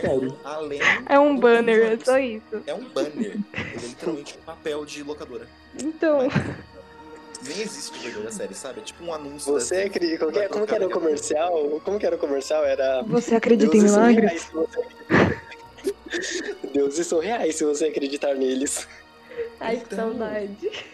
sério. 0.00 0.20
nenhum 0.20 0.36
além 0.44 0.80
É 1.08 1.16
um 1.18 1.38
banner, 1.38 1.92
é 1.92 2.04
só 2.04 2.18
isso. 2.18 2.60
É 2.66 2.74
um 2.74 2.84
banner. 2.88 3.36
Ele 3.36 3.40
é 3.54 3.86
literalmente 3.86 4.36
um 4.36 4.42
papel 4.42 4.84
de 4.84 5.02
locadora. 5.04 5.46
Então, 5.80 6.18
Nem 7.46 7.60
existe 7.60 7.96
de 7.96 8.04
verdade 8.04 8.26
a 8.26 8.32
série, 8.32 8.54
sabe? 8.54 8.80
É 8.80 8.82
tipo 8.82 9.04
um 9.04 9.14
anúncio. 9.14 9.52
Você 9.52 9.82
acredita? 9.82 10.18
Como, 10.18 10.32
que- 10.32 10.38
é, 10.40 10.48
como 10.48 10.66
que 10.66 10.74
era 10.74 10.86
o 10.86 10.90
comercial? 10.90 11.80
Como 11.84 12.00
que 12.00 12.06
era 12.06 12.16
o 12.16 12.18
comercial? 12.18 12.64
Era. 12.64 13.02
você 13.04 13.36
acredita 13.36 13.76
em 13.76 13.80
Deuses 13.80 13.92
são 13.94 14.06
milagres? 14.06 14.50
Deuses 16.74 17.06
são 17.06 17.20
reais 17.20 17.54
se 17.54 17.64
você 17.64 17.84
acreditar 17.86 18.34
neles. 18.34 18.88
Ai, 19.60 19.76
que 19.76 19.84
Então. 19.94 19.98
saudade. 20.10 20.86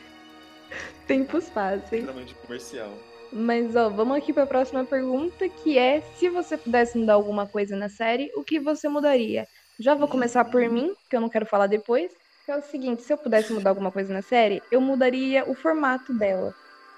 Tempos 1.07 1.49
fáceis. 1.49 2.07
Comercial. 2.47 2.93
Mas, 3.33 3.75
ó, 3.75 3.89
vamos 3.89 4.19
aqui 4.19 4.33
pra 4.33 4.47
próxima 4.47 4.85
pergunta, 4.85 5.49
que 5.49 5.79
é: 5.79 6.03
se 6.17 6.29
você 6.29 6.57
pudesse 6.57 6.99
mudar 6.99 7.15
alguma 7.15 7.47
coisa 7.47 7.75
na 7.75 7.89
série, 7.89 8.31
o 8.37 8.45
que 8.45 8.61
você 8.61 8.89
mudaria? 8.89 9.47
Já 9.81 9.95
vou 9.95 10.07
começar 10.07 10.45
por 10.45 10.69
mim, 10.69 10.95
que 11.09 11.17
eu 11.17 11.21
não 11.21 11.31
quero 11.31 11.47
falar 11.47 11.67
depois. 11.67 12.13
Que 12.45 12.53
é 12.53 12.57
o 12.57 12.63
seguinte: 12.63 13.03
se 13.03 13.13
eu 13.13 13.17
pudesse 13.17 13.53
mudar 13.53 13.71
alguma 13.71 13.91
coisa 13.91 14.13
na 14.13 14.21
série, 14.21 14.63
eu 14.71 14.81
mudaria 14.81 15.49
o 15.49 15.55
formato 15.55 16.13
dela. 16.13 16.55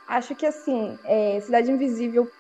Acho 0.08 0.34
que, 0.34 0.44
assim, 0.44 0.98
é, 1.04 1.40
Cidade 1.40 1.70
Invisível, 1.70 2.30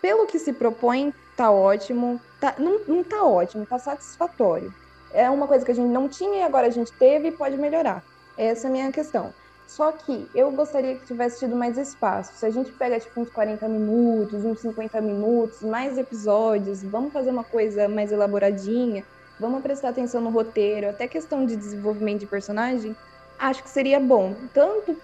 pelo 0.00 0.26
que 0.26 0.38
se 0.38 0.52
propõe, 0.52 1.12
tá 1.36 1.50
ótimo. 1.50 2.20
Tá, 2.40 2.54
não, 2.56 2.80
não 2.86 3.02
tá 3.02 3.24
ótimo, 3.24 3.66
tá 3.66 3.78
satisfatório. 3.78 4.72
É 5.12 5.28
uma 5.28 5.48
coisa 5.48 5.64
que 5.64 5.72
a 5.72 5.74
gente 5.74 5.88
não 5.88 6.08
tinha 6.08 6.38
e 6.38 6.42
agora 6.42 6.68
a 6.68 6.70
gente 6.70 6.92
teve 6.92 7.28
e 7.28 7.32
pode 7.32 7.56
melhorar. 7.56 8.04
Essa 8.36 8.66
é 8.66 8.70
a 8.70 8.72
minha 8.72 8.92
questão. 8.92 9.34
Só 9.68 9.92
que 9.92 10.26
eu 10.34 10.50
gostaria 10.50 10.96
que 10.96 11.04
tivesse 11.04 11.40
tido 11.40 11.54
mais 11.54 11.76
espaço. 11.76 12.32
Se 12.34 12.46
a 12.46 12.50
gente 12.50 12.72
pega 12.72 12.98
tipo 12.98 13.20
uns 13.20 13.28
40 13.28 13.68
minutos, 13.68 14.42
uns 14.42 14.60
50 14.60 14.98
minutos, 15.02 15.60
mais 15.60 15.98
episódios, 15.98 16.82
vamos 16.82 17.12
fazer 17.12 17.30
uma 17.30 17.44
coisa 17.44 17.86
mais 17.86 18.10
elaboradinha, 18.10 19.04
vamos 19.38 19.60
prestar 19.60 19.90
atenção 19.90 20.22
no 20.22 20.30
roteiro, 20.30 20.88
até 20.88 21.06
questão 21.06 21.44
de 21.44 21.54
desenvolvimento 21.54 22.20
de 22.20 22.26
personagem, 22.26 22.96
acho 23.38 23.62
que 23.62 23.68
seria 23.68 24.00
bom, 24.00 24.34
tanto 24.54 24.96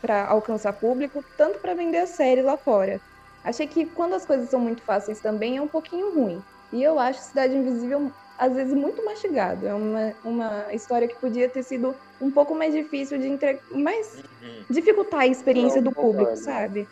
para 0.00 0.26
alcançar 0.26 0.72
público, 0.72 1.22
tanto 1.36 1.58
para 1.58 1.74
vender 1.74 1.98
a 1.98 2.06
série 2.06 2.40
lá 2.40 2.56
fora. 2.56 2.98
Achei 3.44 3.66
que 3.66 3.84
quando 3.84 4.14
as 4.14 4.24
coisas 4.24 4.48
são 4.48 4.58
muito 4.58 4.80
fáceis 4.80 5.20
também 5.20 5.58
é 5.58 5.62
um 5.62 5.68
pouquinho 5.68 6.14
ruim. 6.14 6.42
E 6.72 6.82
eu 6.82 6.98
acho 6.98 7.20
Cidade 7.20 7.54
Invisível 7.54 8.10
às 8.42 8.54
vezes 8.54 8.74
muito 8.74 9.04
mastigado. 9.04 9.66
É 9.66 9.72
uma, 9.72 10.12
uma 10.24 10.74
história 10.74 11.06
que 11.06 11.14
podia 11.20 11.48
ter 11.48 11.62
sido 11.62 11.94
um 12.20 12.28
pouco 12.28 12.54
mais 12.56 12.74
difícil 12.74 13.16
de 13.18 13.28
entregar, 13.28 13.62
mais 13.70 14.20
Uhum. 14.42 14.64
dificultar 14.68 15.20
a 15.20 15.26
experiência 15.28 15.80
Não, 15.80 15.90
do 15.90 15.94
público, 15.94 16.24
concordo. 16.24 16.44
sabe? 16.44 16.88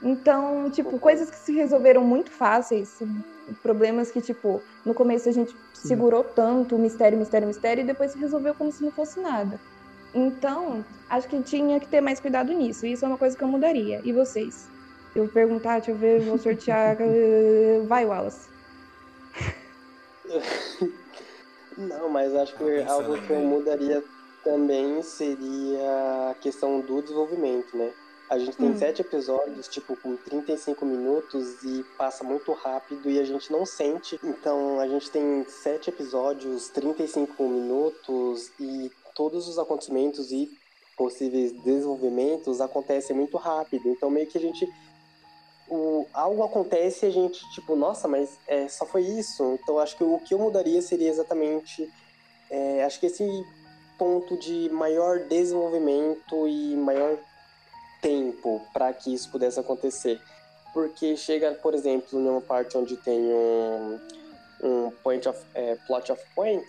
Então, 0.00 0.70
tipo, 0.70 0.98
coisas 1.00 1.28
que 1.28 1.36
se 1.38 1.52
resolveram 1.52 2.04
muito 2.04 2.30
fáceis, 2.30 3.00
problemas 3.62 4.12
que, 4.12 4.20
tipo, 4.20 4.60
no 4.84 4.94
começo 4.94 5.28
a 5.28 5.32
gente 5.32 5.56
segurou 5.74 6.22
tanto, 6.22 6.78
mistério, 6.78 7.18
mistério, 7.18 7.48
mistério, 7.48 7.82
e 7.82 7.86
depois 7.86 8.12
se 8.12 8.18
resolveu 8.18 8.54
como 8.54 8.70
se 8.70 8.82
não 8.82 8.92
fosse 8.92 9.20
nada. 9.20 9.58
Então, 10.14 10.84
acho 11.08 11.26
que 11.28 11.40
tinha 11.42 11.80
que 11.80 11.88
ter 11.88 12.00
mais 12.00 12.20
cuidado 12.20 12.52
nisso. 12.52 12.86
Isso 12.86 13.04
é 13.04 13.08
uma 13.08 13.18
coisa 13.18 13.36
que 13.36 13.42
eu 13.42 13.48
mudaria. 13.48 14.00
E 14.04 14.12
vocês? 14.12 14.68
Eu 15.16 15.24
vou 15.24 15.32
perguntar, 15.32 15.76
deixa 15.78 15.90
eu 15.90 15.96
ver, 15.96 16.20
vou 16.20 16.38
sortear. 16.38 16.96
Vai, 17.88 18.04
Wallace. 18.06 18.51
Não, 21.76 22.08
mas 22.08 22.34
acho 22.34 22.52
que 22.56 22.64
pensando 22.64 22.90
algo 22.90 23.22
que 23.22 23.32
eu 23.32 23.40
mudaria 23.40 24.02
também 24.44 25.02
seria 25.02 26.30
a 26.30 26.34
questão 26.34 26.80
do 26.80 27.00
desenvolvimento, 27.00 27.76
né? 27.76 27.92
A 28.28 28.38
gente 28.38 28.56
tem 28.56 28.70
Hum. 28.70 28.78
sete 28.78 29.02
episódios, 29.02 29.68
tipo, 29.68 29.94
com 29.96 30.16
35 30.16 30.86
minutos 30.86 31.62
e 31.62 31.84
passa 31.98 32.24
muito 32.24 32.50
rápido 32.52 33.10
e 33.10 33.18
a 33.18 33.24
gente 33.24 33.52
não 33.52 33.66
sente. 33.66 34.18
Então, 34.24 34.80
a 34.80 34.88
gente 34.88 35.10
tem 35.10 35.44
sete 35.48 35.90
episódios, 35.90 36.68
35 36.70 37.46
minutos 37.46 38.50
e 38.58 38.90
todos 39.14 39.48
os 39.48 39.58
acontecimentos 39.58 40.32
e 40.32 40.48
possíveis 40.96 41.52
desenvolvimentos 41.62 42.60
acontecem 42.60 43.14
muito 43.14 43.36
rápido. 43.36 43.86
Então, 43.88 44.08
meio 44.08 44.26
que 44.26 44.38
a 44.38 44.40
gente 44.40 44.66
o, 45.68 46.06
algo 46.12 46.42
acontece 46.42 47.06
e 47.06 47.08
a 47.08 47.12
gente, 47.12 47.40
tipo, 47.52 47.74
nossa, 47.74 48.06
mas 48.06 48.38
é, 48.46 48.68
só 48.68 48.84
foi 48.84 49.02
isso. 49.02 49.58
Então 49.62 49.78
acho 49.78 49.96
que 49.96 50.04
o 50.04 50.18
que 50.18 50.34
eu 50.34 50.38
mudaria 50.38 50.82
seria 50.82 51.08
exatamente. 51.08 51.90
é, 52.50 52.84
acho 52.84 53.00
que 53.00 53.06
esse 53.06 53.24
ponto 53.98 54.36
de 54.36 54.68
maior 54.70 55.20
desenvolvimento 55.20 56.48
e 56.48 56.74
maior 56.76 57.16
tempo 58.00 58.60
para 58.72 58.92
que 58.92 59.14
isso 59.14 59.30
pudesse 59.30 59.60
acontecer. 59.60 60.20
Porque 60.72 61.16
chega, 61.16 61.52
por 61.54 61.74
exemplo, 61.74 62.18
em 62.18 62.28
uma 62.28 62.40
parte 62.40 62.76
onde 62.76 62.96
tem 62.96 63.20
um, 63.20 64.00
um 64.62 64.90
point 65.02 65.28
of, 65.28 65.38
é, 65.54 65.76
plot 65.86 66.10
of 66.10 66.22
point 66.34 66.66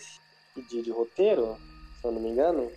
de, 0.70 0.82
de 0.82 0.92
roteiro, 0.92 1.58
se 2.00 2.08
eu 2.08 2.12
não 2.12 2.22
me 2.22 2.30
engano. 2.30 2.72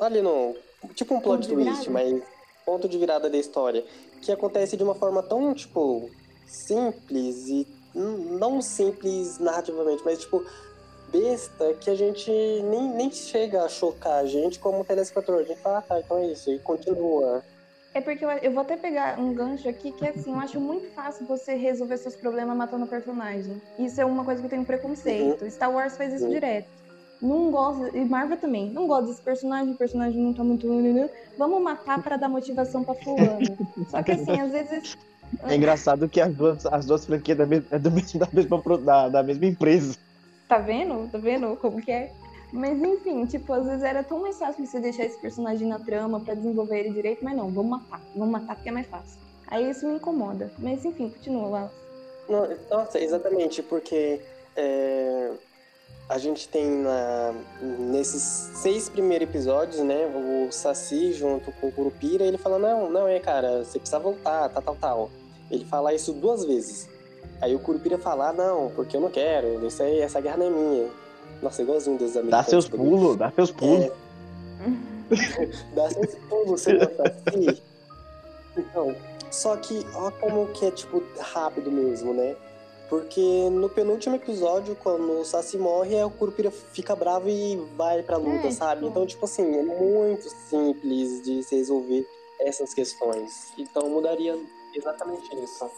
Ali 0.00 0.20
no. 0.20 0.54
Tipo 0.94 1.14
um 1.14 1.20
plot 1.20 1.48
twist, 1.48 1.88
mas 1.90 2.22
ponto 2.64 2.88
de 2.88 2.98
virada 2.98 3.28
da 3.28 3.38
história 3.38 3.84
que 4.20 4.30
acontece 4.32 4.76
de 4.76 4.84
uma 4.84 4.94
forma 4.94 5.22
tão, 5.22 5.52
tipo, 5.54 6.10
simples 6.46 7.46
e 7.48 7.66
não 7.94 8.60
simples 8.62 9.38
narrativamente, 9.38 10.02
mas, 10.04 10.18
tipo, 10.20 10.44
besta 11.10 11.74
que 11.74 11.90
a 11.90 11.94
gente 11.94 12.30
nem, 12.30 12.88
nem 12.88 13.10
chega 13.10 13.64
a 13.64 13.68
chocar 13.68 14.18
a 14.20 14.26
gente 14.26 14.58
como 14.60 14.84
telespectador. 14.84 15.40
A 15.40 15.44
gente 15.44 15.60
fala, 15.60 15.78
ah, 15.78 15.82
tá, 15.82 15.98
então 16.00 16.18
é 16.18 16.26
isso, 16.26 16.50
e 16.52 16.58
continua. 16.60 17.42
É 17.92 18.00
porque 18.00 18.24
eu, 18.24 18.30
eu 18.30 18.52
vou 18.52 18.60
até 18.60 18.76
pegar 18.76 19.18
um 19.18 19.34
gancho 19.34 19.68
aqui 19.68 19.90
que, 19.90 20.06
assim, 20.06 20.32
eu 20.32 20.38
acho 20.38 20.60
muito 20.60 20.88
fácil 20.94 21.26
você 21.26 21.54
resolver 21.54 21.96
seus 21.96 22.14
problemas 22.14 22.56
matando 22.56 22.84
o 22.84 22.88
personagem. 22.88 23.60
Isso 23.78 24.00
é 24.00 24.04
uma 24.04 24.24
coisa 24.24 24.40
que 24.40 24.46
eu 24.46 24.50
tenho 24.50 24.64
preconceito. 24.64 25.50
Star 25.50 25.72
Wars 25.72 25.96
faz 25.96 26.14
isso 26.14 26.24
Uhum. 26.26 26.30
direto. 26.30 26.68
Não 27.20 27.50
gosto, 27.50 27.94
e 27.94 28.02
Marvel 28.04 28.38
também, 28.38 28.70
não 28.70 28.86
gosto 28.86 29.08
desse 29.08 29.22
personagem, 29.22 29.74
o 29.74 29.76
personagem 29.76 30.22
não 30.22 30.32
tá 30.32 30.42
muito. 30.42 30.66
Vamos 31.36 31.62
matar 31.62 32.02
pra 32.02 32.16
dar 32.16 32.28
motivação 32.28 32.82
pra 32.82 32.94
fulano. 32.94 33.58
Só 33.88 34.02
que 34.02 34.12
assim, 34.12 34.40
às 34.40 34.50
vezes 34.50 34.96
É 35.44 35.54
engraçado 35.54 36.08
que 36.08 36.20
as 36.20 36.34
duas, 36.34 36.64
as 36.66 36.86
duas 36.86 37.04
franquias 37.04 37.36
da 37.36 37.46
mesma, 37.46 37.66
é 37.70 37.78
do 37.78 37.90
mesmo, 37.90 38.18
da, 38.18 38.28
mesma, 38.32 38.62
da, 38.78 39.08
da 39.08 39.22
mesma 39.22 39.46
empresa. 39.46 39.96
Tá 40.48 40.58
vendo? 40.58 41.10
Tá 41.10 41.18
vendo 41.18 41.56
como 41.56 41.80
que 41.80 41.92
é? 41.92 42.12
Mas 42.52 42.82
enfim, 42.82 43.24
tipo, 43.26 43.52
às 43.52 43.66
vezes 43.66 43.82
era 43.82 44.02
tão 44.02 44.20
mais 44.20 44.38
fácil 44.38 44.66
você 44.66 44.80
deixar 44.80 45.04
esse 45.04 45.20
personagem 45.20 45.68
na 45.68 45.78
trama 45.78 46.20
pra 46.20 46.34
desenvolver 46.34 46.80
ele 46.80 46.90
direito, 46.90 47.22
mas 47.22 47.36
não, 47.36 47.50
vamos 47.50 47.70
matar. 47.70 48.00
Vamos 48.16 48.32
matar 48.32 48.56
porque 48.56 48.70
é 48.70 48.72
mais 48.72 48.86
fácil. 48.86 49.20
Aí 49.46 49.70
isso 49.70 49.86
me 49.86 49.96
incomoda. 49.96 50.50
Mas 50.58 50.84
enfim, 50.84 51.10
continua 51.10 51.48
lá. 51.48 51.70
Nossa, 52.70 52.98
exatamente, 52.98 53.62
porque 53.62 54.20
é, 54.56 55.32
a 56.10 56.18
gente 56.18 56.48
tem 56.48 56.68
na, 56.68 57.32
nesses 57.62 58.20
seis 58.54 58.88
primeiros 58.88 59.28
episódios, 59.28 59.80
né, 59.80 60.06
o 60.12 60.50
Saci 60.50 61.12
junto 61.12 61.52
com 61.52 61.68
o 61.68 61.72
Curupira, 61.72 62.24
ele 62.24 62.36
fala, 62.36 62.58
não, 62.58 62.90
não 62.90 63.06
é, 63.06 63.20
cara, 63.20 63.64
você 63.64 63.78
precisa 63.78 64.00
voltar, 64.00 64.48
tal, 64.48 64.60
tal, 64.60 64.74
tal. 64.74 65.10
Ele 65.48 65.64
fala 65.64 65.94
isso 65.94 66.12
duas 66.12 66.44
vezes. 66.44 66.88
Aí 67.40 67.54
o 67.54 67.60
Curupira 67.60 67.96
fala, 67.96 68.30
ah, 68.30 68.32
não, 68.32 68.72
porque 68.74 68.96
eu 68.96 69.00
não 69.00 69.08
quero, 69.08 69.64
isso 69.64 69.80
aí, 69.84 70.00
essa 70.00 70.20
guerra 70.20 70.38
não 70.38 70.46
é 70.46 70.50
minha. 70.50 70.88
Nossa, 71.40 71.62
igualzinho 71.62 71.96
dos 71.96 72.14
Dá 72.14 72.20
americanos. 72.20 72.46
seus 72.48 72.64
tipo, 72.64 72.76
pulos, 72.76 73.16
dá 73.16 73.30
seus 73.30 73.52
pulos. 73.52 73.92
Dá 75.74 75.90
seus 75.90 76.14
pulos, 76.28 76.60
você 76.60 76.72
não 76.72 76.86
Saci. 76.96 77.62
Então, 78.56 78.96
só 79.30 79.56
que, 79.56 79.86
ó 79.94 80.10
como 80.10 80.48
que 80.48 80.66
é, 80.66 80.70
tipo, 80.72 81.02
rápido 81.20 81.70
mesmo, 81.70 82.12
né? 82.12 82.34
Porque 82.90 83.48
no 83.50 83.68
penúltimo 83.68 84.16
episódio, 84.16 84.74
quando 84.82 85.20
o 85.20 85.24
Saci 85.24 85.56
morre, 85.56 85.94
é 85.94 86.04
o 86.04 86.10
Curupira 86.10 86.50
fica 86.50 86.96
bravo 86.96 87.28
e 87.28 87.54
vai 87.76 88.02
pra 88.02 88.16
luta, 88.16 88.48
É, 88.48 88.50
sabe? 88.50 88.80
tipo- 88.80 88.90
Então, 88.90 89.06
tipo 89.06 89.24
assim, 89.24 89.44
é 89.56 89.62
muito 89.62 90.28
simples 90.28 91.22
de 91.22 91.40
se 91.44 91.54
resolver 91.54 92.04
essas 92.40 92.74
questões. 92.74 93.52
Então, 93.56 93.88
mudaria 93.88 94.36
exatamente 94.74 95.32
isso. 95.36 95.70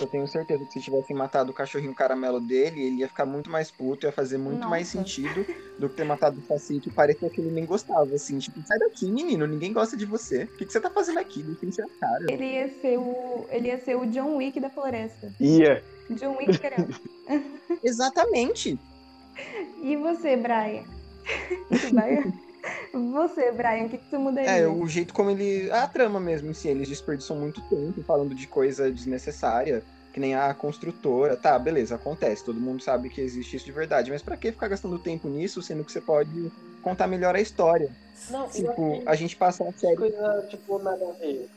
Eu 0.00 0.06
tenho 0.06 0.26
certeza 0.26 0.64
que 0.64 0.72
se 0.72 0.80
tivessem 0.80 1.14
matado 1.14 1.50
o 1.50 1.54
cachorrinho 1.54 1.94
caramelo 1.94 2.40
dele, 2.40 2.82
ele 2.82 2.96
ia 2.96 3.08
ficar 3.08 3.26
muito 3.26 3.50
mais 3.50 3.70
puto, 3.70 4.06
ia 4.06 4.12
fazer 4.12 4.38
muito 4.38 4.68
mais 4.68 4.92
Nossa. 4.94 5.06
sentido 5.06 5.44
do 5.78 5.88
que 5.88 5.96
ter 5.96 6.04
matado 6.04 6.40
o 6.40 6.42
Saci, 6.42 6.80
que 6.80 6.90
parecia 6.90 7.28
que 7.30 7.40
ele 7.40 7.50
nem 7.50 7.64
gostava, 7.66 8.14
assim. 8.14 8.38
Tipo, 8.38 8.62
sai 8.62 8.78
daqui, 8.78 9.10
menino, 9.10 9.46
ninguém 9.46 9.72
gosta 9.72 9.96
de 9.96 10.06
você. 10.06 10.44
O 10.44 10.56
que, 10.56 10.66
que 10.66 10.72
você 10.72 10.80
tá 10.80 10.90
fazendo 10.90 11.18
aqui? 11.18 11.42
Não 11.42 11.54
tem 11.54 11.70
cara. 11.70 12.26
Ele 12.28 12.44
ia 12.44 12.68
ser 12.80 12.98
o. 12.98 13.46
Ele 13.50 13.68
ia 13.68 13.78
ser 13.78 13.96
o 13.96 14.06
John 14.06 14.36
Wick 14.36 14.58
da 14.58 14.70
floresta. 14.70 15.32
Ia. 15.40 15.82
John 16.10 16.36
Wick 16.36 16.58
querendo. 16.58 16.94
Exatamente. 17.82 18.78
E 19.82 19.96
você, 19.96 20.36
Brian? 20.36 20.84
Você 21.70 21.92
vai- 21.92 22.32
Você, 22.92 23.52
Brian, 23.52 23.84
o 23.84 23.88
que, 23.88 23.98
que 23.98 24.10
você 24.10 24.18
mudaria? 24.18 24.50
É, 24.50 24.66
o 24.68 24.86
jeito 24.86 25.14
como 25.14 25.30
ele. 25.30 25.70
A 25.70 25.86
trama 25.86 26.18
mesmo 26.20 26.50
em 26.50 26.54
si, 26.54 26.68
eles 26.68 26.88
desperdiçam 26.88 27.36
muito 27.36 27.60
tempo 27.68 28.02
falando 28.02 28.34
de 28.34 28.46
coisa 28.46 28.90
desnecessária, 28.90 29.82
que 30.12 30.20
nem 30.20 30.34
a 30.34 30.52
construtora. 30.52 31.36
Tá, 31.36 31.58
beleza, 31.58 31.94
acontece, 31.94 32.44
todo 32.44 32.60
mundo 32.60 32.82
sabe 32.82 33.08
que 33.08 33.20
existe 33.20 33.56
isso 33.56 33.66
de 33.66 33.72
verdade, 33.72 34.10
mas 34.10 34.22
pra 34.22 34.36
que 34.36 34.50
ficar 34.52 34.68
gastando 34.68 34.98
tempo 34.98 35.28
nisso, 35.28 35.62
sendo 35.62 35.84
que 35.84 35.92
você 35.92 36.00
pode 36.00 36.50
contar 36.82 37.06
melhor 37.06 37.34
a 37.36 37.40
história? 37.40 37.90
Não, 38.28 38.48
Tipo, 38.48 39.02
a 39.06 39.14
gente 39.14 39.36
passa 39.36 39.66
a 39.66 39.72
série. 39.72 39.96
coisa, 39.96 40.46
tipo, 40.50 40.78
nada 40.78 41.08
a 41.08 41.12
ver. 41.12 41.48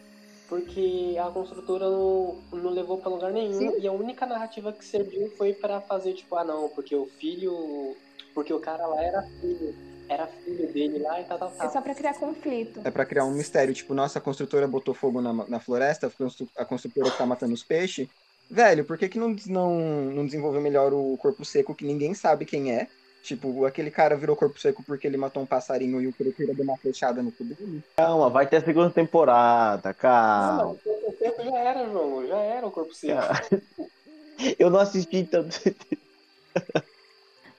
Porque 0.47 1.15
a 1.19 1.31
construtora 1.31 1.89
não, 1.89 2.37
não 2.51 2.69
levou 2.69 2.97
pra 2.99 3.09
lugar 3.09 3.31
nenhum. 3.31 3.57
Sim. 3.57 3.79
E 3.79 3.87
a 3.87 3.91
única 3.91 4.25
narrativa 4.25 4.71
que 4.71 4.85
serviu 4.85 5.31
foi 5.35 5.53
pra 5.53 5.81
fazer, 5.81 6.13
tipo, 6.13 6.35
ah 6.35 6.43
não, 6.43 6.69
porque 6.69 6.95
o 6.95 7.07
filho. 7.19 7.95
Porque 8.35 8.53
o 8.53 8.59
cara 8.59 8.85
lá 8.85 9.01
era 9.03 9.21
filho. 9.41 9.73
Era 10.09 10.27
filho 10.27 10.71
dele 10.73 10.99
lá 10.99 11.19
e 11.21 11.23
tal, 11.23 11.39
tal, 11.39 11.49
É 11.49 11.57
tal. 11.57 11.71
só 11.71 11.81
pra 11.81 11.95
criar 11.95 12.13
conflito. 12.15 12.81
É 12.83 12.91
pra 12.91 13.05
criar 13.05 13.25
um 13.25 13.31
mistério, 13.33 13.73
tipo, 13.73 13.93
nossa, 13.93 14.19
a 14.19 14.21
construtora 14.21 14.67
botou 14.67 14.93
fogo 14.93 15.21
na, 15.21 15.33
na 15.33 15.59
floresta, 15.59 16.07
a 16.07 16.09
constru- 16.09 16.49
a 16.57 16.65
construtora 16.65 17.09
que 17.09 17.17
tá 17.17 17.25
matando 17.25 17.53
os 17.53 17.63
peixes. 17.63 18.07
Velho, 18.49 18.83
por 18.85 18.97
que, 18.97 19.07
que 19.09 19.17
não, 19.17 19.35
não, 19.47 19.79
não 20.11 20.25
desenvolveu 20.25 20.61
melhor 20.61 20.93
o 20.93 21.17
corpo 21.17 21.43
seco 21.45 21.73
que 21.73 21.85
ninguém 21.85 22.13
sabe 22.13 22.45
quem 22.45 22.71
é? 22.73 22.87
Tipo, 23.23 23.65
aquele 23.65 23.89
cara 23.89 24.17
virou 24.17 24.35
corpo 24.35 24.59
seco 24.59 24.83
porque 24.85 25.07
ele 25.07 25.15
matou 25.15 25.41
um 25.41 25.45
passarinho 25.45 26.01
e 26.01 26.07
o 26.07 26.13
Curupira 26.13 26.53
deu 26.53 26.65
uma 26.65 26.77
flechada 26.77 27.23
no 27.23 27.31
cu 27.31 27.45
dele. 27.45 27.81
Calma, 27.95 28.29
vai 28.29 28.45
ter 28.45 28.57
a 28.57 28.65
segunda 28.65 28.89
temporada, 28.91 29.89
Não, 29.89 29.95
calma. 29.95 30.63
mas 30.65 30.75
o 30.75 30.83
corpo 30.83 31.17
seco 31.17 31.43
já 31.45 31.57
era, 31.57 31.89
João. 31.89 32.27
Já 32.27 32.37
era 32.37 32.67
o 32.67 32.71
corpo 32.71 32.93
seco. 32.93 33.17
Eu 34.59 34.69
não 34.69 34.79
assisti 34.79 35.23
tanto. 35.23 35.57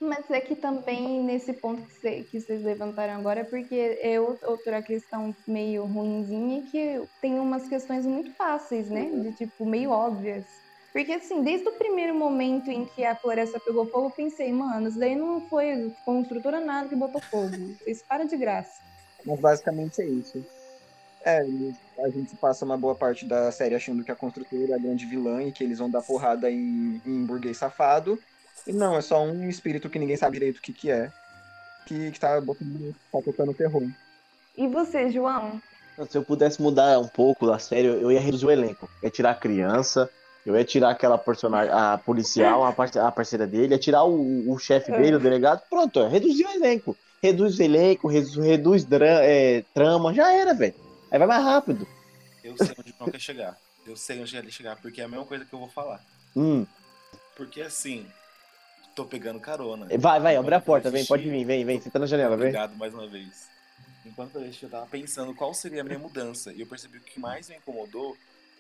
Mas 0.04 0.30
é 0.30 0.40
que 0.40 0.54
também 0.56 1.24
nesse 1.24 1.52
ponto 1.54 1.82
que, 1.86 1.92
cê- 1.94 2.22
que 2.24 2.38
vocês 2.40 2.62
levantaram 2.62 3.14
agora, 3.14 3.40
é 3.40 3.44
porque 3.44 3.98
é 4.02 4.20
ou- 4.20 4.38
outra 4.44 4.82
questão 4.82 5.34
meio 5.46 5.84
ruimzinha 5.86 6.62
que 6.70 7.00
tem 7.22 7.38
umas 7.40 7.66
questões 7.68 8.06
muito 8.06 8.30
fáceis, 8.36 8.90
né? 8.90 9.10
De 9.10 9.32
tipo, 9.36 9.64
meio 9.64 9.90
óbvias. 9.90 10.44
Porque 10.92 11.12
assim, 11.12 11.42
desde 11.42 11.68
o 11.68 11.72
primeiro 11.78 12.14
momento 12.14 12.70
em 12.70 12.84
que 12.86 13.04
a 13.04 13.16
floresta 13.16 13.58
pegou 13.58 13.86
fogo, 13.90 14.08
eu 14.08 14.10
pensei, 14.12 14.52
mano, 14.52 14.88
isso 14.88 14.98
daí 14.98 15.16
não 15.16 15.48
foi 15.48 15.90
construtora 16.04 16.60
nada 16.60 16.88
que 16.88 16.94
botou 16.94 17.20
fogo. 17.30 17.74
Vocês 17.82 18.02
param 18.06 18.26
de 18.26 18.36
graça. 18.36 18.80
Mas 19.24 19.40
basicamente 19.40 20.02
é 20.02 20.06
isso. 20.06 20.44
É, 21.24 21.38
a 21.40 22.10
gente 22.10 22.36
passa 22.36 22.64
uma 22.66 22.76
boa 22.76 22.94
parte 22.94 23.26
da 23.26 23.50
série 23.50 23.74
achando 23.74 24.04
que 24.04 24.12
a 24.12 24.16
construtora 24.16 24.72
é 24.72 24.74
a 24.74 24.78
grande 24.78 25.06
vilã 25.06 25.42
e 25.42 25.50
que 25.50 25.64
eles 25.64 25.78
vão 25.78 25.90
dar 25.90 26.02
porrada 26.02 26.50
em, 26.50 27.00
em 27.04 27.24
burguês 27.24 27.56
safado. 27.56 28.20
E 28.66 28.72
não, 28.72 28.96
é 28.96 29.00
só 29.02 29.22
um 29.22 29.48
espírito 29.48 29.90
que 29.90 29.98
ninguém 29.98 30.16
sabe 30.16 30.38
direito 30.38 30.58
o 30.58 30.62
que, 30.62 30.72
que 30.72 30.90
é. 30.90 31.10
Que, 31.86 32.10
que 32.10 32.18
tá, 32.20 32.40
botando, 32.40 32.94
tá 33.12 33.18
tocando 33.22 33.54
terror. 33.54 33.82
E 34.56 34.66
você, 34.68 35.10
João? 35.10 35.60
Se 36.08 36.16
eu 36.18 36.24
pudesse 36.24 36.60
mudar 36.60 36.98
um 36.98 37.06
pouco 37.08 37.46
da 37.46 37.58
série, 37.58 37.86
eu 37.86 38.10
ia 38.10 38.20
reduzir 38.20 38.46
o 38.46 38.50
elenco. 38.50 38.88
Eu 39.02 39.06
ia 39.06 39.10
tirar 39.10 39.30
a 39.30 39.34
criança, 39.34 40.10
eu 40.44 40.56
ia 40.56 40.64
tirar 40.64 40.90
aquela 40.90 41.16
personagem, 41.18 41.72
a 41.72 41.98
policial, 41.98 42.64
a, 42.64 42.72
parce- 42.72 42.98
a 42.98 43.12
parceira 43.12 43.46
dele, 43.46 43.74
ia 43.74 43.78
tirar 43.78 44.04
o, 44.04 44.50
o 44.50 44.58
chefe 44.58 44.90
dele, 44.90 45.16
o 45.16 45.20
delegado. 45.20 45.62
Pronto, 45.68 46.00
é, 46.00 46.08
reduzir 46.08 46.46
o 46.46 46.50
elenco. 46.50 46.96
Reduz 47.22 47.58
o 47.58 47.62
elenco, 47.62 48.08
reduz, 48.08 48.34
reduz 48.36 48.86
é, 48.92 49.64
trama, 49.72 50.12
já 50.12 50.32
era, 50.32 50.52
velho. 50.52 50.74
Aí 51.10 51.18
vai 51.18 51.28
mais 51.28 51.44
rápido. 51.44 51.86
Eu 52.42 52.56
sei 52.58 52.74
onde 52.78 52.94
o 52.98 53.10
quer 53.10 53.20
chegar. 53.20 53.56
Eu 53.86 53.96
sei 53.96 54.20
onde 54.20 54.36
ele 54.36 54.46
quer 54.46 54.52
chegar, 54.52 54.76
porque 54.76 55.00
é 55.00 55.04
a 55.04 55.08
mesma 55.08 55.24
coisa 55.24 55.44
que 55.44 55.52
eu 55.54 55.58
vou 55.58 55.68
falar. 55.68 56.00
Hum, 56.34 56.66
Porque 57.36 57.60
assim, 57.62 58.06
tô 58.94 59.04
pegando 59.04 59.40
carona. 59.40 59.86
vai, 59.98 60.20
vai, 60.20 60.36
abre 60.36 60.54
a 60.54 60.60
porta, 60.60 60.90
vem, 60.90 61.04
pode 61.04 61.28
vir, 61.28 61.44
vem, 61.44 61.64
vem, 61.64 61.80
senta 61.80 61.98
na 61.98 62.06
janela, 62.06 62.36
vem. 62.36 62.48
Obrigado 62.48 62.76
mais 62.76 62.94
uma 62.94 63.06
vez. 63.06 63.48
Enquanto 64.06 64.38
eu 64.38 64.70
tava 64.70 64.86
pensando 64.86 65.34
qual 65.34 65.52
seria 65.54 65.80
a 65.80 65.84
minha 65.84 65.98
mudança. 65.98 66.52
E 66.52 66.60
eu 66.60 66.66
percebi 66.66 67.00
que 67.00 67.10
o 67.10 67.14
que 67.14 67.20
mais 67.20 67.48
me 67.48 67.56
incomodou 67.56 68.16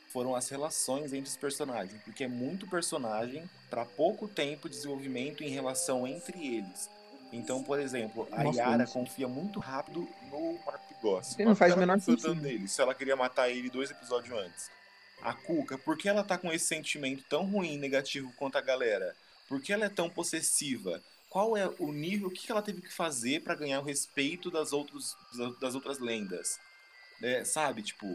foram 0.08 0.34
as 0.34 0.48
relações 0.48 1.12
entre 1.12 1.28
os 1.28 1.36
personagens. 1.36 2.00
Porque 2.02 2.24
é 2.24 2.28
muito 2.28 2.66
personagem 2.66 3.48
para 3.68 3.84
pouco 3.84 4.26
tempo 4.26 4.68
de 4.68 4.76
desenvolvimento 4.76 5.44
em 5.44 5.50
relação 5.50 6.06
entre 6.06 6.56
eles. 6.56 6.88
Então, 7.32 7.62
por 7.62 7.80
exemplo, 7.80 8.28
a 8.32 8.44
Nossa, 8.44 8.58
Yara 8.58 8.86
confia 8.86 9.26
muito 9.26 9.58
rápido 9.58 10.08
no 10.30 10.58
Mark 10.64 10.82
Goss. 11.02 11.38
Ele 11.38 11.48
não 11.48 11.56
faz 11.56 11.74
o 11.74 11.76
menor 11.76 11.96
confiou 11.96 12.18
sentido. 12.18 12.40
nele, 12.40 12.68
se 12.68 12.80
ela 12.80 12.94
queria 12.94 13.16
matar 13.16 13.50
ele 13.50 13.68
dois 13.68 13.90
episódios 13.90 14.36
antes. 14.38 14.70
A 15.20 15.32
Cuca, 15.32 15.76
por 15.76 15.96
que 15.96 16.08
ela 16.08 16.22
tá 16.22 16.38
com 16.38 16.52
esse 16.52 16.66
sentimento 16.66 17.24
tão 17.28 17.44
ruim, 17.44 17.76
negativo 17.76 18.32
quanto 18.36 18.56
a 18.56 18.60
galera? 18.60 19.14
Por 19.48 19.60
que 19.60 19.72
ela 19.72 19.84
é 19.84 19.88
tão 19.88 20.08
possessiva? 20.08 21.02
Qual 21.28 21.56
é 21.56 21.68
o 21.78 21.92
nível, 21.92 22.28
o 22.28 22.30
que 22.30 22.50
ela 22.50 22.62
teve 22.62 22.80
que 22.80 22.92
fazer 22.92 23.42
pra 23.42 23.54
ganhar 23.54 23.80
o 23.80 23.84
respeito 23.84 24.50
das, 24.50 24.72
outros, 24.72 25.16
das 25.60 25.74
outras 25.74 25.98
lendas? 25.98 26.58
É, 27.22 27.44
sabe, 27.44 27.82
tipo, 27.82 28.06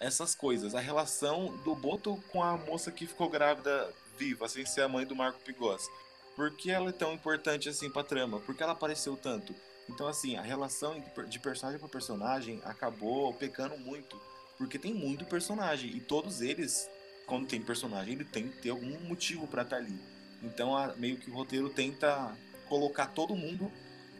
essas 0.00 0.34
coisas. 0.34 0.74
A 0.74 0.80
relação 0.80 1.56
do 1.58 1.74
Boto 1.74 2.22
com 2.32 2.42
a 2.42 2.56
moça 2.56 2.90
que 2.90 3.06
ficou 3.06 3.28
grávida 3.28 3.92
viva, 4.18 4.48
sem 4.48 4.66
ser 4.66 4.82
a 4.82 4.88
mãe 4.88 5.06
do 5.06 5.16
Marco 5.16 5.40
Pigos. 5.40 5.88
Por 6.36 6.50
que 6.56 6.70
ela 6.70 6.90
é 6.90 6.92
tão 6.92 7.12
importante 7.12 7.68
assim 7.68 7.90
pra 7.90 8.02
trama? 8.02 8.40
Por 8.40 8.54
que 8.54 8.62
ela 8.62 8.72
apareceu 8.72 9.16
tanto? 9.16 9.54
Então, 9.88 10.08
assim, 10.08 10.36
a 10.36 10.42
relação 10.42 11.02
de 11.28 11.38
personagem 11.38 11.78
para 11.78 11.88
personagem 11.88 12.60
acabou 12.64 13.32
pecando 13.34 13.76
muito. 13.78 14.20
Porque 14.56 14.78
tem 14.78 14.94
muito 14.94 15.24
personagem. 15.24 15.90
E 15.90 16.00
todos 16.00 16.40
eles, 16.40 16.88
quando 17.26 17.46
tem 17.46 17.60
personagem, 17.60 18.14
ele 18.14 18.24
tem 18.24 18.48
que 18.48 18.62
ter 18.62 18.70
algum 18.70 18.98
motivo 19.00 19.46
pra 19.46 19.62
estar 19.62 19.76
ali. 19.76 19.98
Então, 20.44 20.76
a- 20.76 20.94
meio 20.96 21.16
que 21.16 21.30
o 21.30 21.34
roteiro 21.34 21.68
tenta 21.68 22.36
colocar 22.68 23.06
todo 23.06 23.34
mundo 23.34 23.70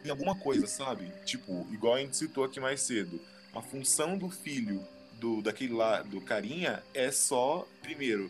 em 0.03 0.09
alguma 0.09 0.35
coisa, 0.35 0.67
sabe? 0.67 1.11
Tipo, 1.25 1.67
igual 1.71 1.95
a 1.95 1.99
gente 1.99 2.15
citou 2.17 2.43
aqui 2.43 2.59
mais 2.59 2.81
cedo. 2.81 3.19
A 3.53 3.61
função 3.61 4.17
do 4.17 4.29
filho 4.29 4.85
do 5.19 5.41
daquele 5.41 5.73
lá, 5.73 6.01
do 6.01 6.19
carinha, 6.21 6.83
é 6.93 7.09
só, 7.11 7.67
primeiro, 7.81 8.29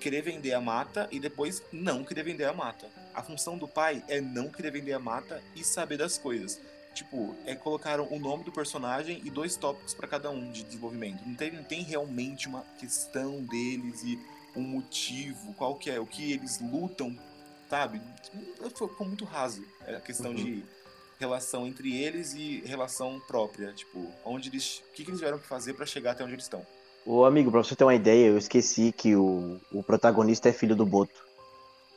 querer 0.00 0.22
vender 0.22 0.52
a 0.54 0.60
mata 0.60 1.08
e 1.12 1.20
depois 1.20 1.62
não 1.72 2.02
querer 2.04 2.22
vender 2.22 2.44
a 2.44 2.52
mata. 2.52 2.88
A 3.14 3.22
função 3.22 3.58
do 3.58 3.68
pai 3.68 4.02
é 4.08 4.20
não 4.20 4.48
querer 4.48 4.70
vender 4.70 4.92
a 4.92 4.98
mata 4.98 5.42
e 5.54 5.62
saber 5.62 5.98
das 5.98 6.16
coisas. 6.16 6.60
Tipo, 6.94 7.36
é 7.46 7.54
colocaram 7.54 8.08
o 8.10 8.18
nome 8.18 8.42
do 8.42 8.50
personagem 8.50 9.20
e 9.24 9.30
dois 9.30 9.54
tópicos 9.56 9.94
pra 9.94 10.08
cada 10.08 10.30
um 10.30 10.50
de 10.50 10.64
desenvolvimento. 10.64 11.22
Não 11.26 11.34
tem, 11.34 11.52
não 11.52 11.62
tem 11.62 11.82
realmente 11.82 12.48
uma 12.48 12.62
questão 12.78 13.42
deles 13.44 14.02
e 14.02 14.18
um 14.56 14.62
motivo, 14.62 15.54
qual 15.54 15.74
que 15.76 15.90
é, 15.90 16.00
o 16.00 16.06
que 16.06 16.32
eles 16.32 16.60
lutam, 16.60 17.16
sabe? 17.68 18.00
Ficou 18.74 19.06
muito 19.06 19.24
raso 19.24 19.64
é 19.86 19.96
a 19.96 20.00
questão 20.00 20.34
de 20.34 20.64
relação 21.18 21.66
entre 21.66 21.96
eles 21.96 22.34
e 22.34 22.62
relação 22.64 23.20
própria, 23.26 23.72
tipo, 23.72 24.06
onde 24.24 24.48
eles, 24.48 24.82
o 24.88 24.92
que, 24.94 25.04
que 25.04 25.10
eles 25.10 25.18
tiveram 25.18 25.38
que 25.38 25.46
fazer 25.46 25.74
pra 25.74 25.84
chegar 25.84 26.12
até 26.12 26.22
onde 26.22 26.34
eles 26.34 26.44
estão. 26.44 26.64
Ô, 27.04 27.24
amigo, 27.24 27.50
pra 27.50 27.62
você 27.62 27.74
ter 27.74 27.84
uma 27.84 27.94
ideia, 27.94 28.26
eu 28.26 28.38
esqueci 28.38 28.92
que 28.92 29.16
o, 29.16 29.58
o 29.72 29.82
protagonista 29.82 30.48
é 30.48 30.52
filho 30.52 30.76
do 30.76 30.84
Boto. 30.84 31.27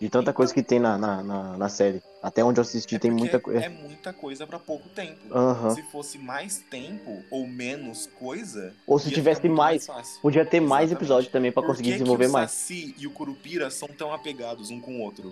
De 0.02 0.10
tanta 0.10 0.34
coisa 0.34 0.52
que 0.52 0.64
tem 0.64 0.80
na, 0.80 0.98
na, 0.98 1.22
na, 1.22 1.57
na 1.57 1.69
série. 1.69 2.02
Até 2.23 2.44
onde 2.44 2.60
eu 2.60 2.64
assisti 2.64 2.98
tem 2.98 3.11
Porque 3.11 3.22
muita 3.22 3.40
coisa. 3.40 3.64
É 3.64 3.69
muita 3.69 4.11
coisa 4.11 4.48
pra 4.48 4.57
pouco 4.57 4.90
tempo. 4.90 5.32
Aham. 5.32 5.76
Se 5.76 5.84
fosse 5.84 6.18
mais 6.18 6.57
tempo 6.57 7.23
ou 7.30 7.45
menos 7.45 8.07
coisa. 8.18 8.73
Ou 8.88 8.98
se 8.98 9.11
tivesse 9.11 9.48
mais, 9.48 9.86
fácil. 9.86 10.19
Podia 10.19 10.44
ter 10.44 10.60
mais 10.60 10.86
Exatamente. 10.90 11.03
episódios 11.03 11.32
também 11.32 11.52
pra 11.52 11.61
Por 11.61 11.68
conseguir 11.69 11.91
que 11.91 11.98
desenvolver 11.99 12.23
que 12.23 12.30
o 12.32 12.34
mais. 12.34 12.49
Saci 12.49 12.95
e 12.98 13.06
o 13.06 13.11
Curupira 13.11 13.69
são 13.69 13.88
tão 13.90 14.11
apegados 14.11 14.72
um 14.72 14.82
com 14.82 14.95
o 14.95 15.02
outro? 15.02 15.32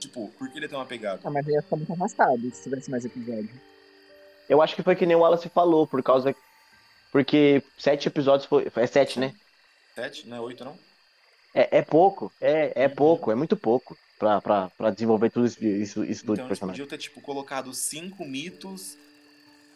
Tipo, 0.00 0.28
por 0.38 0.48
que 0.48 0.58
ele 0.58 0.64
é 0.64 0.68
tão 0.68 0.80
apegado? 0.80 1.20
Ah, 1.22 1.30
mas 1.30 1.46
ia 1.46 1.60
ficar 1.60 1.76
muito 1.76 1.92
arrastado 1.92 2.50
se 2.54 2.62
tivesse 2.62 2.90
mais 2.90 3.04
episódio. 3.04 3.50
Eu 4.48 4.62
acho 4.62 4.74
que 4.74 4.82
foi 4.82 4.96
que 4.96 5.04
nem 5.04 5.14
o 5.14 5.20
Wallace 5.20 5.50
falou, 5.50 5.86
por 5.86 6.02
causa. 6.02 6.34
Porque 7.12 7.62
sete 7.76 8.08
episódios 8.08 8.48
foi. 8.48 8.66
É 8.74 8.86
sete, 8.86 9.20
né? 9.20 9.34
Sete, 9.94 10.26
não 10.26 10.38
é 10.38 10.40
oito, 10.40 10.64
não? 10.64 10.78
É, 11.54 11.78
é 11.78 11.82
pouco. 11.82 12.32
É, 12.40 12.84
é 12.84 12.88
pouco, 12.88 13.30
é 13.30 13.34
muito 13.34 13.58
pouco 13.58 13.94
pra, 14.18 14.40
pra, 14.40 14.70
pra 14.76 14.90
desenvolver 14.90 15.30
tudo 15.30 15.46
isso, 15.46 15.64
isso, 15.64 16.04
isso 16.04 16.22
Então 16.24 16.34
eles 16.34 16.46
personagem. 16.48 16.66
podiam 16.84 16.86
ter, 16.86 16.98
tipo, 16.98 17.20
colocado 17.20 17.72
cinco 17.74 18.24
mitos, 18.24 18.96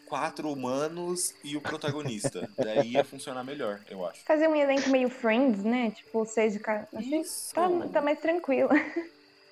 quatro 0.07 0.51
humanos 0.51 1.33
e 1.43 1.55
o 1.55 1.61
protagonista. 1.61 2.49
Daí 2.57 2.91
ia 2.93 3.03
funcionar 3.03 3.43
melhor, 3.43 3.79
eu 3.89 4.05
acho. 4.05 4.23
Fazer 4.25 4.47
um 4.47 4.55
elenco 4.55 4.89
meio 4.89 5.09
Friends, 5.09 5.63
né? 5.63 5.91
Tipo, 5.91 6.25
seis 6.25 6.53
de 6.53 6.59
cada. 6.59 6.87
Assim, 6.95 7.23
tá, 7.53 7.69
tá 7.93 8.01
mais 8.01 8.19
tranquilo. 8.19 8.69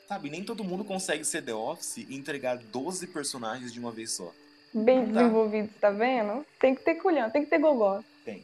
Sabe, 0.08 0.30
nem 0.30 0.44
todo 0.44 0.64
mundo 0.64 0.84
consegue 0.84 1.24
ser 1.24 1.44
The 1.44 1.54
Office 1.54 1.98
e 1.98 2.16
entregar 2.16 2.58
12 2.58 3.08
personagens 3.08 3.72
de 3.72 3.80
uma 3.80 3.92
vez 3.92 4.12
só. 4.12 4.34
Bem 4.74 5.06
Tá. 5.06 5.12
desenvolvidos, 5.22 5.72
tá 5.80 5.92
vendo? 5.92 6.46
Tem 6.60 6.74
que 6.76 6.82
ter 6.84 6.96
culhão, 6.96 7.30
tem 7.30 7.44
que 7.44 7.50
ter 7.50 7.60
gogó. 7.60 8.02
Tem. 8.26 8.44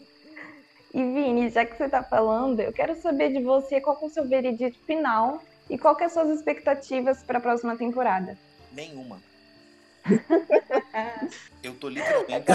E 0.93 1.03
Vini, 1.03 1.49
já 1.49 1.65
que 1.65 1.75
você 1.75 1.89
tá 1.89 2.01
falando, 2.03 2.59
eu 2.61 2.71
quero 2.71 2.95
saber 3.01 3.33
de 3.33 3.41
você 3.43 3.81
qual 3.81 3.97
que 3.97 4.05
é 4.05 4.07
o 4.07 4.11
seu 4.11 4.27
veredito 4.27 4.77
final 4.85 5.43
e 5.69 5.77
qual 5.77 5.95
que 5.95 6.03
é 6.03 6.07
as 6.07 6.13
suas 6.13 6.29
expectativas 6.29 7.23
para 7.23 7.37
a 7.37 7.41
próxima 7.41 7.75
temporada. 7.75 8.37
Nenhuma. 8.71 9.19
Eu 11.63 11.73
tô 11.75 11.89
literalmente. 11.89 12.45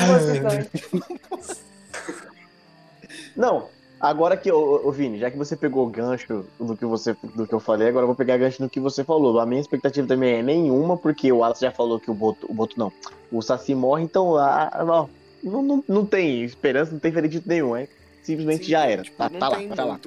Não, 3.35 3.69
agora 4.01 4.37
que, 4.37 4.51
ô, 4.53 4.87
ô, 4.87 4.93
Vini, 4.93 5.19
já 5.19 5.31
que 5.31 5.37
você 5.37 5.57
pegou 5.57 5.87
o 5.87 5.91
gancho 5.91 6.47
do 6.59 6.77
que, 6.77 6.85
você, 6.85 7.17
do 7.35 7.47
que 7.47 7.53
eu 7.53 7.61
falei, 7.61 7.89
agora 7.89 8.05
eu 8.05 8.09
vou 8.09 8.17
pegar 8.17 8.37
gancho 8.39 8.63
no 8.63 8.71
que 8.71 8.79
você 8.79 9.03
falou. 9.03 9.41
A 9.41 9.47
minha 9.47 9.61
expectativa 9.61 10.07
também 10.07 10.35
é 10.35 10.43
nenhuma, 10.43 10.97
porque 10.97 11.33
o 11.33 11.39
Wallace 11.39 11.63
já 11.63 11.73
falou 11.73 11.99
que 11.99 12.11
o 12.11 12.15
Boto, 12.15 12.47
o 12.49 12.55
Boto 12.55 12.79
não, 12.79 12.93
o 13.33 13.43
Saci 13.43 13.75
morre, 13.75 14.05
então 14.05 14.37
ah, 14.37 14.71
não, 14.87 15.11
não, 15.43 15.63
não, 15.63 15.85
não 15.89 16.07
tem 16.07 16.45
esperança, 16.45 16.93
não 16.93 17.01
tem 17.01 17.11
veredito 17.11 17.49
nenhum, 17.49 17.75
é 17.75 17.89
simplesmente 18.23 18.65
Sim, 18.65 18.71
já 18.71 18.87
era. 18.87 19.03
tipo, 19.03 19.17
tá 19.17 19.29
não 19.29 19.41
tá 19.41 19.49
lá, 19.49 19.57
tem 19.57 19.69
tá 19.69 19.85
lá. 19.85 20.01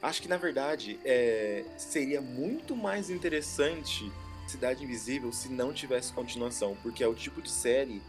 Acho 0.00 0.22
que 0.22 0.28
na 0.28 0.36
verdade 0.36 0.98
é, 1.04 1.64
seria 1.76 2.20
muito 2.20 2.76
mais 2.76 3.10
interessante 3.10 4.10
Cidade 4.46 4.84
Invisível 4.84 5.32
se 5.32 5.48
não 5.48 5.72
tivesse 5.72 6.12
continuação, 6.12 6.76
porque 6.82 7.02
é 7.02 7.08
o 7.08 7.14
tipo 7.14 7.42
de 7.42 7.50
série 7.50 8.00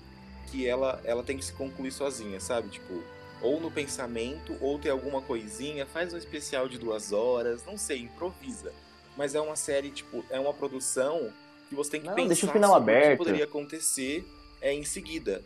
que 0.52 0.68
ela, 0.68 1.02
ela 1.04 1.24
tem 1.24 1.38
que 1.38 1.46
se 1.46 1.54
concluir 1.54 1.92
sozinha, 1.92 2.40
sabe? 2.40 2.70
Tipo, 2.70 3.04
ou 3.42 3.60
no 3.60 3.70
pensamento, 3.72 4.56
ou 4.62 4.78
tem 4.80 4.92
alguma 4.92 5.22
coisinha, 5.22 5.86
faz 5.86 6.14
um 6.14 6.18
especial 6.18 6.68
de 6.68 6.78
duas 6.78 7.12
horas, 7.12 7.66
não 7.66 7.78
sei, 7.78 8.00
improvisa. 8.02 8.72
Mas 9.18 9.36
é 9.36 9.42
uma 9.42 9.56
série, 9.56 9.90
tipo, 9.92 10.24
é 10.30 10.40
uma 10.40 10.54
produção 10.54 11.32
que 11.68 11.76
você 11.76 11.92
tem 11.92 12.02
que 12.02 12.08
Não, 12.08 12.16
pensar 12.16 12.28
deixa 12.28 12.46
o 12.48 12.52
final 12.52 12.72
sobre 12.74 12.92
o 12.94 12.96
aberto. 12.96 13.12
que 13.12 13.18
poderia 13.18 13.44
acontecer 13.46 14.26
é, 14.62 14.74
em 14.74 14.84
seguida. 14.84 15.44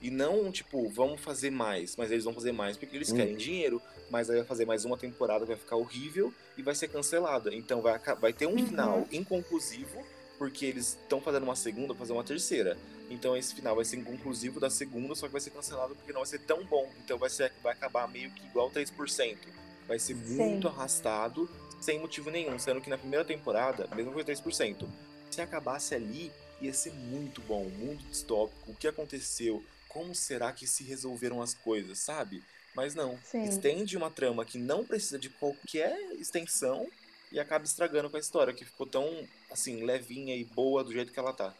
E 0.00 0.10
não, 0.10 0.52
tipo, 0.52 0.88
vamos 0.90 1.20
fazer 1.20 1.50
mais, 1.50 1.96
mas 1.96 2.10
eles 2.10 2.24
vão 2.24 2.34
fazer 2.34 2.52
mais 2.52 2.76
porque 2.76 2.94
eles 2.94 3.10
Hum. 3.10 3.16
querem 3.16 3.36
dinheiro, 3.36 3.80
mas 4.14 4.30
aí 4.30 4.36
vai 4.36 4.46
fazer 4.46 4.64
mais 4.64 4.84
uma 4.84 4.96
temporada, 4.96 5.44
vai 5.44 5.56
ficar 5.56 5.74
horrível 5.74 6.32
e 6.56 6.62
vai 6.62 6.72
ser 6.72 6.86
cancelada. 6.86 7.52
Então 7.52 7.82
vai, 7.82 7.98
vai 8.20 8.32
ter 8.32 8.46
um 8.46 8.52
Uhum. 8.52 8.66
final 8.68 9.08
inconclusivo, 9.10 10.06
porque 10.38 10.66
eles 10.66 10.90
estão 11.02 11.20
fazendo 11.20 11.42
uma 11.42 11.56
segunda, 11.56 11.96
fazer 11.96 12.12
uma 12.12 12.22
terceira. 12.22 12.78
Então 13.10 13.36
esse 13.36 13.52
final 13.56 13.74
vai 13.74 13.84
ser 13.84 13.96
inconclusivo 13.96 14.60
da 14.60 14.70
segunda, 14.70 15.16
só 15.16 15.26
que 15.26 15.32
vai 15.32 15.40
ser 15.40 15.50
cancelado 15.50 15.96
porque 15.96 16.12
não 16.12 16.20
vai 16.20 16.28
ser 16.28 16.38
tão 16.42 16.62
bom. 16.64 16.88
Então 17.04 17.18
vai, 17.18 17.28
ser, 17.28 17.52
vai 17.60 17.72
acabar 17.72 18.06
meio 18.06 18.30
que 18.30 18.46
igual 18.46 18.70
3%. 18.70 19.36
Vai 19.88 19.98
ser 19.98 20.14
muito 20.14 20.68
arrastado, 20.68 21.50
sem 21.80 21.98
motivo 21.98 22.30
nenhum. 22.30 22.56
Sendo 22.56 22.80
que 22.80 22.88
na 22.88 22.96
primeira 22.96 23.24
temporada, 23.24 23.88
mesmo 23.96 24.12
foi 24.12 24.22
3%. 24.22 24.86
Se 25.28 25.40
acabasse 25.40 25.92
ali, 25.92 26.30
ia 26.60 26.72
ser 26.72 26.92
muito 26.92 27.40
bom. 27.40 27.64
Mundo 27.64 27.98
distópico, 28.08 28.70
o 28.70 28.76
que 28.76 28.86
aconteceu, 28.86 29.60
como 29.88 30.14
será 30.14 30.52
que 30.52 30.68
se 30.68 30.84
resolveram 30.84 31.42
as 31.42 31.52
coisas, 31.52 31.98
sabe? 31.98 32.44
Mas 32.74 32.94
não, 32.94 33.16
Sim. 33.22 33.42
estende 33.42 33.96
uma 33.96 34.10
trama 34.10 34.44
que 34.44 34.58
não 34.58 34.84
precisa 34.84 35.18
de 35.18 35.30
qualquer 35.30 35.96
extensão 36.18 36.86
e 37.30 37.38
acaba 37.38 37.64
estragando 37.64 38.10
com 38.10 38.16
a 38.16 38.20
história, 38.20 38.52
que 38.52 38.64
ficou 38.64 38.86
tão, 38.86 39.08
assim, 39.50 39.84
levinha 39.84 40.36
e 40.36 40.44
boa 40.44 40.82
do 40.82 40.92
jeito 40.92 41.12
que 41.12 41.18
ela 41.18 41.32
tá. 41.32 41.54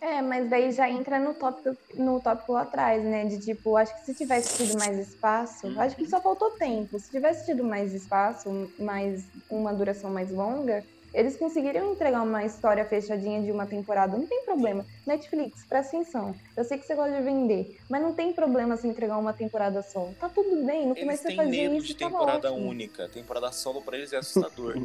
É, 0.00 0.22
mas 0.22 0.48
daí 0.48 0.70
já 0.70 0.88
entra 0.88 1.18
no 1.18 1.34
tópico, 1.34 1.76
no 1.94 2.20
tópico 2.20 2.52
lá 2.52 2.62
atrás, 2.62 3.02
né? 3.04 3.24
De 3.24 3.40
tipo, 3.40 3.76
acho 3.76 3.92
que 3.96 4.06
se 4.06 4.14
tivesse 4.14 4.64
tido 4.64 4.78
mais 4.78 4.96
espaço, 5.08 5.66
acho 5.80 5.96
que 5.96 6.08
só 6.08 6.20
faltou 6.20 6.52
tempo. 6.52 6.98
Se 7.00 7.10
tivesse 7.10 7.46
tido 7.46 7.64
mais 7.64 7.92
espaço, 7.92 8.48
mais 8.78 9.28
uma 9.50 9.74
duração 9.74 10.10
mais 10.10 10.30
longa, 10.30 10.84
eles 11.14 11.36
conseguiriam 11.36 11.92
entregar 11.92 12.22
uma 12.22 12.44
história 12.44 12.84
fechadinha 12.84 13.42
de 13.42 13.50
uma 13.50 13.66
temporada. 13.66 14.16
Não 14.16 14.26
tem 14.26 14.42
problema. 14.44 14.84
Netflix, 15.06 15.64
presta 15.64 15.96
atenção. 15.96 16.34
Eu 16.56 16.64
sei 16.64 16.78
que 16.78 16.86
você 16.86 16.94
gosta 16.94 17.16
de 17.16 17.22
vender, 17.22 17.78
mas 17.88 18.02
não 18.02 18.12
tem 18.12 18.32
problema 18.32 18.76
se 18.76 18.86
entregar 18.86 19.18
uma 19.18 19.32
temporada 19.32 19.82
só. 19.82 20.08
Tá 20.20 20.28
tudo 20.28 20.64
bem. 20.64 20.86
No 20.86 20.94
começo 20.94 21.22
você 21.22 21.34
fazia 21.34 21.50
medo 21.70 21.76
isso 21.76 21.86
de 21.88 21.94
tava 21.96 22.10
temporada 22.12 22.52
ótimo. 22.52 22.68
única. 22.68 23.08
Temporada 23.08 23.50
solo 23.52 23.82
pra 23.82 23.96
eles 23.96 24.12
é 24.12 24.18
assustador. 24.18 24.80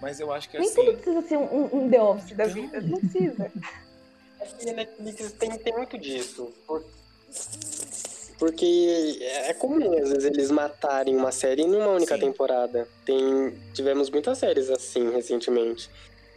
Mas 0.00 0.20
eu 0.20 0.32
acho 0.32 0.48
que 0.50 0.58
Nem 0.58 0.68
assim. 0.68 0.84
tudo 0.84 0.94
precisa 0.98 1.22
ser 1.22 1.36
um, 1.38 1.68
um- 1.84 1.90
The 1.90 2.02
Office 2.02 2.36
da 2.36 2.46
vida. 2.46 2.80
Não 2.80 2.98
precisa. 3.00 3.50
É 4.38 4.44
que 4.44 4.68
a 4.70 4.74
Netflix 4.74 5.32
tem, 5.32 5.50
tem 5.58 5.72
muito 5.72 5.98
disso. 5.98 6.52
por- 6.66 6.84
Porque 8.38 9.18
é 9.20 9.54
comum, 9.54 9.98
às 10.02 10.10
vezes, 10.10 10.24
eles 10.24 10.50
matarem 10.50 11.16
uma 11.16 11.32
série 11.32 11.62
em 11.62 11.74
uma 11.74 11.88
única 11.88 12.14
Sim. 12.14 12.20
temporada. 12.20 12.86
Tem, 13.04 13.54
tivemos 13.72 14.10
muitas 14.10 14.38
séries 14.38 14.68
assim 14.70 15.10
recentemente. 15.10 15.88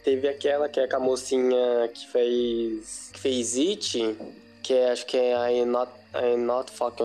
Teve 0.02 0.28
aquela 0.28 0.68
que 0.68 0.80
é 0.80 0.86
com 0.88 0.96
a 0.96 1.00
mocinha 1.00 1.90
que 1.92 2.08
fez. 2.10 3.10
que 3.12 3.20
fez 3.20 3.56
It, 3.56 4.16
que 4.62 4.72
é, 4.72 4.90
acho 4.90 5.04
que 5.04 5.16
é 5.16 5.60
I 5.60 5.64
not, 5.66 5.92
I 6.14 6.36
not 6.36 6.72
fucking 6.72 7.04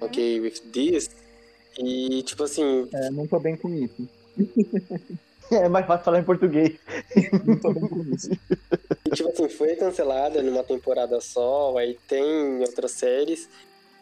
okay 0.00 0.40
with 0.40 0.60
this. 0.72 1.10
E 1.78 2.22
tipo 2.22 2.44
assim, 2.44 2.88
É, 2.94 3.10
não 3.10 3.26
tô 3.26 3.40
bem 3.40 3.56
com 3.56 3.68
isso. 3.68 4.08
É 5.48 5.68
mais 5.68 5.86
fácil 5.86 6.04
falar 6.04 6.18
em 6.18 6.24
português. 6.24 6.74
Não 7.44 7.56
tô 7.60 7.72
bem 7.72 7.86
com 7.88 8.02
isso. 8.12 8.30
E, 9.04 9.10
tipo 9.10 9.28
assim, 9.28 9.48
foi 9.48 9.76
cancelada 9.76 10.42
numa 10.42 10.64
temporada 10.64 11.20
só, 11.20 11.76
aí 11.78 11.96
tem 12.08 12.58
outras 12.60 12.90
séries, 12.90 13.48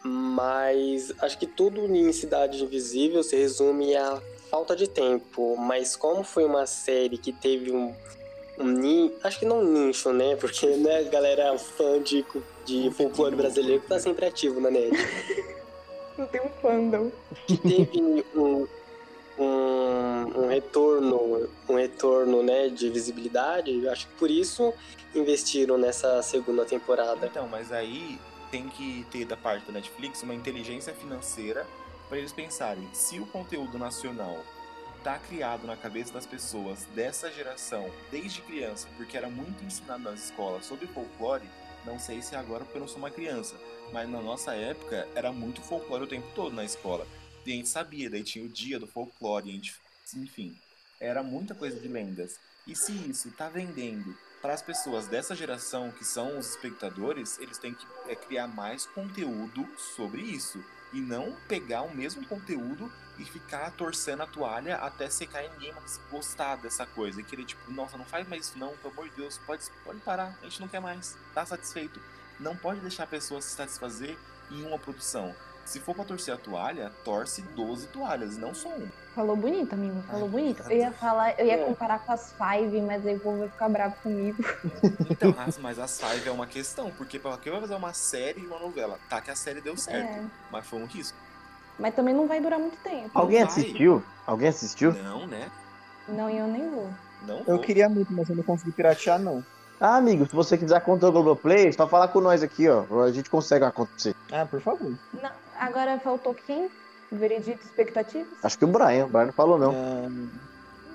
mas 0.07 1.11
acho 1.19 1.35
que 1.39 1.47
tudo 1.47 1.83
em 1.83 2.13
Cidade 2.13 2.63
Invisível 2.63 3.23
se 3.23 3.35
resume 3.35 3.95
à 3.95 4.21
falta 4.51 4.75
de 4.75 4.87
tempo. 4.87 5.57
Mas 5.57 5.95
como 5.95 6.23
foi 6.23 6.45
uma 6.45 6.67
série 6.67 7.17
que 7.17 7.33
teve 7.33 7.71
um, 7.71 7.91
um 8.59 9.11
acho 9.23 9.39
que 9.39 9.45
não 9.45 9.61
um 9.61 9.87
nicho, 9.87 10.13
né? 10.13 10.35
Porque 10.35 10.67
né, 10.67 10.99
a 10.99 11.09
galera 11.09 11.57
fã 11.57 11.99
de, 11.99 12.23
de 12.65 12.91
folclore 12.91 13.35
brasileiro 13.35 13.81
que 13.81 13.87
tá 13.87 13.99
sempre 13.99 14.27
ativo 14.27 14.61
na 14.61 14.69
net. 14.69 14.91
Não 16.15 16.27
tem 16.27 16.39
um 16.39 16.49
fandom. 16.61 17.11
que 17.47 17.57
teve 17.57 18.23
um, 18.35 18.67
um, 19.39 20.43
um 20.43 20.47
retorno, 20.47 21.49
um 21.67 21.75
retorno 21.75 22.43
né, 22.43 22.69
de 22.69 22.89
visibilidade, 22.89 23.83
eu 23.83 23.91
acho 23.91 24.07
que 24.07 24.13
por 24.13 24.31
isso 24.31 24.71
investiram 25.13 25.77
nessa 25.77 26.21
segunda 26.21 26.63
temporada. 26.63 27.25
Então, 27.25 27.47
mas 27.49 27.71
aí 27.71 28.17
tem 28.55 28.69
que 28.69 29.05
ter 29.11 29.25
da 29.25 29.35
parte 29.35 29.65
da 29.65 29.73
Netflix 29.73 30.23
uma 30.23 30.33
inteligência 30.33 30.93
financeira 30.93 31.67
para 32.07 32.17
eles 32.17 32.31
pensarem 32.31 32.87
se 32.93 33.19
o 33.19 33.25
conteúdo 33.25 33.77
nacional 33.77 34.45
tá 35.03 35.19
criado 35.19 35.67
na 35.67 35.75
cabeça 35.75 36.13
das 36.13 36.25
pessoas 36.25 36.85
dessa 36.95 37.29
geração 37.29 37.91
desde 38.09 38.41
criança, 38.41 38.87
porque 38.95 39.17
era 39.17 39.27
muito 39.29 39.61
ensinado 39.65 40.03
nas 40.03 40.23
escolas 40.23 40.65
sobre 40.65 40.87
folclore, 40.87 41.43
não 41.83 41.99
sei 41.99 42.21
se 42.21 42.33
agora 42.33 42.63
porque 42.63 42.77
eu 42.77 42.81
não 42.81 42.87
sou 42.87 42.99
uma 42.99 43.11
criança, 43.11 43.57
mas 43.91 44.09
na 44.09 44.21
nossa 44.21 44.53
época 44.55 45.05
era 45.13 45.33
muito 45.33 45.61
folclore 45.61 46.05
o 46.05 46.07
tempo 46.07 46.27
todo 46.33 46.55
na 46.55 46.63
escola. 46.63 47.05
E 47.45 47.51
a 47.51 47.55
gente 47.55 47.67
sabia, 47.67 48.09
daí 48.09 48.23
tinha 48.23 48.45
o 48.45 48.49
dia 48.49 48.79
do 48.79 48.87
folclore, 48.87 49.51
gente, 49.51 49.75
enfim, 50.15 50.57
era 50.97 51.21
muita 51.21 51.53
coisa 51.53 51.77
de 51.77 51.89
lendas. 51.89 52.39
E 52.65 52.73
se 52.73 52.93
isso 52.93 53.31
tá 53.31 53.49
vendendo 53.49 54.17
para 54.45 54.53
as 54.53 54.61
pessoas 54.61 55.07
dessa 55.07 55.33
geração, 55.33 55.89
que 55.89 56.05
são 56.05 56.37
os 56.37 56.51
espectadores, 56.51 57.39
eles 57.39 57.57
têm 57.57 57.73
que 57.73 57.87
é, 58.07 58.15
criar 58.15 58.45
mais 58.45 58.85
conteúdo 58.85 59.67
sobre 59.75 60.21
isso. 60.21 60.63
E 60.93 61.01
não 61.01 61.35
pegar 61.47 61.81
o 61.81 61.95
mesmo 61.95 62.23
conteúdo 62.27 62.91
e 63.17 63.25
ficar 63.25 63.71
torcendo 63.71 64.21
a 64.21 64.27
toalha 64.27 64.75
até 64.75 65.09
secar 65.09 65.43
e 65.43 65.49
ninguém 65.49 65.73
mais 65.73 65.99
gostar 66.11 66.57
dessa 66.57 66.85
coisa. 66.85 67.19
E 67.19 67.23
querer, 67.23 67.43
tipo, 67.45 67.71
nossa, 67.71 67.97
não 67.97 68.05
faz 68.05 68.27
mais 68.27 68.45
isso 68.45 68.59
não, 68.59 68.77
pelo 68.77 68.93
amor 68.93 69.09
de 69.09 69.15
Deus, 69.15 69.39
pode, 69.47 69.63
pode 69.83 69.99
parar, 70.01 70.37
a 70.39 70.43
gente 70.43 70.61
não 70.61 70.67
quer 70.67 70.79
mais, 70.79 71.17
tá 71.33 71.43
satisfeito. 71.43 71.99
Não 72.39 72.55
pode 72.55 72.79
deixar 72.81 73.05
a 73.05 73.07
pessoa 73.07 73.41
se 73.41 73.49
satisfazer 73.49 74.15
em 74.51 74.63
uma 74.63 74.77
produção. 74.77 75.35
Se 75.65 75.79
for 75.79 75.95
pra 75.95 76.05
torcer 76.05 76.33
a 76.33 76.37
toalha, 76.37 76.91
torce 77.03 77.41
12 77.41 77.87
toalhas, 77.87 78.37
não 78.37 78.53
só 78.53 78.69
uma. 78.69 78.87
Falou 79.15 79.35
bonito, 79.35 79.73
amigo. 79.73 79.99
Falou 80.03 80.25
Ai, 80.25 80.29
bonito. 80.29 80.63
Eu 80.69 80.77
ia 80.77 80.91
falar, 80.91 81.39
eu 81.39 81.45
ia 81.47 81.53
É. 81.61 81.65
comparar 81.65 81.99
com 81.99 82.11
as 82.11 82.33
Five, 82.33 82.81
mas 82.81 83.05
aí 83.05 83.15
o 83.15 83.19
povo 83.19 83.39
vai 83.39 83.49
ficar 83.49 83.69
bravo 83.69 83.95
comigo. 84.03 84.43
Então, 85.09 85.33
as- 85.37 85.57
mas 85.57 85.79
a 85.79 85.87
Five 85.87 86.27
é 86.27 86.31
uma 86.31 86.45
questão, 86.45 86.91
porque 86.91 87.17
pra 87.17 87.35
que 87.37 87.49
vai 87.49 87.59
fazer 87.61 87.75
uma 87.75 87.93
série 87.93 88.41
e 88.41 88.45
uma 88.45 88.59
novela? 88.59 88.99
Tá 89.09 89.19
que 89.21 89.31
a 89.31 89.35
série 89.35 89.59
deu 89.61 89.75
certo, 89.75 90.07
É. 90.07 90.23
mas 90.51 90.65
foi 90.67 90.79
um 90.79 90.85
risco. 90.85 91.17
Mas 91.79 91.95
também 91.95 92.13
não 92.13 92.27
vai 92.27 92.39
durar 92.39 92.59
muito 92.59 92.77
tempo. 92.83 93.09
Alguém 93.13 93.39
vai. 93.39 93.47
assistiu? 93.47 94.03
Alguém 94.27 94.49
assistiu? 94.49 94.93
Não, 94.93 95.25
né? 95.25 95.49
Não, 96.07 96.29
e 96.29 96.37
eu 96.37 96.47
nem 96.47 96.69
vou. 96.69 96.89
Não 97.25 97.39
Eu 97.39 97.43
vou. 97.55 97.59
queria 97.59 97.89
muito, 97.89 98.13
mas 98.13 98.29
eu 98.29 98.35
não 98.35 98.43
consegui 98.43 98.71
piratear, 98.71 99.17
não. 99.19 99.43
Ah, 99.79 99.97
amigo, 99.97 100.25
se 100.25 100.33
você 100.35 100.57
quiser 100.57 100.75
a 100.77 100.81
conta 100.81 101.07
do 101.07 101.11
Globoplay, 101.11 101.71
só 101.73 101.87
falar 101.87 102.07
com 102.09 102.21
nós 102.21 102.41
aqui, 102.43 102.69
ó. 102.69 102.85
A 103.03 103.11
gente 103.11 103.29
consegue 103.29 103.65
a 103.65 103.71
conta 103.71 103.91
pra 103.91 103.99
você. 103.99 104.15
Ah, 104.31 104.45
por 104.45 104.61
favor. 104.61 104.93
Não, 105.21 105.29
agora 105.59 105.99
faltou 105.99 106.33
quem? 106.33 106.69
Veredito 107.11 107.63
expectativas? 107.63 108.27
Acho 108.43 108.57
que 108.57 108.65
o 108.65 108.67
Brian. 108.67 109.05
O 109.05 109.09
Brian 109.09 109.25
não 109.27 109.33
falou, 109.33 109.57
não. 109.59 109.71
Ah, 109.71 110.07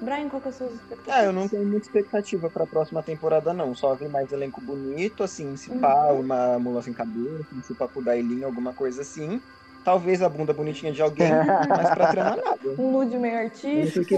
Brian, 0.03 0.29
qual 0.29 0.41
que 0.43 0.51
são 0.53 0.67
as 0.67 0.73
suas 0.73 0.73
expectativas? 0.75 1.15
Ah, 1.15 1.25
eu 1.25 1.33
não 1.33 1.49
tenho 1.49 1.65
muita 1.65 1.87
expectativa 1.87 2.51
pra 2.51 2.67
próxima 2.67 3.03
temporada, 3.03 3.53
não. 3.53 3.75
Só 3.75 3.95
vi 3.95 4.09
mais 4.09 4.31
elenco 4.33 4.61
bonito, 4.61 5.23
assim, 5.23 5.57
se 5.57 5.71
pá, 5.79 6.13
Uhum. 6.13 6.21
uma 6.21 6.59
mula 6.59 6.83
sem 6.83 6.93
cabeça, 6.93 7.45
se 7.63 7.75
pá 7.75 7.87
pro 7.87 8.03
Dailin, 8.03 8.43
alguma 8.43 8.73
coisa 8.73 9.03
assim. 9.03 9.41
Talvez 9.85 10.21
a 10.21 10.29
bunda 10.29 10.53
bonitinha 10.53 10.93
de 10.93 11.01
alguém, 11.01 11.31
mas 11.71 11.91
pra 11.91 12.09
trama 12.09 12.37
nada. 12.37 12.59
Um 12.79 12.91
nude 12.93 13.19
meio 13.19 13.39
artístico. 13.39 14.15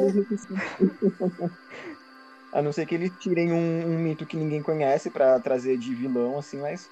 a 2.52 2.62
não 2.62 2.72
ser 2.72 2.86
que 2.86 2.94
eles 2.94 3.10
tirem 3.18 3.52
um, 3.52 3.86
um 3.86 3.98
mito 3.98 4.26
que 4.26 4.36
ninguém 4.36 4.62
conhece 4.62 5.10
pra 5.10 5.38
trazer 5.40 5.76
de 5.78 5.94
vilão, 5.94 6.38
assim, 6.38 6.58
mas. 6.58 6.90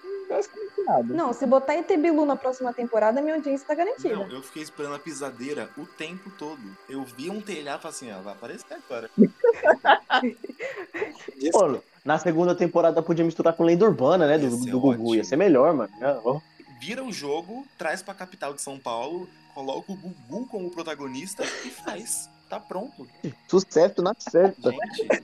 Não, 1.07 1.33
se 1.33 1.47
botar 1.47 1.75
ET 1.75 1.89
Bilu 1.89 2.25
na 2.25 2.37
próxima 2.37 2.73
temporada, 2.73 3.21
minha 3.21 3.35
audiência 3.35 3.67
tá 3.67 3.75
garantida. 3.75 4.15
Não, 4.15 4.31
eu 4.31 4.43
fiquei 4.43 4.63
esperando 4.63 4.95
a 4.95 4.99
pisadeira 4.99 5.69
o 5.77 5.87
tempo 5.87 6.31
todo. 6.39 6.61
Eu 6.89 7.05
vi 7.05 7.31
um 7.31 7.41
telhado 7.41 7.81
e 7.81 7.83
falei 7.83 7.97
assim, 7.97 8.11
ah, 8.11 8.21
vai 8.23 8.33
aparecer 8.33 8.75
agora. 8.75 9.11
Pô, 11.53 11.81
na 12.05 12.19
segunda 12.19 12.55
temporada 12.55 13.03
podia 13.03 13.25
misturar 13.25 13.55
com 13.55 13.65
lenda 13.65 13.85
urbana, 13.85 14.27
né? 14.27 14.39
Do, 14.39 14.57
do 14.57 14.81
Gugu. 14.81 15.15
Ia 15.15 15.25
ser 15.25 15.37
melhor, 15.37 15.75
mano. 15.75 15.93
Ó. 16.25 16.41
Vira 16.81 17.05
o 17.05 17.13
jogo, 17.13 17.67
traz 17.77 18.03
pra 18.03 18.15
capital 18.15 18.55
de 18.55 18.63
São 18.63 18.79
Paulo, 18.79 19.29
coloca 19.55 19.93
o 19.93 19.97
Gugu 19.97 20.47
como 20.47 20.71
protagonista 20.71 21.45
e 21.45 21.71
faz. 21.71 22.31
Tá 22.49 22.59
pronto. 22.59 23.07
Sucesso 23.47 24.03
na 24.03 24.13
certa. 24.19 24.73
Gente. 24.73 25.23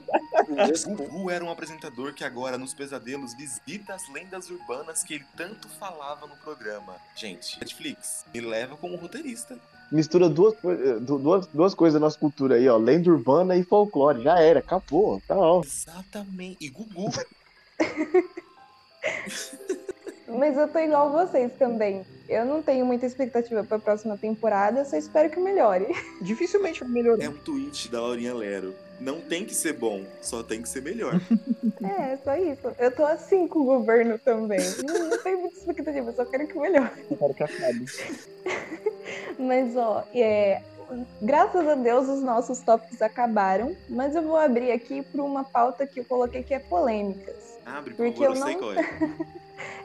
Gugu 0.87 1.29
era 1.29 1.43
um 1.43 1.51
apresentador 1.51 2.13
que 2.13 2.23
agora, 2.23 2.57
nos 2.57 2.73
pesadelos, 2.73 3.33
visita 3.35 3.93
as 3.93 4.07
lendas 4.09 4.49
urbanas 4.49 5.03
que 5.03 5.15
ele 5.15 5.25
tanto 5.35 5.67
falava 5.69 6.25
no 6.27 6.35
programa. 6.37 6.95
Gente, 7.15 7.59
Netflix, 7.59 8.25
me 8.33 8.41
leva 8.41 8.75
como 8.77 8.95
roteirista. 8.95 9.57
Mistura 9.91 10.27
duas, 10.27 10.53
du- 11.01 11.17
duas, 11.19 11.47
duas 11.47 11.73
coisas 11.73 11.93
da 11.99 12.05
nossa 12.05 12.19
cultura 12.19 12.55
aí, 12.55 12.67
ó. 12.67 12.75
Lenda 12.77 13.09
urbana 13.09 13.55
e 13.55 13.63
folclore. 13.63 14.21
Já 14.21 14.37
era, 14.39 14.59
acabou. 14.59 15.21
Tá 15.25 15.37
ó. 15.37 15.61
Exatamente. 15.63 16.57
E 16.65 16.69
Gugu. 16.69 17.09
Mas 20.27 20.57
eu 20.57 20.67
tô 20.67 20.79
igual 20.79 21.11
vocês 21.11 21.51
também. 21.57 22.05
Eu 22.27 22.43
não 22.45 22.61
tenho 22.61 22.85
muita 22.85 23.05
expectativa 23.05 23.63
pra 23.63 23.79
próxima 23.79 24.17
temporada, 24.17 24.83
só 24.83 24.97
espero 24.97 25.29
que 25.29 25.39
melhore. 25.39 25.87
Dificilmente 26.21 26.81
vai 26.81 26.89
melhorar. 26.89 27.23
É 27.23 27.29
um 27.29 27.37
tweet 27.37 27.87
da 27.89 28.01
Laurinha 28.01 28.33
Lero. 28.33 28.75
Não 28.99 29.21
tem 29.21 29.45
que 29.45 29.53
ser 29.53 29.73
bom, 29.73 30.03
só 30.21 30.41
tem 30.41 30.61
que 30.61 30.69
ser 30.69 30.81
melhor. 30.81 31.13
É, 31.83 32.17
só 32.17 32.35
isso. 32.35 32.71
Eu 32.79 32.89
tô 32.91 33.05
assim 33.05 33.47
com 33.47 33.59
o 33.59 33.63
governo 33.65 34.17
também. 34.17 34.59
Não, 34.83 35.09
não 35.09 35.17
tenho 35.21 35.41
muita 35.41 35.57
expectativa, 35.59 36.11
só 36.11 36.25
quero 36.25 36.47
que 36.47 36.57
melhore. 36.57 36.89
Eu 37.11 37.17
quero 37.17 37.33
que 37.35 37.43
acabe. 37.43 37.85
Mas, 39.37 39.75
ó, 39.75 40.03
é, 40.13 40.61
graças 41.21 41.67
a 41.67 41.75
Deus 41.75 42.07
os 42.09 42.23
nossos 42.23 42.59
tópicos 42.61 43.01
acabaram, 43.01 43.75
mas 43.89 44.15
eu 44.15 44.23
vou 44.23 44.37
abrir 44.37 44.71
aqui 44.71 45.03
para 45.03 45.21
uma 45.23 45.43
pauta 45.43 45.85
que 45.85 45.99
eu 45.99 46.05
coloquei 46.05 46.41
que 46.43 46.53
é 46.53 46.59
polêmicas. 46.59 47.59
Abre, 47.65 47.93
por 47.93 48.05
Porque 48.05 48.25
favor, 48.25 48.35
eu 48.35 48.39
eu 48.39 48.43
sei 48.43 48.53
não- 48.53 48.59
qual 48.59 48.73
é. 48.73 49.37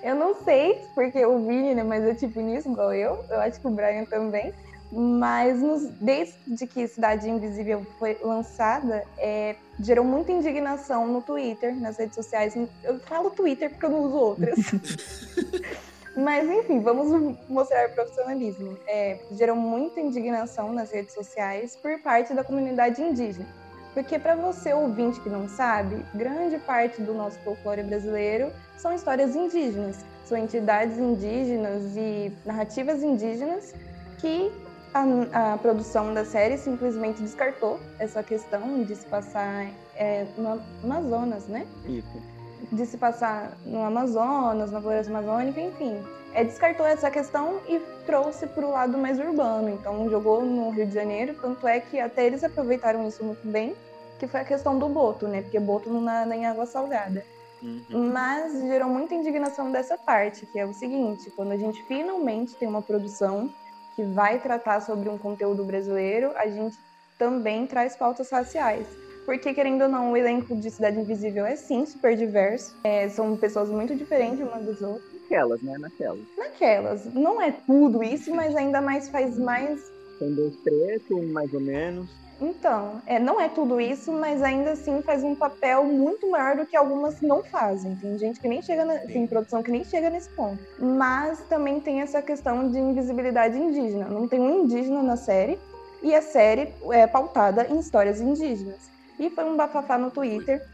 Eu 0.03 0.15
não 0.17 0.35
sei, 0.45 0.81
porque 0.95 1.25
o 1.25 1.47
Vini, 1.47 1.75
né, 1.75 1.83
mas 1.83 2.03
é 2.05 2.15
tipo 2.15 2.41
nisso, 2.41 2.71
igual 2.71 2.93
eu, 2.93 3.25
eu 3.31 3.41
acho 3.41 3.61
que 3.61 3.67
o 3.67 3.71
Brian 3.71 4.05
também. 4.05 4.53
Mas 4.95 5.59
nos- 5.63 5.89
desde 5.99 6.67
que 6.67 6.87
Cidade 6.87 7.29
Invisível 7.29 7.87
foi 7.99 8.19
lançada, 8.23 9.03
é, 9.17 9.57
gerou 9.81 10.05
muita 10.05 10.33
indignação 10.33 11.07
no 11.07 11.23
Twitter, 11.23 11.75
nas 11.75 11.97
redes 11.97 12.15
sociais. 12.15 12.55
Eu 12.85 13.01
falo 13.01 13.31
Twitter 13.31 13.71
porque 13.71 13.87
eu 13.87 13.91
não 13.91 14.01
uso 14.03 14.17
outras. 14.17 14.55
Mas 16.15 16.47
enfim, 16.47 16.81
vamos 16.81 17.39
mostrar 17.49 17.89
profissionalismo. 17.89 18.77
É, 18.87 19.19
gerou 19.33 19.57
muita 19.57 19.99
indignação 19.99 20.71
nas 20.71 20.91
redes 20.91 21.15
sociais 21.15 21.75
por 21.75 21.99
parte 22.03 22.35
da 22.35 22.45
comunidade 22.45 23.01
indígena. 23.01 23.47
Porque 23.95 24.19
para 24.19 24.35
você 24.37 24.75
ouvinte 24.75 25.21
que 25.21 25.31
não 25.31 25.49
sabe, 25.49 26.05
grande 26.15 26.59
parte 26.59 27.01
do 27.01 27.15
nosso 27.15 27.39
folclore 27.41 27.83
brasileiro 27.83 28.53
são 28.77 28.95
histórias 28.95 29.35
indígenas, 29.35 29.97
são 30.27 30.37
entidades 30.37 30.99
indígenas 30.99 31.97
e 31.97 32.31
narrativas 32.45 33.03
indígenas 33.03 33.75
que 34.19 34.53
a, 34.95 35.55
a 35.55 35.59
produção 35.59 36.13
da 36.13 36.25
série 36.25 36.59
simplesmente 36.59 37.23
descartou 37.23 37.81
essa 37.99 38.23
questão 38.23 38.83
de 38.85 38.95
se 38.95 39.07
passar 39.07 39.67
é, 39.97 40.27
no 40.37 40.61
Amazonas, 40.85 41.47
né? 41.47 41.67
Isso. 41.87 42.33
de 42.71 42.87
se 42.87 42.97
passar 42.97 43.57
no 43.65 43.83
Amazonas, 43.83 44.71
na 44.71 44.81
floresta 44.81 45.11
amazônica, 45.11 45.61
enfim. 45.61 46.03
É, 46.35 46.45
descartou 46.45 46.87
essa 46.87 47.11
questão 47.11 47.61
e 47.69 47.79
trouxe 48.07 48.47
para 48.47 48.67
o 48.67 48.71
lado 48.71 48.97
mais 48.97 49.19
urbano. 49.19 49.69
Então 49.69 50.09
jogou 50.09 50.43
no 50.43 50.71
Rio 50.71 50.87
de 50.87 50.95
Janeiro, 50.95 51.35
tanto 51.41 51.67
é 51.67 51.81
que 51.81 52.01
até 52.01 52.27
eles 52.27 52.43
aproveitaram 52.43 53.07
isso 53.07 53.23
muito 53.23 53.47
bem, 53.47 53.75
que 54.19 54.27
foi 54.27 54.41
a 54.41 54.45
questão 54.45 54.79
do 54.79 54.89
boto, 54.89 55.29
né? 55.29 55.43
Porque 55.43 55.59
boto 55.61 55.91
não 55.91 56.01
nada 56.01 56.35
em 56.35 56.47
água 56.47 56.65
salgada. 56.65 57.25
Uhum. 57.63 58.11
Mas 58.13 58.61
gerou 58.61 58.89
muita 58.89 59.15
indignação 59.15 59.71
dessa 59.71 59.97
parte, 59.97 60.47
que 60.47 60.59
é 60.59 60.67
o 60.67 60.73
seguinte, 60.73 61.31
quando 61.31 61.53
a 61.53 61.57
gente 61.57 61.83
finalmente 61.85 62.57
tem 62.57 62.67
uma 62.67 62.83
produção 62.83 63.51
que 63.95 64.03
vai 64.03 64.41
tratar 64.41 64.81
sobre 64.81 65.09
um 65.09 65.19
conteúdo 65.19 65.65
brasileiro, 65.65 66.33
a 66.37 66.49
gente 66.49 66.77
também 67.19 67.67
traz 67.67 67.97
pautas 67.97 68.31
raciais. 68.31 68.87
Porque, 69.25 69.55
querendo 69.55 69.83
ou 69.83 69.89
não, 69.89 70.13
o 70.13 70.17
elenco 70.17 70.57
de 70.57 70.71
Cidade 70.71 70.99
Invisível 70.99 71.47
é 71.47 71.55
sim 71.55 71.87
super 71.87 72.17
diverso. 72.17 72.77
É, 72.83 73.09
são 73.09 73.37
pessoas 73.37 73.71
muito 73.71 73.95
diferentes 73.95 74.41
umas 74.41 74.67
das 74.67 74.83
outras. 74.83 75.13
Naquelas, 75.23 75.63
né? 75.63 75.79
Naquelas. 75.79 76.27
Naquelas. 76.37 77.15
Não 77.15 77.41
é 77.41 77.53
tudo 77.53 78.03
isso, 78.03 78.35
mas 78.35 78.57
ainda 78.57 78.81
mais 78.81 79.09
faz 79.09 79.39
mais. 79.39 79.81
Tem 80.19 80.35
dois 80.35 80.57
pretos, 80.57 81.11
um 81.11 81.33
mais 81.33 81.53
ou 81.55 81.61
menos. 81.61 82.11
Então, 82.43 83.01
é, 83.07 83.21
não 83.21 83.41
é 83.41 83.49
tudo 83.49 83.81
isso, 83.81 84.11
mas 84.11 84.43
ainda 84.43 84.73
assim 84.73 85.01
faz 85.03 85.23
um 85.23 85.33
papel 85.33 85.85
muito 85.85 86.29
maior 86.29 86.57
do 86.57 86.67
que 86.67 86.77
algumas 86.77 87.21
não 87.21 87.45
fazem. 87.45 87.95
Tem 87.95 88.19
gente 88.19 88.41
que 88.41 88.49
nem 88.49 88.61
chega, 88.61 88.85
na, 88.85 88.99
tem 88.99 89.29
produção 89.29 89.63
que 89.63 89.71
nem 89.71 89.85
chega 89.85 90.11
nesse 90.11 90.29
ponto. 90.31 90.61
Mas 90.77 91.39
também 91.49 91.79
tem 91.79 92.01
essa 92.01 92.21
questão 92.21 92.69
de 92.69 92.81
invisibilidade 92.81 93.57
indígena. 93.57 94.09
Não 94.09 94.27
tem 94.27 94.41
um 94.41 94.65
indígena 94.65 95.05
na 95.05 95.17
série 95.17 95.57
e 96.03 96.13
a 96.17 96.21
série 96.21 96.75
é 96.91 97.07
pautada 97.07 97.69
em 97.69 97.79
histórias 97.79 98.21
indígenas. 98.21 98.91
E 99.21 99.31
foi 99.31 99.45
um 99.45 99.57
bafafá 99.57 99.97
no 99.97 100.11
Twitter. 100.11 100.67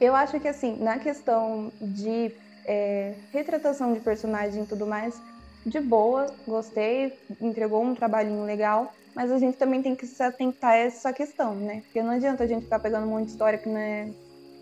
Eu 0.00 0.16
acho 0.16 0.40
que 0.40 0.48
assim, 0.48 0.76
na 0.82 0.98
questão 0.98 1.70
de 1.80 2.34
é, 2.66 3.14
retratação 3.32 3.92
de 3.92 4.00
personagem 4.00 4.64
e 4.64 4.66
tudo 4.66 4.88
mais, 4.88 5.22
de 5.64 5.80
boa, 5.80 6.26
gostei, 6.48 7.16
entregou 7.40 7.80
um 7.80 7.94
trabalhinho 7.94 8.44
legal, 8.44 8.92
mas 9.14 9.30
a 9.30 9.38
gente 9.38 9.56
também 9.56 9.82
tem 9.82 9.94
que 9.94 10.06
se 10.06 10.22
atentar 10.22 10.72
a 10.72 10.76
essa 10.76 11.12
questão, 11.12 11.54
né? 11.54 11.82
Porque 11.84 12.02
não 12.02 12.10
adianta 12.10 12.44
a 12.44 12.46
gente 12.46 12.64
ficar 12.64 12.78
pegando 12.78 13.06
um 13.06 13.10
monte 13.10 13.26
de 13.26 13.30
história 13.32 13.58
que 13.58 13.68
não 13.68 13.78
é 13.78 14.08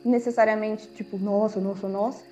necessariamente 0.04 0.86
tipo, 0.88 1.16
nossa, 1.18 1.60
nossa, 1.60 1.88
nossa, 1.88 2.22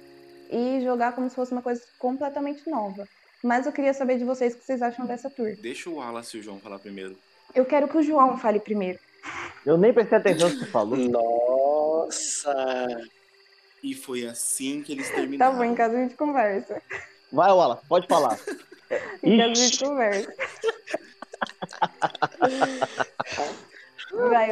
e 0.51 0.81
jogar 0.83 1.13
como 1.13 1.29
se 1.31 1.37
fosse 1.37 1.53
uma 1.53 1.63
coisa 1.63 1.81
completamente 1.99 2.69
nova. 2.69 3.07
Mas 3.43 3.65
eu 3.65 3.73
queria 3.73 3.95
saber 3.95 4.19
de 4.19 4.25
vocês 4.25 4.53
o 4.55 4.59
que 4.59 4.65
vocês 4.65 4.83
acham 4.83 5.07
dessa 5.07 5.31
tour. 5.31 5.55
Deixa 5.63 5.89
o 5.89 5.95
Wallace 5.95 6.37
e 6.37 6.41
o 6.41 6.43
João 6.43 6.59
falar 6.61 6.79
primeiro. 6.79 7.17
Eu 7.55 7.65
quero 7.65 7.89
que 7.89 7.97
o 7.97 8.03
João 8.03 8.37
fale 8.37 8.61
primeiro. 8.61 8.99
Eu 9.65 9.79
nem 9.79 9.93
prestei 9.93 10.19
atenção 10.19 10.49
no 10.49 10.55
que 10.59 10.65
você 10.65 10.71
falou. 10.71 10.97
Nossa! 10.97 12.53
E 13.83 13.95
foi 13.95 14.27
assim 14.27 14.83
que 14.83 14.93
eles 14.93 15.09
Tá 15.09 15.15
terminaram. 15.17 15.57
bom, 15.57 15.65
em 15.65 15.75
casa 15.75 15.97
a 15.97 16.01
gente 16.03 16.15
conversa. 16.17 16.83
Vai, 17.33 17.51
Wallace, 17.51 17.87
pode 17.89 18.07
falar. 18.07 18.39
Em 19.23 19.39
casa 19.39 19.53
a 19.53 19.55
gente 19.55 19.79
conversa. 19.85 20.35
Vai. 24.13 24.51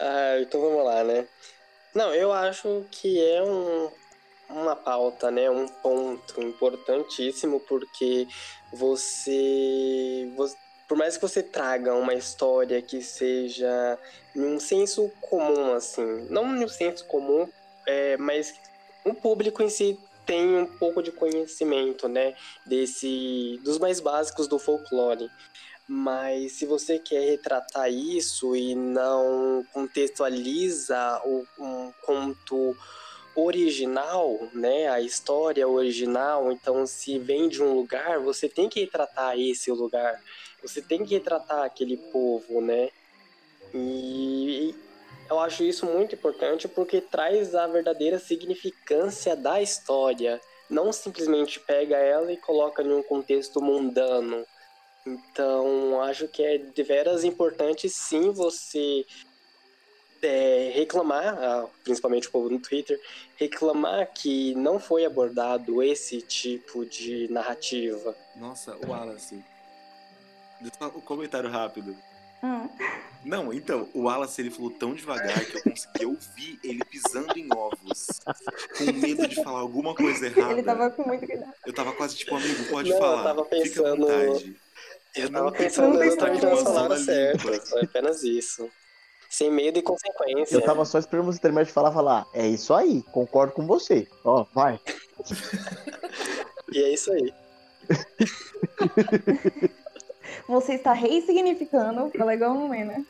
Ah, 0.00 0.38
então 0.40 0.60
vamos 0.60 0.84
lá, 0.84 1.02
né? 1.04 1.26
Não, 1.94 2.14
eu 2.14 2.32
acho 2.32 2.86
que 2.90 3.22
é 3.22 3.42
um, 3.42 3.90
uma 4.48 4.76
pauta, 4.76 5.30
né? 5.30 5.50
Um 5.50 5.66
ponto 5.66 6.40
importantíssimo, 6.40 7.60
porque 7.60 8.26
você, 8.72 10.30
você. 10.36 10.56
Por 10.86 10.96
mais 10.96 11.16
que 11.16 11.22
você 11.22 11.42
traga 11.42 11.94
uma 11.94 12.14
história 12.14 12.80
que 12.80 13.02
seja 13.02 13.98
em 14.34 14.44
um 14.44 14.60
senso 14.60 15.10
comum, 15.20 15.74
assim. 15.74 16.26
Não 16.30 16.56
em 16.56 16.64
um 16.64 16.68
senso 16.68 17.04
comum, 17.06 17.48
é, 17.86 18.16
mas 18.16 18.54
o 19.04 19.12
público 19.12 19.62
em 19.62 19.68
si 19.68 19.98
tem 20.28 20.58
um 20.58 20.66
pouco 20.66 21.02
de 21.02 21.10
conhecimento, 21.10 22.06
né, 22.06 22.36
desse 22.66 23.58
dos 23.64 23.78
mais 23.78 23.98
básicos 23.98 24.46
do 24.46 24.58
folclore. 24.58 25.30
Mas 25.88 26.52
se 26.52 26.66
você 26.66 26.98
quer 26.98 27.22
retratar 27.30 27.90
isso 27.90 28.54
e 28.54 28.74
não 28.74 29.64
contextualiza 29.72 31.22
o, 31.24 31.46
um 31.58 31.90
conto 32.02 32.76
original, 33.34 34.38
né, 34.52 34.88
a 34.88 35.00
história 35.00 35.66
original, 35.66 36.52
então 36.52 36.86
se 36.86 37.18
vem 37.18 37.48
de 37.48 37.62
um 37.62 37.72
lugar, 37.72 38.20
você 38.20 38.50
tem 38.50 38.68
que 38.68 38.80
retratar 38.80 39.40
esse 39.40 39.70
lugar, 39.70 40.22
você 40.62 40.82
tem 40.82 41.06
que 41.06 41.14
retratar 41.14 41.64
aquele 41.64 41.96
povo, 41.96 42.60
né? 42.60 42.90
E 43.72 44.74
eu 45.28 45.38
acho 45.40 45.62
isso 45.62 45.86
muito 45.86 46.14
importante 46.14 46.66
porque 46.66 47.00
traz 47.00 47.54
a 47.54 47.66
verdadeira 47.66 48.18
significância 48.18 49.36
da 49.36 49.60
história, 49.60 50.40
não 50.70 50.92
simplesmente 50.92 51.60
pega 51.60 51.96
ela 51.96 52.32
e 52.32 52.36
coloca 52.36 52.82
em 52.82 52.92
um 52.92 53.02
contexto 53.02 53.60
mundano. 53.60 54.44
Então, 55.06 56.02
acho 56.02 56.28
que 56.28 56.42
é 56.42 56.58
de 56.58 56.82
veras 56.82 57.24
importante 57.24 57.88
sim 57.88 58.30
você 58.30 59.06
é, 60.22 60.70
reclamar, 60.74 61.38
ah, 61.38 61.66
principalmente 61.84 62.28
o 62.28 62.30
povo 62.30 62.50
no 62.50 62.60
Twitter, 62.60 63.00
reclamar 63.36 64.12
que 64.12 64.54
não 64.54 64.78
foi 64.78 65.04
abordado 65.04 65.82
esse 65.82 66.20
tipo 66.20 66.84
de 66.84 67.30
narrativa. 67.30 68.14
Nossa, 68.36 68.76
o 68.76 68.90
Wallace. 68.90 69.42
Um 70.94 71.00
comentário 71.00 71.48
rápido. 71.48 71.96
Hum. 72.42 72.68
Não, 73.24 73.52
então, 73.52 73.88
o 73.92 74.02
Wallace 74.04 74.40
ele 74.40 74.50
falou 74.50 74.70
tão 74.70 74.94
devagar 74.94 75.44
que 75.44 75.56
eu 75.56 75.62
consegui 75.64 76.06
ouvir 76.06 76.58
ele 76.62 76.84
pisando 76.84 77.36
em 77.36 77.48
ovos, 77.52 78.06
com 78.78 78.84
medo 78.92 79.26
de 79.26 79.34
falar 79.42 79.58
alguma 79.58 79.92
coisa 79.94 80.26
errada. 80.26 80.52
Ele 80.54 80.62
tava 80.62 80.88
com 80.90 81.02
muito 81.02 81.26
cuidado. 81.26 81.52
Eu 81.66 81.72
tava 81.74 81.92
quase 81.92 82.16
tipo, 82.16 82.36
amigo, 82.36 82.64
pode 82.70 82.90
Não, 82.90 82.98
falar. 82.98 83.18
eu 83.18 83.24
tava 83.24 83.44
Fica 83.44 83.56
à 83.56 83.60
pensando- 83.62 84.06
vontade. 84.06 84.56
Eu 85.16 85.30
Não 85.30 85.40
tava 85.40 85.52
pensando 85.52 86.02
exatamente 86.02 86.46
nas 86.46 86.62
palavras 86.62 87.04
Fala 87.04 87.16
certas, 87.16 87.70
foi 87.70 87.82
apenas 87.82 88.22
isso. 88.22 88.70
Sem 89.28 89.50
medo 89.50 89.78
e 89.78 89.82
consequência. 89.82 90.54
Eu 90.54 90.62
tava 90.62 90.84
só 90.84 90.98
esperando 90.98 91.26
você 91.26 91.40
terminar 91.40 91.64
de 91.64 91.72
falar, 91.72 91.92
falar, 91.92 92.24
é 92.32 92.46
isso 92.46 92.72
aí, 92.72 93.02
concordo 93.10 93.52
com 93.52 93.66
você. 93.66 94.06
Ó, 94.24 94.44
vai. 94.54 94.78
E 96.70 96.82
é 96.82 96.92
isso 96.92 97.10
aí. 97.10 97.32
Você 100.46 100.74
está 100.74 100.92
ressignificando. 100.92 102.10
Fala 102.16 102.34
igual 102.34 102.54
não 102.54 102.72
é, 102.72 102.84
né? 102.84 103.06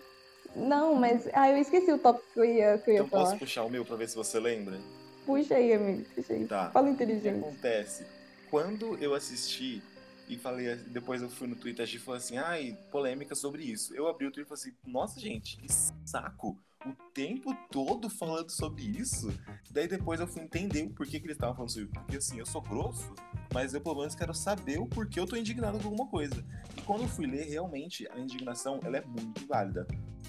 Não, 0.56 0.94
mas. 0.94 1.28
Ah, 1.32 1.50
eu 1.50 1.58
esqueci 1.58 1.92
o 1.92 1.98
tópico 1.98 2.26
que 2.32 2.40
eu 2.40 2.44
ia, 2.44 2.78
que 2.78 2.90
eu 2.90 2.94
ia 2.94 3.00
Então 3.00 3.08
falar. 3.08 3.24
posso 3.24 3.38
puxar 3.38 3.64
o 3.64 3.70
meu 3.70 3.84
pra 3.84 3.96
ver 3.96 4.08
se 4.08 4.16
você 4.16 4.40
lembra? 4.40 4.78
Puxa 5.26 5.54
aí, 5.54 5.72
amigo. 5.74 6.04
Puxa 6.14 6.32
aí. 6.32 6.46
Tá. 6.46 6.70
Fala 6.70 6.86
O 6.86 6.96
que 6.96 7.04
inteligente. 7.04 7.38
acontece? 7.38 8.06
Quando 8.50 8.96
eu 8.98 9.14
assisti 9.14 9.82
e 10.28 10.36
falei, 10.36 10.74
depois 10.86 11.20
eu 11.22 11.28
fui 11.28 11.46
no 11.46 11.54
Twitter 11.54 11.86
e 11.86 11.98
falei 11.98 12.18
assim, 12.18 12.38
ai, 12.38 12.76
polêmica 12.90 13.34
sobre 13.34 13.62
isso. 13.62 13.94
Eu 13.94 14.08
abri 14.08 14.26
o 14.26 14.30
Twitter 14.30 14.44
e 14.44 14.48
falei 14.48 14.72
assim, 14.74 14.90
nossa 14.90 15.20
gente, 15.20 15.56
que 15.58 15.66
saco! 16.04 16.58
O 16.86 16.92
tempo 17.12 17.52
todo 17.70 18.08
falando 18.08 18.50
sobre 18.50 18.84
isso. 18.84 19.28
Daí 19.70 19.88
depois 19.88 20.20
eu 20.20 20.26
fui 20.28 20.42
entender 20.42 20.84
o 20.84 20.90
porquê 20.90 21.18
que 21.18 21.26
eles 21.26 21.36
estavam 21.36 21.54
falando 21.54 21.70
sobre 21.70 21.84
isso. 21.86 21.92
Porque 21.94 22.16
assim, 22.16 22.38
eu 22.38 22.46
sou 22.46 22.62
grosso, 22.62 23.12
mas 23.52 23.74
eu 23.74 23.80
pelo 23.80 23.96
menos 23.96 24.14
quero 24.14 24.32
saber 24.32 24.78
o 24.78 24.86
porquê 24.86 25.18
eu 25.18 25.26
tô 25.26 25.36
indignado 25.36 25.78
com 25.78 25.88
alguma 25.88 26.06
coisa. 26.08 26.44
E 26.76 26.80
quando 26.82 27.02
eu 27.02 27.08
fui 27.08 27.26
ler, 27.26 27.48
realmente, 27.48 28.06
a 28.12 28.18
indignação 28.18 28.78
ela 28.84 28.96
é 28.98 29.04
muito 29.04 29.46
válida. 29.46 29.86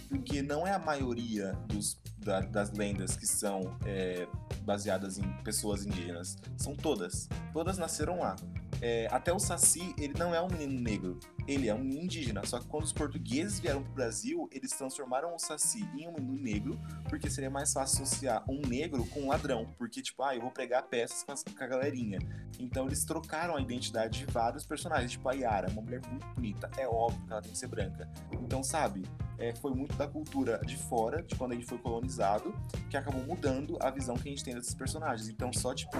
Porque 0.07 0.41
não 0.41 0.65
é 0.65 0.71
a 0.73 0.79
maioria 0.79 1.53
dos, 1.67 2.01
da- 2.17 2.41
das 2.41 2.71
lendas 2.71 3.15
que 3.15 3.27
são 3.27 3.77
é, 3.85 4.27
baseadas 4.63 5.19
em 5.19 5.31
pessoas 5.43 5.85
indígenas. 5.85 6.35
São 6.57 6.75
todas. 6.75 7.29
Todas 7.53 7.77
nasceram 7.77 8.19
lá. 8.19 8.35
É, 8.81 9.07
até 9.11 9.31
o 9.31 9.37
Saci, 9.39 9.93
ele 9.99 10.13
não 10.17 10.33
é 10.33 10.41
um 10.41 10.47
menino 10.47 10.79
negro. 10.81 11.19
Ele 11.49 11.67
é 11.67 11.73
um 11.73 11.83
indígena. 11.83 12.45
Só 12.45 12.59
que 12.59 12.67
quando 12.67 12.83
os 12.83 12.93
portugueses 12.93 13.59
vieram 13.59 13.81
pro 13.81 13.93
Brasil, 13.93 14.47
eles 14.51 14.69
transformaram 14.71 15.33
o 15.33 15.39
Saci 15.39 15.83
em 15.97 16.07
um 16.07 16.13
negro, 16.19 16.79
porque 17.09 17.27
seria 17.27 17.49
mais 17.49 17.73
fácil 17.73 18.03
associar 18.03 18.43
um 18.47 18.61
negro 18.61 19.03
com 19.07 19.21
um 19.21 19.29
ladrão. 19.29 19.65
Porque, 19.75 19.99
tipo, 19.99 20.21
ah, 20.21 20.35
eu 20.35 20.41
vou 20.41 20.51
pregar 20.51 20.83
peças 20.83 21.23
com, 21.23 21.31
a 21.31 21.67
galerinha. 21.67 22.19
Então 22.59 22.85
eles 22.85 23.03
trocaram 23.03 23.55
a 23.55 23.61
identidade 23.61 24.19
de 24.19 24.31
vários 24.31 24.63
personagens. 24.63 25.11
Tipo, 25.11 25.27
a 25.27 25.33
Yara, 25.33 25.71
uma 25.71 25.81
mulher 25.81 26.01
muito 26.07 26.27
bonita. 26.35 26.69
É 26.77 26.87
óbvio 26.87 27.25
que 27.25 27.31
ela 27.31 27.41
tem 27.41 27.51
que 27.51 27.57
ser 27.57 27.67
branca. 27.67 28.07
Então, 28.31 28.63
sabe, 28.63 29.01
é, 29.39 29.55
foi 29.55 29.73
muito 29.73 29.95
da 29.95 30.07
cultura 30.07 30.59
de 30.65 30.77
fora, 30.77 31.23
de 31.23 31.35
quando 31.35 31.53
gente 31.53 31.65
foi 31.65 31.77
colonizado, 31.77 32.53
que 32.89 32.97
acabou 32.97 33.23
mudando 33.23 33.77
a 33.81 33.89
visão 33.89 34.15
que 34.15 34.27
a 34.27 34.31
gente 34.31 34.43
tem 34.43 34.53
desses 34.53 34.73
personagens. 34.73 35.29
Então, 35.29 35.51
só, 35.53 35.73
tipo, 35.73 35.97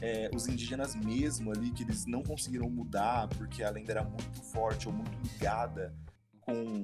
é, 0.00 0.30
os 0.34 0.48
indígenas 0.48 0.94
mesmo 0.94 1.52
ali, 1.52 1.70
que 1.70 1.84
eles 1.84 2.04
não 2.06 2.22
conseguiram 2.22 2.68
mudar 2.68 3.28
porque 3.28 3.62
a 3.62 3.70
lenda 3.70 3.92
era 3.92 4.04
muito 4.04 4.42
forte 4.42 4.88
ou 4.90 4.96
muito 4.96 5.16
ligada 5.22 5.94
com 6.40 6.82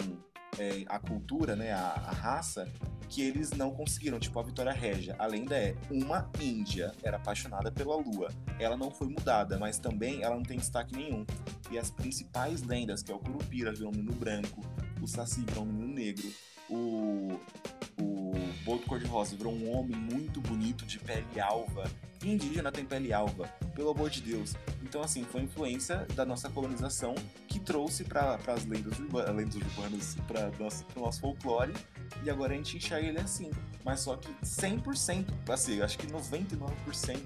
é, 0.59 0.85
a 0.87 0.99
cultura, 0.99 1.57
né, 1.57 1.73
a, 1.73 1.93
a 2.07 2.13
raça, 2.13 2.71
que 3.09 3.23
eles 3.23 3.51
não 3.51 3.71
conseguiram. 3.71 4.19
Tipo, 4.19 4.39
a 4.41 4.43
Vitória 4.43 4.73
Régia, 4.73 5.15
a 5.19 5.27
lenda 5.27 5.57
é 5.57 5.75
uma 5.91 6.31
índia 6.41 6.93
era 7.03 7.17
apaixonada 7.17 7.71
pela 7.71 7.97
lua. 7.97 8.29
Ela 8.59 8.77
não 8.77 8.91
foi 8.91 9.09
mudada, 9.09 9.59
mas 9.59 9.79
também 9.79 10.23
ela 10.23 10.35
não 10.35 10.43
tem 10.43 10.59
destaque 10.59 10.95
nenhum. 10.95 11.25
E 11.71 11.79
as 11.79 11.91
principais 11.91 12.63
lendas, 12.63 13.03
que 13.03 13.11
é 13.11 13.15
o 13.15 13.19
Curupira, 13.19 13.73
virou 13.73 13.93
um 13.93 13.97
menino 13.97 14.15
branco, 14.15 14.61
o 15.01 15.07
Saci 15.07 15.45
virou 15.47 15.65
um 15.65 15.67
menino 15.67 15.95
negro, 15.95 16.33
o, 16.69 17.41
o 18.01 18.33
Boto 18.65 18.87
Cor-de-Rosa 18.87 19.37
virou 19.37 19.53
um 19.53 19.77
homem 19.77 19.97
muito 19.97 20.41
bonito 20.41 20.85
de 20.85 20.99
pele 20.99 21.41
alva. 21.41 21.85
Indígena 22.25 22.73
tem 22.73 22.85
pele 22.85 23.13
alva, 23.13 23.47
pelo 23.75 23.91
amor 23.91 24.11
de 24.11 24.21
Deus. 24.21 24.55
Então, 24.83 25.03
assim, 25.03 25.23
foi 25.25 25.43
influência 25.43 26.07
da 26.15 26.25
nossa 26.25 26.49
colonização 26.49 27.15
trouxe 27.67 28.05
para 28.05 28.39
as 28.47 28.65
lendas, 28.65 28.99
urba 28.99 29.31
lendas 29.31 29.57
urbanas, 29.57 30.17
para 30.27 30.51
pro 30.51 31.03
nosso 31.03 31.21
folclore. 31.21 31.75
E 32.25 32.31
agora 32.31 32.55
a 32.55 32.57
gente 32.57 32.77
enxerga 32.79 33.09
ele 33.09 33.21
assim. 33.21 33.51
Mas 33.85 34.01
só 34.01 34.17
que 34.17 34.33
100%, 34.43 35.27
assim, 35.49 35.83
acho 35.83 35.99
que 35.99 36.07
99% 36.07 37.21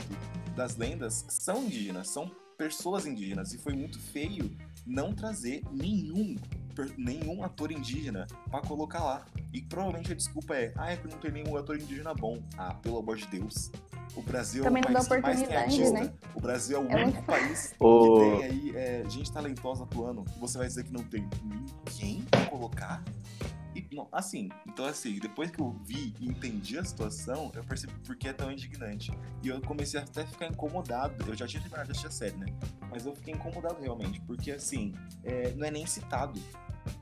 das 0.57 0.77
lendas 0.77 1.25
são 1.29 1.65
indígenas, 1.65 2.09
são 2.09 2.31
pessoas 2.59 3.07
indígenas. 3.07 3.53
E 3.53 3.59
foi 3.59 3.75
muito 3.75 4.01
feio 4.01 4.51
não 4.87 5.15
trazer 5.15 5.63
nenhum 5.71 6.37
nenhum 6.97 7.45
ator 7.45 7.71
indígena 7.71 8.27
pra 8.49 8.61
colocar 8.63 9.05
lá. 9.05 9.27
E 9.53 9.61
provavelmente 9.61 10.13
a 10.13 10.15
desculpa 10.15 10.55
é, 10.55 10.73
ah, 10.77 10.91
é 10.91 10.97
que 10.97 11.07
não 11.09 11.19
tem 11.19 11.31
nenhum 11.31 11.55
ator 11.57 11.79
indígena 11.79 12.15
bom. 12.15 12.43
Ah, 12.57 12.73
pelo 12.75 12.99
amor 12.99 13.17
de 13.17 13.27
Deus. 13.27 13.71
O 14.17 14.23
Brasil 14.23 14.65
Também 14.65 14.83
é 14.85 14.91
o 14.91 14.93
não 14.93 15.01
dá 15.01 15.09
país 15.09 15.23
que 15.23 15.23
mais 15.23 15.49
tem 15.49 15.57
artista. 15.57 15.93
né? 16.01 16.13
O 16.35 16.41
Brasil 16.41 16.77
é 16.77 16.81
o 16.81 16.91
É 16.91 17.05
único 17.05 17.23
país 17.23 17.75
Ô. 17.79 18.01
que 18.01 18.21
tem 18.21 18.45
aí 18.45 18.77
é, 18.77 19.05
gente 19.09 19.33
talentosa 19.33 19.85
atuando. 19.85 20.25
Você 20.39 20.59
vai 20.59 20.67
dizer 20.67 20.85
que 20.85 20.93
não 20.93 21.05
tem 21.05 21.29
ninguém 21.45 22.23
pra 22.31 22.45
colocar? 22.47 23.03
E, 23.75 23.87
não, 23.95 24.09
assim, 24.11 24.49
então 24.67 24.85
assim, 24.85 25.17
depois 25.21 25.49
que 25.51 25.61
eu 25.61 25.71
vi 25.85 26.13
e 26.19 26.27
entendi 26.27 26.77
a 26.77 26.85
situação, 26.85 27.53
eu 27.55 27.63
percebi 27.63 27.93
por 28.05 28.17
que 28.17 28.27
é 28.27 28.33
tão 28.33 28.51
indignante. 28.51 29.13
E 29.45 29.49
eu 29.49 29.61
comecei 29.63 30.01
a 30.01 30.03
até 30.03 30.27
ficar 30.27 30.49
incomodado. 30.49 31.15
Eu 31.29 31.37
já 31.37 31.47
tinha 31.47 31.61
terminado 31.63 31.87
de 31.87 31.93
assistir 31.93 32.09
a 32.09 32.11
série, 32.11 32.37
né? 32.37 32.47
Mas 32.91 33.07
eu 33.07 33.15
fiquei 33.15 33.33
incomodado 33.33 33.81
realmente, 33.81 34.21
porque 34.23 34.51
assim, 34.51 34.93
é, 35.23 35.53
não 35.53 35.65
é 35.67 35.71
nem 35.71 35.87
citado. 35.87 36.41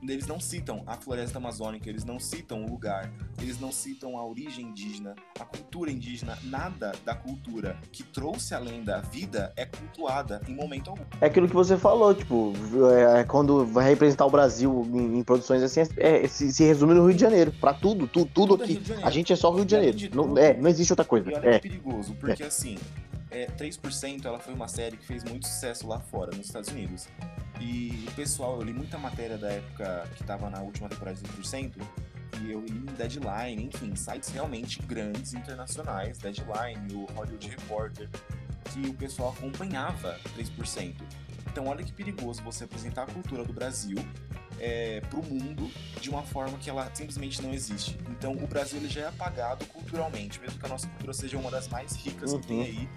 Eles 0.07 0.27
não 0.27 0.39
citam 0.39 0.83
a 0.85 0.95
floresta 0.95 1.37
amazônica, 1.37 1.89
eles 1.89 2.03
não 2.03 2.19
citam 2.19 2.63
o 2.65 2.69
lugar, 2.69 3.11
eles 3.41 3.59
não 3.59 3.71
citam 3.71 4.17
a 4.17 4.25
origem 4.25 4.65
indígena, 4.67 5.15
a 5.39 5.45
cultura 5.45 5.91
indígena, 5.91 6.37
nada 6.43 6.91
da 7.05 7.15
cultura 7.15 7.77
que 7.91 8.03
trouxe 8.03 8.53
a 8.53 8.59
lenda 8.59 8.97
à 8.97 9.01
vida 9.01 9.53
é 9.55 9.65
cultuada 9.65 10.41
em 10.47 10.55
momento 10.55 10.89
algum. 10.89 11.03
É 11.21 11.25
aquilo 11.27 11.47
que 11.47 11.53
você 11.53 11.77
falou, 11.77 12.13
tipo, 12.13 12.53
é, 13.17 13.23
quando 13.23 13.65
vai 13.65 13.89
representar 13.89 14.25
o 14.25 14.29
Brasil 14.31 14.85
em, 14.93 15.19
em 15.19 15.23
produções 15.23 15.63
assim, 15.63 15.81
é, 15.97 16.27
se, 16.27 16.51
se 16.51 16.63
resume 16.63 16.93
no 16.93 17.05
Rio 17.05 17.15
de 17.15 17.21
Janeiro. 17.21 17.51
Pra 17.59 17.73
tudo, 17.73 18.07
tudo, 18.07 18.29
tudo 18.33 18.57
Tudo 18.57 18.61
é 18.61 18.65
aqui. 18.65 18.73
Rio 18.73 18.81
de 18.81 18.87
Janeiro. 18.87 19.07
A 19.07 19.11
gente 19.11 19.33
é 19.33 19.35
só 19.35 19.51
Rio 19.51 19.65
de 19.65 19.71
Janeiro. 19.71 19.97
Não, 20.13 20.27
tudo- 20.27 20.39
é, 20.39 20.55
não 20.57 20.69
existe 20.69 20.91
outra 20.91 21.05
coisa. 21.05 21.29
E 21.31 21.35
olha 21.35 21.49
É. 21.49 21.59
que 21.59 21.69
perigoso, 21.69 22.15
porque 22.15 22.43
assim, 22.43 22.77
é, 23.31 23.47
3% 23.47 24.25
ela 24.25 24.39
foi 24.39 24.53
uma 24.53 24.67
série 24.67 24.97
que 24.97 25.05
fez 25.05 25.23
muito 25.23 25.47
sucesso 25.47 25.87
lá 25.87 25.99
fora, 25.99 26.35
nos 26.35 26.47
Estados 26.47 26.69
Unidos. 26.69 27.07
E 27.59 28.05
o 28.07 28.11
pessoal, 28.11 28.55
eu 28.57 28.63
li 28.63 28.73
muita 28.73 28.97
matéria 28.97 29.37
da 29.37 29.49
época 29.49 30.07
que 30.15 30.23
tava 30.23 30.49
na 30.49 30.61
última 30.61 30.87
temporada 30.87 31.17
de 31.17 31.23
3%, 31.23 31.73
e 32.41 32.51
eu 32.51 32.61
li 32.61 32.71
em 32.71 32.85
Deadline, 32.85 33.65
enfim, 33.65 33.95
sites 33.95 34.29
realmente 34.29 34.81
grandes, 34.83 35.33
internacionais, 35.33 36.17
Deadline, 36.19 36.93
o 36.93 37.05
Hollywood 37.13 37.49
Reporter, 37.49 38.09
que 38.71 38.87
o 38.87 38.93
pessoal 38.93 39.33
acompanhava 39.37 40.17
3%. 40.37 40.95
Então 41.51 41.67
olha 41.67 41.83
que 41.83 41.91
perigoso 41.91 42.41
você 42.43 42.63
apresentar 42.63 43.03
a 43.03 43.07
cultura 43.07 43.43
do 43.43 43.51
Brasil 43.51 43.97
é, 44.59 45.01
para 45.01 45.19
o 45.19 45.25
mundo 45.25 45.69
de 45.99 46.09
uma 46.09 46.21
forma 46.23 46.57
que 46.59 46.69
ela 46.69 46.89
simplesmente 46.93 47.41
não 47.41 47.51
existe. 47.53 47.97
Então 48.09 48.33
o 48.33 48.47
Brasil 48.47 48.77
ele 48.77 48.87
já 48.87 49.01
é 49.01 49.07
apagado 49.07 49.65
culturalmente, 49.65 50.39
mesmo 50.39 50.59
que 50.59 50.65
a 50.65 50.69
nossa 50.69 50.87
cultura 50.87 51.13
seja 51.13 51.37
uma 51.37 51.49
das 51.49 51.67
mais 51.67 51.93
ricas 51.95 52.31
que 52.33 52.47
tem 52.47 52.57
Uhum. 52.59 52.63
aí 52.63 52.89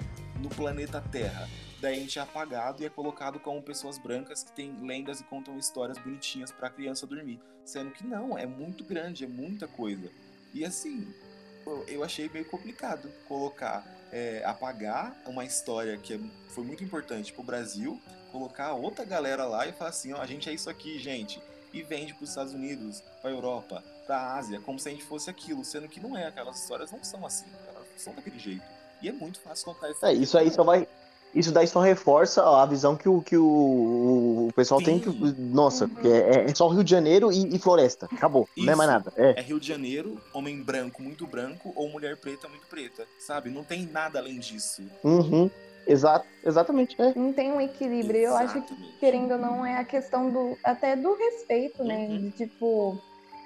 no 0.43 0.49
planeta 0.51 1.01
Terra. 1.01 1.49
Daí 1.81 1.97
a 1.97 1.99
gente 1.99 2.19
é 2.19 2.23
apagado 2.23 2.83
e 2.83 2.87
é 2.87 2.89
colocado 2.91 3.41
como 3.41 3.63
pessoas 3.63 3.99
brancas 3.99 4.43
que 4.43 4.53
têm 4.53 4.73
lendas 4.85 5.21
e 5.21 5.25
contam 5.25 5.57
histórias 5.59 5.99
bonitinhas 5.99 6.51
para 6.51 6.69
a 6.69 6.71
criança 6.71 7.07
dormir. 7.07 7.41
Sendo 7.65 7.91
que 7.93 8.05
não, 8.07 8.37
é 8.37 8.45
muito 8.47 8.85
grande, 8.85 9.25
é 9.25 9.29
muita 9.29 9.67
coisa. 9.69 10.11
E 10.53 10.65
assim, 10.65 11.13
eu- 11.89 12.03
achei 12.05 12.29
meio 12.29 12.45
complicado 12.45 13.09
colocar 13.27 13.85
é, 14.15 14.43
apagar 14.45 15.17
uma 15.27 15.43
história 15.43 15.97
que 15.97 16.13
é- 16.13 16.21
foi 16.51 16.63
muito 16.65 16.85
importante 16.85 17.33
pro 17.33 17.43
Brasil, 17.43 17.99
colocar 18.31 18.75
outra 18.75 19.07
galera 19.07 19.47
lá 19.47 19.67
e 19.67 19.73
falar 19.73 19.89
assim, 19.89 20.13
ó, 20.13 20.21
a 20.21 20.27
gente 20.27 20.51
é 20.51 20.53
isso 20.53 20.69
aqui, 20.69 20.99
gente. 20.99 21.41
E 21.73 21.83
vende 21.83 22.13
pros 22.13 22.29
Estados 22.29 22.53
Unidos, 22.53 23.03
pra 23.23 23.31
Europa, 23.31 23.83
pra 24.07 24.35
Ásia, 24.35 24.61
como 24.61 24.79
se 24.79 24.87
a 24.91 24.93
gente 24.93 25.03
fosse 25.03 25.31
aquilo, 25.31 25.65
sendo 25.65 25.89
que 25.89 25.99
não 25.99 26.15
é, 26.15 26.27
aquelas 26.27 26.61
histórias 26.61 26.93
não 26.93 27.03
são 27.03 27.25
assim, 27.25 27.47
elas 27.69 27.87
são 27.97 28.15
daquele 28.15 28.39
jeito. 28.39 28.63
E 29.03 29.09
é 29.09 29.13
muito 29.13 29.41
fácil 29.41 29.67
contar 29.67 29.91
essa 29.91 30.11
É, 30.11 30.15
isso 30.15 30.39
aí 30.39 30.51
só 30.51 30.63
vai. 30.63 30.87
Isso 31.35 31.51
daí 31.51 31.67
só 31.67 31.81
reforça 31.81 32.43
a 32.45 32.67
visão 32.67 32.95
que 32.95 33.09
o, 33.09 33.23
que 33.23 33.39
o, 33.39 34.49
o 34.49 34.53
pessoal 34.55 34.83
tem 34.83 34.99
que. 34.99 35.09
Nossa, 35.39 35.89
que 35.89 36.07
é, 36.07 36.45
é 36.45 36.55
só 36.55 36.69
Rio 36.69 36.85
de 36.85 36.91
Janeiro 36.91 37.33
e, 37.33 37.57
e 37.57 37.59
floresta. 37.59 38.07
Acabou. 38.13 38.47
Não 38.57 38.73
é 38.73 38.77
mais 38.77 38.91
nada. 38.91 39.13
É. 39.17 39.41
É 39.41 39.43
Rio 39.43 39.59
de 39.59 39.67
Janeiro, 39.67 40.21
homem 40.35 40.63
branco 40.63 41.03
muito 41.03 41.27
branco 41.27 41.73
ou 41.75 41.89
mulher 41.89 42.19
preta 42.19 42.49
muito 42.49 42.67
preta, 42.67 43.07
sabe? 43.19 43.49
Não 43.49 43.65
tem 43.65 43.87
nada 43.87 44.19
além 44.19 44.39
disso. 44.39 44.83
Uhum. 45.03 45.51
Exato, 45.87 46.27
exatamente. 46.45 47.01
É. 47.01 47.15
Não 47.15 47.33
tem 47.33 47.51
um 47.51 47.61
equilíbrio. 47.61 48.21
Eu 48.21 48.37
acho 48.37 48.61
que, 48.63 48.75
querendo 49.01 49.33
ou 49.33 49.39
não, 49.39 49.65
é 49.65 49.79
a 49.79 49.85
questão 49.85 50.31
do 50.31 50.57
até 50.63 50.95
do 50.97 51.15
respeito, 51.15 51.83
né? 51.83 52.07
De 52.09 52.31
tipo, 52.31 53.01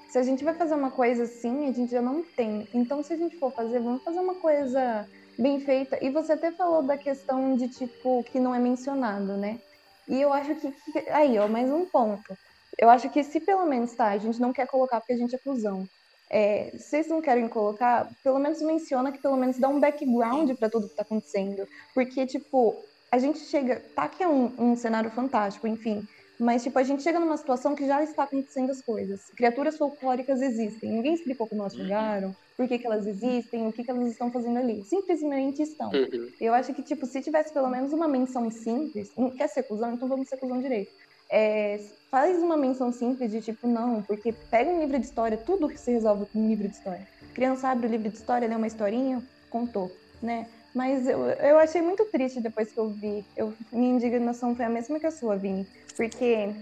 se 0.08 0.18
a 0.18 0.22
gente 0.22 0.44
vai 0.44 0.54
fazer 0.54 0.74
uma 0.74 0.90
coisa 0.90 1.24
assim, 1.24 1.68
a 1.68 1.72
gente 1.72 1.90
já 1.90 2.02
não 2.02 2.22
tem. 2.22 2.68
Então, 2.74 3.02
se 3.02 3.12
a 3.12 3.16
gente 3.16 3.38
for 3.38 3.52
fazer, 3.52 3.80
vamos 3.80 4.02
fazer 4.02 4.18
uma 4.18 4.34
coisa 4.34 5.06
bem 5.38 5.60
feita. 5.60 5.98
E 6.02 6.10
você 6.10 6.32
até 6.32 6.50
falou 6.52 6.82
da 6.82 6.96
questão 6.96 7.56
de 7.56 7.68
tipo 7.68 8.24
que 8.24 8.40
não 8.40 8.54
é 8.54 8.58
mencionado, 8.58 9.36
né? 9.36 9.60
E 10.08 10.20
eu 10.20 10.32
acho 10.32 10.54
que 10.54 10.72
aí, 11.10 11.38
ó, 11.38 11.48
mais 11.48 11.70
um 11.70 11.84
ponto. 11.84 12.36
Eu 12.78 12.90
acho 12.90 13.08
que 13.10 13.22
se 13.24 13.40
pelo 13.40 13.66
menos 13.66 13.94
tá, 13.94 14.08
a 14.08 14.18
gente 14.18 14.40
não 14.40 14.52
quer 14.52 14.66
colocar 14.66 15.00
porque 15.00 15.14
a 15.14 15.16
gente 15.16 15.34
é 15.34 15.38
cuzão. 15.38 15.88
É, 16.28 16.72
se 16.72 16.90
vocês 16.90 17.08
não 17.08 17.20
querem 17.20 17.48
colocar, 17.48 18.10
pelo 18.22 18.38
menos 18.38 18.60
menciona 18.60 19.12
que 19.12 19.18
pelo 19.18 19.36
menos 19.36 19.58
dá 19.58 19.68
um 19.68 19.80
background 19.80 20.50
pra 20.58 20.68
tudo 20.68 20.88
que 20.88 20.96
tá 20.96 21.02
acontecendo. 21.02 21.66
Porque, 21.94 22.26
tipo, 22.26 22.74
a 23.10 23.18
gente 23.18 23.38
chega. 23.38 23.80
Tá 23.94 24.08
que 24.08 24.22
é 24.22 24.28
um, 24.28 24.52
um 24.58 24.76
cenário 24.76 25.10
fantástico, 25.10 25.66
enfim. 25.66 26.06
Mas, 26.38 26.62
tipo, 26.62 26.78
a 26.78 26.82
gente 26.82 27.02
chega 27.02 27.18
numa 27.18 27.36
situação 27.36 27.74
que 27.74 27.86
já 27.86 28.02
está 28.02 28.24
acontecendo 28.24 28.70
as 28.70 28.82
coisas. 28.82 29.30
Criaturas 29.36 29.78
folclóricas 29.78 30.42
existem. 30.42 30.92
Ninguém 30.92 31.14
explicou 31.14 31.46
como 31.46 31.62
elas 31.62 31.74
chegaram, 31.74 32.36
por 32.56 32.68
que, 32.68 32.78
que 32.78 32.86
elas 32.86 33.06
existem, 33.06 33.66
o 33.66 33.72
que, 33.72 33.82
que 33.82 33.90
elas 33.90 34.10
estão 34.10 34.30
fazendo 34.30 34.58
ali. 34.58 34.84
Simplesmente 34.84 35.62
estão. 35.62 35.90
Uhum. 35.90 36.28
Eu 36.40 36.52
acho 36.52 36.74
que, 36.74 36.82
tipo, 36.82 37.06
se 37.06 37.22
tivesse 37.22 37.52
pelo 37.52 37.68
menos 37.68 37.92
uma 37.92 38.06
menção 38.06 38.50
simples, 38.50 39.10
não 39.16 39.30
quer 39.30 39.48
ser 39.48 39.62
cuzão, 39.62 39.94
então 39.94 40.08
vamos 40.08 40.28
ser 40.28 40.36
cuzão 40.36 40.60
direito. 40.60 40.92
É, 41.28 41.80
faz 42.10 42.40
uma 42.42 42.56
menção 42.56 42.92
simples 42.92 43.30
de 43.30 43.40
tipo, 43.40 43.66
não, 43.66 44.02
porque 44.02 44.32
pega 44.50 44.70
um 44.70 44.80
livro 44.80 44.98
de 44.98 45.06
história, 45.06 45.36
tudo 45.36 45.70
se 45.76 45.90
resolve 45.90 46.26
com 46.26 46.38
um 46.38 46.48
livro 46.48 46.68
de 46.68 46.74
história. 46.74 47.06
Criança 47.34 47.68
abre 47.68 47.86
o 47.86 47.90
livro 47.90 48.08
de 48.08 48.16
história, 48.16 48.46
lê 48.46 48.54
uma 48.54 48.66
historinha, 48.66 49.22
contou, 49.50 49.90
né? 50.22 50.46
Mas 50.74 51.08
eu, 51.08 51.24
eu 51.26 51.58
achei 51.58 51.80
muito 51.80 52.04
triste 52.06 52.40
depois 52.40 52.70
que 52.70 52.78
eu 52.78 52.90
vi. 52.90 53.24
Eu, 53.36 53.52
minha 53.72 53.94
indignação 53.94 54.54
foi 54.54 54.66
a 54.66 54.68
mesma 54.68 55.00
que 55.00 55.06
a 55.06 55.10
sua, 55.10 55.36
Vini. 55.36 55.66
Porque 55.96 56.54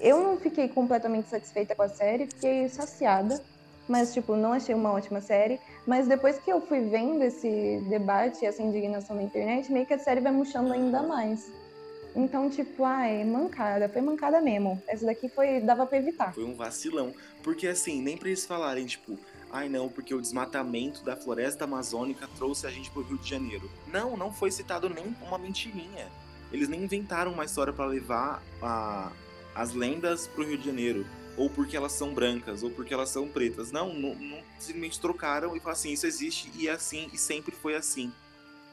eu 0.00 0.22
não 0.22 0.36
fiquei 0.36 0.68
completamente 0.68 1.28
satisfeita 1.28 1.74
com 1.74 1.82
a 1.82 1.88
série, 1.88 2.26
fiquei 2.26 2.68
saciada. 2.68 3.42
Mas, 3.88 4.12
tipo, 4.12 4.36
não 4.36 4.52
achei 4.52 4.74
uma 4.74 4.92
ótima 4.92 5.20
série. 5.20 5.60
Mas 5.86 6.06
depois 6.06 6.38
que 6.38 6.50
eu 6.50 6.60
fui 6.60 6.80
vendo 6.80 7.22
esse 7.22 7.82
debate, 7.88 8.46
essa 8.46 8.62
indignação 8.62 9.16
na 9.16 9.22
internet, 9.22 9.72
meio 9.72 9.86
que 9.86 9.94
a 9.94 9.98
série 9.98 10.20
vai 10.20 10.32
murchando 10.32 10.72
ainda 10.72 11.02
mais. 11.02 11.50
Então, 12.14 12.50
tipo, 12.50 12.84
ai, 12.84 13.24
mancada, 13.24 13.88
foi 13.88 14.02
mancada 14.02 14.40
mesmo. 14.40 14.80
Essa 14.86 15.06
daqui 15.06 15.28
foi, 15.28 15.60
dava 15.60 15.86
pra 15.86 15.98
evitar. 15.98 16.32
Foi 16.34 16.44
um 16.44 16.54
vacilão. 16.54 17.14
Porque 17.42 17.66
assim, 17.66 18.02
nem 18.02 18.16
pra 18.16 18.28
eles 18.28 18.44
falarem, 18.44 18.84
tipo, 18.86 19.18
ai 19.50 19.68
não, 19.68 19.88
porque 19.88 20.14
o 20.14 20.20
desmatamento 20.20 21.02
da 21.02 21.16
floresta 21.16 21.64
amazônica 21.64 22.28
trouxe 22.36 22.66
a 22.66 22.70
gente 22.70 22.90
pro 22.90 23.02
Rio 23.02 23.18
de 23.18 23.28
Janeiro. 23.28 23.70
Não, 23.86 24.16
não 24.16 24.32
foi 24.32 24.50
citado 24.50 24.90
nem 24.90 25.16
uma 25.26 25.38
mentirinha. 25.38 26.06
Eles 26.52 26.68
nem 26.68 26.84
inventaram 26.84 27.32
uma 27.32 27.44
história 27.44 27.72
pra 27.72 27.86
levar 27.86 28.42
a, 28.60 29.10
as 29.54 29.72
lendas 29.72 30.26
pro 30.26 30.44
Rio 30.44 30.58
de 30.58 30.66
Janeiro. 30.66 31.06
Ou 31.36 31.48
porque 31.48 31.76
elas 31.76 31.92
são 31.92 32.12
brancas, 32.12 32.62
ou 32.62 32.70
porque 32.70 32.92
elas 32.92 33.08
são 33.08 33.26
pretas. 33.26 33.72
Não, 33.72 33.94
não, 33.94 34.14
não 34.14 34.38
simplesmente 34.58 35.00
trocaram 35.00 35.56
e 35.56 35.60
falaram 35.60 35.78
assim, 35.78 35.92
isso 35.92 36.06
existe 36.06 36.50
e 36.54 36.68
é 36.68 36.72
assim, 36.72 37.08
e 37.12 37.16
sempre 37.16 37.54
foi 37.54 37.74
assim. 37.74 38.12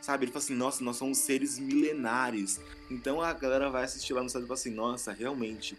Sabe? 0.01 0.25
Ele 0.25 0.31
fala 0.31 0.43
assim, 0.43 0.55
nossa, 0.55 0.83
nós 0.83 0.97
somos 0.97 1.19
seres 1.19 1.57
milenares. 1.57 2.59
Então 2.91 3.21
a 3.21 3.31
galera 3.33 3.69
vai 3.69 3.85
assistir 3.85 4.13
lá 4.13 4.21
no 4.21 4.29
site 4.29 4.43
e 4.43 4.47
fala 4.47 4.59
assim, 4.59 4.71
nossa, 4.71 5.13
realmente, 5.13 5.77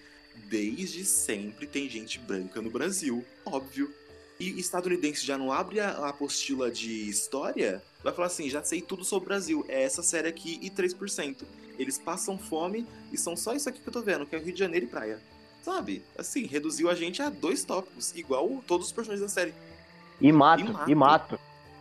desde 0.48 1.04
sempre 1.04 1.66
tem 1.66 1.88
gente 1.88 2.18
branca 2.18 2.62
no 2.62 2.70
Brasil, 2.70 3.24
óbvio. 3.44 3.92
E 4.38 4.58
estadunidense 4.58 5.26
já 5.26 5.36
não 5.36 5.52
abre 5.52 5.80
a 5.80 6.08
apostila 6.08 6.70
de 6.70 7.08
história? 7.10 7.82
Vai 8.02 8.14
falar 8.14 8.28
assim, 8.28 8.48
já 8.48 8.64
sei 8.64 8.80
tudo 8.80 9.04
sobre 9.04 9.26
o 9.26 9.28
Brasil, 9.28 9.66
é 9.68 9.82
essa 9.82 10.02
série 10.02 10.28
aqui 10.28 10.58
e 10.62 10.70
3%. 10.70 11.44
Eles 11.80 11.98
passam 11.98 12.36
fome 12.36 12.86
e 13.10 13.16
são 13.16 13.34
só 13.34 13.54
isso 13.54 13.66
aqui 13.66 13.80
que 13.80 13.88
eu 13.88 13.92
tô 13.92 14.02
vendo, 14.02 14.26
que 14.26 14.36
é 14.36 14.38
o 14.38 14.42
Rio 14.42 14.52
de 14.52 14.58
Janeiro 14.58 14.84
e 14.84 14.88
praia. 14.88 15.18
Sabe? 15.62 16.02
Assim, 16.18 16.44
reduziu 16.46 16.90
a 16.90 16.94
gente 16.94 17.22
a 17.22 17.30
dois 17.30 17.64
tópicos, 17.64 18.14
igual 18.14 18.62
todos 18.66 18.88
os 18.88 18.92
personagens 18.92 19.22
da 19.26 19.32
série. 19.32 19.54
E 20.20 20.30
mato, 20.30 20.62
E 20.62 20.68
mato. 20.72 20.90
e 20.90 20.94
mato. 20.94 21.34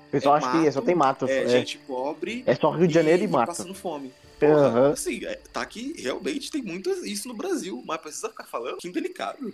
O 0.08 0.12
pessoal 0.12 0.36
É 0.36 0.38
acha 0.40 0.52
que 0.52 0.72
só 0.72 0.82
tem 0.82 0.96
mato. 0.96 1.28
É, 1.28 1.44
É, 1.44 1.50
gente 1.50 1.78
pobre. 1.80 2.44
É 2.46 2.56
só 2.56 2.72
Rio 2.72 2.88
de 2.88 2.94
Janeiro 2.94 3.24
e 3.24 3.28
mato. 3.28 3.48
passando 3.48 3.74
fome. 3.76 4.14
Aham. 4.42 4.92
Assim, 4.94 5.26
é, 5.26 5.36
tá 5.52 5.66
que 5.66 6.02
realmente 6.02 6.50
tem 6.50 6.62
muito 6.62 6.90
isso 7.06 7.28
no 7.28 7.34
Brasil, 7.34 7.84
mas 7.86 8.00
precisa 8.00 8.30
ficar 8.30 8.46
falando. 8.46 8.78
Que 8.78 8.90
delicado. 8.90 9.54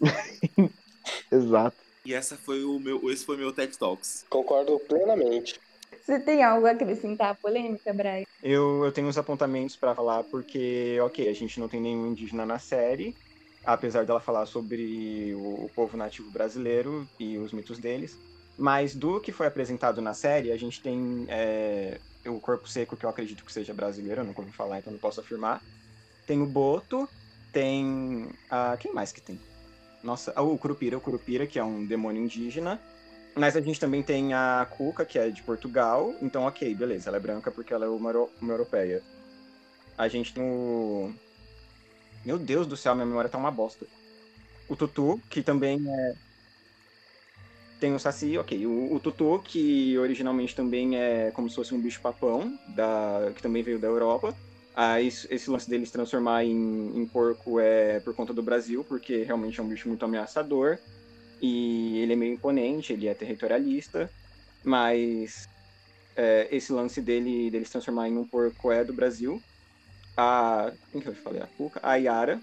Exato. 1.30 1.76
E 2.04 2.12
essa 2.12 2.36
foi 2.36 2.64
o 2.64 2.78
meu, 2.80 3.08
esse 3.10 3.24
foi 3.24 3.36
o 3.36 3.38
meu 3.38 3.52
TED 3.52 3.78
Talks. 3.78 4.24
Concordo 4.28 4.78
plenamente. 4.80 5.60
Você 6.00 6.18
tem 6.18 6.42
algo 6.42 6.66
a 6.66 6.70
acrescentar 6.70 7.30
à 7.30 7.34
polêmica, 7.34 7.92
Brian? 7.92 8.24
Eu, 8.42 8.84
eu 8.84 8.92
tenho 8.92 9.06
uns 9.06 9.18
apontamentos 9.18 9.76
pra 9.76 9.94
falar, 9.94 10.24
porque, 10.24 10.98
ok, 11.02 11.28
a 11.28 11.32
gente 11.32 11.60
não 11.60 11.68
tem 11.68 11.80
nenhum 11.80 12.06
indígena 12.06 12.46
na 12.46 12.58
série, 12.58 13.14
apesar 13.64 14.06
dela 14.06 14.20
falar 14.20 14.46
sobre 14.46 15.34
o, 15.34 15.66
o 15.66 15.68
povo 15.68 15.96
nativo 15.96 16.30
brasileiro 16.30 17.08
e 17.18 17.36
os 17.38 17.52
mitos 17.52 17.78
deles. 17.78 18.18
Mas 18.58 18.94
do 18.94 19.20
que 19.20 19.30
foi 19.30 19.46
apresentado 19.46 20.00
na 20.00 20.14
série, 20.14 20.52
a 20.52 20.56
gente 20.56 20.82
tem 20.82 21.26
é, 21.28 22.00
o 22.26 22.40
Corpo 22.40 22.68
Seco, 22.68 22.96
que 22.96 23.04
eu 23.04 23.10
acredito 23.10 23.44
que 23.44 23.52
seja 23.52 23.74
brasileiro, 23.74 24.22
eu 24.22 24.24
nunca 24.24 24.40
ouvi 24.40 24.52
falar, 24.52 24.78
então 24.78 24.92
não 24.92 25.00
posso 25.00 25.20
afirmar. 25.20 25.62
Tem 26.26 26.40
o 26.40 26.46
Boto, 26.46 27.08
tem. 27.52 28.28
Ah, 28.48 28.76
quem 28.78 28.92
mais 28.92 29.12
que 29.12 29.20
tem? 29.20 29.38
Nossa, 30.02 30.38
o 30.40 30.56
Curupira, 30.56 30.96
o 30.96 31.00
Curupira, 31.00 31.46
que 31.46 31.58
é 31.58 31.64
um 31.64 31.86
demônio 31.86 32.22
indígena. 32.22 32.80
Mas 33.34 33.56
a 33.56 33.60
gente 33.60 33.78
também 33.80 34.02
tem 34.02 34.34
a 34.34 34.66
Cuca, 34.70 35.04
que 35.04 35.18
é 35.18 35.30
de 35.30 35.42
Portugal. 35.42 36.14
Então, 36.20 36.42
ok, 36.44 36.74
beleza, 36.74 37.08
ela 37.08 37.16
é 37.16 37.20
branca 37.20 37.50
porque 37.50 37.72
ela 37.72 37.86
é 37.86 37.88
uma, 37.88 38.12
uma 38.40 38.52
europeia. 38.52 39.02
A 39.96 40.08
gente 40.08 40.34
tem 40.34 40.42
o. 40.42 41.12
Meu 42.24 42.38
Deus 42.38 42.66
do 42.66 42.76
céu, 42.76 42.94
minha 42.94 43.06
memória 43.06 43.30
tá 43.30 43.38
uma 43.38 43.50
bosta. 43.50 43.86
O 44.68 44.76
Tutu, 44.76 45.20
que 45.28 45.42
também 45.42 45.78
é. 45.88 46.14
Tem 47.80 47.94
o 47.94 47.98
Saci, 47.98 48.36
ok. 48.36 48.66
O, 48.66 48.94
o 48.94 49.00
Tutu, 49.00 49.40
que 49.42 49.96
originalmente 49.98 50.54
também 50.54 50.98
é 50.98 51.30
como 51.30 51.48
se 51.48 51.56
fosse 51.56 51.74
um 51.74 51.80
bicho-papão, 51.80 52.58
da... 52.68 53.32
que 53.34 53.40
também 53.42 53.62
veio 53.62 53.78
da 53.78 53.88
Europa. 53.88 54.34
Ah, 54.74 55.00
isso- 55.00 55.26
esse 55.30 55.50
lance 55.50 55.68
dele 55.68 55.86
se 55.86 55.92
transformar 55.92 56.44
em, 56.44 56.98
em 56.98 57.06
porco 57.06 57.58
é 57.58 58.00
por 58.00 58.14
conta 58.14 58.32
do 58.34 58.42
Brasil, 58.42 58.84
porque 58.84 59.22
realmente 59.22 59.58
é 59.58 59.62
um 59.62 59.68
bicho 59.68 59.88
muito 59.88 60.04
ameaçador. 60.04 60.78
E 61.40 62.00
ele 62.00 62.12
é 62.12 62.16
meio 62.16 62.34
imponente, 62.34 62.92
ele 62.92 63.08
é 63.08 63.14
territorialista, 63.14 64.10
mas 64.62 65.48
é, 66.16 66.48
esse 66.50 66.72
lance 66.72 67.00
dele, 67.00 67.50
dele 67.50 67.64
se 67.64 67.72
transformar 67.72 68.08
em 68.08 68.16
um 68.16 68.26
porco 68.26 68.70
é 68.70 68.84
do 68.84 68.92
Brasil. 68.92 69.42
A. 70.16 70.72
Quem 70.92 71.00
que 71.00 71.08
eu 71.08 71.14
falei? 71.14 71.40
A 71.40 71.46
Cuca? 71.46 71.80
A 71.82 71.94
Yara. 71.96 72.40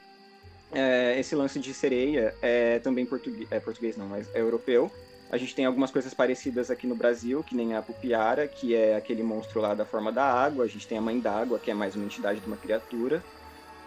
É, 0.72 1.18
esse 1.18 1.34
lance 1.36 1.60
de 1.60 1.74
sereia 1.74 2.36
é 2.42 2.80
também 2.80 3.06
português, 3.06 3.48
é 3.50 3.60
português 3.60 3.96
não, 3.96 4.08
mas 4.08 4.28
é 4.36 4.42
europeu. 4.42 4.92
A 5.30 5.38
gente 5.38 5.54
tem 5.54 5.66
algumas 5.66 5.92
coisas 5.92 6.14
parecidas 6.14 6.72
aqui 6.72 6.88
no 6.88 6.96
Brasil, 6.96 7.44
que 7.44 7.56
nem 7.56 7.76
a 7.76 7.82
Pupiara, 7.82 8.48
que 8.48 8.74
é 8.74 8.96
aquele 8.96 9.24
monstro 9.24 9.60
lá 9.60 9.74
da 9.74 9.86
forma 9.86 10.12
da 10.12 10.24
água. 10.24 10.64
A 10.64 10.68
gente 10.68 10.88
tem 10.88 10.98
a 10.98 11.02
Mãe 11.02 11.20
d'Água, 11.20 11.60
que 11.60 11.70
é 11.70 11.74
mais 11.74 11.96
uma 11.96 12.06
entidade 12.06 12.40
de 12.40 12.48
uma 12.48 12.56
criatura. 12.56 13.22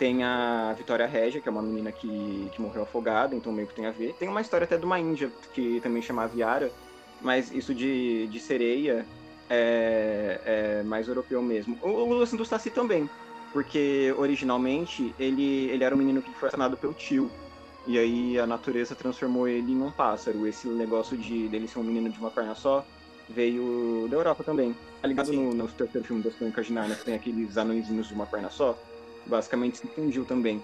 Tem 0.01 0.25
a 0.25 0.75
Vitória 0.79 1.07
Régia, 1.07 1.43
que 1.43 1.49
é 1.51 1.53
uma 1.53 1.61
menina 1.61 1.93
que, 1.93 2.49
que 2.55 2.63
morreu 2.63 2.85
afogada, 2.85 3.37
então 3.37 3.53
meio 3.53 3.69
que 3.69 3.75
tem 3.75 3.85
a 3.85 3.91
ver. 3.91 4.15
Tem 4.19 4.31
uma 4.31 4.41
história 4.41 4.65
até 4.65 4.79
de 4.79 4.87
uma 4.87 4.99
índia, 4.99 5.31
que 5.53 5.79
também 5.83 6.01
chama 6.01 6.27
Viara, 6.27 6.73
mas 7.21 7.53
isso 7.53 7.75
de, 7.75 8.27
de 8.29 8.41
sereia 8.41 9.05
é, 9.51 10.41
é 10.81 10.83
mais 10.85 11.07
europeu 11.07 11.43
mesmo. 11.43 11.79
O, 11.83 12.15
o 12.15 12.27
do 12.27 12.45
Saci 12.47 12.71
também, 12.71 13.11
porque 13.53 14.15
originalmente 14.17 15.15
ele, 15.21 15.69
ele 15.69 15.85
era 15.85 15.95
um 15.95 15.99
menino 15.99 16.23
que 16.23 16.33
foi 16.33 16.49
assassinado 16.49 16.79
pelo 16.79 16.95
tio. 16.95 17.31
E 17.87 17.99
aí 17.99 18.39
a 18.39 18.47
natureza 18.47 18.95
transformou 18.95 19.47
ele 19.47 19.71
em 19.71 19.83
um 19.83 19.91
pássaro. 19.91 20.47
Esse 20.47 20.67
negócio 20.67 21.15
de 21.15 21.47
dele 21.49 21.69
ser 21.69 21.79
um 21.79 21.85
menino 21.85 22.09
de 22.09 22.19
uma 22.19 22.31
perna 22.31 22.55
só 22.55 22.87
veio 23.29 24.09
da 24.09 24.17
Europa 24.17 24.43
também. 24.43 24.75
Tá 25.03 25.09
ligado 25.09 25.31
no, 25.31 25.53
no 25.53 25.69
terceiro 25.69 26.07
filme 26.07 26.23
das 26.23 26.35
Crônicas 26.35 26.67
de 26.67 26.73
Narnia, 26.73 26.97
que 26.97 27.05
tem 27.05 27.15
aqueles 27.15 27.59
anõezinhos 27.59 28.09
de 28.09 28.15
uma 28.15 28.25
perna 28.25 28.49
só? 28.49 28.75
Basicamente 29.27 29.79
se 29.79 29.87
fundiu 29.89 30.25
também. 30.25 30.63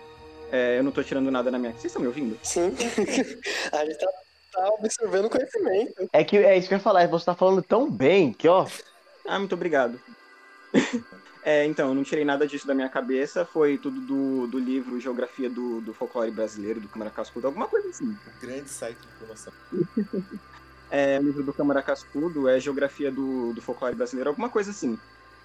É, 0.51 0.79
eu 0.79 0.85
não 0.85 0.93
tô 0.93 1.03
tirando 1.03 1.31
nada 1.31 1.51
na 1.51 1.59
minha. 1.59 1.73
Vocês 1.73 1.87
estão 1.87 2.03
me 2.03 2.09
ouvindo? 2.09 2.39
Sim. 2.43 2.73
a 3.73 3.85
gente 3.85 3.99
tá, 3.99 4.09
tá 4.53 4.69
absorvendo 4.79 5.31
conhecimento. 5.31 6.09
É 6.13 6.25
que 6.25 6.37
é 6.37 6.57
isso 6.57 6.69
que 6.69 6.75
eu 6.75 6.79
ia 6.79 6.83
falar, 6.83 7.07
você 7.09 7.27
tá 7.27 7.35
falando 7.35 7.63
tão 7.63 7.91
bem 7.91 8.33
que, 8.33 8.49
ó. 8.49 8.67
Ah, 9.27 9.39
muito 9.39 9.55
obrigado. 9.55 10.01
É, 11.47 11.65
então, 11.65 11.91
eu 11.91 11.95
não 11.95 12.03
tirei 12.03 12.25
nada 12.25 12.45
disso 12.45 12.67
da 12.67 12.75
minha 12.75 12.89
cabeça, 12.89 13.45
foi 13.45 13.79
tudo 13.79 14.01
do, 14.01 14.49
do 14.49 14.59
livro 14.59 14.99
Geografia 14.99 15.49
do, 15.49 15.81
do 15.81 15.95
Folclore 15.95 16.33
Brasileiro, 16.33 16.81
do 16.81 16.89
Câmara 16.89 17.09
Cascudo, 17.09 17.47
alguma 17.47 17.69
coisa 17.69 17.89
assim. 17.89 18.19
Grande 18.41 18.69
site 18.69 18.99
de 18.99 19.07
informação. 19.07 19.53
É, 20.89 21.19
o 21.19 21.23
livro 21.23 21.43
do 21.43 21.53
Câmara 21.53 21.83
Cascudo 21.83 22.49
é 22.49 22.61
Geografia 22.61 23.11
do, 23.11 23.53
do 23.53 23.61
Folclore 23.61 23.97
Brasileiro, 23.97 24.31
alguma 24.31 24.49
coisa 24.49 24.71
assim. 24.71 24.97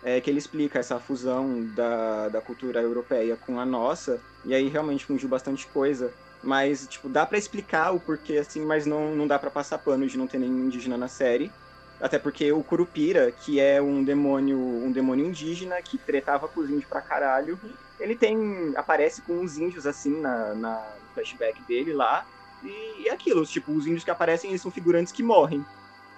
É, 0.03 0.19
que 0.19 0.29
ele 0.29 0.39
explica 0.39 0.79
essa 0.79 0.99
fusão 0.99 1.63
da, 1.75 2.27
da 2.29 2.41
cultura 2.41 2.81
europeia 2.81 3.37
com 3.37 3.59
a 3.59 3.65
nossa, 3.65 4.19
e 4.43 4.53
aí 4.53 4.67
realmente 4.67 5.05
fundiu 5.05 5.29
bastante 5.29 5.67
coisa. 5.67 6.11
Mas, 6.43 6.87
tipo, 6.87 7.07
dá 7.07 7.23
pra 7.25 7.37
explicar 7.37 7.91
o 7.91 7.99
porquê, 7.99 8.37
assim, 8.37 8.65
mas 8.65 8.85
não, 8.85 9.15
não 9.15 9.27
dá 9.27 9.37
pra 9.37 9.51
passar 9.51 9.77
pano 9.77 10.07
de 10.07 10.17
não 10.17 10.25
ter 10.25 10.39
nenhum 10.39 10.65
indígena 10.65 10.97
na 10.97 11.07
série. 11.07 11.51
Até 11.99 12.17
porque 12.17 12.51
o 12.51 12.63
Curupira, 12.63 13.31
que 13.31 13.59
é 13.59 13.79
um 13.79 14.03
demônio, 14.03 14.57
um 14.57 14.91
demônio 14.91 15.23
indígena 15.23 15.79
que 15.83 15.99
tretava 15.99 16.47
com 16.47 16.61
os 16.61 16.69
índios 16.69 16.85
pra 16.85 16.99
caralho, 16.99 17.59
ele 17.99 18.15
tem. 18.15 18.73
aparece 18.75 19.21
com 19.21 19.33
uns 19.33 19.57
índios 19.57 19.85
assim 19.85 20.19
na, 20.19 20.55
na 20.55 20.83
flashback 21.13 21.61
dele 21.67 21.93
lá. 21.93 22.25
E 22.63 23.07
é 23.07 23.11
aquilo, 23.11 23.45
tipo, 23.45 23.71
os 23.71 23.85
índios 23.85 24.03
que 24.03 24.09
aparecem 24.09 24.49
eles 24.49 24.61
são 24.63 24.71
figurantes 24.71 25.13
que 25.13 25.21
morrem. 25.21 25.63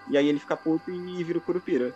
E 0.09 0.17
aí 0.17 0.27
ele 0.27 0.39
fica 0.39 0.55
puto 0.55 0.89
e 0.89 1.23
vira 1.23 1.37
o 1.37 1.41
Curupira. 1.41 1.93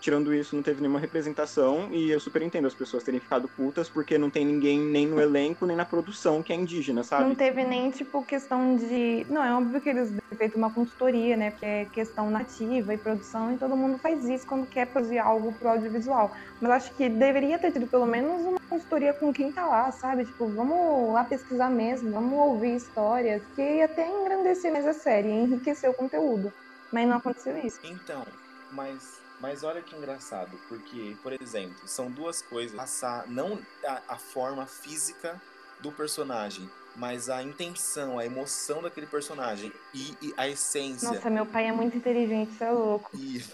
Tirando 0.00 0.32
isso, 0.32 0.54
não 0.54 0.62
teve 0.62 0.80
nenhuma 0.80 1.00
representação, 1.00 1.92
e 1.92 2.10
eu 2.10 2.20
super 2.20 2.42
entendo 2.42 2.66
as 2.66 2.74
pessoas 2.74 3.02
terem 3.02 3.20
ficado 3.20 3.48
putas, 3.48 3.90
porque 3.90 4.16
não 4.16 4.30
tem 4.30 4.46
ninguém 4.46 4.78
nem 4.78 5.06
no 5.06 5.20
elenco, 5.20 5.66
nem 5.66 5.76
na 5.76 5.84
produção 5.84 6.40
que 6.42 6.52
é 6.52 6.56
indígena, 6.56 7.02
sabe? 7.02 7.28
Não 7.28 7.34
teve 7.34 7.64
nem, 7.64 7.90
tipo, 7.90 8.24
questão 8.24 8.76
de. 8.76 9.26
Não, 9.28 9.42
é 9.42 9.52
óbvio 9.52 9.80
que 9.80 9.88
eles 9.88 10.12
ter 10.30 10.36
feito 10.36 10.56
uma 10.56 10.72
consultoria, 10.72 11.36
né? 11.36 11.50
Porque 11.50 11.66
é 11.66 11.84
questão 11.86 12.30
nativa 12.30 12.94
e 12.94 12.98
produção, 12.98 13.52
e 13.52 13.58
todo 13.58 13.76
mundo 13.76 13.98
faz 13.98 14.24
isso 14.28 14.46
quando 14.46 14.66
quer 14.66 14.86
produzir 14.86 15.18
algo 15.18 15.52
pro 15.58 15.70
audiovisual. 15.70 16.32
Mas 16.60 16.70
acho 16.70 16.96
que 16.96 17.08
deveria 17.08 17.58
ter 17.58 17.72
tido 17.72 17.88
pelo 17.88 18.06
menos 18.06 18.42
uma 18.42 18.58
consultoria 18.68 19.12
com 19.14 19.32
quem 19.32 19.52
tá 19.52 19.66
lá, 19.66 19.90
sabe? 19.90 20.24
Tipo, 20.24 20.48
vamos 20.54 21.12
lá 21.12 21.24
pesquisar 21.24 21.70
mesmo, 21.70 22.12
vamos 22.12 22.38
ouvir 22.38 22.76
histórias, 22.76 23.42
que 23.54 23.80
até 23.82 24.06
engrandecer 24.06 24.70
mais 24.70 24.86
a 24.86 24.92
série, 24.92 25.30
enriquecer 25.30 25.90
o 25.90 25.94
conteúdo. 25.94 26.52
Mas 26.92 27.08
não 27.08 27.16
aconteceu 27.16 27.56
isso. 27.58 27.78
Então, 27.82 28.24
mas, 28.70 29.17
mas 29.40 29.62
olha 29.62 29.82
que 29.82 29.94
engraçado, 29.94 30.58
porque, 30.68 31.16
por 31.22 31.32
exemplo, 31.32 31.86
são 31.86 32.10
duas 32.10 32.42
coisas. 32.42 32.76
Passar 32.76 33.26
não 33.26 33.58
a, 33.84 34.02
a 34.08 34.18
forma 34.18 34.66
física 34.66 35.40
do 35.80 35.92
personagem, 35.92 36.68
mas 36.96 37.30
a 37.30 37.42
intenção, 37.42 38.18
a 38.18 38.26
emoção 38.26 38.82
daquele 38.82 39.06
personagem 39.06 39.72
e, 39.94 40.16
e 40.20 40.34
a 40.36 40.48
essência. 40.48 41.08
Nossa, 41.08 41.30
meu 41.30 41.46
pai 41.46 41.68
é 41.68 41.72
muito 41.72 41.96
inteligente, 41.96 42.52
você 42.52 42.64
é 42.64 42.70
louco. 42.70 43.10
E, 43.14 43.44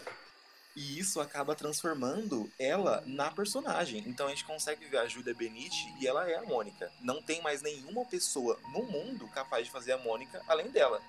e 0.75 0.99
isso 0.99 1.21
acaba 1.21 1.55
transformando 1.55 2.51
ela 2.59 3.03
na 3.07 3.31
personagem. 3.31 4.03
Então 4.07 4.27
a 4.27 4.31
gente 4.31 4.45
consegue 4.45 4.87
ver 4.87 4.99
a 4.99 5.07
Júlia 5.07 5.35
Benite 5.35 5.95
e 6.01 6.07
ela 6.07 6.29
é 6.29 6.37
a 6.37 6.43
Mônica. 6.43 6.91
Não 7.03 7.21
tem 7.21 7.43
mais 7.43 7.61
nenhuma 7.61 8.07
pessoa 8.07 8.59
no 8.73 8.83
mundo 8.85 9.29
capaz 9.29 9.67
de 9.67 9.71
fazer 9.71 9.93
a 9.93 9.99
Mônica 9.99 10.41
além 10.49 10.71
dela. 10.71 11.01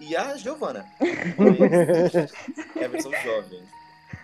E 0.00 0.16
a 0.16 0.36
Giovanna. 0.36 0.84
Mas 1.38 2.14
é 2.76 2.84
a 2.84 2.88
versão 2.88 3.12
jovem. 3.22 3.64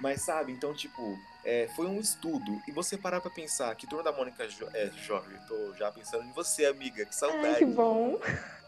Mas 0.01 0.23
sabe, 0.23 0.53
então, 0.53 0.73
tipo, 0.75 1.19
é, 1.45 1.69
foi 1.77 1.87
um 1.87 2.01
estudo. 2.01 2.61
E 2.67 2.73
você 2.73 2.97
parar 2.97 3.21
pra 3.21 3.31
pensar 3.31 3.75
que 3.75 3.87
Turma 3.87 4.03
da 4.03 4.13
Mônica 4.13 4.49
jo 4.49 4.67
é 4.75 4.91
jovem, 5.07 5.37
tô 5.47 5.75
já 5.75 5.91
pensando 5.93 6.25
em 6.25 6.33
você, 6.33 6.67
amiga, 6.67 7.05
que 7.05 7.15
saudade. 7.15 7.47
Ai, 7.47 7.55
que 7.57 7.65
bom. 7.67 8.19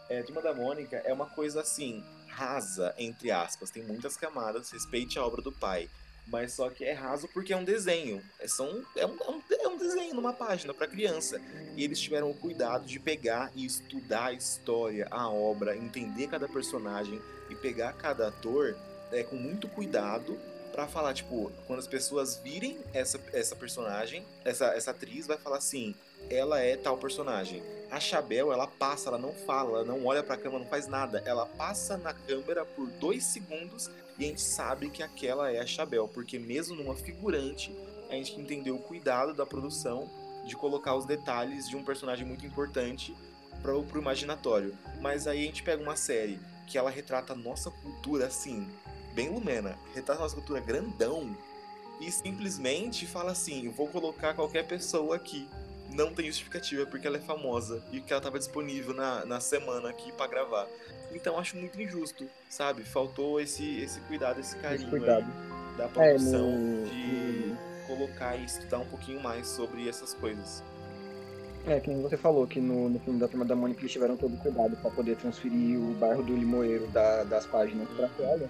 É, 0.09 0.21
Turma 0.23 0.41
da 0.41 0.53
Mônica 0.53 0.97
é 1.05 1.11
uma 1.13 1.25
coisa 1.27 1.61
assim, 1.61 2.03
rasa, 2.27 2.93
entre 2.97 3.31
aspas. 3.31 3.71
Tem 3.71 3.83
muitas 3.83 4.15
camadas, 4.15 4.69
respeite 4.71 5.17
a 5.17 5.25
obra 5.25 5.41
do 5.41 5.51
pai. 5.51 5.89
Mas 6.27 6.53
só 6.53 6.69
que 6.69 6.85
é 6.85 6.93
raso 6.93 7.27
porque 7.33 7.51
é 7.51 7.57
um 7.57 7.63
desenho. 7.65 8.23
É, 8.39 8.47
só 8.47 8.63
um, 8.63 8.83
é, 8.95 9.05
um, 9.05 9.17
é 9.21 9.29
um- 9.29 9.41
é 9.49 9.67
um 9.67 9.77
desenho 9.77 10.13
numa 10.13 10.31
página 10.33 10.73
para 10.73 10.87
criança. 10.87 11.41
E 11.75 11.83
eles 11.83 11.99
tiveram 11.99 12.29
o 12.29 12.33
cuidado 12.33 12.85
de 12.85 12.97
pegar 12.99 13.51
e 13.55 13.65
estudar 13.65 14.25
a 14.27 14.33
história, 14.33 15.05
a 15.11 15.29
obra, 15.29 15.75
entender 15.75 16.27
cada 16.27 16.47
personagem 16.47 17.21
e 17.49 17.55
pegar 17.55 17.91
cada 17.93 18.27
ator 18.29 18.75
é, 19.11 19.23
com 19.23 19.35
muito 19.35 19.67
cuidado 19.67 20.39
pra 20.73 20.87
falar, 20.87 21.13
tipo, 21.13 21.51
quando 21.67 21.79
as 21.79 21.87
pessoas 21.87 22.37
virem 22.37 22.79
essa, 22.93 23.19
essa 23.31 23.55
personagem, 23.55 24.25
essa, 24.43 24.65
essa 24.73 24.89
atriz 24.89 25.27
vai 25.27 25.37
falar 25.37 25.57
assim, 25.57 25.93
ela 26.31 26.59
é 26.59 26.75
tal 26.75 26.97
personagem. 26.97 27.61
A 27.91 27.99
Chabel, 27.99 28.51
ela 28.51 28.65
passa, 28.65 29.09
ela 29.09 29.19
não 29.19 29.33
fala, 29.33 29.79
ela 29.79 29.85
não 29.85 30.03
olha 30.03 30.23
pra 30.23 30.35
câmera, 30.35 30.63
não 30.63 30.69
faz 30.69 30.87
nada. 30.87 31.21
Ela 31.25 31.45
passa 31.45 31.95
na 31.95 32.11
câmera 32.11 32.65
por 32.65 32.87
dois 32.87 33.23
segundos 33.23 33.89
e 34.17 34.25
a 34.25 34.27
gente 34.27 34.41
sabe 34.41 34.89
que 34.89 35.03
aquela 35.03 35.51
é 35.51 35.59
a 35.59 35.65
Chabel, 35.65 36.07
porque 36.07 36.39
mesmo 36.39 36.75
numa 36.75 36.95
figurante, 36.95 37.71
a 38.09 38.15
gente 38.15 38.39
entendeu 38.39 38.75
o 38.75 38.81
cuidado 38.81 39.33
da 39.33 39.45
produção 39.45 40.09
de 40.45 40.55
colocar 40.55 40.95
os 40.95 41.05
detalhes 41.05 41.69
de 41.69 41.77
um 41.77 41.83
personagem 41.83 42.25
muito 42.25 42.45
importante 42.45 43.15
para 43.61 43.79
pro 43.83 44.01
imaginatório. 44.01 44.75
Mas 44.99 45.27
aí 45.27 45.43
a 45.43 45.45
gente 45.45 45.61
pega 45.61 45.81
uma 45.81 45.95
série 45.95 46.39
que 46.65 46.77
ela 46.79 46.89
retrata 46.89 47.33
a 47.33 47.35
nossa 47.35 47.69
cultura 47.69 48.25
assim, 48.25 48.67
bem 49.13 49.29
lumena, 49.29 49.77
retrata 49.93 50.19
a 50.19 50.23
nossa 50.23 50.35
cultura 50.35 50.59
grandão 50.59 51.35
e 51.99 52.11
simplesmente 52.11 53.05
fala 53.07 53.31
assim: 53.31 53.69
vou 53.69 53.87
colocar 53.87 54.33
qualquer 54.33 54.65
pessoa 54.67 55.15
aqui. 55.15 55.47
Não 55.91 56.11
tem 56.11 56.25
justificativa 56.25 56.85
porque 56.87 57.05
ela 57.05 57.17
é 57.17 57.21
famosa 57.21 57.83
e 57.91 58.01
que 58.01 58.11
ela 58.11 58.19
estava 58.19 58.39
disponível 58.39 58.95
na, 58.95 59.23
na 59.25 59.39
semana 59.39 59.89
aqui 59.89 60.11
para 60.13 60.25
gravar. 60.27 60.67
Então 61.11 61.37
acho 61.37 61.55
muito 61.55 61.79
injusto, 61.79 62.25
sabe? 62.49 62.83
Faltou 62.83 63.39
esse, 63.39 63.79
esse 63.79 63.99
cuidado, 64.01 64.39
esse 64.39 64.55
carinho 64.57 64.85
aí 64.85 64.89
cuidado. 64.89 65.25
da 65.77 65.83
É, 65.83 65.87
produção 65.87 66.49
no- 66.57 66.85
de 66.87 67.55
colocar 67.85 68.35
e 68.37 68.45
estudar 68.45 68.79
um 68.79 68.85
pouquinho 68.85 69.21
mais 69.21 69.47
sobre 69.47 69.87
essas 69.87 70.15
coisas. 70.15 70.63
É, 71.67 71.79
que 71.79 71.89
nem 71.91 72.01
você 72.01 72.17
falou, 72.17 72.47
que 72.47 72.59
no, 72.59 72.89
no 72.89 72.99
filme 72.99 73.19
da 73.19 73.27
Turma 73.27 73.45
da 73.45 73.55
Mônica 73.55 73.79
eles 73.81 73.91
tiveram 73.91 74.17
todo 74.17 74.33
o 74.33 74.37
cuidado 74.37 74.75
pra 74.77 74.89
poder 74.89 75.15
transferir 75.17 75.79
o 75.79 75.93
bairro 75.93 76.23
do 76.23 76.35
Limoeiro 76.35 76.87
da- 76.87 77.23
das 77.23 77.45
páginas 77.45 77.87
pra 77.89 78.07
tela. 78.09 78.49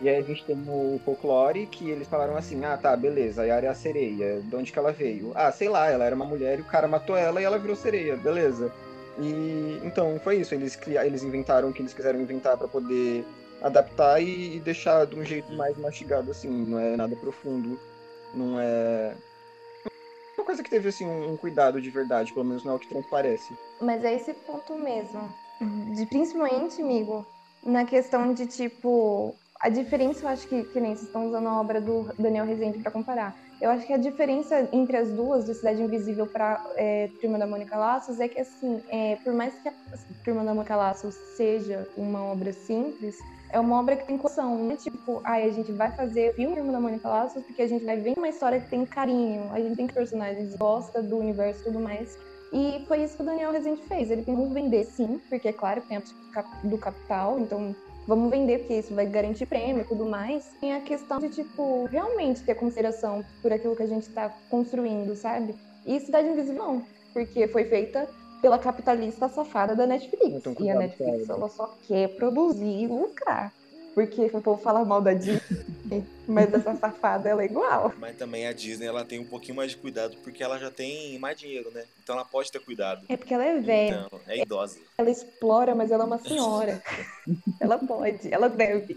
E 0.00 0.08
aí 0.08 0.16
a 0.16 0.22
gente 0.22 0.44
tem 0.44 0.56
o 0.68 1.00
folclore, 1.04 1.66
que 1.66 1.88
eles 1.88 2.08
falaram 2.08 2.36
assim, 2.36 2.64
ah 2.64 2.76
tá, 2.76 2.96
beleza, 2.96 3.42
a 3.42 3.44
Yara 3.44 3.66
é 3.66 3.68
a 3.70 3.74
sereia, 3.74 4.40
de 4.40 4.56
onde 4.56 4.72
que 4.72 4.78
ela 4.78 4.92
veio? 4.92 5.32
Ah, 5.34 5.50
sei 5.52 5.68
lá, 5.68 5.88
ela 5.88 6.04
era 6.04 6.14
uma 6.16 6.24
mulher 6.24 6.58
e 6.58 6.62
o 6.62 6.66
cara 6.66 6.88
matou 6.88 7.16
ela 7.16 7.40
e 7.40 7.44
ela 7.44 7.58
virou 7.58 7.76
sereia, 7.76 8.16
beleza. 8.16 8.72
E 9.18 9.80
então 9.84 10.18
foi 10.18 10.36
isso, 10.38 10.54
eles, 10.54 10.74
cria- 10.74 11.06
eles 11.06 11.22
inventaram 11.22 11.68
o 11.68 11.72
que 11.72 11.80
eles 11.80 11.94
quiseram 11.94 12.20
inventar 12.20 12.58
pra 12.58 12.66
poder 12.66 13.24
adaptar 13.62 14.20
e, 14.20 14.56
e 14.56 14.60
deixar 14.60 15.06
de 15.06 15.16
um 15.18 15.24
jeito 15.24 15.52
mais 15.54 15.78
mastigado, 15.78 16.30
assim, 16.30 16.48
não 16.50 16.78
é 16.78 16.96
nada 16.96 17.14
profundo, 17.16 17.78
não 18.34 18.58
é... 18.60 19.14
Uma 20.36 20.44
coisa 20.44 20.62
que 20.62 20.68
teve, 20.70 20.88
assim, 20.88 21.06
um, 21.06 21.32
um 21.32 21.36
cuidado 21.36 21.80
de 21.80 21.88
verdade, 21.90 22.32
pelo 22.32 22.44
menos 22.44 22.64
não 22.64 22.72
é 22.72 22.76
o 22.76 22.78
que 22.78 22.88
transparece. 22.88 23.54
Mas 23.80 24.04
é 24.04 24.14
esse 24.14 24.34
ponto 24.34 24.74
mesmo. 24.76 25.32
De, 25.94 26.04
principalmente, 26.06 26.82
amigo, 26.82 27.24
na 27.64 27.84
questão 27.84 28.34
de 28.34 28.46
tipo. 28.46 29.34
A 29.64 29.70
diferença, 29.70 30.26
eu 30.26 30.28
acho 30.28 30.46
que, 30.46 30.62
que 30.62 30.78
nem 30.78 30.94
vocês 30.94 31.06
estão 31.06 31.26
usando 31.26 31.48
a 31.48 31.58
obra 31.58 31.80
do 31.80 32.12
Daniel 32.18 32.44
Rezende 32.44 32.80
para 32.80 32.90
comparar. 32.90 33.34
Eu 33.58 33.70
acho 33.70 33.86
que 33.86 33.94
a 33.94 33.96
diferença 33.96 34.68
entre 34.70 34.94
as 34.94 35.10
duas, 35.10 35.46
de 35.46 35.54
Cidade 35.54 35.82
Invisível 35.82 36.26
para 36.26 36.62
é, 36.76 37.08
Turma 37.18 37.38
da 37.38 37.46
Mônica 37.46 37.74
Laços, 37.74 38.20
é 38.20 38.28
que, 38.28 38.38
assim, 38.38 38.82
é, 38.90 39.16
por 39.24 39.32
mais 39.32 39.54
que 39.54 39.70
a 39.70 39.72
Turma 40.22 40.44
da 40.44 40.52
Mônica 40.52 40.76
Laços 40.76 41.14
seja 41.34 41.88
uma 41.96 42.22
obra 42.24 42.52
simples, 42.52 43.16
é 43.48 43.58
uma 43.58 43.80
obra 43.80 43.96
que 43.96 44.06
tem 44.06 44.18
coração. 44.18 44.54
Não 44.58 44.70
é 44.70 44.76
tipo, 44.76 45.22
ai, 45.24 45.48
a 45.48 45.50
gente 45.50 45.72
vai 45.72 45.90
fazer 45.92 46.34
filme 46.34 46.56
Turma 46.56 46.72
da 46.72 46.80
Mônica 46.80 47.08
Laços 47.08 47.42
porque 47.42 47.62
a 47.62 47.66
gente 47.66 47.86
vai 47.86 47.98
ver 47.98 48.12
uma 48.18 48.28
história 48.28 48.60
que 48.60 48.68
tem 48.68 48.84
carinho, 48.84 49.50
a 49.50 49.58
gente 49.58 49.76
tem 49.76 49.86
personagens, 49.86 50.54
gosta 50.56 51.02
do 51.02 51.16
universo 51.16 51.62
e 51.62 51.64
tudo 51.64 51.80
mais. 51.80 52.18
E 52.52 52.84
foi 52.86 53.02
isso 53.02 53.16
que 53.16 53.22
o 53.22 53.24
Daniel 53.26 53.50
Rezende 53.50 53.80
fez. 53.84 54.10
Ele 54.10 54.24
tentou 54.24 54.50
vender, 54.50 54.84
sim, 54.84 55.18
porque 55.30 55.48
é 55.48 55.52
claro 55.54 55.80
tem 55.88 55.96
a 55.96 56.02
do 56.64 56.76
capital, 56.76 57.40
então 57.40 57.74
vamos 58.06 58.30
vender, 58.30 58.60
porque 58.60 58.74
isso 58.74 58.94
vai 58.94 59.06
garantir 59.06 59.46
prêmio 59.46 59.82
e 59.82 59.84
tudo 59.84 60.04
mais. 60.06 60.46
Tem 60.60 60.74
a 60.74 60.80
questão 60.80 61.18
de, 61.18 61.28
tipo, 61.30 61.86
realmente 61.86 62.42
ter 62.42 62.54
consideração 62.54 63.24
por 63.42 63.52
aquilo 63.52 63.76
que 63.76 63.82
a 63.82 63.86
gente 63.86 64.08
tá 64.10 64.32
construindo, 64.50 65.14
sabe? 65.16 65.54
E 65.86 66.00
Cidade 66.00 66.28
Invisível 66.28 66.62
não, 66.62 66.82
porque 67.12 67.46
foi 67.48 67.64
feita 67.64 68.08
pela 68.40 68.58
capitalista 68.58 69.28
safada 69.28 69.74
da 69.74 69.86
Netflix. 69.86 70.34
Então, 70.34 70.54
E 70.60 70.70
a 70.70 70.74
Netflix, 70.74 71.28
ela 71.28 71.48
só 71.48 71.74
quer 71.86 72.08
produzir 72.16 72.82
e 72.82 72.86
lucrar. 72.86 73.52
Porque 73.94 74.22
o 74.32 74.42
povo 74.42 74.60
fala 74.60 74.84
mal 74.84 75.00
da 75.00 75.14
Disney, 75.14 76.04
mas 76.26 76.52
essa 76.52 76.74
safada, 76.74 77.28
ela 77.28 77.42
é 77.42 77.46
igual. 77.46 77.94
Mas 77.96 78.16
também 78.16 78.46
a 78.46 78.52
Disney 78.52 78.86
ela 78.86 79.04
tem 79.04 79.20
um 79.20 79.24
pouquinho 79.24 79.54
mais 79.54 79.70
de 79.70 79.76
cuidado 79.76 80.16
porque 80.24 80.42
ela 80.42 80.58
já 80.58 80.70
tem 80.70 81.16
mais 81.18 81.38
dinheiro, 81.38 81.70
né? 81.70 81.84
Então 82.02 82.16
ela 82.16 82.24
pode 82.24 82.50
ter 82.50 82.58
cuidado. 82.58 83.06
É 83.08 83.16
porque 83.16 83.32
ela 83.32 83.44
é 83.44 83.60
velha. 83.60 84.06
Então, 84.06 84.20
é 84.26 84.42
idosa. 84.42 84.80
Ela 84.98 85.10
explora, 85.10 85.76
mas 85.76 85.92
ela 85.92 86.02
é 86.02 86.06
uma 86.06 86.18
senhora. 86.18 86.82
ela 87.60 87.78
pode, 87.78 88.34
ela 88.34 88.48
deve. 88.48 88.96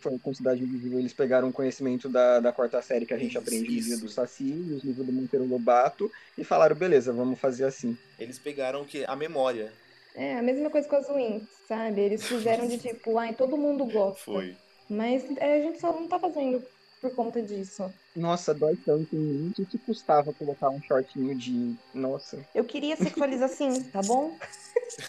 Foi 0.00 0.18
com 0.18 0.34
Cidade 0.34 0.62
Invisível, 0.62 0.98
eles 0.98 1.12
pegaram 1.12 1.48
o 1.48 1.52
conhecimento 1.52 2.08
da, 2.08 2.40
da 2.40 2.52
quarta 2.52 2.82
série 2.82 3.06
que 3.06 3.14
a 3.14 3.18
gente 3.18 3.30
Isso, 3.30 3.38
aprende 3.38 3.90
no 3.90 4.00
do 4.00 4.08
Saci, 4.08 4.52
os 4.76 4.82
livros 4.82 5.06
do 5.06 5.12
Monteiro 5.12 5.46
Lobato, 5.46 6.10
e 6.36 6.42
falaram, 6.42 6.74
beleza, 6.74 7.12
vamos 7.12 7.38
fazer 7.38 7.64
assim. 7.64 7.96
Eles 8.18 8.36
pegaram 8.36 8.84
que 8.84 9.04
a 9.04 9.14
memória 9.14 9.72
É 10.14 10.38
a 10.38 10.42
mesma 10.42 10.70
coisa 10.70 10.88
com 10.88 10.96
as 10.96 11.08
Wings, 11.08 11.48
sabe? 11.66 12.00
Eles 12.00 12.26
fizeram 12.26 12.66
de 12.66 12.78
tipo, 12.78 13.18
ai, 13.18 13.32
todo 13.34 13.56
mundo 13.56 13.84
gosta. 13.86 14.20
foi. 14.24 14.56
Mas 14.88 15.24
é, 15.38 15.54
a 15.54 15.62
gente 15.62 15.80
só 15.80 15.92
não 15.92 16.06
tá 16.06 16.18
fazendo 16.18 16.62
por 17.00 17.14
conta 17.14 17.42
disso. 17.42 17.92
Nossa, 18.14 18.52
dói 18.52 18.76
tanto 18.76 19.16
em 19.16 19.18
mim. 19.18 19.52
O 19.58 19.66
que, 19.66 19.78
custava 19.78 20.32
colocar 20.32 20.68
um 20.70 20.82
shortinho 20.82 21.34
de. 21.34 21.74
Nossa. 21.94 22.38
Eu 22.54 22.64
queria 22.64 22.96
sexualizar 22.96 23.48
sim, 23.48 23.82
tá 23.84 24.00
bom? 24.02 24.36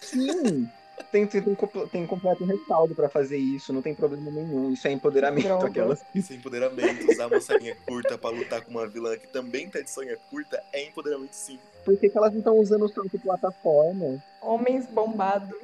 Sim! 0.02 0.68
Tem, 1.10 1.26
tem, 1.26 1.42
tem, 1.42 1.56
tem 1.90 2.06
completo 2.06 2.44
respaldo 2.44 2.94
pra 2.94 3.08
fazer 3.08 3.36
isso, 3.36 3.72
não 3.72 3.82
tem 3.82 3.94
problema 3.94 4.30
nenhum. 4.30 4.72
Isso 4.72 4.86
é 4.88 4.92
empoderamento. 4.92 5.44
Droga. 5.44 5.66
Aquelas. 5.66 6.04
Isso 6.14 6.32
é 6.32 6.36
empoderamento. 6.36 7.10
Usar 7.10 7.26
uma 7.26 7.40
sainha 7.40 7.76
curta 7.86 8.16
pra 8.16 8.30
lutar 8.30 8.62
com 8.62 8.70
uma 8.70 8.86
vilã 8.86 9.16
que 9.16 9.26
também 9.28 9.68
tá 9.68 9.80
de 9.80 9.90
sainha 9.90 10.16
curta 10.30 10.62
é 10.72 10.84
empoderamento 10.84 11.32
sim. 11.32 11.58
Por 11.84 11.98
que, 11.98 12.08
que 12.08 12.16
elas 12.16 12.32
não 12.32 12.38
estão 12.38 12.58
usando 12.58 12.88
tanto 12.88 13.18
plataforma? 13.18 14.22
Homens 14.40 14.86
bombados. 14.86 15.54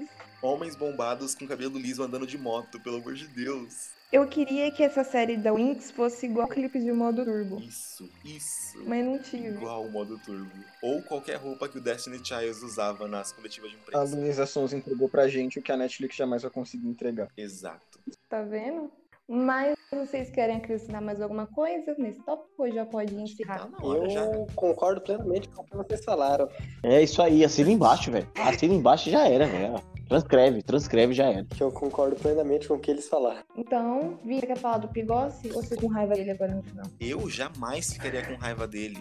Homens 0.43 0.75
bombados 0.77 1.35
com 1.35 1.47
cabelo 1.47 1.79
liso 1.79 2.03
andando 2.03 2.27
de 2.27 2.39
moto, 2.39 2.81
pelo 2.81 2.97
amor 2.97 3.15
de 3.15 3.27
Deus. 3.29 3.91
Eu 4.13 4.27
queria 4.27 4.73
que 4.73 4.83
essa 4.83 5.05
série 5.05 5.37
da 5.37 5.53
Winx 5.53 5.93
fosse 5.93 6.27
igual 6.27 6.49
clipe 6.49 6.81
de 6.81 6.91
modo 6.91 7.25
turbo, 7.25 7.61
Isso, 7.61 8.11
isso. 8.25 8.83
mas 8.85 9.05
não 9.05 9.19
tive. 9.21 9.49
Igual 9.51 9.85
o 9.85 9.91
modo 9.91 10.19
turbo. 10.19 10.51
Ou 10.83 11.01
qualquer 11.03 11.37
roupa 11.37 11.69
que 11.69 11.79
o 11.79 11.81
Destiny 11.81 12.19
Child 12.19 12.65
usava 12.65 13.07
nas 13.07 13.33
coletivas 13.33 13.71
de 13.71 13.77
A 13.77 13.81
imprensa. 13.81 14.17
Luísa 14.17 14.47
Sons 14.47 14.73
entregou 14.73 15.09
pra 15.09 15.29
gente 15.29 15.61
o 15.61 15.63
que 15.63 15.71
a 15.71 15.77
Netflix 15.77 16.17
jamais 16.17 16.43
vai 16.43 16.51
conseguir 16.51 16.89
entregar. 16.89 17.29
Exato. 17.37 18.01
Tá 18.29 18.43
vendo? 18.43 18.91
Mas 19.33 19.77
vocês 19.93 20.29
querem 20.29 20.57
acrescentar 20.57 21.01
mais 21.01 21.23
alguma 21.23 21.47
coisa 21.47 21.95
nesse 21.97 22.21
tópico 22.25 22.65
ou 22.65 22.73
já 22.73 22.85
pode 22.85 23.15
Tá 23.15 23.21
encerrar? 23.23 23.69
na 23.71 23.79
hora 23.87 24.09
já. 24.11 24.25
Eu 24.25 24.45
concordo 24.57 25.01
plenamente 25.01 25.49
com 25.51 25.63
o 25.63 25.65
que 25.65 25.77
vocês 25.77 26.05
falaram. 26.05 26.49
É 26.83 27.01
isso 27.01 27.23
aí, 27.23 27.45
assina 27.45 27.71
embaixo, 27.71 28.11
velho. 28.11 28.27
Assina 28.35 28.75
embaixo 28.75 29.09
e 29.09 29.13
já 29.13 29.29
era, 29.29 29.47
velho. 29.47 29.81
Transcreve, 30.09 30.63
transcreve 30.65 31.15
já 31.15 31.27
era. 31.27 31.45
Que 31.45 31.63
eu 31.63 31.71
concordo 31.71 32.17
plenamente 32.17 32.67
com 32.67 32.75
o 32.75 32.81
que 32.81 32.91
eles 32.91 33.09
falaram. 33.09 33.45
Então, 33.57 34.19
Vini, 34.25 34.41
quer 34.43 34.59
falar 34.59 34.79
do 34.79 34.89
Pigossi 34.89 35.53
ou 35.53 35.63
você 35.63 35.77
com 35.77 35.87
raiva 35.87 36.15
dele 36.15 36.33
agora 36.33 36.53
no 36.53 36.63
final? 36.65 36.87
Eu 36.99 37.31
jamais 37.31 37.93
ficaria 37.93 38.27
com 38.27 38.35
raiva 38.35 38.67
dele. 38.67 38.99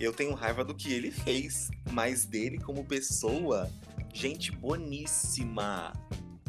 Eu 0.00 0.12
tenho 0.12 0.34
raiva 0.34 0.64
do 0.64 0.74
que 0.74 0.92
ele 0.92 1.12
fez, 1.12 1.70
mas 1.92 2.24
dele 2.26 2.58
como 2.58 2.84
pessoa, 2.84 3.68
gente 4.12 4.50
boníssima. 4.50 5.92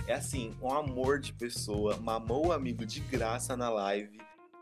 É 0.10 0.14
assim, 0.16 0.56
um 0.60 0.74
amor 0.74 1.20
de 1.20 1.32
pessoa, 1.34 1.96
mamou 1.98 2.48
o 2.48 2.52
amigo 2.52 2.84
de 2.84 3.00
graça 3.00 3.56
na 3.56 3.70
live. 3.70 4.18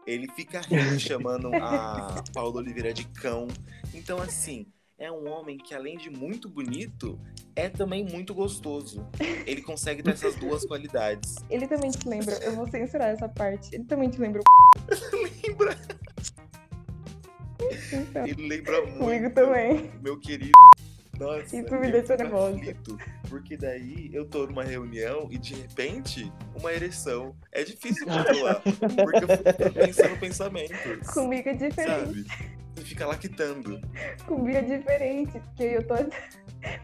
Ele 0.06 0.28
fica 0.36 0.60
rindo 0.60 1.00
chamando 1.00 1.50
a 1.56 2.22
Paula 2.34 2.58
Oliveira 2.58 2.94
de 2.94 3.08
cão. 3.08 3.48
Então, 3.94 4.22
assim, 4.22 4.66
é 5.00 5.10
um 5.10 5.26
homem 5.32 5.58
que, 5.58 5.74
além 5.74 5.98
de 5.98 6.10
muito 6.10 6.50
bonito, 6.50 7.18
é 7.56 7.70
também 7.70 8.04
muito 8.04 8.34
gostoso. 8.34 9.08
Ele 9.46 9.62
consegue 9.62 10.04
ter 10.04 10.12
essas 10.12 10.36
duas 10.36 10.66
qualidades. 10.68 11.36
Ele 11.50 11.66
também 11.66 11.92
te 11.92 12.06
lembra, 12.10 12.38
eu 12.44 12.54
vou 12.54 12.68
censurar 12.70 13.08
essa 13.08 13.30
parte. 13.30 13.74
Ele 13.74 13.86
também 13.86 14.10
te 14.10 14.20
lembra 14.20 14.42
Lembra? 15.48 15.78
o 17.62 17.96
então, 17.96 18.28
Ele 18.28 18.50
lembra 18.50 18.82
muito. 18.82 18.98
comigo 18.98 19.30
também. 19.30 19.92
meu 20.02 20.20
querido. 20.20 20.52
Nossa, 21.20 21.58
Isso 21.58 21.74
me 21.80 21.88
eu 21.88 21.92
deixa 21.92 22.16
nervosa. 22.16 22.56
aflito, 22.58 22.98
porque 23.30 23.58
daí 23.58 24.10
eu 24.14 24.26
tô 24.26 24.46
numa 24.46 24.64
reunião 24.64 25.28
e 25.32 25.38
de 25.38 25.56
repente 25.56 26.32
uma 26.60 26.72
ereção. 26.72 27.36
É 27.52 27.64
difícil 27.64 28.06
controlar, 28.06 28.62
porque 28.62 29.24
eu 29.24 29.38
fico 29.38 29.74
pensando 29.74 30.20
pensamentos. 30.20 31.08
Comigo 31.14 31.50
é 31.50 31.54
diferente. 31.54 32.26
Sabe? 32.28 32.58
Você 32.76 32.84
fica 32.84 33.08
lactando. 33.08 33.82
Comigo 34.28 34.58
é 34.58 34.62
diferente, 34.62 35.40
porque 35.40 35.64
eu 35.64 35.88
tô. 35.88 35.96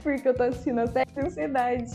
Porque 0.01 0.27
eu 0.27 0.33
tô 0.33 0.43
assistindo 0.43 0.79
a 0.79 0.87
série 0.87 1.11
de 1.11 1.19
ansiedade. 1.19 1.91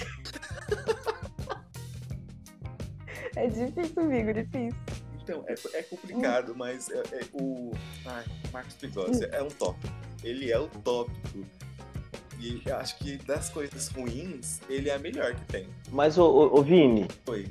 É 3.37 3.47
difícil 3.47 3.95
comigo, 3.95 4.33
difícil. 4.33 4.79
Então, 5.23 5.45
é, 5.47 5.55
é 5.79 5.83
complicado, 5.83 6.55
mas 6.57 6.89
é, 6.91 6.99
é 6.99 7.21
o. 7.33 7.71
Ai, 8.07 8.25
Marcos 8.53 8.75
Pigossi 8.75 9.29
é 9.31 9.43
um 9.43 9.49
tópico. 9.49 9.93
Ele 10.25 10.51
é 10.51 10.59
o 10.59 10.67
tópico. 10.69 11.45
E 12.41 12.63
eu 12.65 12.77
acho 12.77 12.97
que 12.99 13.19
das 13.27 13.49
coisas 13.49 13.89
ruins, 13.89 14.61
ele 14.69 14.89
é 14.89 14.95
a 14.95 14.99
melhor 14.99 15.35
que 15.35 15.45
tem. 15.47 15.67
Mas, 15.91 16.17
ô, 16.19 16.25
ô, 16.25 16.59
ô, 16.59 16.63
Vini, 16.63 17.07
Foi. 17.27 17.47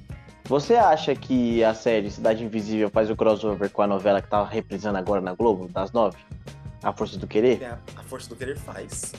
você 0.45 0.75
acha 0.75 1.13
que 1.13 1.63
a 1.63 1.73
série 1.73 2.09
Cidade 2.09 2.43
Invisível 2.43 2.89
faz 2.89 3.09
o 3.09 3.15
crossover 3.15 3.69
com 3.69 3.81
a 3.81 3.87
novela 3.87 4.21
que 4.21 4.29
tava 4.29 4.47
reprisando 4.49 4.97
agora 4.97 5.19
na 5.19 5.33
Globo, 5.33 5.67
das 5.67 5.91
nove? 5.91 6.17
A 6.83 6.93
Força 6.93 7.17
do 7.17 7.27
Querer? 7.27 7.63
A, 7.65 7.79
a 7.99 8.03
força 8.03 8.29
do 8.29 8.35
querer 8.35 8.55
faz. 8.55 9.11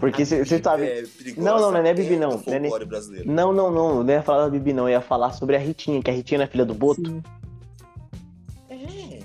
Porque 0.00 0.22
A 0.22 0.26
você 0.26 0.60
sabe. 0.60 0.84
É 0.84 1.02
perigosa, 1.02 1.40
Não, 1.50 1.60
não, 1.60 1.70
não 1.70 1.78
é 1.86 1.94
Bibi, 1.94 2.16
não. 2.16 2.42
Não 2.44 2.54
é. 2.54 3.24
Não, 3.24 3.52
não, 3.52 3.70
não. 3.70 4.02
Não 4.02 4.12
ia 4.12 4.22
falar 4.22 4.44
da 4.44 4.50
Bibi, 4.50 4.72
não. 4.72 4.84
Eu 4.88 4.94
ia 4.94 5.00
falar 5.00 5.30
sobre 5.32 5.54
a 5.54 5.58
Ritinha, 5.58 6.02
que 6.02 6.10
a 6.10 6.14
Ritinha 6.14 6.38
não 6.38 6.44
é 6.44 6.48
filha 6.48 6.64
do 6.64 6.74
Boto. 6.74 7.22
É. 8.68 9.20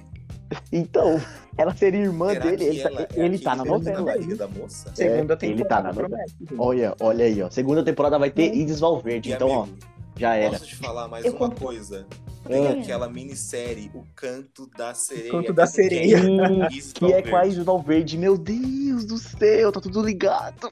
Então, 0.71 1.19
ela 1.57 1.73
seria 1.75 2.01
irmã 2.01 2.29
Será 2.33 2.45
dele. 2.45 2.63
Ele, 2.65 2.81
tá- 2.83 2.89
ela 2.89 3.01
é 3.01 3.07
ele 3.25 3.39
tá 3.39 3.55
na 3.55 3.65
novela. 3.65 4.17
da 4.35 4.47
moça? 4.47 4.91
Segunda 4.93 5.33
ele 5.41 5.55
temporada. 5.55 5.67
tá 5.67 5.81
na 5.81 5.93
novela. 5.93 6.25
Olha, 6.57 6.95
olha 6.99 7.25
aí, 7.25 7.41
ó. 7.41 7.49
Segunda 7.49 7.83
temporada 7.83 8.17
vai 8.19 8.29
ter 8.29 8.53
Isis 8.53 8.79
Valverde. 8.79 9.29
E, 9.29 9.33
Então, 9.33 9.63
amigo, 9.63 9.77
ó, 9.83 10.19
já 10.19 10.35
era. 10.35 10.51
Posso 10.51 10.65
te 10.65 10.75
falar 10.75 11.07
mais 11.07 11.25
Eu 11.25 11.31
uma 11.33 11.39
compro. 11.39 11.65
coisa? 11.65 12.05
Tem 12.47 12.65
Ah. 12.67 12.71
aquela 12.81 13.09
minissérie, 13.09 13.91
O 13.93 14.03
Canto 14.15 14.69
da 14.77 14.93
Sereia. 14.93 15.31
Canto 15.31 15.47
que 15.47 15.53
da 15.53 15.63
é 15.63 15.65
Sereia. 15.65 16.17
Isis 16.71 16.93
Que 16.93 17.05
é 17.11 17.21
com 17.21 17.27
a 17.29 17.31
Valverde. 17.31 17.47
Isis 17.53 17.65
Valverde. 17.65 18.17
Meu 18.17 18.37
Deus 18.37 19.03
do 19.05 19.17
céu, 19.17 19.71
tá 19.71 19.81
tudo 19.81 20.01
ligado. 20.01 20.71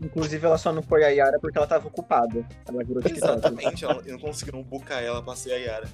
Inclusive, 0.00 0.46
ela 0.46 0.56
só 0.56 0.72
não 0.72 0.82
foi 0.82 1.04
a 1.04 1.08
Yara 1.08 1.38
porque 1.38 1.58
ela 1.58 1.66
tava 1.66 1.86
ocupada. 1.88 2.42
Ela 2.66 2.82
virou 2.82 3.02
TikTok. 3.02 3.32
Exatamente, 3.32 3.84
ela- 3.84 4.00
eu 4.06 4.12
não 4.14 4.18
conseguiram 4.20 4.62
bucar 4.62 5.02
ela 5.02 5.22
pra 5.22 5.36
ser 5.36 5.52
a 5.52 5.56
Yara. 5.56 5.88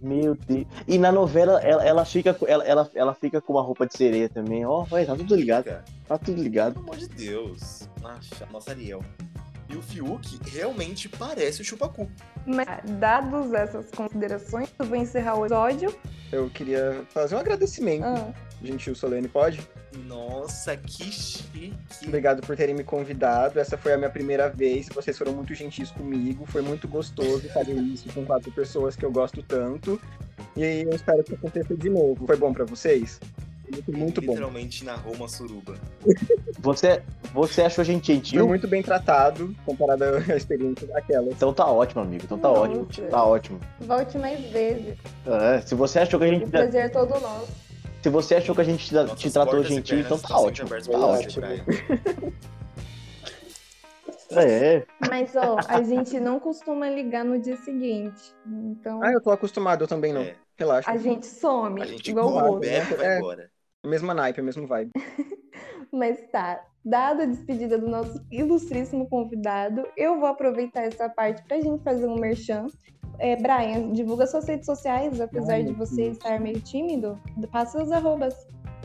Meu 0.00 0.34
Deus. 0.34 0.66
E 0.88 0.98
na 0.98 1.12
novela, 1.12 1.60
ela, 1.62 1.84
ela 1.84 2.04
fica, 2.04 2.32
com- 2.32 2.46
ela, 2.46 2.64
ela, 2.64 2.90
ela 2.94 3.14
fica 3.14 3.40
com 3.40 3.52
uma 3.54 3.62
roupa 3.62 3.86
de 3.86 3.96
sereia 3.96 4.28
também. 4.28 4.64
Ó, 4.64 4.82
vai, 4.84 5.04
tá 5.04 5.14
tudo 5.14 5.34
ligado. 5.36 5.64
Cara, 5.64 5.84
Tá 6.08 6.16
tudo 6.18 6.42
ligado. 6.42 6.72
pelo 6.74 6.84
amor 6.86 6.96
de 6.96 7.08
Deus. 7.08 7.88
Nossa, 8.02 8.46
nossa 8.50 8.70
Ariel. 8.70 9.02
E 9.68 9.76
o 9.76 9.82
Fiuk 9.82 10.40
realmente 10.50 11.08
parece 11.08 11.62
o 11.62 11.64
Chupacu. 11.64 12.08
Mas, 12.44 12.66
dados 12.98 13.52
essas 13.52 13.88
considerações, 13.92 14.68
eu 14.78 14.84
vou 14.86 14.96
encerrar 14.96 15.36
o 15.38 15.42
episódio. 15.46 15.94
Eu 16.32 16.50
queria 16.50 17.04
fazer 17.10 17.36
um 17.36 17.38
agradecimento. 17.38 18.04
Ah, 18.04 18.32
Gentil 18.62 18.94
Solene, 18.94 19.26
pode? 19.28 19.60
Nossa, 20.06 20.76
que 20.76 21.04
chique. 21.10 21.72
Obrigado 22.06 22.42
por 22.42 22.56
terem 22.56 22.74
me 22.74 22.84
convidado. 22.84 23.58
Essa 23.58 23.76
foi 23.78 23.92
a 23.92 23.96
minha 23.98 24.10
primeira 24.10 24.48
vez. 24.48 24.88
Vocês 24.94 25.16
foram 25.16 25.32
muito 25.32 25.54
gentis 25.54 25.90
comigo. 25.90 26.44
Foi 26.46 26.62
muito 26.62 26.86
gostoso 26.86 27.48
fazer 27.50 27.74
isso 27.74 28.08
com 28.12 28.24
quatro 28.24 28.50
pessoas 28.52 28.94
que 28.96 29.04
eu 29.04 29.10
gosto 29.10 29.42
tanto. 29.42 30.00
E 30.56 30.84
eu 30.86 30.94
espero 30.94 31.24
que 31.24 31.34
aconteça 31.34 31.74
de 31.74 31.88
novo. 31.88 32.26
Foi 32.26 32.36
bom 32.36 32.52
pra 32.52 32.64
vocês? 32.64 33.18
Muito, 33.72 33.96
muito 33.96 34.20
bom. 34.20 34.32
Literalmente 34.32 34.84
narrou 34.84 35.14
uma 35.14 35.28
suruba. 35.28 35.74
Você, 36.58 37.00
você 37.32 37.62
achou 37.62 37.80
a 37.80 37.84
gente 37.84 38.04
Foi 38.06 38.14
gentil? 38.16 38.46
muito 38.46 38.68
bem 38.68 38.82
tratado 38.82 39.54
comparado 39.64 40.04
à 40.04 40.18
experiência 40.36 40.86
daquela. 40.88 41.28
Então 41.30 41.54
tá 41.54 41.64
ótimo, 41.64 42.02
amigo. 42.02 42.24
Então 42.24 42.38
tá 42.38 42.48
Nossa. 42.48 42.60
ótimo. 42.72 43.08
Tá 43.08 43.24
ótimo. 43.24 43.60
volte 43.80 44.18
mais 44.18 44.38
vezes. 44.50 44.98
É, 45.26 45.60
se 45.62 45.74
você 45.74 46.00
achou 46.00 46.20
que 46.20 46.26
a 46.26 46.28
O 46.28 46.32
gente. 46.32 46.50
prazer 46.50 46.84
é 46.84 46.88
todo 46.90 47.18
nosso. 47.18 47.48
Se 48.02 48.08
você 48.08 48.36
achou 48.36 48.54
que 48.54 48.60
a 48.60 48.64
gente 48.64 48.86
te, 48.88 49.14
te 49.16 49.30
tratou 49.30 49.62
gentil, 49.62 49.98
então 50.00 50.18
tá 50.18 50.38
ótimo. 50.38 50.68
Tá 50.68 50.98
ótimo. 50.98 51.46
Brian. 51.46 51.64
É. 54.32 54.86
Mas, 55.08 55.34
ó, 55.34 55.58
a 55.68 55.82
gente 55.82 56.18
não 56.20 56.38
costuma 56.38 56.88
ligar 56.88 57.24
no 57.24 57.38
dia 57.40 57.56
seguinte. 57.56 58.32
Então, 58.46 59.02
Ah, 59.02 59.12
eu 59.12 59.20
tô 59.20 59.30
acostumado, 59.30 59.82
eu 59.84 59.88
também 59.88 60.12
não. 60.12 60.22
É, 60.22 60.36
Relaxa. 60.56 60.90
a 60.90 60.96
gente 60.96 61.26
some, 61.26 61.82
a 61.82 61.86
gente 61.86 62.10
igual 62.10 62.28
o 62.28 62.34
outro. 62.34 62.60
bebe 62.60 62.94
vai 62.94 63.06
É. 63.06 63.18
embora. 63.18 63.50
Mesma 63.84 64.14
naipe, 64.14 64.40
mesmo 64.40 64.66
vibe. 64.66 64.92
Mas 65.92 66.18
tá, 66.30 66.62
dada 66.84 67.24
a 67.24 67.26
despedida 67.26 67.76
do 67.76 67.88
nosso 67.88 68.24
ilustríssimo 68.30 69.08
convidado, 69.08 69.84
eu 69.96 70.20
vou 70.20 70.28
aproveitar 70.28 70.82
essa 70.82 71.08
parte 71.08 71.42
pra 71.42 71.60
gente 71.60 71.82
fazer 71.82 72.06
um 72.06 72.14
merchan. 72.14 72.66
É, 73.20 73.36
Brian, 73.36 73.92
divulga 73.92 74.26
suas 74.26 74.46
redes 74.48 74.64
sociais, 74.66 75.20
apesar 75.20 75.54
Ai, 75.54 75.64
de 75.64 75.72
você 75.72 76.04
Deus. 76.04 76.16
estar 76.16 76.40
meio 76.40 76.58
tímido. 76.60 77.20
Passa 77.52 77.82
os 77.82 77.92
arrobas. 77.92 78.34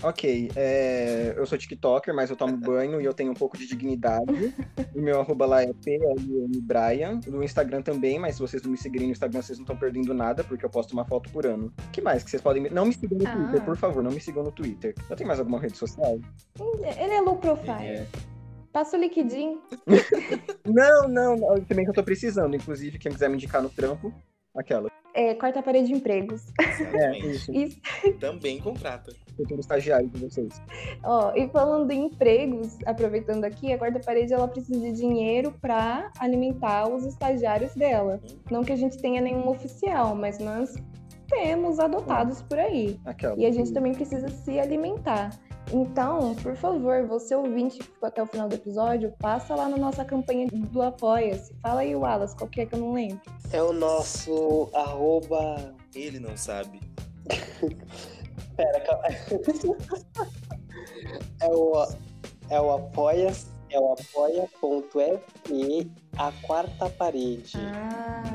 Ok, 0.04 0.52
é, 0.58 1.34
eu 1.38 1.46
sou 1.46 1.58
TikToker, 1.58 2.14
mas 2.14 2.30
eu 2.30 2.36
tomo 2.36 2.58
banho 2.58 3.00
e 3.00 3.06
eu 3.06 3.14
tenho 3.14 3.32
um 3.32 3.34
pouco 3.34 3.58
de 3.58 3.66
dignidade. 3.66 4.54
o 4.94 5.00
meu 5.00 5.22
arroba 5.22 5.46
lá 5.46 5.64
é 5.64 5.72
PLMBrian. 5.74 7.22
No 7.28 7.42
Instagram 7.42 7.82
também, 7.82 8.20
mas 8.20 8.36
se 8.36 8.42
vocês 8.42 8.62
não 8.62 8.72
me 8.72 8.78
seguirem 8.78 9.08
no 9.08 9.14
Instagram, 9.14 9.42
vocês 9.42 9.58
não 9.58 9.64
estão 9.64 9.78
perdendo 9.78 10.14
nada, 10.14 10.44
porque 10.44 10.66
eu 10.66 10.70
posto 10.70 10.92
uma 10.92 11.06
foto 11.06 11.30
por 11.32 11.46
ano. 11.46 11.72
O 11.88 11.92
que 11.92 12.02
mais 12.02 12.24
que 12.24 12.30
vocês 12.30 12.42
podem... 12.42 12.62
me- 12.64 12.70
Não 12.70 12.86
me 12.86 12.94
sigam 12.94 13.18
no 13.18 13.26
Ah. 13.26 13.32
Twitter, 13.36 13.64
por 13.64 13.78
favor, 13.78 14.04
não 14.04 14.12
me 14.12 14.20
sigam 14.20 14.44
no 14.44 14.52
Twitter. 14.52 14.94
Eu 15.10 15.16
tenho 15.16 15.28
mais 15.30 15.40
alguma 15.40 15.60
rede 15.62 15.78
social? 15.78 16.20
Ele 16.60 17.14
é 17.14 17.22
low 17.22 17.38
profile. 17.38 17.86
É. 17.88 18.06
Passa 18.76 18.98
o 18.98 19.00
liquidinho. 19.00 19.62
Não, 20.66 21.08
não, 21.08 21.38
não. 21.38 21.56
Também 21.64 21.86
que 21.86 21.92
eu 21.92 21.96
tô 21.96 22.04
precisando. 22.04 22.58
Inclusive, 22.58 23.00
quem 23.00 23.10
quiser 23.10 23.30
me 23.30 23.36
indicar 23.36 23.64
no 23.64 23.70
trampo, 23.70 24.14
aquela. 24.54 24.90
É, 25.14 25.34
quarta 25.34 25.64
parede 25.64 25.88
de 25.88 25.94
empregos. 25.94 26.42
É, 26.94 27.18
isso. 27.20 27.54
Isso. 27.54 27.80
Também 28.20 28.60
contrata. 28.60 29.14
Eu 29.40 29.48
tô 29.48 29.54
no 29.54 29.62
estagiário 29.62 30.10
de 30.10 30.20
vocês. 30.20 30.62
Ó, 31.06 31.34
e 31.38 31.48
falando 31.52 31.90
em 31.90 32.08
empregos, 32.08 32.78
aproveitando 32.86 33.46
aqui, 33.46 33.72
a 33.72 33.78
quarta 33.78 34.02
parede 34.02 34.34
ela 34.34 34.50
precisa 34.50 34.78
de 34.78 34.92
dinheiro 34.92 35.54
para 35.62 36.12
alimentar 36.20 36.90
os 36.90 37.06
estagiários 37.06 37.74
dela. 37.76 38.20
Não 38.52 38.62
que 38.62 38.74
a 38.74 38.76
gente 38.76 38.98
tenha 38.98 39.22
nenhum 39.22 39.48
oficial, 39.48 40.14
mas 40.16 40.38
nós 40.38 40.76
temos 41.36 41.80
adotados 41.80 42.42
por 42.42 42.58
aí. 42.58 43.00
Aquela. 43.06 43.38
E 43.38 43.46
a 43.46 43.52
gente 43.52 43.74
também 43.74 43.94
precisa 43.94 44.30
se 44.30 44.60
alimentar. 44.60 45.38
Então, 45.72 46.36
por 46.36 46.56
favor, 46.56 47.06
você 47.08 47.36
ouvinte 47.36 47.80
que 47.80 47.84
ficou 47.86 48.08
até 48.08 48.22
o 48.22 48.28
final 48.28 48.48
do 48.48 48.56
episódio, 48.56 49.14
passa 49.20 49.56
lá 49.56 49.68
na 49.68 49.78
nossa 49.78 50.06
campanha 50.06 50.48
do 50.52 50.82
Apoia-se. 50.82 51.54
Fala 51.62 51.82
aí, 51.82 51.96
Wallace, 51.96 52.36
qual 52.36 52.50
que 52.50 52.62
é 52.62 52.66
que 52.66 52.76
eu 52.76 52.80
não 52.80 52.94
lembro? 52.94 53.20
É 53.52 53.62
o 53.62 53.74
nosso 53.74 54.70
arroba. 54.74 55.76
Ele 55.94 56.20
não 56.20 56.38
sabe. 56.38 56.80
Pera, 58.56 58.80
calma. 58.82 59.04
É 61.42 61.48
o, 61.48 61.88
é 62.50 62.60
o 62.60 62.72
apoia, 62.72 63.32
é 63.70 63.80
o 63.80 63.94
apoia.fe 63.94 65.92
a 66.18 66.32
quarta 66.48 66.90
parede. 66.90 67.58
Ah, 67.58 68.35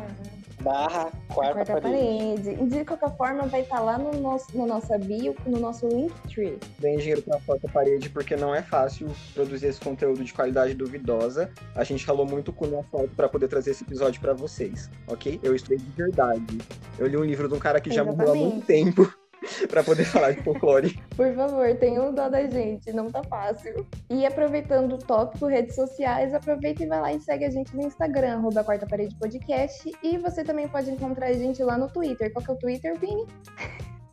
Barra 0.61 1.11
quarta, 1.33 1.55
quarta 1.55 1.81
parede. 1.81 2.53
parede. 2.53 2.67
De 2.67 2.85
qualquer 2.85 3.17
forma, 3.17 3.47
vai 3.47 3.63
estar 3.63 3.81
lá 3.81 3.99
no 3.99 4.13
nosso, 4.21 4.57
na 4.57 4.67
nossa 4.67 4.99
bio, 4.99 5.35
no 5.47 5.59
nosso 5.59 5.89
Linktree. 5.89 6.59
Deem 6.79 6.99
dinheiro 6.99 7.23
pra 7.23 7.41
quarta 7.41 7.69
parede 7.69 8.09
porque 8.11 8.37
não 8.37 8.55
é 8.55 8.63
fácil 8.63 9.09
produzir 9.35 9.67
esse 9.67 9.81
conteúdo 9.81 10.23
de 10.25 10.33
qualidade 10.33 10.75
duvidosa. 10.75 11.51
A 11.75 11.85
gente 11.85 12.07
ralou 12.07 12.27
muito 12.27 12.53
com 12.53 12.67
o 12.67 12.83
foto 12.85 13.11
pra 13.17 13.29
poder 13.29 13.49
trazer 13.49 13.71
esse 13.71 13.85
episódio 13.85 14.21
pra 14.21 14.35
vocês, 14.35 14.91
ok? 15.07 15.41
Eu 15.43 15.55
estudei 15.55 15.79
de 15.79 15.91
verdade. 15.91 16.59
Eu 16.99 17.07
li 17.07 17.17
um 17.17 17.25
livro 17.25 17.49
de 17.49 17.55
um 17.55 17.59
cara 17.59 17.81
que 17.81 17.91
já 17.91 18.05
morreu 18.05 18.33
há 18.33 18.35
muito 18.35 18.67
tempo 18.67 19.20
pra 19.69 19.83
poder 19.83 20.05
falar 20.05 20.33
de 20.33 20.43
folclore. 20.43 21.01
Por 21.17 21.35
favor, 21.35 21.75
tenham 21.77 22.13
dó 22.15 22.29
da 22.29 22.47
gente, 22.47 22.93
não 22.93 23.09
tá 23.09 23.23
fácil. 23.25 23.87
E 24.09 24.27
aproveitando 24.27 24.95
o 24.95 24.99
tópico 24.99 25.47
redes 25.47 25.75
sociais, 25.75 26.35
aproveita 26.35 26.83
e 26.83 26.87
vai 26.87 27.01
lá 27.01 27.13
e 27.13 27.21
segue 27.21 27.45
a 27.45 27.51
gente 27.51 27.75
no 27.75 27.83
Instagram, 27.83 28.35
arroba 28.35 28.65
Quarta 28.65 28.87
Parede 28.87 29.15
Podcast. 29.17 29.91
E 30.03 30.19
você 30.19 30.45
também 30.45 30.69
pode 30.69 30.91
encontrar 30.91 31.27
a 31.27 31.33
gente 31.33 31.63
lá 31.63 31.77
no 31.77 31.89
Twitter. 31.89 32.33
Qual 32.33 32.45
que 32.45 32.51
é 32.51 32.55
o 32.55 32.59
Twitter, 32.59 32.99
Vini? 32.99 33.27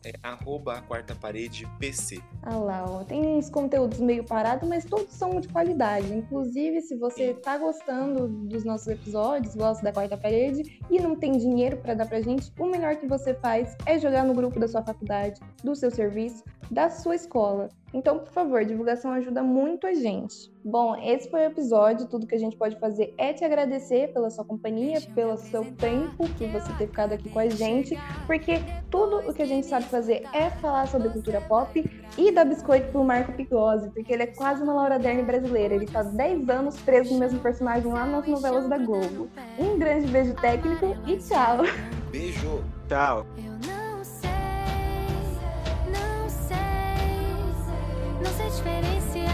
É 0.04 0.12
arroba 0.22 0.74
a 0.74 0.82
quarta 0.82 1.14
parede 1.14 1.66
PC. 1.78 2.20
Ah 2.42 2.56
lá, 2.56 2.84
ó. 2.88 3.04
Tem 3.04 3.20
uns 3.20 3.50
conteúdos 3.50 3.98
meio 3.98 4.24
parados, 4.24 4.68
mas 4.68 4.84
todos 4.84 5.12
são 5.12 5.40
de 5.40 5.48
qualidade. 5.48 6.12
Inclusive, 6.12 6.80
se 6.82 6.96
você 6.96 7.34
tá 7.34 7.58
gostando 7.58 8.28
dos 8.28 8.64
nossos 8.64 8.86
episódios, 8.86 9.54
gosta 9.54 9.82
da 9.82 9.92
quarta 9.92 10.16
parede 10.16 10.80
e 10.90 11.00
não 11.00 11.16
tem 11.16 11.32
dinheiro 11.32 11.76
para 11.78 11.94
dar 11.94 12.06
pra 12.06 12.20
gente, 12.20 12.52
o 12.58 12.66
melhor 12.66 12.96
que 12.96 13.06
você 13.06 13.34
faz 13.34 13.76
é 13.86 13.98
jogar 13.98 14.24
no 14.24 14.34
grupo 14.34 14.60
da 14.60 14.68
sua 14.68 14.82
faculdade, 14.82 15.40
do 15.62 15.74
seu 15.74 15.90
serviço, 15.90 16.44
da 16.70 16.90
sua 16.90 17.14
escola. 17.14 17.68
Então, 17.92 18.18
por 18.18 18.30
favor, 18.32 18.64
divulgação 18.64 19.12
ajuda 19.12 19.42
muito 19.42 19.86
a 19.86 19.94
gente. 19.94 20.52
Bom, 20.62 20.94
esse 20.96 21.30
foi 21.30 21.40
o 21.40 21.44
episódio. 21.44 22.06
Tudo 22.06 22.26
que 22.26 22.34
a 22.34 22.38
gente 22.38 22.56
pode 22.56 22.78
fazer 22.78 23.14
é 23.16 23.32
te 23.32 23.44
agradecer 23.44 24.12
pela 24.12 24.28
sua 24.30 24.44
companhia, 24.44 25.00
pelo 25.14 25.38
seu 25.38 25.64
tempo, 25.76 26.28
por 26.28 26.48
você 26.48 26.72
ter 26.74 26.86
ficado 26.86 27.14
aqui 27.14 27.30
com 27.30 27.38
a 27.38 27.48
gente, 27.48 27.96
porque 28.26 28.60
tudo 28.90 29.30
o 29.30 29.32
que 29.32 29.40
a 29.40 29.46
gente 29.46 29.66
sabe 29.66 29.86
fazer 29.88 30.24
é 30.32 30.50
falar 30.50 30.86
sobre 30.86 31.08
cultura 31.08 31.40
pop 31.40 31.90
e 32.16 32.32
dar 32.32 32.44
biscoito 32.44 32.90
pro 32.92 33.04
Marco 33.04 33.32
Pigose, 33.32 33.90
porque 33.90 34.12
ele 34.12 34.22
é 34.24 34.26
quase 34.26 34.62
uma 34.62 34.74
Laura 34.74 34.98
Dern 34.98 35.22
brasileira. 35.22 35.74
Ele 35.74 35.86
tá 35.86 36.02
10 36.02 36.48
anos 36.48 36.76
preso 36.80 37.12
no 37.14 37.20
mesmo 37.20 37.40
personagem 37.40 37.92
lá 37.92 38.06
nas 38.06 38.26
novelas 38.26 38.68
da 38.68 38.78
Globo. 38.78 39.28
Um 39.58 39.78
grande 39.78 40.06
beijo 40.08 40.34
técnico 40.34 40.96
e 41.06 41.16
tchau! 41.16 41.58
Beijo! 42.10 42.62
Tchau! 42.88 43.26
Não 43.66 44.04
sei, 44.04 44.30
não 45.92 46.28
sei, 46.28 46.56
não 48.22 48.30
sei 48.32 48.46
diferenciar 48.50 49.27